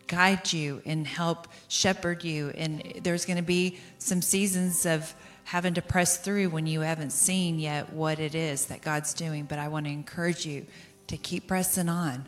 guide 0.09 0.53
you 0.53 0.83
and 0.85 1.07
help 1.07 1.47
shepherd 1.69 2.25
you. 2.25 2.51
And 2.57 3.01
there's 3.03 3.25
going 3.25 3.37
to 3.37 3.43
be 3.43 3.79
some 3.99 4.21
seasons 4.21 4.87
of 4.87 5.15
having 5.49 5.73
to 5.73 5.81
press 5.81 6.19
through 6.19 6.51
when 6.51 6.67
you 6.67 6.83
haven't 6.83 7.09
seen 7.09 7.59
yet 7.59 7.91
what 7.95 8.21
it 8.21 8.35
is 8.35 8.67
that 8.67 8.83
God's 8.83 9.15
doing. 9.15 9.45
But 9.45 9.59
I 9.59 9.69
want 9.69 9.87
to 9.87 9.91
encourage 9.91 10.45
you 10.45 10.67
to 11.07 11.17
keep 11.17 11.47
pressing 11.47 11.89
on 11.89 12.27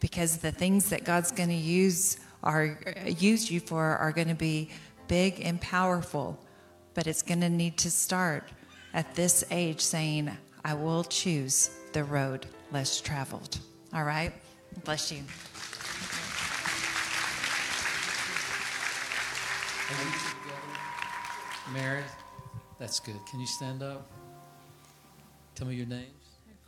because 0.00 0.38
the 0.38 0.50
things 0.50 0.88
that 0.88 1.04
God's 1.04 1.30
going 1.30 1.50
to 1.50 1.54
use 1.54 2.16
are 2.42 2.78
use 3.04 3.50
you 3.50 3.60
for 3.60 3.98
are 3.98 4.10
going 4.10 4.28
to 4.28 4.34
be 4.34 4.70
big 5.06 5.42
and 5.44 5.60
powerful. 5.60 6.42
But 6.94 7.06
it's 7.06 7.20
going 7.20 7.42
to 7.42 7.50
need 7.50 7.76
to 7.76 7.90
start 7.90 8.48
at 8.94 9.14
this 9.14 9.44
age 9.50 9.82
saying, 9.82 10.34
I 10.64 10.72
will 10.72 11.04
choose 11.04 11.68
the 11.92 12.04
road 12.04 12.46
less 12.72 13.02
traveled. 13.02 13.58
All 13.92 14.04
right? 14.04 14.32
Bless 14.82 15.12
you. 15.12 15.22
Are 21.76 22.25
That's 22.78 23.00
good. 23.00 23.18
Can 23.26 23.40
you 23.40 23.46
stand 23.46 23.82
up? 23.82 24.06
Tell 25.54 25.66
me 25.66 25.74
your 25.74 25.86
names. 25.86 26.10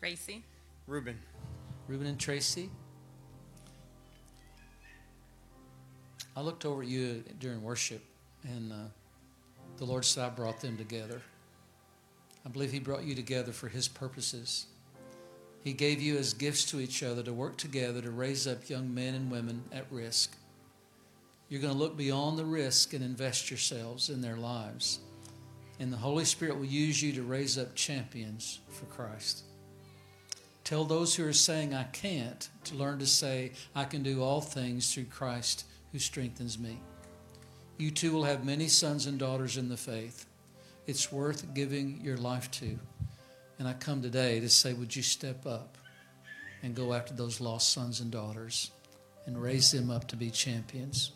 Gracie. 0.00 0.42
Ruben. 0.86 1.18
Ruben 1.86 2.06
and 2.06 2.18
Tracy. 2.18 2.70
I 6.34 6.40
looked 6.40 6.64
over 6.64 6.82
at 6.82 6.88
you 6.88 7.24
during 7.40 7.62
worship, 7.62 8.02
and 8.44 8.72
uh, 8.72 8.76
the 9.76 9.84
Lord 9.84 10.04
said, 10.04 10.24
I 10.24 10.28
brought 10.30 10.60
them 10.60 10.76
together. 10.76 11.20
I 12.46 12.48
believe 12.48 12.72
He 12.72 12.78
brought 12.78 13.04
you 13.04 13.14
together 13.14 13.52
for 13.52 13.68
His 13.68 13.88
purposes. 13.88 14.66
He 15.64 15.72
gave 15.72 16.00
you 16.00 16.16
as 16.16 16.32
gifts 16.32 16.64
to 16.66 16.80
each 16.80 17.02
other 17.02 17.22
to 17.24 17.32
work 17.32 17.58
together 17.58 18.00
to 18.00 18.10
raise 18.10 18.46
up 18.46 18.70
young 18.70 18.94
men 18.94 19.14
and 19.14 19.30
women 19.30 19.64
at 19.72 19.84
risk. 19.90 20.36
You're 21.48 21.60
going 21.60 21.72
to 21.72 21.78
look 21.78 21.96
beyond 21.96 22.38
the 22.38 22.44
risk 22.44 22.94
and 22.94 23.04
invest 23.04 23.50
yourselves 23.50 24.08
in 24.08 24.22
their 24.22 24.36
lives. 24.36 25.00
And 25.80 25.92
the 25.92 25.96
Holy 25.96 26.24
Spirit 26.24 26.56
will 26.56 26.64
use 26.64 27.02
you 27.02 27.12
to 27.12 27.22
raise 27.22 27.56
up 27.56 27.74
champions 27.74 28.60
for 28.68 28.86
Christ. 28.86 29.44
Tell 30.64 30.84
those 30.84 31.14
who 31.14 31.26
are 31.26 31.32
saying, 31.32 31.72
I 31.72 31.84
can't, 31.84 32.48
to 32.64 32.74
learn 32.74 32.98
to 32.98 33.06
say, 33.06 33.52
I 33.74 33.84
can 33.84 34.02
do 34.02 34.22
all 34.22 34.40
things 34.40 34.92
through 34.92 35.04
Christ 35.04 35.64
who 35.92 35.98
strengthens 35.98 36.58
me. 36.58 36.78
You 37.78 37.90
too 37.90 38.12
will 38.12 38.24
have 38.24 38.44
many 38.44 38.68
sons 38.68 39.06
and 39.06 39.18
daughters 39.18 39.56
in 39.56 39.68
the 39.68 39.76
faith. 39.76 40.26
It's 40.86 41.12
worth 41.12 41.54
giving 41.54 42.00
your 42.02 42.16
life 42.16 42.50
to. 42.52 42.78
And 43.58 43.68
I 43.68 43.72
come 43.72 44.02
today 44.02 44.40
to 44.40 44.48
say, 44.48 44.72
would 44.72 44.94
you 44.94 45.02
step 45.02 45.46
up 45.46 45.78
and 46.62 46.74
go 46.74 46.92
after 46.92 47.14
those 47.14 47.40
lost 47.40 47.72
sons 47.72 48.00
and 48.00 48.10
daughters 48.10 48.70
and 49.26 49.40
raise 49.40 49.70
them 49.70 49.90
up 49.90 50.08
to 50.08 50.16
be 50.16 50.30
champions? 50.30 51.12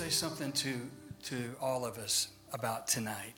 Say 0.00 0.08
something 0.08 0.50
to, 0.50 0.74
to 1.22 1.36
all 1.60 1.84
of 1.84 1.98
us 1.98 2.28
about 2.54 2.88
tonight. 2.88 3.34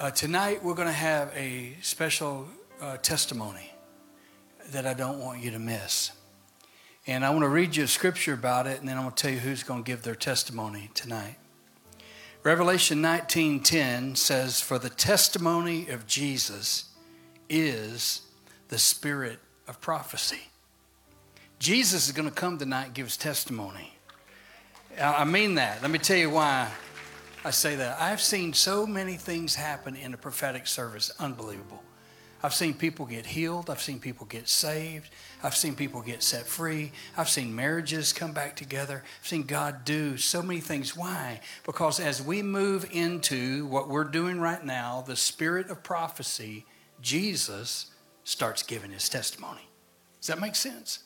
Uh, 0.00 0.10
tonight, 0.10 0.64
we're 0.64 0.72
going 0.72 0.88
to 0.88 0.92
have 0.94 1.30
a 1.36 1.76
special 1.82 2.48
uh, 2.80 2.96
testimony 2.96 3.70
that 4.70 4.86
I 4.86 4.94
don't 4.94 5.18
want 5.18 5.42
you 5.42 5.50
to 5.50 5.58
miss. 5.58 6.12
And 7.06 7.26
I 7.26 7.28
want 7.28 7.42
to 7.42 7.50
read 7.50 7.76
you 7.76 7.84
a 7.84 7.88
scripture 7.88 8.32
about 8.32 8.66
it, 8.66 8.80
and 8.80 8.88
then 8.88 8.96
I'm 8.96 9.02
going 9.02 9.14
to 9.14 9.22
tell 9.22 9.30
you 9.30 9.40
who's 9.40 9.62
going 9.62 9.84
to 9.84 9.86
give 9.86 10.02
their 10.02 10.14
testimony 10.14 10.88
tonight. 10.94 11.36
Revelation 12.42 13.02
19:10 13.02 14.16
says, 14.16 14.62
"For 14.62 14.78
the 14.78 14.88
testimony 14.88 15.88
of 15.88 16.06
Jesus 16.06 16.84
is 17.50 18.22
the 18.68 18.78
spirit 18.78 19.40
of 19.68 19.78
prophecy." 19.82 20.48
Jesus 21.58 22.06
is 22.06 22.12
going 22.12 22.30
to 22.30 22.34
come 22.34 22.56
tonight 22.56 22.86
and 22.86 22.94
give 22.94 23.08
his 23.08 23.18
testimony. 23.18 23.91
I 25.00 25.24
mean 25.24 25.54
that. 25.54 25.80
Let 25.82 25.90
me 25.90 25.98
tell 25.98 26.16
you 26.16 26.30
why 26.30 26.70
I 27.44 27.50
say 27.50 27.76
that. 27.76 28.00
I've 28.00 28.20
seen 28.20 28.52
so 28.52 28.86
many 28.86 29.16
things 29.16 29.54
happen 29.54 29.96
in 29.96 30.14
a 30.14 30.16
prophetic 30.16 30.66
service, 30.66 31.10
unbelievable. 31.18 31.82
I've 32.42 32.54
seen 32.54 32.74
people 32.74 33.06
get 33.06 33.24
healed. 33.24 33.70
I've 33.70 33.80
seen 33.80 34.00
people 34.00 34.26
get 34.26 34.48
saved. 34.48 35.10
I've 35.44 35.54
seen 35.54 35.76
people 35.76 36.02
get 36.02 36.22
set 36.22 36.44
free. 36.44 36.90
I've 37.16 37.28
seen 37.28 37.54
marriages 37.54 38.12
come 38.12 38.32
back 38.32 38.56
together. 38.56 39.04
I've 39.20 39.26
seen 39.26 39.44
God 39.44 39.84
do 39.84 40.16
so 40.16 40.42
many 40.42 40.60
things. 40.60 40.96
Why? 40.96 41.40
Because 41.64 42.00
as 42.00 42.20
we 42.20 42.42
move 42.42 42.88
into 42.90 43.66
what 43.66 43.88
we're 43.88 44.04
doing 44.04 44.40
right 44.40 44.64
now, 44.64 45.04
the 45.06 45.16
spirit 45.16 45.70
of 45.70 45.84
prophecy, 45.84 46.66
Jesus 47.00 47.86
starts 48.24 48.64
giving 48.64 48.90
his 48.90 49.08
testimony. 49.08 49.68
Does 50.20 50.26
that 50.26 50.40
make 50.40 50.56
sense? 50.56 51.04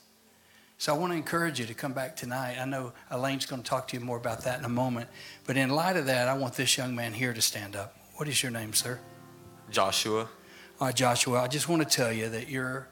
So 0.78 0.94
I 0.94 0.98
want 0.98 1.12
to 1.12 1.16
encourage 1.16 1.58
you 1.58 1.66
to 1.66 1.74
come 1.74 1.94
back 1.94 2.16
tonight. 2.16 2.58
I 2.60 2.66
know 2.66 2.92
Elaine's 3.10 3.46
going 3.46 3.62
to 3.62 3.68
talk 3.68 3.88
to 3.88 3.96
you 3.98 4.04
more 4.04 4.18
about 4.18 4.44
that 4.44 4.58
in 4.58 4.64
a 4.66 4.70
moment. 4.70 5.08
But 5.46 5.56
in 5.56 5.70
light 5.70 5.96
of 5.96 6.06
that, 6.06 6.28
I 6.28 6.34
want 6.34 6.54
this 6.54 6.76
young 6.76 6.94
man 6.94 7.14
here 7.14 7.32
to 7.32 7.40
stand 7.40 7.74
up. 7.74 7.96
What 8.16 8.28
is 8.28 8.42
your 8.42 8.52
name, 8.52 8.74
sir? 8.74 9.00
Joshua. 9.70 10.28
All 10.78 10.88
right, 10.88 10.94
Joshua, 10.94 11.40
I 11.40 11.48
just 11.48 11.68
want 11.68 11.82
to 11.82 11.88
tell 11.88 12.12
you 12.12 12.28
that 12.28 12.48
you're, 12.48 12.88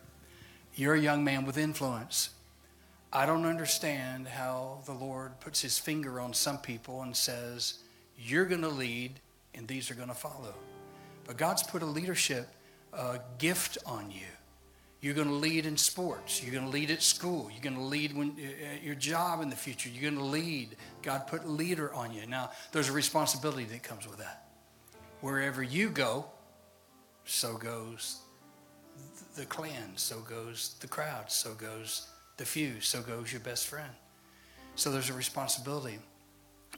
you're 0.75 0.95
a 0.95 1.01
young 1.01 1.23
man 1.25 1.45
with 1.45 1.59
influence. 1.59 2.31
I 3.13 3.27
don't 3.27 3.45
understand 3.45 4.29
how 4.29 4.81
the 4.87 4.93
Lord 4.93 5.39
puts 5.41 5.61
his 5.61 5.79
finger 5.79 6.19
on 6.21 6.33
some 6.33 6.59
people 6.59 7.03
and 7.03 7.15
says, 7.15 7.81
You're 8.19 8.47
going 8.47 8.63
to 8.63 8.69
lead, 8.69 9.21
and 9.55 9.69
these 9.69 9.91
are 9.91 9.95
going 9.95 10.09
to 10.09 10.15
follow. 10.15 10.55
But 11.27 11.37
God's 11.37 11.63
put 11.63 11.83
a 11.83 11.87
leadership 11.87 12.49
uh, 12.95 13.19
gift 13.39 13.77
on 13.85 14.11
you. 14.11 14.27
You're 15.05 15.13
going 15.13 15.29
to 15.29 15.35
lead 15.35 15.67
in 15.67 15.77
sports. 15.77 16.43
You're 16.43 16.55
going 16.55 16.65
to 16.65 16.71
lead 16.71 16.91
at 16.91 17.03
school. 17.03 17.51
You're 17.53 17.61
going 17.61 17.77
to 17.77 17.83
lead 17.83 18.17
when, 18.17 18.39
uh, 18.41 18.77
at 18.77 18.83
your 18.83 18.95
job 18.95 19.43
in 19.43 19.51
the 19.51 19.55
future. 19.55 19.91
You're 19.91 20.11
going 20.11 20.19
to 20.19 20.25
lead. 20.25 20.77
God 21.03 21.27
put 21.27 21.47
leader 21.47 21.93
on 21.93 22.15
you. 22.15 22.27
Now, 22.27 22.53
there's 22.73 22.89
a 22.89 22.93
responsibility 22.93 23.65
that 23.65 23.83
comes 23.83 24.09
with 24.09 24.17
that. 24.21 24.49
Wherever 25.21 25.63
you 25.63 25.91
go, 25.91 26.25
so 27.27 27.59
goes 27.59 28.21
the 29.37 29.45
clan, 29.45 29.93
so 29.97 30.21
goes 30.21 30.75
the 30.81 30.89
crowd, 30.89 31.31
so 31.31 31.53
goes 31.53 32.09
the 32.39 32.47
few, 32.47 32.81
so 32.81 33.03
goes 33.03 33.31
your 33.31 33.43
best 33.43 33.67
friend. 33.67 33.93
So 34.75 34.91
there's 34.91 35.11
a 35.11 35.15
responsibility 35.15 35.99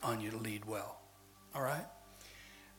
on 0.02 0.20
you 0.20 0.32
to 0.32 0.38
lead 0.38 0.64
well. 0.64 0.98
All 1.54 1.62
right? 1.62 1.86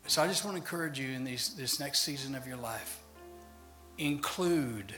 So 0.08 0.22
I 0.22 0.28
just 0.28 0.44
want 0.44 0.58
to 0.58 0.62
encourage 0.62 1.00
you 1.00 1.12
in 1.12 1.24
these, 1.24 1.56
this 1.56 1.80
next 1.80 2.02
season 2.02 2.36
of 2.36 2.46
your 2.46 2.58
life, 2.58 3.00
include 3.98 4.94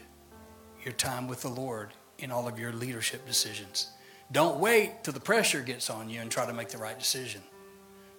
your 0.84 0.94
time 0.94 1.28
with 1.28 1.42
the 1.42 1.50
Lord 1.50 1.94
in 2.20 2.32
all 2.32 2.48
of 2.48 2.60
your 2.60 2.74
leadership 2.74 3.26
decisions. 3.28 3.88
Don't 4.32 4.60
wait 4.60 5.04
till 5.04 5.14
the 5.14 5.20
pressure 5.20 5.62
gets 5.62 5.90
on 5.90 6.10
you 6.10 6.22
and 6.22 6.30
try 6.30 6.46
to 6.46 6.54
make 6.54 6.70
the 6.70 6.78
right 6.78 6.98
decision. 6.98 7.42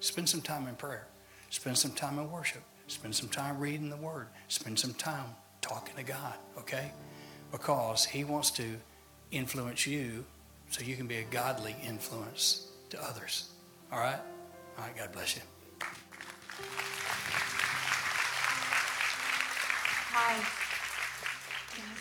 Spend 0.00 0.28
some 0.28 0.40
time 0.40 0.66
in 0.66 0.74
prayer. 0.74 1.06
Spend 1.50 1.78
some 1.78 1.92
time 1.92 2.18
in 2.18 2.30
worship. 2.30 2.62
Spend 2.86 3.14
some 3.14 3.28
time 3.28 3.58
reading 3.58 3.90
the 3.90 3.96
Word. 3.96 4.26
Spend 4.48 4.78
some 4.78 4.94
time 4.94 5.26
talking 5.60 5.94
to 5.96 6.02
God, 6.02 6.34
okay? 6.58 6.92
Because 7.52 8.04
He 8.04 8.24
wants 8.24 8.50
to 8.52 8.76
influence 9.30 9.86
you 9.86 10.24
so 10.70 10.82
you 10.82 10.96
can 10.96 11.06
be 11.06 11.16
a 11.16 11.24
godly 11.24 11.76
influence 11.86 12.68
to 12.90 13.02
others. 13.02 13.50
All 13.92 14.00
right? 14.00 14.18
All 14.78 14.84
right, 14.84 14.96
God 14.96 15.12
bless 15.12 15.36
you. 15.36 15.42
Hi. 20.12 20.69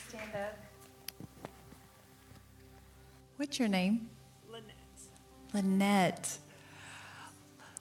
Stand 0.09 0.35
up? 0.35 0.57
What's 3.37 3.59
your 3.59 3.67
name? 3.67 4.09
Lynette. 4.51 4.73
Lynette. 5.53 6.37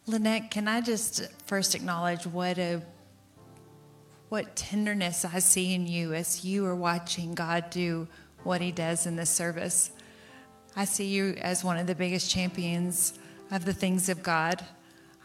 Lynette, 0.07 0.51
can 0.51 0.69
I 0.69 0.83
just 0.83 1.27
first 1.47 1.75
acknowledge 1.75 2.27
what 2.27 2.59
a 2.59 2.83
what 4.29 4.55
tenderness 4.57 5.25
I 5.25 5.39
see 5.39 5.73
in 5.73 5.87
you 5.87 6.13
as 6.13 6.45
you 6.45 6.67
are 6.67 6.77
watching 6.77 7.35
God 7.35 7.71
do 7.71 8.07
what 8.43 8.61
he 8.61 8.73
does 8.73 9.07
in 9.07 9.17
this 9.17 9.31
service. 9.31 9.91
I 10.77 10.85
see 10.85 11.07
you 11.07 11.31
as 11.41 11.65
one 11.65 11.79
of 11.79 11.87
the 11.87 11.95
biggest 11.95 12.31
champions 12.31 13.19
of 13.51 13.65
the 13.65 13.73
things 13.73 14.11
of 14.11 14.23
God. 14.23 14.63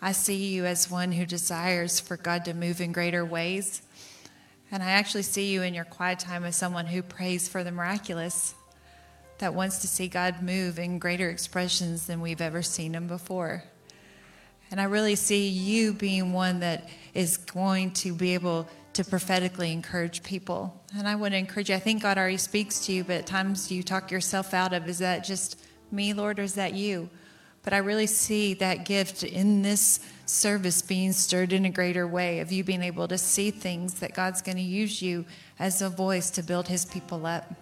I 0.02 0.14
see 0.14 0.54
you 0.54 0.64
as 0.66 0.90
one 0.90 1.12
who 1.12 1.26
desires 1.26 2.00
for 2.00 2.16
God 2.16 2.46
to 2.46 2.54
move 2.54 2.80
in 2.80 2.94
greater 2.94 3.26
ways. 3.26 3.82
And 4.74 4.82
I 4.82 4.90
actually 4.90 5.22
see 5.22 5.52
you 5.54 5.62
in 5.62 5.76
your 5.76 5.86
quiet 5.86 6.18
time 6.18 6.44
as 6.44 6.56
someone 6.56 6.88
who 6.88 7.04
prays 7.04 7.48
for 7.48 7.64
the 7.64 7.72
miraculous, 7.72 8.56
that 9.38 9.54
wants 9.54 9.78
to 9.80 9.88
see 9.88 10.08
God 10.08 10.42
move 10.42 10.80
in 10.80 10.98
greater 10.98 11.30
expressions 11.30 12.08
than 12.08 12.22
we've 12.22 12.42
ever 12.42 12.64
seen 12.64 12.96
him 12.96 13.06
before. 13.06 13.64
And 14.72 14.82
I 14.82 14.86
really 14.86 15.14
see 15.14 15.48
you 15.48 15.94
being 15.94 16.34
one 16.34 16.62
that 16.62 16.90
is 17.14 17.38
going 17.38 17.92
to 17.92 18.16
be 18.16 18.34
able 18.34 18.68
to 18.94 19.04
prophetically 19.04 19.72
encourage 19.72 20.24
people. 20.24 20.82
And 20.98 21.08
I 21.08 21.18
want 21.18 21.36
to 21.36 21.38
encourage 21.38 21.70
you. 21.70 21.76
I 21.76 21.80
think 21.80 22.02
God 22.02 22.18
already 22.18 22.38
speaks 22.38 22.84
to 22.88 22.94
you, 22.94 23.04
but 23.04 23.18
at 23.18 23.28
times 23.28 23.72
you 23.72 23.84
talk 23.84 24.10
yourself 24.10 24.56
out 24.56 24.74
of 24.74 24.90
is 24.90 24.98
that 24.98 25.24
just 25.24 25.60
me, 25.92 26.14
Lord, 26.14 26.40
or 26.40 26.44
is 26.44 26.56
that 26.56 26.74
you? 26.74 27.12
But 27.62 27.74
I 27.74 27.78
really 27.78 28.08
see 28.08 28.56
that 28.56 28.86
gift 28.86 29.22
in 29.22 29.62
this 29.62 30.00
service 30.34 30.82
being 30.82 31.14
stirred 31.14 31.54
in 31.54 31.66
a 31.66 31.70
greater 31.70 32.08
way 32.08 32.40
of 32.40 32.52
you 32.52 32.64
being 32.64 32.82
able 32.82 33.08
to 33.08 33.18
see 33.18 33.52
things 33.52 33.96
that 33.96 34.14
God's 34.14 34.42
going 34.42 34.58
to 34.58 34.64
use 34.64 35.02
you 35.02 35.26
as 35.60 35.82
a 35.82 35.90
voice 35.90 36.30
to 36.32 36.44
build 36.44 36.68
his 36.68 36.86
people 36.86 37.26
up. 37.26 37.54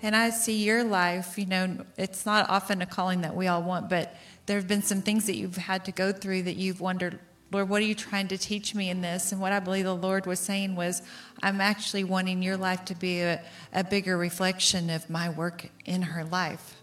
And 0.00 0.14
I 0.14 0.30
see 0.30 0.64
your 0.64 0.84
life, 0.84 1.36
you 1.36 1.46
know, 1.46 1.84
it's 1.96 2.24
not 2.24 2.48
often 2.48 2.80
a 2.82 2.86
calling 2.86 3.22
that 3.22 3.34
we 3.34 3.48
all 3.48 3.62
want, 3.62 3.88
but 3.88 4.14
there 4.46 4.56
have 4.56 4.68
been 4.68 4.82
some 4.82 5.02
things 5.02 5.26
that 5.26 5.34
you've 5.34 5.56
had 5.56 5.84
to 5.86 5.92
go 5.92 6.12
through 6.12 6.42
that 6.42 6.56
you've 6.56 6.80
wondered, 6.80 7.18
Lord, 7.50 7.68
what 7.68 7.82
are 7.82 7.86
you 7.86 7.96
trying 7.96 8.28
to 8.28 8.38
teach 8.38 8.74
me 8.74 8.90
in 8.90 9.00
this? 9.00 9.32
And 9.32 9.40
what 9.40 9.52
I 9.52 9.58
believe 9.58 9.84
the 9.84 9.94
Lord 9.94 10.24
was 10.26 10.38
saying 10.38 10.76
was, 10.76 11.02
I'm 11.42 11.60
actually 11.60 12.04
wanting 12.04 12.42
your 12.42 12.56
life 12.56 12.84
to 12.86 12.94
be 12.94 13.22
a, 13.22 13.42
a 13.72 13.82
bigger 13.82 14.16
reflection 14.16 14.88
of 14.88 15.10
my 15.10 15.30
work 15.30 15.68
in 15.84 16.02
her 16.02 16.24
life. 16.24 16.77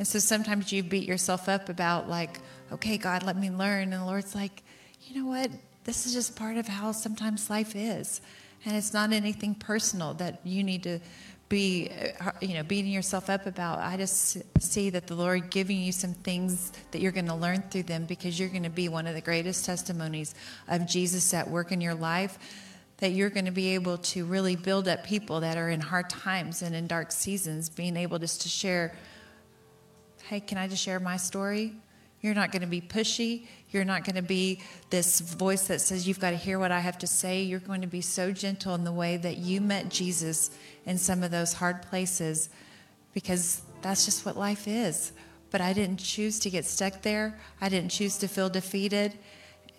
And 0.00 0.08
so 0.08 0.18
sometimes 0.18 0.72
you 0.72 0.82
beat 0.82 1.06
yourself 1.06 1.46
up 1.46 1.68
about, 1.68 2.08
like, 2.08 2.40
okay, 2.72 2.96
God, 2.96 3.22
let 3.22 3.36
me 3.36 3.50
learn. 3.50 3.92
And 3.92 4.00
the 4.00 4.04
Lord's 4.04 4.34
like, 4.34 4.62
you 5.02 5.22
know 5.22 5.28
what? 5.28 5.50
this 5.84 6.06
is 6.06 6.12
just 6.12 6.36
part 6.36 6.56
of 6.56 6.68
how 6.68 6.92
sometimes 6.92 7.50
life 7.50 7.74
is. 7.74 8.20
And 8.64 8.76
it's 8.76 8.92
not 8.92 9.12
anything 9.12 9.54
personal 9.54 10.14
that 10.14 10.40
you 10.44 10.62
need 10.62 10.82
to 10.82 11.00
be, 11.48 11.90
uh, 12.20 12.30
you 12.40 12.54
know, 12.54 12.62
beating 12.62 12.92
yourself 12.92 13.30
up 13.30 13.46
about. 13.46 13.78
I 13.80 13.96
just 13.96 14.38
see 14.62 14.90
that 14.90 15.06
the 15.06 15.14
Lord 15.14 15.50
giving 15.50 15.80
you 15.80 15.90
some 15.90 16.14
things 16.14 16.72
that 16.90 17.00
you're 17.00 17.12
going 17.12 17.26
to 17.26 17.34
learn 17.34 17.62
through 17.70 17.84
them 17.84 18.04
because 18.04 18.38
you're 18.38 18.50
going 18.50 18.62
to 18.62 18.70
be 18.70 18.88
one 18.88 19.06
of 19.06 19.14
the 19.14 19.20
greatest 19.20 19.64
testimonies 19.64 20.34
of 20.68 20.86
Jesus 20.86 21.32
at 21.34 21.50
work 21.50 21.72
in 21.72 21.80
your 21.80 21.94
life. 21.94 22.38
That 22.98 23.12
you're 23.12 23.30
going 23.30 23.46
to 23.46 23.50
be 23.50 23.74
able 23.74 23.96
to 23.98 24.26
really 24.26 24.56
build 24.56 24.86
up 24.86 25.04
people 25.04 25.40
that 25.40 25.56
are 25.56 25.70
in 25.70 25.80
hard 25.80 26.10
times 26.10 26.60
and 26.60 26.74
in 26.74 26.86
dark 26.86 27.10
seasons, 27.10 27.70
being 27.70 27.96
able 27.96 28.18
just 28.18 28.42
to 28.42 28.48
share, 28.50 28.94
hey, 30.30 30.38
can 30.38 30.56
I 30.56 30.68
just 30.68 30.80
share 30.80 31.00
my 31.00 31.16
story? 31.16 31.74
You're 32.20 32.34
not 32.34 32.52
going 32.52 32.62
to 32.62 32.68
be 32.68 32.80
pushy. 32.80 33.48
You're 33.70 33.84
not 33.84 34.04
going 34.04 34.14
to 34.14 34.22
be 34.22 34.60
this 34.88 35.18
voice 35.18 35.66
that 35.66 35.80
says, 35.80 36.06
You've 36.06 36.20
got 36.20 36.30
to 36.30 36.36
hear 36.36 36.60
what 36.60 36.70
I 36.70 36.78
have 36.78 36.98
to 36.98 37.08
say. 37.08 37.42
You're 37.42 37.58
going 37.58 37.80
to 37.80 37.88
be 37.88 38.00
so 38.00 38.30
gentle 38.30 38.76
in 38.76 38.84
the 38.84 38.92
way 38.92 39.16
that 39.16 39.38
you 39.38 39.60
met 39.60 39.88
Jesus 39.88 40.52
in 40.86 40.98
some 40.98 41.24
of 41.24 41.32
those 41.32 41.54
hard 41.54 41.82
places 41.82 42.48
because 43.12 43.62
that's 43.82 44.04
just 44.04 44.24
what 44.24 44.36
life 44.36 44.68
is. 44.68 45.10
But 45.50 45.60
I 45.60 45.72
didn't 45.72 45.96
choose 45.96 46.38
to 46.40 46.50
get 46.50 46.64
stuck 46.64 47.02
there, 47.02 47.36
I 47.60 47.68
didn't 47.68 47.90
choose 47.90 48.16
to 48.18 48.28
feel 48.28 48.48
defeated. 48.48 49.18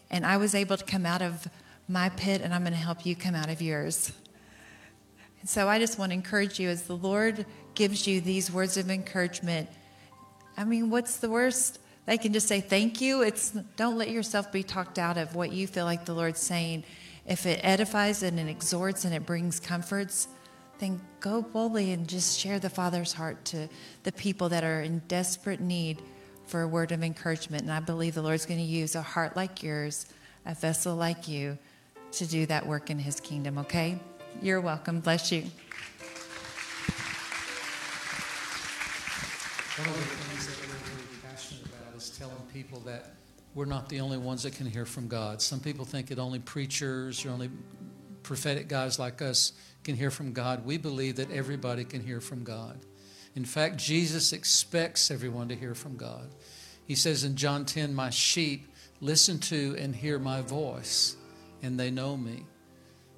And 0.10 0.26
I 0.26 0.36
was 0.36 0.54
able 0.54 0.76
to 0.76 0.84
come 0.84 1.06
out 1.06 1.22
of 1.22 1.48
my 1.88 2.10
pit, 2.10 2.42
and 2.42 2.54
I'm 2.54 2.64
going 2.64 2.74
to 2.74 2.78
help 2.78 3.06
you 3.06 3.16
come 3.16 3.36
out 3.36 3.50
of 3.50 3.62
yours. 3.62 4.12
And 5.40 5.50
so 5.50 5.70
I 5.70 5.80
just 5.80 5.98
want 5.98 6.10
to 6.10 6.14
encourage 6.16 6.60
you 6.60 6.68
as 6.68 6.82
the 6.84 6.98
Lord 6.98 7.46
gives 7.74 8.06
you 8.06 8.20
these 8.20 8.52
words 8.52 8.76
of 8.76 8.90
encouragement. 8.90 9.70
I 10.58 10.64
mean, 10.64 10.90
what's 10.90 11.18
the 11.18 11.30
worst? 11.30 11.80
They 12.06 12.18
can 12.18 12.34
just 12.34 12.48
say 12.48 12.62
thank 12.62 13.02
you. 13.02 13.22
It's 13.22 13.52
don't 13.76 13.98
let 13.98 14.10
yourself 14.10 14.52
be 14.52 14.64
talked 14.64 15.00
out 15.00 15.18
of 15.18 15.36
what 15.36 15.52
you 15.52 15.68
feel 15.68 15.86
like 15.86 16.06
the 16.06 16.14
Lord's 16.14 16.40
saying. 16.40 16.84
If 17.26 17.46
it 17.46 17.60
edifies 17.64 18.24
and 18.24 18.40
it 18.40 18.48
exhorts 18.48 19.06
and 19.06 19.14
it 19.14 19.26
brings 19.26 19.60
comforts, 19.60 20.28
then 20.80 21.00
go 21.20 21.44
boldly 21.44 21.92
and 21.92 22.08
just 22.08 22.40
share 22.40 22.60
the 22.60 22.70
Father's 22.70 23.14
heart 23.14 23.46
to 23.46 23.70
the 24.04 24.12
people 24.12 24.50
that 24.50 24.64
are 24.64 24.82
in 24.82 25.00
desperate 25.08 25.62
need 25.62 26.02
for 26.48 26.62
a 26.64 26.68
word 26.68 26.92
of 26.92 27.04
encouragement. 27.04 27.62
And 27.64 27.72
I 27.72 27.80
believe 27.80 28.16
the 28.16 28.22
Lord's 28.22 28.46
going 28.48 28.60
to 28.60 28.66
use 28.66 28.96
a 28.96 29.02
heart 29.02 29.36
like 29.36 29.62
yours, 29.62 30.08
a 30.46 30.56
vessel 30.56 30.96
like 30.96 31.28
you, 31.28 31.58
to 32.14 32.26
do 32.26 32.46
that 32.48 32.66
work 32.66 32.90
in 32.90 32.98
His 33.00 33.20
kingdom, 33.20 33.60
okay? 33.60 34.00
You're 34.42 34.60
welcome. 34.60 35.00
Bless 35.00 35.32
you. 35.32 35.44
One 39.78 39.88
of 39.88 39.96
the 39.96 40.02
things 40.02 40.48
that 40.48 40.58
we're 40.68 40.74
really 40.92 41.08
passionate 41.24 41.66
about 41.66 41.96
is 41.96 42.10
telling 42.10 42.36
people 42.54 42.80
that 42.82 43.14
we're 43.54 43.66
not 43.66 43.90
the 43.90 44.00
only 44.00 44.18
ones 44.18 44.44
that 44.44 44.56
can 44.56 44.66
hear 44.66 44.86
from 44.86 45.08
God. 45.08 45.42
Some 45.42 45.60
people 45.60 45.86
think 45.86 46.08
that 46.08 46.20
only 46.20 46.40
preachers 46.40 47.26
or 47.26 47.30
only 47.30 47.50
prophetic 48.24 48.68
guys 48.68 48.98
like 49.00 49.22
us 49.22 49.54
can 49.84 49.96
hear 49.96 50.12
from 50.12 50.32
God. 50.32 50.66
We 50.66 50.78
believe 50.78 51.18
that 51.18 51.32
everybody 51.32 51.84
can 51.84 52.02
hear 52.02 52.22
from 52.22 52.44
God. 52.44 52.80
In 53.36 53.46
fact, 53.46 53.78
Jesus 53.78 54.34
expects 54.34 55.12
everyone 55.12 55.50
to 55.50 55.56
hear 55.56 55.76
from 55.76 55.98
God. 55.98 56.30
He 56.86 56.96
says 56.96 57.24
in 57.24 57.36
John 57.36 57.66
10, 57.66 57.94
My 57.94 58.10
sheep 58.10 58.68
listen 59.00 59.40
to 59.40 59.76
and 59.80 59.96
hear 59.96 60.20
my 60.20 60.42
voice, 60.42 61.16
and 61.62 61.80
they 61.80 61.92
know 61.92 62.16
me. 62.16 62.46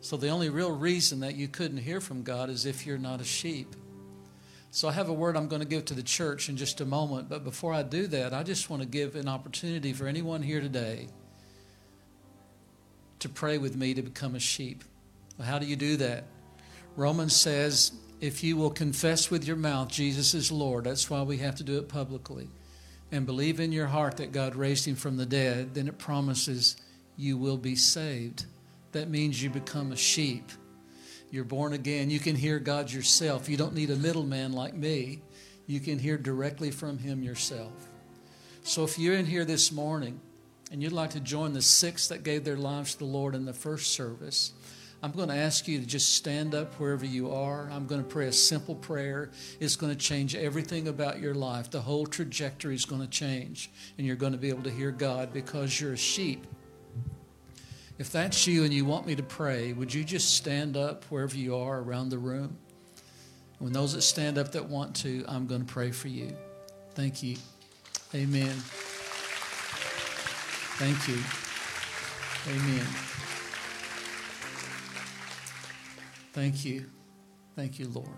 So 0.02 0.18
the 0.18 0.30
only 0.30 0.50
real 0.50 0.72
reason 0.72 1.22
that 1.22 1.36
you 1.36 1.48
couldn't 1.48 1.78
hear 1.78 2.02
from 2.02 2.24
God 2.24 2.50
is 2.50 2.66
if 2.66 2.86
you're 2.86 2.98
not 2.98 3.22
a 3.22 3.26
sheep. 3.26 3.76
So 4.76 4.88
I 4.88 4.94
have 4.94 5.08
a 5.08 5.14
word 5.14 5.38
I'm 5.38 5.48
going 5.48 5.62
to 5.62 5.68
give 5.68 5.86
to 5.86 5.94
the 5.94 6.02
church 6.02 6.50
in 6.50 6.58
just 6.58 6.82
a 6.82 6.86
moment. 6.86 7.30
But 7.30 7.44
before 7.44 7.76
I 7.76 7.84
do 7.84 8.08
that, 8.08 8.34
I 8.34 8.42
just 8.42 8.72
want 8.72 8.82
to 8.82 8.88
give 8.88 9.16
an 9.16 9.28
opportunity 9.28 9.94
for 9.94 10.08
anyone 10.08 10.42
here 10.42 10.62
today 10.62 11.10
to 13.20 13.30
pray 13.30 13.60
with 13.60 13.76
me 13.76 13.94
to 13.94 14.02
become 14.02 14.34
a 14.34 14.40
sheep. 14.40 14.84
Well, 15.38 15.48
how 15.48 15.60
do 15.60 15.68
you 15.68 15.76
do 15.76 15.96
that? 15.98 16.24
Romans 16.96 17.36
says, 17.36 17.92
if 18.20 18.44
you 18.44 18.58
will 18.58 18.72
confess 18.72 19.30
with 19.30 19.46
your 19.46 19.58
mouth 19.58 19.90
Jesus 19.90 20.34
is 20.34 20.52
Lord, 20.52 20.86
that's 20.86 21.08
why 21.08 21.22
we 21.22 21.38
have 21.38 21.54
to 21.58 21.64
do 21.64 21.78
it 21.78 21.88
publicly, 21.88 22.50
and 23.12 23.28
believe 23.28 23.60
in 23.60 23.72
your 23.72 23.86
heart 23.86 24.18
that 24.18 24.32
God 24.32 24.56
raised 24.56 24.88
him 24.88 24.96
from 24.96 25.18
the 25.18 25.26
dead, 25.28 25.76
then 25.76 25.88
it 25.88 26.00
promises 26.00 26.78
you 27.16 27.38
will 27.38 27.58
be 27.58 27.76
saved. 27.76 28.48
That 28.92 29.08
means 29.08 29.44
you 29.44 29.52
become 29.52 29.92
a 29.92 29.96
sheep. 29.96 30.52
You're 31.34 31.44
born 31.44 31.74
again. 31.74 32.12
You 32.12 32.20
can 32.20 32.36
hear 32.36 32.60
God 32.60 32.92
yourself. 32.92 33.50
You 33.50 33.58
don't 33.58 33.74
need 33.74 33.90
a 33.90 33.96
middleman 33.96 34.54
like 34.54 34.76
me. 34.76 35.24
You 35.66 35.80
can 35.80 35.98
hear 35.98 36.16
directly 36.16 36.70
from 36.70 37.00
Him 37.00 37.24
yourself. 37.24 37.72
So 38.62 38.84
if 38.84 39.00
you're 39.00 39.16
in 39.16 39.26
here 39.26 39.44
this 39.44 39.72
morning 39.72 40.22
and 40.72 40.84
you'd 40.84 40.92
like 40.92 41.10
to 41.10 41.20
join 41.20 41.54
the 41.54 41.62
six 41.64 42.08
that 42.10 42.22
gave 42.22 42.44
their 42.44 42.56
lives 42.56 42.94
to 42.94 43.00
the 43.00 43.06
Lord 43.06 43.34
in 43.34 43.46
the 43.46 43.54
first 43.54 43.94
service, 43.94 44.54
I'm 45.02 45.12
going 45.12 45.30
to 45.30 45.36
ask 45.36 45.68
you 45.68 45.80
to 45.80 45.88
just 45.88 46.14
stand 46.14 46.54
up 46.54 46.76
wherever 46.76 47.04
you 47.04 47.32
are. 47.32 47.68
I'm 47.72 47.88
going 47.88 48.04
to 48.04 48.08
pray 48.08 48.28
a 48.28 48.32
simple 48.32 48.76
prayer. 48.76 49.32
It's 49.60 49.76
going 49.76 49.92
to 49.92 49.98
change 49.98 50.36
everything 50.36 50.88
about 50.88 51.20
your 51.20 51.34
life. 51.34 51.72
The 51.72 51.82
whole 51.82 52.06
trajectory 52.06 52.76
is 52.76 52.86
going 52.86 53.02
to 53.02 53.08
change, 53.08 53.72
and 53.98 54.06
you're 54.06 54.16
going 54.18 54.34
to 54.34 54.38
be 54.38 54.50
able 54.50 54.64
to 54.66 54.72
hear 54.72 54.92
God 54.92 55.34
because 55.34 55.82
you're 55.82 55.94
a 55.94 55.98
sheep. 55.98 56.46
If 58.04 58.12
that's 58.12 58.46
you 58.46 58.66
and 58.66 58.74
you 58.74 58.84
want 58.84 59.08
me 59.08 59.16
to 59.16 59.24
pray, 59.24 59.72
would 59.72 59.94
you 59.94 60.04
just 60.04 60.36
stand 60.36 60.76
up 60.76 61.06
wherever 61.06 61.38
you 61.38 61.56
are 61.56 61.80
around 61.80 62.10
the 62.10 62.18
room? 62.18 62.58
When 63.60 63.72
those 63.72 63.94
that 63.94 64.02
stand 64.02 64.38
up 64.38 64.52
that 64.52 64.66
want 64.68 64.94
to, 64.98 65.24
I'm 65.26 65.48
going 65.48 65.66
to 65.66 65.74
pray 65.74 65.92
for 65.92 66.10
you. 66.10 66.36
Thank 66.96 67.24
you. 67.24 67.38
Amen. 68.14 68.54
Thank 70.76 71.08
you. 71.08 71.18
Amen. 72.54 72.86
Thank 76.34 76.66
you. 76.66 76.90
Thank 77.56 77.80
you, 77.80 77.88
Lord. 77.88 78.10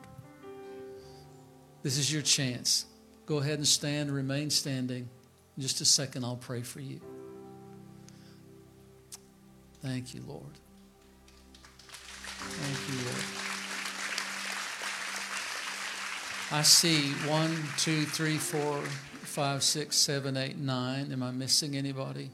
This 1.83 1.99
is 1.99 2.11
your 2.11 2.23
chance. 2.23 2.87
Go 3.27 3.37
ahead 3.37 3.59
and 3.59 3.67
stand, 3.67 4.11
remain 4.11 4.49
standing. 4.49 5.07
In 5.55 5.61
just 5.61 5.79
a 5.79 5.85
second, 5.85 6.25
I'll 6.25 6.37
pray 6.37 6.63
for 6.63 6.79
you. 6.79 7.01
Thank 9.85 10.15
you, 10.15 10.23
Lord. 10.27 10.41
Thank 12.39 12.89
you, 12.89 13.05
Lord. 13.05 13.23
I 16.51 16.63
see 16.63 17.11
one, 17.29 17.55
two, 17.77 18.05
three, 18.05 18.37
four, 18.39 18.81
five, 18.81 19.61
six, 19.61 19.95
seven, 19.95 20.37
eight, 20.37 20.57
nine. 20.57 21.11
Am 21.11 21.21
I 21.21 21.29
missing 21.29 21.75
anybody? 21.75 22.31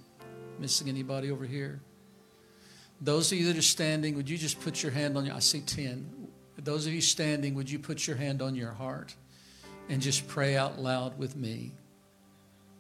Missing 0.60 0.88
anybody 0.88 1.30
over 1.30 1.44
here? 1.44 1.82
Those 3.02 3.34
of 3.34 3.38
you 3.38 3.48
that 3.48 3.58
are 3.58 3.62
standing, 3.62 4.16
would 4.16 4.30
you 4.30 4.38
just 4.38 4.62
put 4.62 4.82
your 4.82 4.94
hand 4.94 5.18
on 5.18 5.26
your 5.26 5.36
I 5.36 5.40
see 5.40 5.60
10. 5.60 6.30
Those 6.58 6.88
of 6.88 6.94
you 6.94 7.02
standing, 7.02 7.56
would 7.56 7.70
you 7.70 7.80
put 7.80 8.08
your 8.08 8.16
hand 8.16 8.42
on 8.42 8.56
your 8.56 8.72
heart 8.72 9.14
and 9.90 10.02
just 10.02 10.26
pray 10.30 10.56
out 10.56 10.80
loud 10.80 11.20
with 11.20 11.36
me? 11.36 11.74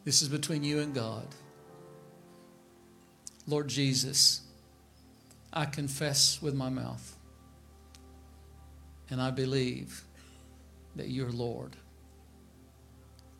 This 0.05 0.21
is 0.21 0.29
between 0.29 0.63
you 0.63 0.79
and 0.79 0.93
God. 0.93 1.27
Lord 3.47 3.67
Jesus, 3.67 4.43
I 5.53 5.65
confess 5.65 6.41
with 6.41 6.55
my 6.55 6.69
mouth 6.69 7.17
and 9.09 9.21
I 9.21 9.31
believe 9.31 10.03
that 10.95 11.09
you're 11.09 11.31
Lord. 11.31 11.75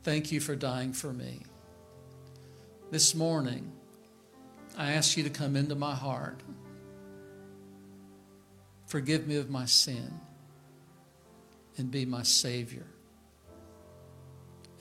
Thank 0.03 0.31
you 0.31 0.39
for 0.41 0.55
dying 0.55 0.91
for 0.91 1.13
me. 1.13 1.43
This 2.91 3.15
morning, 3.15 3.71
I 4.77 4.91
ask 4.91 5.15
you 5.15 5.23
to 5.23 5.29
come 5.29 5.55
into 5.55 5.75
my 5.75 5.95
heart. 5.95 6.41
Forgive 8.88 9.27
me 9.27 9.38
of 9.38 9.49
my 9.49 9.65
sin 9.65 10.19
and 11.77 11.89
be 11.89 12.03
my 12.03 12.23
Savior. 12.23 12.85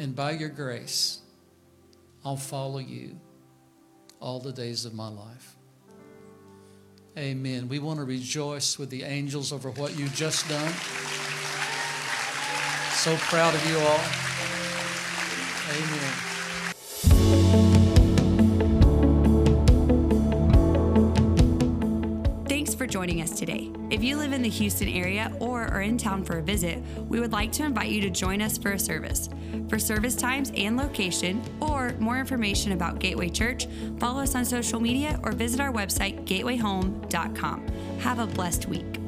And 0.00 0.16
by 0.16 0.32
your 0.32 0.48
grace, 0.48 1.20
I'll 2.24 2.36
follow 2.36 2.78
you 2.78 3.20
all 4.18 4.40
the 4.40 4.52
days 4.52 4.84
of 4.84 4.94
my 4.94 5.08
life. 5.08 5.56
Amen. 7.18 7.68
We 7.68 7.80
want 7.80 7.98
to 7.98 8.04
rejoice 8.04 8.78
with 8.78 8.90
the 8.90 9.02
angels 9.02 9.52
over 9.52 9.70
what 9.70 9.98
you've 9.98 10.14
just 10.14 10.48
done. 10.48 10.72
So 12.94 13.16
proud 13.16 13.54
of 13.54 13.68
you 13.68 13.78
all. 13.78 14.00
Amen. 15.76 16.29
Joining 23.00 23.22
us 23.22 23.30
today. 23.30 23.72
If 23.88 24.04
you 24.04 24.18
live 24.18 24.34
in 24.34 24.42
the 24.42 24.50
Houston 24.50 24.86
area 24.86 25.34
or 25.40 25.62
are 25.68 25.80
in 25.80 25.96
town 25.96 26.22
for 26.22 26.36
a 26.36 26.42
visit, 26.42 26.82
we 27.08 27.18
would 27.18 27.32
like 27.32 27.50
to 27.52 27.64
invite 27.64 27.88
you 27.88 28.02
to 28.02 28.10
join 28.10 28.42
us 28.42 28.58
for 28.58 28.72
a 28.72 28.78
service. 28.78 29.30
For 29.70 29.78
service 29.78 30.14
times 30.14 30.52
and 30.54 30.76
location, 30.76 31.42
or 31.60 31.94
more 31.98 32.18
information 32.18 32.72
about 32.72 32.98
Gateway 32.98 33.30
Church, 33.30 33.68
follow 33.98 34.20
us 34.20 34.34
on 34.34 34.44
social 34.44 34.80
media 34.80 35.18
or 35.22 35.32
visit 35.32 35.60
our 35.60 35.72
website, 35.72 36.26
gatewayhome.com. 36.26 37.68
Have 38.00 38.18
a 38.18 38.26
blessed 38.26 38.68
week. 38.68 38.99